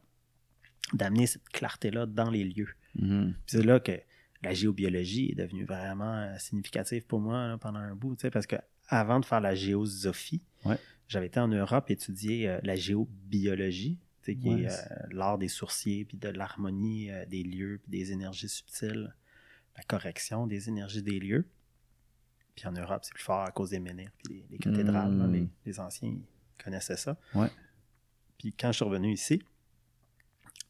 d'amener 0.93 1.27
cette 1.27 1.49
clarté-là 1.49 2.07
dans 2.07 2.31
les 2.31 2.45
lieux. 2.45 2.69
Mhm. 2.95 3.33
Puis 3.47 3.57
c'est 3.59 3.63
là 3.65 3.81
que 3.81 3.93
la 4.43 4.55
géobiologie 4.55 5.31
est 5.33 5.35
devenue 5.35 5.65
vraiment 5.65 6.15
euh, 6.15 6.39
significative 6.39 7.05
pour 7.07 7.21
moi 7.21 7.49
là, 7.49 7.59
pendant 7.59 7.81
un 7.81 7.95
bout, 7.95 8.15
tu 8.15 8.23
sais, 8.23 8.31
parce 8.31 8.47
que 8.47 8.57
avant 8.89 9.21
de 9.21 9.25
faire 9.25 9.41
la 9.41 9.55
géosophie, 9.55 10.43
Ouais. 10.65 10.77
j'avais 11.09 11.27
été 11.27 11.39
en 11.41 11.49
Europe 11.49 11.91
étudier 11.91 12.49
euh, 12.49 12.59
la 12.63 12.75
géobiologie, 12.77 13.99
tu 14.23 14.33
sais, 14.33 14.37
qui 14.39 14.49
Ouais, 14.49 14.63
est 14.63 14.69
euh, 14.69 14.97
l'art 15.13 15.39
des 15.39 15.49
sourciers, 15.49 16.05
puis 16.05 16.17
de 16.19 16.29
l'harmonie 16.29 17.11
euh, 17.11 17.25
des 17.27 17.43
lieux, 17.43 17.81
puis 17.83 17.91
des 17.91 18.13
énergies 18.13 18.49
subtiles, 18.49 19.15
la 19.79 19.85
correction 19.85 20.47
des 20.47 20.69
énergies 20.69 21.03
des 21.03 21.19
lieux. 21.19 21.47
Puis 22.55 22.67
en 22.67 22.73
Europe, 22.73 23.01
c'est 23.05 23.15
plus 23.15 23.23
fort 23.23 23.43
à 23.43 23.51
cause 23.53 23.71
des 23.71 23.79
menhirs, 23.79 24.11
puis 24.19 24.35
les, 24.35 24.47
les 24.51 24.59
cathédrales. 24.59 25.13
Mm. 25.13 25.19
là, 25.21 25.27
les, 25.29 25.49
les 25.65 25.81
anciens 25.81 26.11
ils 26.11 26.63
connaissaient 26.63 26.97
ça. 26.97 27.17
Ouais. 27.35 27.49
Puis 28.37 28.53
quand 28.53 28.73
je 28.73 28.77
suis 28.77 28.85
revenu 28.85 29.13
ici, 29.13 29.43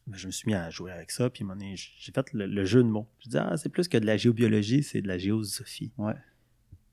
ben, 0.05 0.15
je 0.15 0.27
me 0.27 0.31
suis 0.31 0.47
mis 0.47 0.53
à 0.53 0.69
jouer 0.69 0.91
avec 0.91 1.11
ça, 1.11 1.29
puis 1.29 1.43
j'ai 1.75 2.11
fait 2.11 2.33
le, 2.33 2.45
le 2.45 2.65
jeu 2.65 2.83
de 2.83 2.87
mots. 2.89 3.07
Je 3.23 3.29
dis, 3.29 3.37
ah, 3.37 3.57
c'est 3.57 3.69
plus 3.69 3.87
que 3.87 3.97
de 3.97 4.05
la 4.05 4.17
géobiologie, 4.17 4.83
c'est 4.83 5.01
de 5.01 5.07
la 5.07 5.17
géosophie. 5.17 5.91
Ouais. 5.97 6.15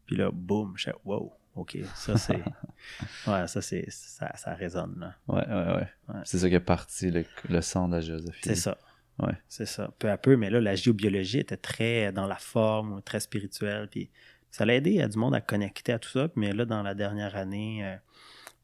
Puis 0.06 0.16
là, 0.16 0.30
boum, 0.32 0.74
je 0.76 0.84
fais, 0.84 0.94
wow, 1.04 1.32
OK, 1.54 1.78
ça 1.94 2.16
c'est. 2.16 2.36
ouais, 3.26 3.48
ça 3.48 3.60
c'est. 3.60 3.86
Ça, 3.90 4.34
ça 4.36 4.54
résonne, 4.54 4.98
là. 4.98 5.16
Ouais, 5.28 5.46
ouais, 5.46 5.76
ouais. 5.76 5.88
Ouais. 6.08 6.20
C'est 6.24 6.38
ça 6.38 6.48
qui 6.48 6.54
est 6.54 6.60
parti, 6.60 7.10
le, 7.10 7.24
le 7.48 7.60
sang 7.60 7.88
de 7.88 7.96
la 7.96 8.00
géosophie. 8.00 8.40
C'est 8.44 8.54
ça. 8.54 8.78
Ouais. 9.18 9.32
C'est 9.48 9.66
ça. 9.66 9.94
Peu 9.98 10.10
à 10.10 10.18
peu, 10.18 10.36
mais 10.36 10.50
là, 10.50 10.60
la 10.60 10.74
géobiologie 10.74 11.38
était 11.38 11.56
très 11.56 12.12
dans 12.12 12.26
la 12.26 12.36
forme, 12.36 13.00
très 13.02 13.20
spirituelle. 13.20 13.88
Puis 13.90 14.10
ça 14.50 14.64
l'a 14.66 14.74
aidé 14.74 15.00
à 15.00 15.08
du 15.08 15.16
monde 15.18 15.34
à 15.34 15.40
connecter 15.40 15.92
à 15.92 15.98
tout 15.98 16.10
ça. 16.10 16.28
Mais 16.36 16.52
là, 16.52 16.64
dans 16.66 16.82
la 16.82 16.94
dernière 16.94 17.34
année, 17.36 17.84
euh, 17.84 17.96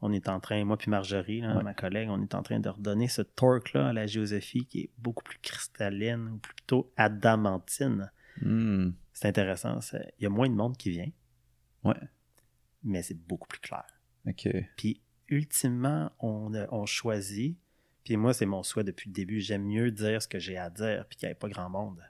on 0.03 0.13
est 0.13 0.29
en 0.29 0.41
train, 0.41 0.63
moi 0.65 0.77
puis 0.77 0.91
Marjorie, 0.91 1.41
là, 1.41 1.57
Ouais. 1.57 1.63
ma 1.63 1.75
collègue, 1.75 2.09
on 2.11 2.21
est 2.23 2.35
en 2.35 2.43
train 2.43 2.61
de 2.61 2.69
redonner 2.69 3.09
ce 3.09 3.23
torque-là 3.23 3.89
à 3.89 3.93
la 3.93 4.07
géosophie 4.07 4.67
qui 4.67 4.81
est 4.81 4.91
beaucoup 4.99 5.23
plus 5.25 5.39
cristalline, 5.41 6.29
ou 6.29 6.37
plutôt 6.39 6.93
adamantine. 6.97 8.11
Mhm. 8.43 8.95
C'est 9.13 9.29
intéressant. 9.29 9.79
Il 10.19 10.25
y 10.25 10.27
a 10.27 10.31
moins 10.31 10.49
de 10.49 10.55
monde 10.55 10.77
qui 10.77 10.91
vient. 10.91 11.11
Ouais. 11.85 11.95
Mais 12.83 13.03
c'est 13.03 13.15
beaucoup 13.27 13.47
plus 13.49 13.61
clair. 13.61 13.85
Ok. 14.27 14.49
Puis, 14.77 15.01
ultimement, 15.29 16.11
on, 16.19 16.53
a- 16.55 16.67
on 16.73 16.85
choisit. 16.85 17.57
Puis 18.05 18.17
moi, 18.17 18.33
c'est 18.35 18.47
mon 18.47 18.63
souhait 18.63 18.85
depuis 18.85 19.09
le 19.11 19.15
début. 19.15 19.41
J'aime 19.41 19.65
mieux 19.65 19.91
dire 19.91 20.21
ce 20.23 20.29
que 20.29 20.39
j'ai 20.39 20.57
à 20.57 20.71
dire, 20.71 21.05
puis 21.09 21.17
qu'il 21.17 21.29
n'y 21.29 21.33
ait 21.33 21.37
pas 21.37 21.49
grand 21.49 21.71
monde. 21.71 22.01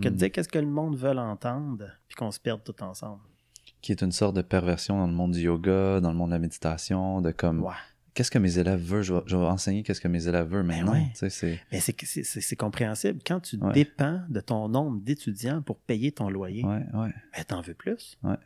Que 0.00 0.08
de 0.08 0.14
dire 0.14 0.30
qu'est-ce 0.30 0.48
que 0.48 0.58
le 0.60 0.66
monde 0.66 0.96
veut 0.96 1.10
entendre, 1.10 1.86
puis 2.08 2.14
qu'on 2.16 2.30
se 2.30 2.38
perde 2.38 2.62
tout 2.64 2.80
ensemble. 2.82 3.22
qui 3.80 3.90
est 3.90 4.00
une 4.02 4.12
sorte 4.12 4.36
de 4.36 4.42
perversion 4.42 4.96
dans 4.98 5.08
le 5.08 5.12
monde 5.12 5.32
du 5.32 5.40
yoga, 5.40 6.00
dans 6.00 6.12
le 6.12 6.16
monde 6.16 6.30
de 6.30 6.34
la 6.34 6.38
méditation, 6.38 7.20
de 7.20 7.32
comme 7.32 7.62
Ouais. 7.64 7.74
qu'est-ce 8.14 8.30
que 8.30 8.38
mes 8.38 8.58
élèves 8.58 8.80
veulent, 8.80 9.02
je 9.02 9.12
vais, 9.14 9.22
je 9.26 9.36
vais 9.36 9.44
enseigner 9.44 9.82
qu'est-ce 9.82 10.00
que 10.00 10.06
mes 10.06 10.28
élèves 10.28 10.46
veulent, 10.46 10.62
mais 10.64 10.78
Ben 10.80 10.84
non, 10.86 10.92
ouais. 10.92 11.08
tu 11.10 11.16
sais, 11.18 11.30
c'est 11.30 11.60
Mais 11.72 11.80
c'est 11.80 12.54
compréhensible. 12.56 13.18
Quand 13.26 13.40
tu 13.40 13.56
Ouais. 13.56 13.72
dépends 13.72 14.22
de 14.28 14.38
ton 14.40 14.68
nombre 14.68 15.00
d'étudiants 15.00 15.62
pour 15.62 15.80
payer 15.80 16.12
ton 16.12 16.30
loyer, 16.30 16.64
ouais, 16.64 16.84
ouais, 16.94 17.12
ben, 17.36 17.44
t'en 17.44 17.60
veux 17.60 17.74
plus. 17.74 18.16
Ouais. 18.22 18.36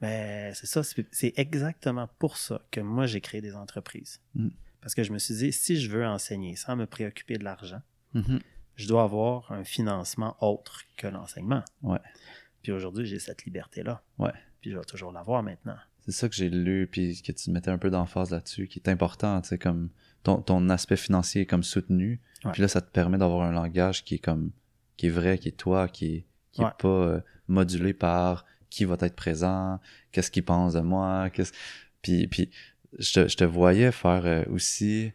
Ben, 0.00 0.54
c'est 0.54 0.66
ça. 0.66 0.82
C'est 1.10 1.32
exactement 1.36 2.08
pour 2.20 2.36
ça 2.36 2.60
que 2.70 2.80
moi, 2.80 3.06
j'ai 3.06 3.20
créé 3.20 3.40
des 3.40 3.56
entreprises. 3.56 4.20
Mm. 4.36 4.48
Parce 4.84 4.94
que 4.94 5.02
je 5.02 5.12
me 5.12 5.18
suis 5.18 5.34
dit, 5.34 5.50
si 5.50 5.80
je 5.80 5.90
veux 5.90 6.04
enseigner 6.06 6.56
sans 6.56 6.76
me 6.76 6.84
préoccuper 6.84 7.38
de 7.38 7.44
l'argent, 7.44 7.80
Mhm. 8.12 8.38
je 8.76 8.86
dois 8.86 9.02
avoir 9.04 9.50
un 9.50 9.64
financement 9.64 10.36
autre 10.40 10.82
que 10.98 11.06
l'enseignement. 11.06 11.62
Ouais. 11.82 11.98
Puis 12.62 12.70
aujourd'hui, 12.70 13.06
j'ai 13.06 13.18
cette 13.18 13.46
liberté-là. 13.46 14.02
Ouais. 14.18 14.32
Puis 14.60 14.70
je 14.72 14.76
vais 14.76 14.84
toujours 14.84 15.10
l'avoir 15.10 15.42
maintenant. 15.42 15.76
C'est 16.00 16.12
ça 16.12 16.28
que 16.28 16.34
j'ai 16.34 16.50
lu, 16.50 16.86
puis 16.86 17.22
que 17.22 17.32
tu 17.32 17.50
mettais 17.50 17.70
un 17.70 17.78
peu 17.78 17.88
d'emphase 17.88 18.30
là-dessus, 18.30 18.68
qui 18.68 18.78
est 18.78 18.90
important, 18.90 19.40
tu 19.40 19.48
sais, 19.48 19.58
comme 19.58 19.88
ton, 20.22 20.42
ton 20.42 20.68
aspect 20.68 20.98
financier 20.98 21.42
est 21.42 21.46
comme 21.46 21.62
soutenu, 21.62 22.20
Ouais. 22.44 22.52
puis 22.52 22.60
là, 22.60 22.68
ça 22.68 22.82
te 22.82 22.90
permet 22.90 23.16
d'avoir 23.16 23.46
un 23.48 23.52
langage 23.52 24.04
qui 24.04 24.16
est 24.16 24.18
comme, 24.18 24.50
qui 24.98 25.06
est 25.06 25.10
vrai, 25.10 25.38
qui 25.38 25.48
est 25.48 25.52
toi, 25.56 25.88
qui 25.88 26.06
est, 26.14 26.26
qui 26.52 26.60
est 26.62 26.76
pas 26.78 26.88
euh, 26.88 27.20
modulé 27.48 27.94
par 27.94 28.44
qui 28.68 28.84
va 28.84 28.96
être 29.00 29.16
présent, 29.16 29.80
qu'est-ce 30.12 30.30
qu'il 30.30 30.44
pense 30.44 30.74
de 30.74 30.80
moi, 30.80 31.30
qu'est-ce... 31.30 31.52
Puis, 32.02 32.26
puis 32.26 32.50
je, 32.98 33.12
te, 33.12 33.28
je 33.28 33.36
te 33.36 33.44
voyais 33.44 33.92
faire 33.92 34.22
euh, 34.26 34.44
aussi 34.50 35.12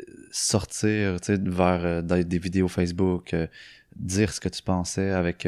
euh, 0.00 0.04
sortir, 0.30 1.20
tu 1.20 1.34
sais, 1.34 1.40
vers 1.42 1.84
euh, 1.84 2.02
dans 2.02 2.22
des 2.22 2.38
vidéos 2.38 2.68
Facebook, 2.68 3.34
dire 3.96 4.32
ce 4.32 4.40
que 4.40 4.48
tu 4.48 4.62
pensais 4.62 5.10
avec 5.10 5.46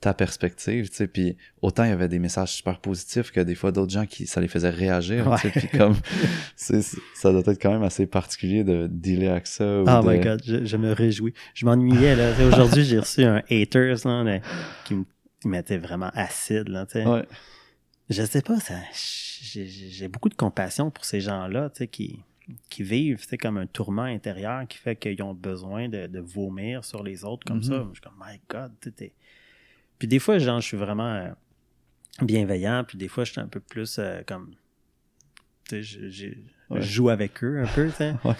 ta 0.00 0.14
perspective, 0.14 0.88
tu 0.90 0.94
sais, 0.96 1.08
puis 1.08 1.36
autant 1.60 1.82
il 1.82 1.90
y 1.90 1.92
avait 1.92 2.08
des 2.08 2.20
messages 2.20 2.52
super 2.52 2.78
positifs 2.78 3.32
que 3.32 3.40
des 3.40 3.56
fois 3.56 3.72
d'autres 3.72 3.92
gens 3.92 4.06
qui 4.06 4.26
ça 4.28 4.40
les 4.40 4.46
faisait 4.46 4.70
réagir, 4.70 5.28
tu 5.40 5.48
sais, 5.50 5.50
puis 5.50 5.68
comme 5.76 5.96
ça 6.56 7.32
doit 7.32 7.42
être 7.46 7.60
quand 7.60 7.72
même 7.72 7.82
assez 7.82 8.06
particulier 8.06 8.62
de 8.62 8.86
dealer 8.88 9.28
avec 9.28 9.48
ça. 9.48 9.64
Oh 9.64 9.84
de- 9.84 10.08
my 10.08 10.20
god, 10.20 10.40
je, 10.44 10.64
je 10.64 10.76
me 10.76 10.92
réjouis. 10.92 11.34
Je 11.54 11.66
m'ennuyais, 11.66 12.14
là. 12.14 12.30
Aujourd'hui, 12.46 12.84
j'ai 12.84 13.00
reçu 13.00 13.24
un 13.24 13.42
haters, 13.50 14.06
là, 14.06 14.22
là, 14.22 14.40
qui 14.84 14.94
me 15.44 15.76
vraiment 15.78 16.10
acide, 16.14 16.68
là, 16.68 16.86
tu 16.86 16.92
sais. 16.92 17.06
Ouais, 17.06 17.24
Je 18.08 18.22
sais 18.22 18.42
pas, 18.42 18.60
ça, 18.60 18.74
j'ai- 19.66 20.08
beaucoup 20.08 20.28
de 20.28 20.34
compassion 20.34 20.90
pour 20.90 21.04
ces 21.04 21.20
gens-là, 21.20 21.70
tu 21.70 21.78
sais, 21.78 21.88
qui, 21.88 22.20
qui 22.70 22.82
vivent, 22.82 23.20
tu 23.22 23.28
sais, 23.28 23.38
comme 23.38 23.56
un 23.58 23.66
tourment 23.66 24.02
intérieur 24.02 24.66
qui 24.68 24.78
fait 24.78 24.96
qu'ils 24.96 25.22
ont 25.22 25.34
besoin 25.34 25.88
de, 25.88 26.06
de 26.06 26.20
vomir 26.20 26.84
sur 26.84 27.02
les 27.02 27.24
autres 27.24 27.46
comme 27.46 27.62
ça. 27.62 27.86
Je 27.88 27.92
suis 27.94 28.00
comme, 28.02 28.22
my 28.24 28.40
God, 28.48 28.72
tu 28.80 28.92
sais, 28.96 29.12
Puis 29.98 30.08
des 30.08 30.18
fois, 30.18 30.38
genre, 30.38 30.60
je 30.60 30.66
suis 30.66 30.76
vraiment 30.76 31.12
euh, 31.14 31.30
bienveillant, 32.22 32.84
puis 32.86 32.98
des 32.98 33.08
fois, 33.08 33.24
je 33.24 33.32
suis 33.32 33.40
un 33.40 33.46
peu 33.48 33.60
plus 33.60 33.98
euh, 33.98 34.22
comme, 34.26 34.54
tu 35.68 35.76
sais, 35.76 35.82
je, 35.82 36.08
j'ai- 36.08 36.38
Ouais. 36.70 36.82
je 36.82 36.86
joue 36.92 37.08
avec 37.08 37.42
eux 37.42 37.62
un 37.62 37.66
peu, 37.66 37.86
tu 37.88 37.92
sais. 37.94 38.14
Ouais. 38.24 38.34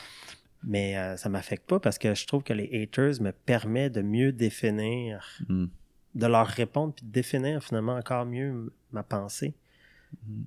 Mais 0.64 0.98
euh, 0.98 1.16
ça 1.16 1.28
m'affecte 1.28 1.66
pas 1.68 1.78
parce 1.80 1.96
que 1.98 2.14
je 2.14 2.26
trouve 2.26 2.42
que 2.42 2.52
les 2.52 2.68
haters 2.82 3.22
me 3.22 3.30
permettent 3.30 3.94
de 3.94 4.02
mieux 4.02 4.32
définir 4.32 5.38
Hmm. 5.48 5.66
de 6.14 6.26
leur 6.26 6.46
répondre 6.48 6.92
puis 6.94 7.06
de 7.06 7.12
définir 7.12 7.62
finalement 7.62 7.94
encore 7.94 8.26
mieux 8.26 8.72
ma 8.92 9.02
pensée. 9.02 9.54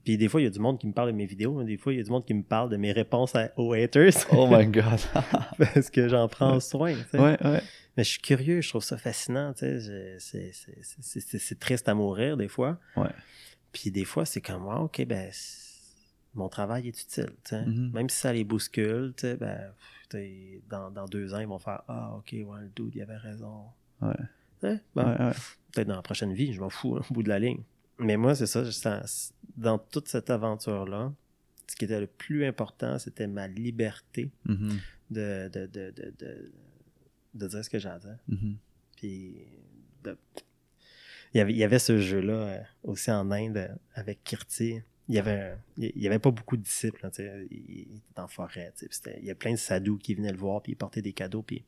Puis 0.03 0.17
des 0.17 0.27
fois, 0.27 0.41
il 0.41 0.45
y 0.45 0.47
a 0.47 0.51
du 0.51 0.59
monde 0.59 0.79
qui 0.79 0.87
me 0.87 0.93
parle 0.93 1.11
de 1.11 1.15
mes 1.15 1.25
vidéos, 1.25 1.53
mais 1.55 1.65
des 1.65 1.77
fois, 1.77 1.93
il 1.93 1.97
y 1.97 1.99
a 1.99 2.03
du 2.03 2.11
monde 2.11 2.25
qui 2.25 2.33
me 2.33 2.43
parle 2.43 2.69
de 2.69 2.77
mes 2.77 2.91
réponses 2.91 3.35
à- 3.35 3.51
aux 3.57 3.73
haters 3.73 4.13
Oh 4.31 4.47
my 4.49 4.65
god. 4.67 4.99
parce 5.57 5.89
que 5.89 6.07
j'en 6.07 6.27
prends 6.27 6.59
soin. 6.59 6.93
ouais, 7.13 7.37
ouais. 7.43 7.61
Mais 7.97 8.03
je 8.03 8.09
suis 8.11 8.21
curieux, 8.21 8.61
je 8.61 8.69
trouve 8.69 8.83
ça 8.83 8.97
fascinant. 8.97 9.53
c'est- 9.55 11.55
triste 11.59 11.89
à 11.89 11.93
mourir 11.93 12.37
des 12.37 12.47
fois. 12.47 12.79
Ouais. 12.95 13.09
Puis 13.71 13.91
des 13.91 14.05
fois, 14.05 14.25
c'est 14.25 14.41
comme, 14.41 14.67
ah, 14.69 14.81
ok, 14.81 15.05
ben, 15.05 15.31
mon 16.33 16.49
travail 16.49 16.87
est 16.87 17.01
utile. 17.01 17.29
Mhm. 17.51 17.91
Même 17.93 18.09
si 18.09 18.17
ça 18.17 18.33
les 18.33 18.43
bouscule, 18.43 19.13
ben, 19.21 19.71
pff, 20.09 20.21
dans, 20.69 20.91
dans 20.91 21.05
deux 21.05 21.33
ans, 21.33 21.39
ils 21.39 21.47
vont 21.47 21.59
faire, 21.59 21.81
ah, 21.87 22.13
ok, 22.17 22.29
ouais, 22.33 22.61
le 22.61 22.69
dude, 22.75 22.95
il 22.95 23.01
avait 23.01 23.17
raison. 23.17 23.65
Ouais. 24.01 24.09
Ouais. 24.63 24.77
peut-être 25.73 25.87
dans 25.87 25.95
la 25.95 26.01
prochaine 26.01 26.33
vie, 26.33 26.53
je 26.53 26.59
m'en 26.59 26.69
fous, 26.69 26.97
hein, 26.97 27.01
au 27.09 27.13
bout 27.13 27.23
de 27.23 27.29
la 27.29 27.39
ligne. 27.39 27.61
Mais 28.01 28.17
moi, 28.17 28.35
c'est 28.35 28.47
ça, 28.47 28.63
je 28.63 28.71
sens- 28.71 29.33
dans 29.55 29.77
toute 29.77 30.07
cette 30.07 30.29
aventure-là, 30.29 31.13
ce 31.67 31.75
qui 31.75 31.85
était 31.85 31.99
le 31.99 32.07
plus 32.07 32.45
important, 32.45 32.97
c'était 32.99 33.27
ma 33.27 33.47
liberté 33.47 34.31
Mhm. 34.45 34.79
de, 35.09 35.49
de, 35.53 35.65
de, 35.67 35.91
de, 35.91 36.13
de, 36.19 36.51
de 37.35 37.47
dire 37.47 37.63
ce 37.63 37.69
que 37.69 37.77
dire. 37.99 38.17
Mhm. 38.27 38.57
Puis, 38.97 39.35
de- 40.03 40.17
il, 41.33 41.37
y 41.37 41.41
avait, 41.41 41.53
il 41.53 41.57
y 41.57 41.63
avait 41.63 41.79
ce 41.79 41.97
jeu-là 41.99 42.33
euh, 42.33 42.61
aussi 42.83 43.11
en 43.11 43.29
Inde 43.31 43.77
avec 43.93 44.23
Kirti. 44.23 44.81
Il 45.07 45.15
y 45.15 45.19
avait, 45.19 45.55
il 45.77 45.97
y 46.01 46.07
avait 46.07 46.19
pas 46.19 46.31
beaucoup 46.31 46.57
de 46.57 46.61
disciples. 46.63 47.09
il, 47.19 47.47
il 47.51 47.81
était 48.11 48.19
en 48.19 48.27
forêt. 48.27 48.73
il 49.19 49.25
y 49.25 49.31
a 49.31 49.35
plein 49.35 49.51
de 49.51 49.57
sadhus 49.57 49.97
qui 49.97 50.13
venaient 50.15 50.31
le 50.31 50.37
voir, 50.37 50.61
puis 50.61 50.73
ils 50.73 50.75
portaient 50.75 51.01
des 51.01 51.13
cadeaux. 51.13 51.41
Puis 51.41 51.65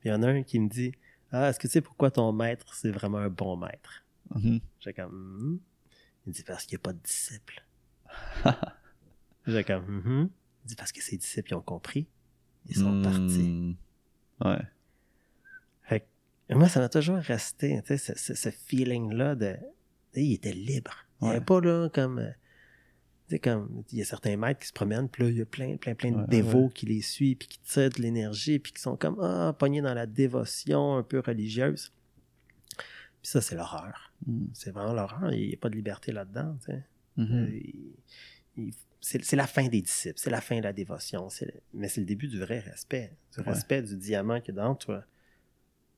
puis 0.00 0.08
il 0.08 0.12
y 0.12 0.12
en 0.12 0.22
a 0.22 0.28
un 0.28 0.42
qui 0.42 0.58
me 0.58 0.68
dit 0.68 0.92
Ah, 1.32 1.48
est-ce 1.48 1.58
que 1.58 1.66
tu 1.66 1.72
sais 1.72 1.80
pourquoi 1.80 2.10
ton 2.10 2.32
maître, 2.32 2.74
c'est 2.74 2.90
vraiment 2.90 3.18
un 3.18 3.30
bon 3.30 3.56
maître 3.56 4.03
Mhm. 4.34 4.60
J'ai 4.80 4.92
comme 4.92 5.12
Hmm. 5.12 5.58
Il 6.26 6.32
dit 6.32 6.42
parce 6.42 6.64
qu'il 6.64 6.76
n'y 6.76 6.80
a 6.80 6.84
pas 6.84 6.92
de 6.92 7.00
disciples. 7.02 7.64
J'ai 9.46 9.64
comme 9.64 9.84
Mhm. 9.86 10.30
Il 10.64 10.68
dit 10.68 10.74
parce 10.76 10.92
que 10.92 11.02
ses 11.02 11.16
disciples 11.16 11.50
ils 11.52 11.54
ont 11.56 11.60
compris. 11.62 12.06
Ils 12.66 12.76
sont 12.76 13.02
partis. 13.02 13.48
Hmm. 13.48 13.74
Ouais. 14.44 14.62
Fait 15.82 16.00
que, 16.48 16.54
moi, 16.54 16.68
ça 16.68 16.80
m'a 16.80 16.88
toujours 16.88 17.16
resté, 17.18 17.80
tu 17.86 17.98
sais, 17.98 18.14
ce, 18.16 18.34
ce- 18.34 18.50
feeling-là 18.50 19.34
de. 19.34 19.52
tu 19.54 19.60
sais, 20.20 20.24
Il 20.24 20.32
était 20.32 20.52
libre. 20.52 20.94
Il 21.20 21.24
n'y 21.26 21.30
avait 21.36 21.44
pas 21.44 21.60
là 21.60 21.88
comme. 21.90 22.18
euh, 22.20 22.30
Tu 23.28 23.34
sais, 23.34 23.38
comme. 23.38 23.82
Il 23.92 23.98
y 23.98 24.02
a 24.02 24.04
certains 24.06 24.36
maîtres 24.38 24.60
qui 24.60 24.68
se 24.68 24.72
promènent, 24.72 25.08
puis 25.10 25.24
là, 25.24 25.30
il 25.30 25.36
y 25.36 25.42
a 25.42 25.46
plein, 25.46 25.76
plein, 25.76 25.94
plein 25.94 26.12
de 26.12 26.16
Ouais, 26.16 26.26
dévots 26.28 26.70
qui 26.70 26.86
les 26.86 27.02
suivent, 27.02 27.36
puis 27.36 27.48
qui 27.48 27.58
tirent 27.60 27.90
de 27.90 28.00
l'énergie, 28.00 28.58
puis 28.58 28.72
qui 28.72 28.80
sont 28.80 28.96
comme. 28.96 29.18
Ah, 29.20 29.54
pognés 29.58 29.82
dans 29.82 29.94
la 29.94 30.06
dévotion 30.06 30.96
un 30.96 31.02
peu 31.02 31.20
religieuse. 31.20 31.92
Puis 33.24 33.30
ça, 33.30 33.40
c'est 33.40 33.54
l'horreur. 33.56 34.12
Hmm. 34.26 34.48
C'est 34.52 34.70
vraiment 34.70 34.92
l'horreur. 34.92 35.32
Il 35.32 35.48
n'y 35.48 35.54
a 35.54 35.56
pas 35.56 35.70
de 35.70 35.76
liberté 35.76 36.12
là-dedans. 36.12 36.58
Mhm. 37.16 37.50
Euh, 38.58 38.70
c'est 39.00 39.34
la 39.36 39.46
fin 39.46 39.66
des 39.66 39.80
disciples, 39.80 40.18
c'est 40.18 40.28
la 40.28 40.42
fin 40.42 40.58
de 40.58 40.62
la 40.62 40.74
dévotion, 40.74 41.28
mais 41.72 41.88
c'est 41.88 42.00
le 42.02 42.06
début 42.06 42.28
du 42.28 42.38
vrai 42.38 42.58
respect, 42.60 43.12
du 43.34 43.40
Ouais. 43.40 43.46
respect 43.52 43.80
du 43.82 43.96
diamant 43.96 44.40
qui 44.42 44.50
est 44.50 44.54
dans 44.54 44.74
toi. 44.74 45.04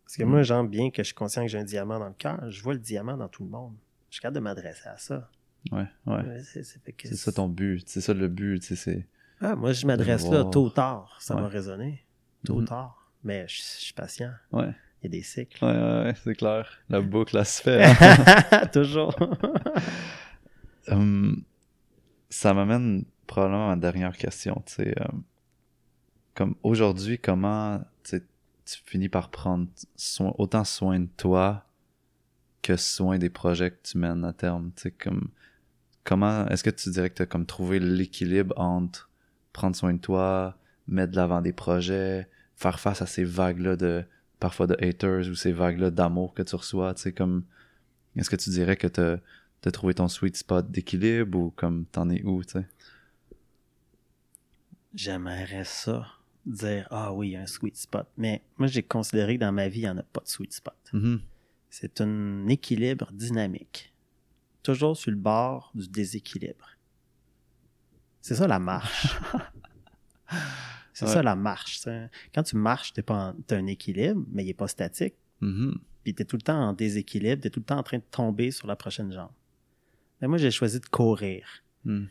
Parce 0.05 0.17
que 0.17 0.23
Mm. 0.23 0.29
moi, 0.29 0.43
genre, 0.45 0.63
bien 0.65 0.91
que 0.93 1.03
je 1.03 1.07
suis 1.09 1.15
conscient 1.17 1.43
que 1.43 1.49
j'ai 1.49 1.59
un 1.59 1.65
diamant 1.65 1.99
dans 1.99 2.09
le 2.09 2.15
cœur, 2.15 2.49
je 2.49 2.63
vois 2.63 2.75
le 2.75 2.79
diamant 2.81 3.17
dans 3.17 3.29
tout 3.29 3.43
le 3.45 3.51
monde. 3.51 3.75
Je 4.11 4.15
suis 4.17 4.23
capable 4.23 4.37
de 4.37 4.41
m'adresser 4.41 4.89
à 4.89 4.97
ça. 4.99 5.29
Ouais, 5.73 5.85
ouais. 6.07 6.23
Ouais, 6.23 6.43
c'est 6.45 6.63
ça 6.63 7.33
ton 7.33 7.49
but. 7.49 7.89
C'est 7.89 8.01
ça 8.01 8.15
le 8.15 8.29
but, 8.29 8.61
tu 8.61 8.67
sais, 8.69 8.77
c'est... 8.77 9.07
Ah, 9.41 9.57
moi, 9.57 9.73
je 9.73 9.85
m'adresse 9.85 10.29
là 10.29 10.45
tôt 10.45 10.67
ou 10.67 10.71
tard, 10.71 11.17
ça 11.21 11.35
va 11.35 11.43
Ouais. 11.43 11.49
résonner. 11.49 12.05
Tôt 12.45 12.55
ou 12.55 12.65
tard. 12.65 13.13
Mais 13.25 13.47
je, 13.49 13.57
je 13.57 13.63
suis 13.63 13.93
patient. 13.95 14.33
Ouais. 14.53 14.73
Il 15.07 15.15
y 15.15 15.19
a 15.19 15.21
des 15.21 15.23
cycles. 15.25 15.65
Ouais, 15.65 16.13
c'est 16.25 16.35
clair. 16.35 16.69
La 16.89 17.01
boucle, 17.13 17.37
elle 17.37 17.47
se 17.47 17.63
fait. 17.63 17.85
hein. 17.85 18.67
Toujours. 18.73 19.15
Hum, 20.89 21.43
ça 22.31 22.55
m'amène 22.55 23.05
probablement 23.27 23.67
à 23.73 23.75
ma 23.75 23.81
dernière 23.81 24.17
question. 24.17 24.63
Hum, 24.79 25.23
comme 26.35 26.55
aujourd'hui, 26.63 27.19
comment 27.19 27.81
tu 28.05 28.21
finis 28.85 29.09
par 29.09 29.31
prendre 29.31 29.67
soin, 29.97 30.33
autant 30.39 30.63
soin 30.63 31.01
de 31.01 31.09
toi 31.17 31.65
que 32.63 32.77
soin 32.77 33.19
des 33.19 33.31
projets 33.31 33.73
que 33.73 33.81
tu 33.83 33.99
mènes 33.99 34.25
à 34.25 34.33
terme. 34.33 34.71
Comme 35.01 35.31
comment 36.05 36.47
est-ce 36.47 36.63
que 36.63 36.71
tu 36.71 36.91
dirais 36.91 37.11
que 37.11 37.17
tu 37.17 37.23
as 37.23 37.27
comme 37.27 37.47
trouvé 37.47 37.81
l'équilibre 37.81 38.55
entre 38.57 39.11
prendre 39.53 39.75
soin 39.75 39.93
de 39.95 39.99
toi, 39.99 40.57
mettre 40.87 41.11
de 41.13 41.17
l'avant 41.17 41.43
des 41.43 41.53
projets, 41.53 42.29
faire 42.55 42.79
face 42.79 43.03
à 43.03 43.07
ces 43.07 43.25
vagues-là 43.25 43.75
de 43.75 44.05
parfois 44.39 44.67
de 44.67 44.77
haters 44.81 45.29
ou 45.29 45.35
ces 45.35 45.53
vagues-là 45.53 45.91
d'amour 45.91 46.35
que 46.35 46.43
tu 46.43 46.55
reçois, 46.57 46.95
tu 46.95 47.03
sais, 47.03 47.13
comme 47.13 47.45
est-ce 48.17 48.31
que 48.31 48.37
tu 48.37 48.51
dirais 48.51 48.77
que 48.77 48.87
t'as 48.87 49.19
as 49.65 49.71
trouvé 49.73 49.95
ton 49.95 50.07
sweet 50.07 50.37
spot 50.37 50.71
d'équilibre 50.71 51.39
ou 51.39 51.51
comme 51.51 51.87
t'en 51.87 52.09
es 52.09 52.23
où, 52.23 52.45
tu 52.45 52.53
sais? 52.53 52.67
J'aimerais 54.95 55.65
ça, 55.65 56.07
dire 56.47 56.87
Ah 56.91 57.13
oui, 57.13 57.37
un 57.37 57.47
sweet 57.47 57.77
spot. 57.77 58.07
Mais 58.17 58.43
moi, 58.57 58.69
j'ai 58.69 58.83
considéré 58.83 59.35
que 59.37 59.41
dans 59.41 59.53
ma 59.53 59.69
vie, 59.69 59.81
il 59.81 59.85
n'y 59.85 59.91
en 59.91 59.99
a 59.99 60.03
pas 60.03 60.21
de 60.21 60.29
sweet 60.29 60.53
spot. 60.53 60.75
Mhm. 60.93 61.21
C'est 61.69 62.01
un 62.01 62.49
équilibre 62.49 63.11
dynamique. 63.13 63.93
Toujours 64.63 64.97
sur 64.97 65.11
le 65.11 65.17
bord 65.17 65.71
du 65.75 65.89
déséquilibre. 65.89 66.71
C'est 68.23 68.37
ça 68.37 68.47
la 68.47 68.59
marche. 68.59 69.09
C'est 70.99 71.05
Ouais. 71.05 71.13
ça 71.13 71.23
la 71.23 71.37
marche. 71.37 71.77
ça. 71.81 72.09
Quand 72.35 72.43
tu 72.43 72.57
marches, 72.57 72.95
tu 72.95 73.03
as 73.07 73.35
un 73.51 73.67
équilibre, 73.67 74.25
mais 74.33 74.45
il 74.45 74.47
n'est 74.47 74.55
pas 74.55 74.67
statique. 74.67 75.13
Mhm. 75.43 75.79
Puis 76.03 76.15
tu 76.15 76.23
es 76.23 76.25
tout 76.25 76.37
le 76.37 76.43
temps 76.43 76.59
en 76.59 76.73
déséquilibre, 76.73 77.43
tu 77.43 77.49
es 77.49 77.51
tout 77.51 77.61
le 77.61 77.67
temps 77.67 77.77
en 77.77 77.83
train 77.83 77.99
de 77.99 78.03
tomber 78.11 78.51
sur 78.51 78.67
la 78.67 78.77
prochaine 78.77 79.13
jambe. 79.13 79.29
Mais 80.23 80.27
moi, 80.29 80.39
j'ai 80.39 80.51
choisi 80.51 80.81
de 80.81 80.87
courir. 80.87 81.47
Mhm. 81.85 82.09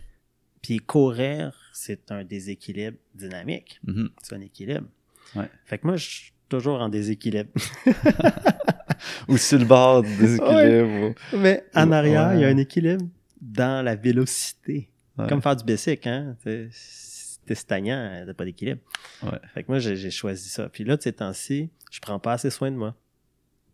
Puis 0.62 0.78
courir, 0.78 1.58
c'est 1.74 2.12
un 2.12 2.24
déséquilibre 2.24 2.98
dynamique. 3.16 3.80
Mhm. 3.88 4.10
C'est 4.22 4.36
un 4.36 4.42
équilibre. 4.42 4.88
Ouais. 5.36 5.50
Fait 5.66 5.80
que 5.80 5.88
moi, 5.88 5.96
je 5.96 6.08
suis 6.08 6.34
toujours 6.48 6.80
en 6.80 6.90
déséquilibre. 6.90 7.50
ou 9.28 9.38
sur 9.38 9.58
le 9.58 9.66
bord 9.66 10.04
du 10.04 10.16
déséquilibre. 10.16 11.16
Mais 11.34 11.66
en 11.74 11.92
arrière, 11.92 12.36
il 12.36 12.42
y 12.42 12.46
a 12.46 12.50
un 12.50 12.58
équilibre 12.58 13.08
dans 13.42 13.84
la 13.84 13.96
vélocité. 13.96 14.92
Comme 15.28 15.42
faire 15.42 15.56
du 15.56 15.64
basic, 15.64 16.06
hein. 16.06 16.36
Stagnant, 17.54 18.24
t'as 18.26 18.34
pas 18.34 18.46
d'équilibre. 18.46 18.82
Ouais. 19.24 19.40
Fait 19.54 19.64
que 19.64 19.72
moi, 19.72 19.80
j'ai 19.80 20.12
choisi 20.12 20.50
ça. 20.50 20.70
Puis 20.70 20.84
là, 20.84 20.98
de 20.98 21.02
ces 21.02 21.14
temps-ci, 21.14 21.70
je 21.92 22.00
prends 22.00 22.20
pas 22.20 22.34
assez 22.34 22.50
soin 22.50 22.72
de 22.72 22.76
moi. 22.76 22.96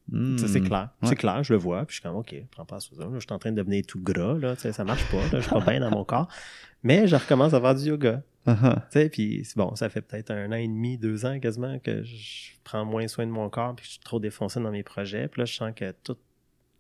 Hmm. 0.10 0.38
Ça, 0.38 0.48
c'est 0.48 0.62
clair. 0.62 0.90
Ouais. 1.02 1.10
C'est 1.10 1.16
clair, 1.16 1.44
je 1.44 1.54
le 1.54 1.60
vois. 1.60 1.86
Puis 1.86 1.96
je 1.96 2.02
suis 2.02 2.04
comme, 2.04 2.18
OK, 2.18 2.34
je 2.34 2.48
prends 2.52 2.66
pas 2.66 2.78
assez 2.78 2.94
soin. 2.94 3.06
Là, 3.06 3.12
je 3.14 3.20
suis 3.20 3.32
en 3.32 3.40
train 3.40 3.52
de 3.52 3.58
devenir 3.58 3.86
tout 3.86 4.02
gras. 4.02 4.38
Là, 4.38 4.56
ça 4.56 4.84
marche 4.84 5.10
pas. 5.10 5.22
Là, 5.32 5.40
je 5.40 5.42
suis 5.42 5.50
pas 5.50 5.62
bien 5.66 5.80
dans 5.80 5.92
mon 5.92 6.04
corps. 6.04 6.28
Mais 6.84 7.08
je 7.08 7.16
recommence 7.16 7.54
à 7.54 7.62
faire 7.62 7.76
du 7.76 7.86
yoga. 7.86 8.24
Puis 9.12 9.42
c'est 9.46 9.58
bon, 9.58 9.76
ça 9.76 9.90
fait 9.90 10.02
peut-être 10.02 10.32
un 10.32 10.52
an 10.52 10.56
et 10.56 10.68
demi, 10.68 10.98
deux 10.98 11.26
ans 11.26 11.40
quasiment 11.40 11.78
que 11.80 12.04
je 12.04 12.54
prends 12.64 12.86
moins 12.86 13.08
soin 13.08 13.26
de 13.26 13.32
mon 13.32 13.50
corps 13.50 13.76
puis 13.76 13.84
que 13.84 13.88
je 13.88 13.92
suis 13.94 14.04
trop 14.04 14.20
défoncé 14.20 14.60
dans 14.60 14.72
mes 14.72 14.84
projets. 14.84 15.28
Puis 15.28 15.42
là, 15.42 15.46
je 15.46 15.54
sens 15.54 15.72
que 15.76 15.92
toute 16.04 16.20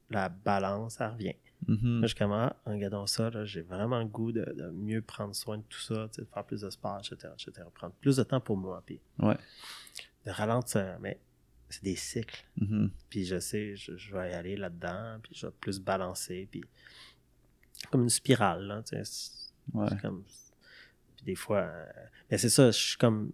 la 0.09 0.29
balance, 0.29 0.95
ça 0.95 1.09
revient. 1.09 1.35
Mhm. 1.67 2.01
Là, 2.01 2.07
je 2.07 2.15
en 2.23 2.71
regardant 2.73 3.05
ça, 3.07 3.29
là, 3.29 3.45
j'ai 3.45 3.61
vraiment 3.61 3.99
le 3.99 4.05
goût 4.05 4.31
de, 4.31 4.43
de 4.43 4.69
mieux 4.71 5.01
prendre 5.01 5.35
soin 5.35 5.57
de 5.59 5.63
tout 5.69 5.79
ça, 5.79 6.07
de 6.17 6.23
faire 6.25 6.43
plus 6.43 6.61
de 6.61 6.69
sport, 6.69 6.99
etc., 6.99 7.31
etc. 7.33 7.67
Prendre 7.73 7.93
plus 8.01 8.17
de 8.17 8.23
temps 8.23 8.41
pour 8.41 8.57
moi, 8.57 8.81
puis 8.85 8.99
Ouais. 9.19 9.37
de 10.25 10.31
ralentir. 10.31 10.97
Mais 10.99 11.19
c'est 11.69 11.83
des 11.83 11.95
cycles. 11.95 12.43
Mhm. 12.57 12.91
Puis 13.09 13.25
je 13.25 13.39
sais, 13.39 13.75
je, 13.75 13.95
je 13.95 14.11
vais 14.13 14.31
y 14.31 14.33
aller 14.33 14.57
là-dedans, 14.57 15.19
puis 15.21 15.33
je 15.35 15.45
vais 15.45 15.53
plus 15.61 15.79
balancer, 15.79 16.47
puis 16.51 16.63
comme 17.91 18.03
une 18.03 18.09
spirale, 18.09 18.63
là, 18.65 18.83
tu 18.83 18.95
sais. 19.03 19.31
Ouais. 19.73 19.87
comme... 20.01 20.23
Puis 21.17 21.25
des 21.25 21.35
fois... 21.35 21.59
euh, 21.61 21.85
Mais 22.29 22.37
c'est 22.37 22.49
ça, 22.49 22.71
je 22.71 22.77
suis 22.77 22.97
comme 22.97 23.31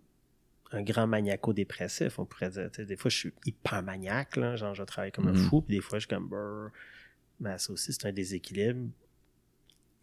un 0.72 0.84
grand 0.84 1.08
maniaco-dépressif, 1.08 2.20
on 2.20 2.26
pourrait 2.26 2.49
dire. 2.49 2.70
tu 2.72 2.78
sais. 2.82 2.86
Des 2.86 2.98
fois, 2.98 3.10
je 3.10 3.16
suis 3.18 3.34
hyper 3.45 3.82
maniaque, 3.84 4.36
là, 4.36 4.58
genre 4.58 4.74
je 4.76 4.84
travaille 4.84 5.12
comme 5.14 5.30
un 5.30 5.34
Mhm. 5.34 5.48
fou, 5.49 5.62
puis 5.62 5.76
des 5.78 5.82
fois, 5.82 5.98
je 5.99 6.06
suis 6.08 6.14
comme... 6.16 6.28
brrr. 6.28 6.72
Mais 7.39 7.57
ça 7.57 7.72
aussi, 7.73 7.93
c'est 7.93 8.05
un 8.07 8.11
déséquilibre. 8.14 8.89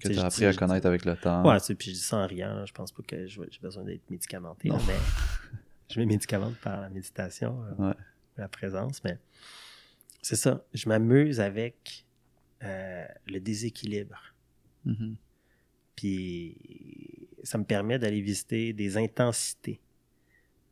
Que 0.00 0.08
Tu 0.08 0.12
as 0.12 0.14
dis- 0.14 0.20
appris 0.20 0.44
à 0.46 0.54
connaître 0.54 0.82
dis- 0.82 0.86
avec 0.88 1.04
le 1.04 1.16
temps. 1.16 1.44
Ouais, 1.48 1.58
puis 1.76 1.90
je 1.90 1.94
dis 1.96 2.00
ça 2.02 2.18
en 2.18 2.26
riant, 2.26 2.54
là, 2.54 2.64
je 2.66 2.72
pense 2.72 2.92
pas 2.92 3.02
que 3.02 3.26
j'ai 3.26 3.40
besoin 3.60 3.84
d'être 3.84 4.08
médicamenté, 4.10 4.68
là, 4.68 4.78
mais 4.86 4.94
je 5.90 6.00
me 6.00 6.04
médicamente 6.06 6.56
par 6.58 6.80
la 6.80 6.88
méditation, 6.88 7.62
euh, 7.64 7.88
Ouais. 7.88 7.94
la 8.36 8.48
présence, 8.48 9.02
mais 9.04 9.18
c'est 10.22 10.36
ça, 10.36 10.64
je 10.74 10.88
m'amuse 10.88 11.40
avec 11.40 12.04
euh, 12.62 13.04
le 13.26 13.40
déséquilibre. 13.40 14.20
Mhm. 14.84 15.16
Puis 15.96 17.28
ça 17.42 17.58
me 17.58 17.64
permet 17.64 17.98
d'aller 17.98 18.20
visiter 18.20 18.72
des 18.72 18.96
intensités, 18.96 19.80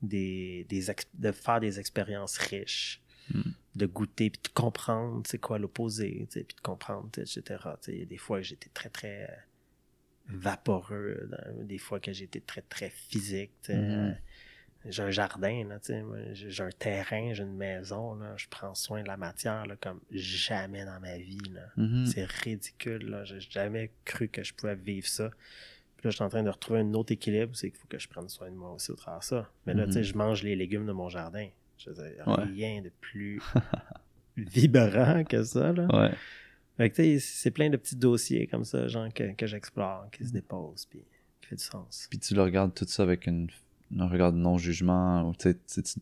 des, 0.00 0.66
des 0.68 0.86
de 1.14 1.32
faire 1.32 1.60
des 1.60 1.78
expériences 1.78 2.36
riches, 2.38 3.00
Mm. 3.32 3.40
De 3.74 3.86
goûter, 3.86 4.30
puis 4.30 4.40
de 4.42 4.48
comprendre 4.48 5.22
c'est 5.26 5.38
quoi 5.38 5.58
l'opposé, 5.58 6.26
puis 6.30 6.44
de 6.44 6.60
comprendre, 6.62 7.08
etc. 7.16 7.42
Il 7.88 7.98
y 7.98 8.02
a 8.02 8.04
des 8.04 8.18
fois 8.18 8.38
que 8.38 8.44
j'étais 8.44 8.68
très, 8.74 8.88
très 8.90 9.24
euh, 9.24 9.34
vaporeux, 10.28 11.30
des 11.62 11.78
fois 11.78 12.00
que 12.00 12.12
j'étais 12.12 12.40
très, 12.40 12.62
très 12.62 12.90
physique. 12.90 13.52
Mhm. 13.68 13.74
Euh, 13.74 14.12
J'ai 14.88 15.02
un 15.04 15.10
jardin, 15.12 15.78
j'ai 16.32 16.62
un 16.64 16.70
terrain, 16.70 17.32
j'ai 17.32 17.44
une 17.44 17.54
maison, 17.56 18.14
là, 18.16 18.34
je 18.36 18.48
prends 18.50 18.74
soin 18.74 19.00
de 19.02 19.06
la 19.06 19.16
matière 19.16 19.64
là, 19.66 19.76
comme 19.76 20.00
jamais 20.10 20.84
dans 20.84 20.98
ma 20.98 21.18
vie. 21.18 21.38
Mhm. 21.76 22.06
C'est 22.06 22.24
ridicule. 22.24 23.22
J'ai 23.24 23.38
jamais 23.38 23.92
cru 24.04 24.26
que 24.28 24.42
je 24.42 24.52
pouvais 24.52 24.74
vivre 24.74 25.06
ça. 25.06 25.30
Puis 25.96 26.08
là, 26.08 26.10
je 26.10 26.16
suis 26.16 26.24
en 26.24 26.28
train 26.28 26.42
de 26.42 26.50
retrouver 26.50 26.80
un 26.80 26.94
autre 26.94 27.12
équilibre. 27.12 27.54
C'est 27.54 27.70
qu'il 27.70 27.78
faut 27.78 27.86
que 27.86 27.98
je 28.00 28.08
prenne 28.08 28.28
soin 28.28 28.50
de 28.50 28.56
moi 28.56 28.72
aussi 28.72 28.90
au 28.90 28.96
travers 28.96 29.20
de 29.20 29.24
ça. 29.24 29.52
Mais 29.66 29.74
là, 29.74 29.82
Mhm. 29.82 29.92
tu 29.92 29.92
sais, 29.94 30.02
je 30.04 30.16
mange 30.16 30.42
les 30.42 30.56
légumes 30.56 30.84
de 30.86 30.92
mon 30.92 31.08
jardin. 31.08 31.48
Je 31.84 31.90
veux 31.90 31.96
dire, 31.96 32.26
Ouais. 32.26 32.44
rien 32.44 32.82
de 32.82 32.90
plus 33.00 33.40
vibrant 34.36 35.24
que 35.24 35.42
ça. 35.42 35.72
Là. 35.72 35.86
Ouais. 35.92 36.14
Fait 36.76 36.90
que, 36.90 36.96
tu 36.96 37.02
sais, 37.02 37.18
c'est 37.20 37.50
plein 37.50 37.68
de 37.70 37.76
petits 37.76 37.96
dossiers 37.96 38.46
comme 38.46 38.64
ça, 38.64 38.88
genre, 38.88 39.12
que, 39.12 39.34
que 39.34 39.46
j'explore, 39.46 40.06
qui 40.10 40.24
se 40.26 40.32
déposent, 40.32 40.86
puis 40.86 41.00
qui 41.40 41.48
fait 41.48 41.56
du 41.56 41.62
sens. 41.62 42.06
Puis 42.08 42.18
tu 42.18 42.34
le 42.34 42.42
regardes 42.42 42.74
tout 42.74 42.86
ça 42.88 43.02
avec 43.02 43.26
une, 43.26 43.48
un 43.98 44.06
regard 44.08 44.32
de 44.32 44.38
non-jugement, 44.38 45.28
ou 45.28 45.34
tu 45.34 45.54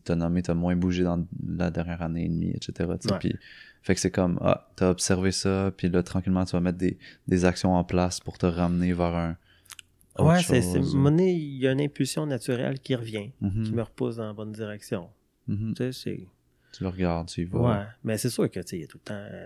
t'as 0.03 0.15
nommé, 0.15 0.41
t'as 0.41 0.53
moins 0.53 0.75
bougé 0.75 1.03
dans 1.03 1.25
la 1.45 1.69
dernière 1.71 2.01
année 2.01 2.25
et 2.25 2.29
demie, 2.29 2.51
etc. 2.51 2.89
Ouais. 2.89 2.97
Puis, 3.19 3.35
fait 3.83 3.95
que 3.95 3.99
c'est 3.99 4.11
comme, 4.11 4.37
ah, 4.41 4.69
t'as 4.77 4.89
observé 4.91 5.31
ça, 5.31 5.73
puis 5.75 5.89
là, 5.89 6.03
tranquillement, 6.03 6.45
tu 6.45 6.51
vas 6.51 6.61
mettre 6.61 6.77
des, 6.77 6.97
des 7.27 7.45
actions 7.45 7.73
en 7.75 7.83
place 7.83 8.19
pour 8.19 8.37
te 8.37 8.45
ramener 8.45 8.93
vers 8.93 9.15
un. 9.15 9.37
Ouais, 10.19 10.41
c'est, 10.43 10.59
il 10.59 11.57
y 11.57 11.67
a 11.67 11.71
une 11.71 11.81
impulsion 11.81 12.25
naturelle 12.25 12.79
qui 12.79 12.95
revient, 12.95 13.31
Mhm. 13.41 13.63
qui 13.63 13.71
me 13.73 13.81
repousse 13.81 14.17
dans 14.17 14.27
la 14.27 14.33
bonne 14.33 14.51
direction. 14.51 15.09
Mhm. 15.47 15.73
Tu 15.75 16.83
le 16.83 16.87
regardes, 16.89 17.27
tu 17.27 17.41
y 17.41 17.45
vas. 17.45 17.59
Ouais, 17.59 17.85
mais 18.03 18.17
c'est 18.17 18.29
sûr 18.29 18.49
que 18.49 18.59
il 18.71 18.79
y 18.81 18.83
a 18.83 18.87
tout 18.87 18.97
le 18.97 19.03
temps 19.03 19.13
euh, 19.13 19.45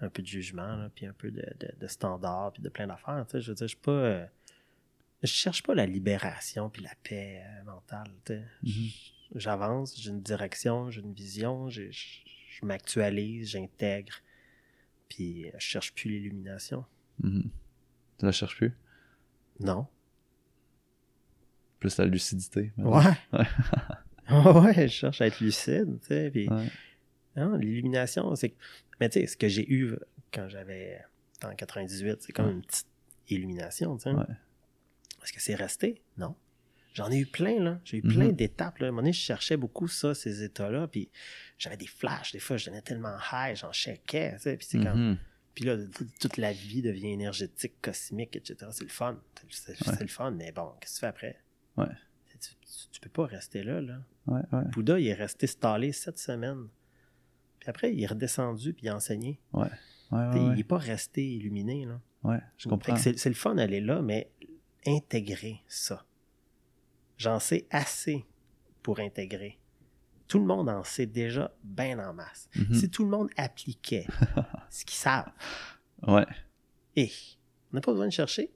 un 0.00 0.08
peu 0.08 0.22
de 0.22 0.26
jugement, 0.26 0.74
là, 0.76 0.90
puis 0.94 1.06
un 1.06 1.12
peu 1.12 1.30
de, 1.30 1.44
de, 1.60 1.72
de 1.78 1.86
standards, 1.86 2.52
puis 2.52 2.62
de 2.62 2.68
plein 2.68 2.86
d'affaires. 2.86 3.24
Je 3.32 3.38
veux 3.38 3.54
dire, 3.54 3.66
je 3.66 3.74
suis 3.74 3.76
pas. 3.76 3.90
euh, 3.92 4.26
je 5.22 5.28
cherche 5.28 5.62
pas 5.62 5.74
la 5.74 5.86
libération 5.86 6.68
puis 6.68 6.82
la 6.82 6.90
paix 7.04 7.42
euh, 7.44 7.64
mentale. 7.64 8.10
Mhm. 8.30 8.40
J- 8.64 9.14
J'avance, 9.36 9.98
j'ai 9.98 10.10
une 10.10 10.20
direction, 10.20 10.90
j'ai 10.90 11.00
une 11.00 11.14
vision, 11.14 11.70
je, 11.70 11.82
m'actualise, 12.62 13.50
j'intègre, 13.50 14.12
puis 15.08 15.46
je 15.54 15.58
cherche 15.58 15.94
plus 15.94 16.10
l'illumination. 16.10 16.84
Mhm. 17.22 17.50
Tu 18.18 18.24
la 18.26 18.32
cherches 18.32 18.56
plus? 18.56 18.76
Non. 19.60 19.86
Plus 21.78 21.96
la 21.98 22.04
lucidité. 22.06 22.72
maintenant. 22.76 22.98
Ouais. 23.00 23.14
Ouais. 24.32 24.60
ouais, 24.76 24.88
je 24.88 24.92
cherche 24.94 25.20
à 25.20 25.26
être 25.26 25.40
lucide, 25.40 25.98
tu 26.00 26.06
sais, 26.08 26.30
puis 26.30 26.48
Ouais. 26.48 26.66
Non, 27.36 27.56
l'illumination, 27.56 28.34
c'est. 28.36 28.54
Mais 29.00 29.08
tu 29.08 29.20
sais, 29.20 29.26
ce 29.26 29.36
que 29.36 29.48
j'ai 29.48 29.70
eu 29.72 29.94
quand 30.32 30.48
j'avais. 30.48 31.02
En 31.44 31.54
98, 31.54 32.18
c'est 32.22 32.32
comme 32.32 32.46
Ouais. 32.46 32.52
une 32.52 32.62
petite 32.62 32.86
illumination, 33.28 33.96
tu 33.96 34.04
sais. 34.04 34.10
Ouais. 34.12 34.24
Est-ce 35.22 35.32
que 35.32 35.40
c'est 35.40 35.54
resté? 35.54 36.02
Non. 36.18 36.36
J'en 36.94 37.10
ai 37.10 37.16
eu 37.18 37.26
plein, 37.26 37.58
là. 37.58 37.80
J'ai 37.84 37.96
eu 37.98 38.02
plein 38.02 38.26
Mhm. 38.26 38.32
d'étapes, 38.32 38.78
là. 38.78 38.86
À 38.86 38.88
un 38.88 38.92
moment 38.92 39.02
donné, 39.02 39.12
je 39.14 39.20
cherchais 39.20 39.56
beaucoup 39.56 39.88
ça, 39.88 40.14
ces 40.14 40.42
états-là. 40.42 40.86
Puis 40.88 41.10
j'avais 41.58 41.76
des 41.78 41.86
flashs. 41.86 42.32
Des 42.32 42.38
fois, 42.38 42.58
je 42.58 42.66
donnais 42.66 42.82
tellement 42.82 43.16
high, 43.32 43.56
j'en 43.56 43.72
checkais, 43.72 44.34
tu 44.36 44.42
sais. 44.42 44.56
Puis 44.56 44.66
c'est 44.70 44.78
comme. 44.78 45.10
Mhm. 45.12 45.18
Puis 45.54 45.64
là, 45.64 45.76
toute 46.20 46.36
la 46.36 46.52
vie 46.52 46.80
devient 46.82 47.12
énergétique, 47.12 47.74
cosmique, 47.82 48.36
etc. 48.36 48.56
C'est 48.72 48.84
le 48.84 48.90
fun. 48.90 49.18
C'est 49.50 49.74
c'est 49.76 49.88
Ouais. 49.88 49.96
le 50.00 50.06
fun, 50.08 50.30
mais 50.32 50.52
bon, 50.52 50.70
qu'est-ce 50.80 50.92
que 50.92 50.96
tu 50.96 51.00
fais 51.00 51.06
après? 51.06 51.40
Ouais. 51.76 51.86
Tu, 52.30 52.38
tu- 52.38 52.88
tu 52.92 53.00
peux 53.00 53.10
pas 53.10 53.26
rester 53.26 53.62
là, 53.62 53.80
là. 53.80 53.98
Ouais, 54.26 54.40
ouais. 54.52 54.62
Bouddha, 54.72 54.98
il 55.00 55.06
est 55.08 55.14
resté 55.14 55.46
stallé 55.46 55.92
sept 55.92 56.18
semaines. 56.18 56.68
Puis 57.58 57.68
après, 57.70 57.92
il 57.94 58.02
est 58.02 58.06
redescendu 58.06 58.72
puis 58.72 58.86
il 58.86 58.88
a 58.88 58.96
enseigné. 58.96 59.40
Ouais, 59.52 59.68
Il 60.12 60.52
n'est 60.54 60.64
pas 60.64 60.78
resté 60.78 61.26
illuminé. 61.34 61.84
Là. 61.86 62.00
Ouais, 62.22 62.40
je 62.56 62.64
Fait 62.64 62.68
comprends. 62.70 62.94
que 62.94 63.00
C'est 63.00 63.28
le 63.28 63.34
fun 63.34 63.54
d'aller 63.54 63.80
là, 63.80 64.02
mais 64.02 64.30
intégrer 64.86 65.62
ça. 65.66 66.04
J'en 67.18 67.38
sais 67.38 67.66
assez 67.70 68.24
pour 68.82 68.98
intégrer. 69.00 69.58
Tout 70.28 70.38
le 70.38 70.44
monde 70.46 70.68
en 70.68 70.82
sait 70.82 71.06
déjà 71.06 71.54
bien 71.62 71.98
en 71.98 72.14
masse. 72.14 72.48
Mhm. 72.56 72.74
Si 72.74 72.90
tout 72.90 73.04
le 73.04 73.10
monde 73.10 73.28
appliquait 73.36 74.06
ce 74.70 74.84
qu'ils 74.84 74.96
savent, 74.98 75.30
Ouais, 76.06 76.26
et 76.96 77.10
on 77.72 77.76
n'a 77.76 77.80
pas 77.80 77.92
besoin 77.92 78.06
de 78.06 78.12
chercher, 78.12 78.52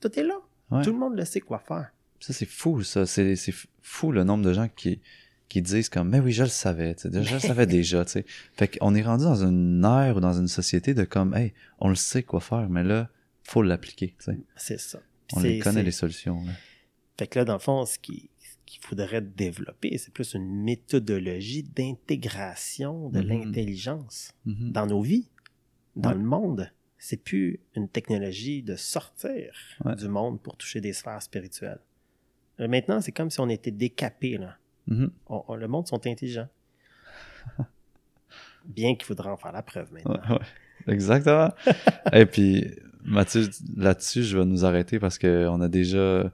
tout 0.00 0.18
est 0.18 0.22
là. 0.24 0.36
ouais. 0.70 0.82
Tout 0.82 0.92
le 0.92 0.98
monde 0.98 1.16
le 1.16 1.24
sait 1.24 1.40
quoi 1.40 1.58
faire. 1.58 1.91
Ça, 2.22 2.32
c'est 2.32 2.46
fou, 2.46 2.82
ça. 2.82 3.04
C'est 3.06 3.36
fou 3.82 4.12
le 4.12 4.24
nombre 4.24 4.44
de 4.44 4.52
gens 4.52 4.68
qui, 4.68 5.00
qui 5.48 5.60
disent 5.60 5.88
comme, 5.88 6.08
mais 6.08 6.20
oui, 6.20 6.32
je 6.32 6.44
le 6.44 6.48
savais, 6.48 6.94
tu 6.94 7.10
sais, 7.10 7.22
je 7.22 7.34
le 7.34 7.40
savais 7.40 7.66
déjà, 7.78 8.04
tu 8.04 8.12
sais. 8.12 8.24
Fait 8.56 8.68
qu'on 8.68 8.94
est 8.94 9.02
rendu 9.02 9.24
dans 9.24 9.44
une 9.44 9.84
ère 9.84 10.16
ou 10.16 10.20
dans 10.20 10.32
une 10.38 10.48
société 10.48 10.94
de 10.94 11.04
comme, 11.04 11.34
hey, 11.34 11.52
on 11.80 11.88
le 11.88 11.94
sait 11.94 12.22
quoi 12.22 12.40
faire, 12.40 12.68
mais 12.70 12.84
là, 12.84 13.08
faut 13.44 13.62
l'appliquer, 13.62 14.14
tu 14.18 14.24
sais. 14.32 14.38
C'est 14.56 14.80
ça. 14.80 15.00
On 15.34 15.40
les 15.40 15.58
connaît, 15.58 15.82
les 15.82 15.90
solutions. 15.90 16.42
là. 16.44 16.52
Fait 17.18 17.26
que 17.26 17.38
là, 17.38 17.44
dans 17.44 17.54
le 17.54 17.58
fond, 17.58 17.84
ce 17.86 17.98
qui- 17.98 18.30
qu'il 18.66 18.80
faudrait 18.80 19.20
développer, 19.20 19.98
c'est 19.98 20.12
plus 20.14 20.32
une 20.34 20.62
méthodologie 20.62 21.62
d'intégration 21.64 23.10
de 23.10 23.20
Mhm. 23.20 23.26
l'intelligence 23.28 24.32
Mhm. 24.46 24.72
dans 24.72 24.86
nos 24.86 25.02
vies, 25.02 25.28
dans 25.96 26.10
Ouais. 26.10 26.14
le 26.16 26.22
monde. 26.22 26.70
C'est 26.98 27.16
plus 27.22 27.58
une 27.74 27.88
technologie 27.88 28.62
de 28.62 28.76
sortir 28.76 29.52
Ouais. 29.84 29.96
du 29.96 30.08
monde 30.08 30.40
pour 30.40 30.56
toucher 30.56 30.80
des 30.80 30.92
sphères 30.92 31.20
spirituelles. 31.20 31.80
Euh, 32.60 32.68
Maintenant, 32.68 33.00
c'est 33.00 33.12
comme 33.12 33.30
si 33.30 33.40
on 33.40 33.48
était 33.48 33.70
décapé. 33.70 34.36
Là. 34.38 34.56
Mhm. 34.86 35.10
On- 35.28 35.44
on- 35.48 35.54
le 35.56 35.68
monde 35.68 35.86
sont 35.86 36.06
intelligents. 36.06 36.48
Bien 38.64 38.94
qu'il 38.94 39.04
faudra 39.04 39.32
en 39.32 39.36
faire 39.36 39.52
la 39.52 39.62
preuve 39.62 39.92
maintenant. 39.92 40.12
Ouais, 40.28 40.34
ouais. 40.38 40.92
Exactement. 40.94 41.50
Et 42.12 42.26
puis, 42.26 42.66
Mathieu, 43.04 43.48
là-dessus, 43.76 44.22
je 44.22 44.38
vais 44.38 44.44
nous 44.44 44.64
arrêter 44.64 44.98
parce 45.00 45.18
qu'on 45.18 45.60
a 45.60 45.68
déjà 45.68 46.30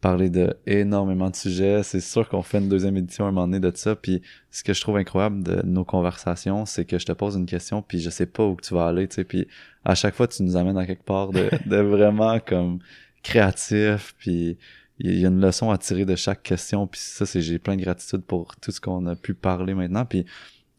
parlé 0.00 0.30
de 0.30 0.56
énormément 0.66 1.30
de 1.30 1.36
sujets. 1.36 1.82
C'est 1.82 2.00
sûr 2.00 2.28
qu'on 2.28 2.42
fait 2.42 2.58
une 2.58 2.68
deuxième 2.68 2.96
édition 2.96 3.24
à 3.26 3.28
un 3.28 3.32
moment 3.32 3.46
donné 3.48 3.60
de 3.60 3.76
ça. 3.76 3.94
Puis, 3.96 4.22
ce 4.50 4.62
que 4.64 4.72
je 4.72 4.80
trouve 4.80 4.96
incroyable 4.96 5.42
de 5.42 5.62
nos 5.64 5.84
conversations, 5.84 6.66
c'est 6.66 6.84
que 6.84 6.98
je 6.98 7.06
te 7.06 7.12
pose 7.12 7.36
une 7.36 7.46
question, 7.46 7.82
puis 7.82 7.98
je 8.00 8.10
sais 8.10 8.26
pas 8.26 8.44
où 8.44 8.54
que 8.56 8.64
tu 8.64 8.74
vas 8.74 8.86
aller, 8.88 9.06
tu 9.08 9.16
sais. 9.16 9.24
Puis, 9.24 9.46
à 9.84 9.94
chaque 9.94 10.14
fois, 10.14 10.26
tu 10.28 10.42
nous 10.42 10.56
amènes 10.56 10.78
à 10.78 10.86
quelque 10.86 11.04
part 11.04 11.30
de, 11.30 11.48
de 11.66 11.76
vraiment 11.76 12.38
comme 12.40 12.78
créatif, 13.22 14.14
puis 14.18 14.58
il 14.98 15.18
y 15.18 15.24
a 15.24 15.28
une 15.28 15.40
leçon 15.40 15.70
à 15.70 15.78
tirer 15.78 16.04
de 16.04 16.16
chaque 16.16 16.42
question. 16.42 16.86
Puis 16.86 17.00
ça, 17.00 17.24
c'est 17.26 17.40
j'ai 17.40 17.58
plein 17.58 17.76
de 17.76 17.82
gratitude 17.82 18.22
pour 18.22 18.56
tout 18.56 18.70
ce 18.72 18.80
qu'on 18.80 19.06
a 19.06 19.14
pu 19.16 19.34
parler 19.34 19.74
maintenant. 19.74 20.04
Puis 20.04 20.24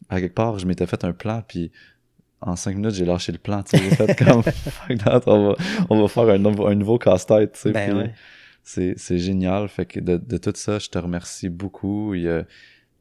à 0.08 0.20
quelque 0.20 0.34
part, 0.34 0.58
je 0.58 0.66
m'étais 0.66 0.86
fait 0.86 1.04
un 1.04 1.12
plan, 1.12 1.42
puis 1.46 1.70
en 2.40 2.56
cinq 2.56 2.76
minutes, 2.76 2.92
j'ai 2.94 3.04
lâché 3.04 3.32
le 3.32 3.38
plan. 3.38 3.62
Tu 3.62 3.76
sais, 3.78 3.84
j'ai 3.84 3.94
fait 3.96 4.14
comme, 4.24 4.42
on 5.26 5.48
va, 5.48 5.56
on 5.90 6.00
va 6.02 6.08
faire 6.08 6.28
un, 6.28 6.38
nouveau, 6.38 6.66
un 6.66 6.74
nouveau 6.74 6.98
casse-tête. 6.98 7.52
Tu 7.52 7.60
sais, 7.60 7.72
Ben 7.72 7.96
ouais. 7.96 8.14
c'est, 8.62 8.94
c'est 8.96 9.18
génial. 9.18 9.68
Fait 9.68 9.86
que 9.86 10.00
de, 10.00 10.16
de 10.16 10.36
tout 10.38 10.52
ça, 10.54 10.78
je 10.78 10.88
te 10.88 10.98
remercie 10.98 11.48
beaucoup. 11.48 12.14
Il 12.14 12.22
y 12.22 12.28
a- 12.28 12.44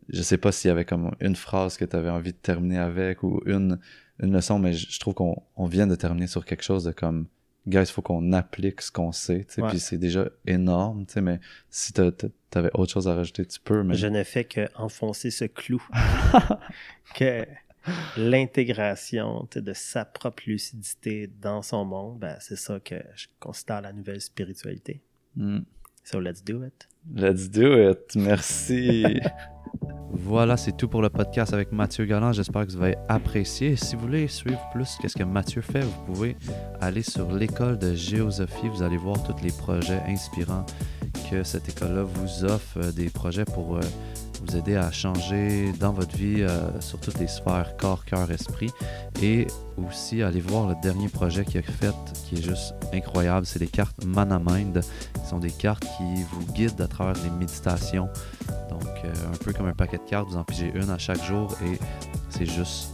je 0.09 0.21
sais 0.23 0.37
pas 0.37 0.51
s'il 0.51 0.69
y 0.69 0.71
avait 0.71 0.85
comme 0.85 1.11
une 1.21 1.35
phrase 1.35 1.77
que 1.77 1.85
tu 1.85 1.95
avais 1.95 2.09
envie 2.09 2.31
de 2.31 2.37
terminer 2.37 2.79
avec 2.79 3.21
ou 3.23 3.41
une, 3.45 3.79
une 4.21 4.33
leçon, 4.33 4.57
mais 4.59 4.73
je, 4.73 4.89
je 4.91 4.99
trouve 4.99 5.13
qu'on 5.13 5.35
on 5.55 5.65
vient 5.67 5.85
de 5.87 5.95
terminer 5.95 6.25
sur 6.27 6.45
quelque 6.45 6.63
chose 6.63 6.83
de 6.83 6.91
comme, 6.91 7.27
guys, 7.69 7.83
il 7.83 7.91
faut 7.91 8.01
qu'on 8.01 8.33
applique 8.33 8.81
ce 8.81 8.91
qu'on 8.91 9.11
sait. 9.11 9.45
tu 9.45 9.55
sais, 9.55 9.61
Ouais. 9.61 9.69
Puis 9.69 9.79
c'est 9.79 9.97
déjà 9.97 10.29
énorme. 10.45 11.05
tu 11.05 11.13
sais, 11.13 11.21
Mais 11.21 11.39
si 11.69 11.93
t'avais 11.93 12.71
autre 12.73 12.91
chose 12.91 13.07
à 13.07 13.15
rajouter, 13.15 13.45
tu 13.45 13.59
peux. 13.59 13.83
Mais 13.83 13.95
Je 13.95 14.07
ne 14.07 14.23
fais 14.23 14.43
que 14.43 14.67
enfoncer 14.75 15.31
ce 15.31 15.45
clou. 15.45 15.81
que 17.15 17.45
l'intégration 18.17 19.47
de 19.55 19.73
sa 19.73 20.05
propre 20.05 20.43
lucidité 20.47 21.27
dans 21.41 21.61
son 21.61 21.85
monde, 21.85 22.19
ben, 22.19 22.37
c'est 22.39 22.55
ça 22.57 22.79
que 22.79 22.95
je 23.15 23.27
considère 23.39 23.81
la 23.81 23.93
nouvelle 23.93 24.21
spiritualité. 24.21 25.01
Hmm. 25.35 25.59
So 26.03 26.19
let's 26.19 26.43
do 26.43 26.63
it. 26.63 26.87
Let's 27.15 27.49
do 27.49 27.89
it. 27.89 28.15
Merci. 28.15 29.19
voilà, 30.11 30.57
c'est 30.57 30.77
tout 30.77 30.87
pour 30.87 31.01
le 31.01 31.09
podcast 31.09 31.53
avec 31.53 31.71
Mathieu 31.71 32.05
Galland. 32.05 32.33
J'espère 32.33 32.67
que 32.67 32.71
vous 32.71 32.81
avez 32.81 32.95
apprécié. 33.07 33.75
Si 33.75 33.95
vous 33.95 34.01
voulez 34.01 34.27
suivre 34.27 34.61
plus 34.71 34.97
qu'est-ce 35.01 35.15
que 35.17 35.23
Mathieu 35.23 35.61
fait, 35.61 35.81
vous 35.81 36.05
pouvez 36.05 36.35
aller 36.81 37.01
sur 37.01 37.31
l'école 37.31 37.79
de 37.79 37.95
géosophie. 37.95 38.67
Vous 38.67 38.83
allez 38.83 38.97
voir 38.97 39.23
tous 39.23 39.43
les 39.43 39.51
projets 39.51 40.01
inspirants 40.07 40.65
que 41.31 41.43
cette 41.43 41.67
école-là 41.69 42.03
vous 42.03 42.45
offre, 42.45 42.77
euh, 42.77 42.91
des 42.91 43.09
projets 43.09 43.45
pour 43.45 43.77
euh, 43.77 43.81
vous 44.41 44.55
aider 44.55 44.75
à 44.75 44.91
changer 44.91 45.71
dans 45.79 45.91
votre 45.91 46.15
vie 46.15 46.41
euh, 46.41 46.79
sur 46.81 46.99
toutes 46.99 47.19
les 47.19 47.27
sphères 47.27 47.75
corps, 47.77 48.05
cœur, 48.05 48.29
esprit. 48.31 48.69
Et 49.21 49.47
aussi, 49.77 50.21
allez 50.23 50.41
voir 50.41 50.67
le 50.67 50.75
dernier 50.81 51.07
projet 51.07 51.45
qu'il 51.45 51.59
a 51.59 51.63
fait 51.63 51.93
qui 52.27 52.35
est 52.35 52.41
juste 52.41 52.73
incroyable. 52.93 53.45
C'est 53.45 53.59
les 53.59 53.67
cartes 53.67 54.03
Mana 54.05 54.39
Mind. 54.39 54.81
Ce 55.23 55.29
sont 55.29 55.39
des 55.39 55.51
cartes 55.51 55.85
qui 55.97 56.23
vous 56.31 56.45
guident 56.53 56.81
à 56.81 56.87
travers 56.87 57.21
les 57.23 57.29
méditations. 57.31 58.09
Donc, 58.69 58.87
euh, 59.03 59.13
un 59.31 59.37
peu 59.43 59.53
comme 59.53 59.67
un 59.67 59.73
paquet 59.73 59.97
de 59.97 60.09
cartes, 60.09 60.27
vous 60.29 60.37
en 60.37 60.43
pigez 60.43 60.71
une 60.73 60.89
à 60.89 60.97
chaque 60.97 61.23
jour 61.23 61.55
et 61.63 61.77
c'est 62.29 62.45
juste 62.45 62.89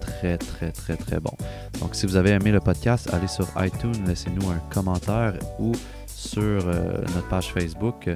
très, 0.00 0.38
très, 0.38 0.72
très, 0.72 0.96
très 0.96 1.20
bon. 1.20 1.32
Donc, 1.80 1.94
si 1.94 2.06
vous 2.06 2.16
avez 2.16 2.30
aimé 2.30 2.50
le 2.50 2.60
podcast, 2.60 3.08
allez 3.12 3.28
sur 3.28 3.46
iTunes, 3.58 4.04
laissez-nous 4.06 4.48
un 4.50 4.58
commentaire 4.70 5.34
ou 5.58 5.72
sur 6.06 6.42
euh, 6.42 6.98
notre 7.14 7.28
page 7.28 7.52
Facebook. 7.52 8.08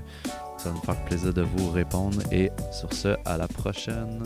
Ça 0.63 0.69
va 0.69 0.77
nous 0.77 0.83
faire 0.83 1.05
plaisir 1.07 1.35
de 1.35 1.43
vous 1.43 1.71
répondre. 1.71 2.23
Et 2.31 2.53
sur 2.71 2.93
ce, 2.93 3.17
à 3.25 3.37
la 3.37 3.49
prochaine. 3.49 4.23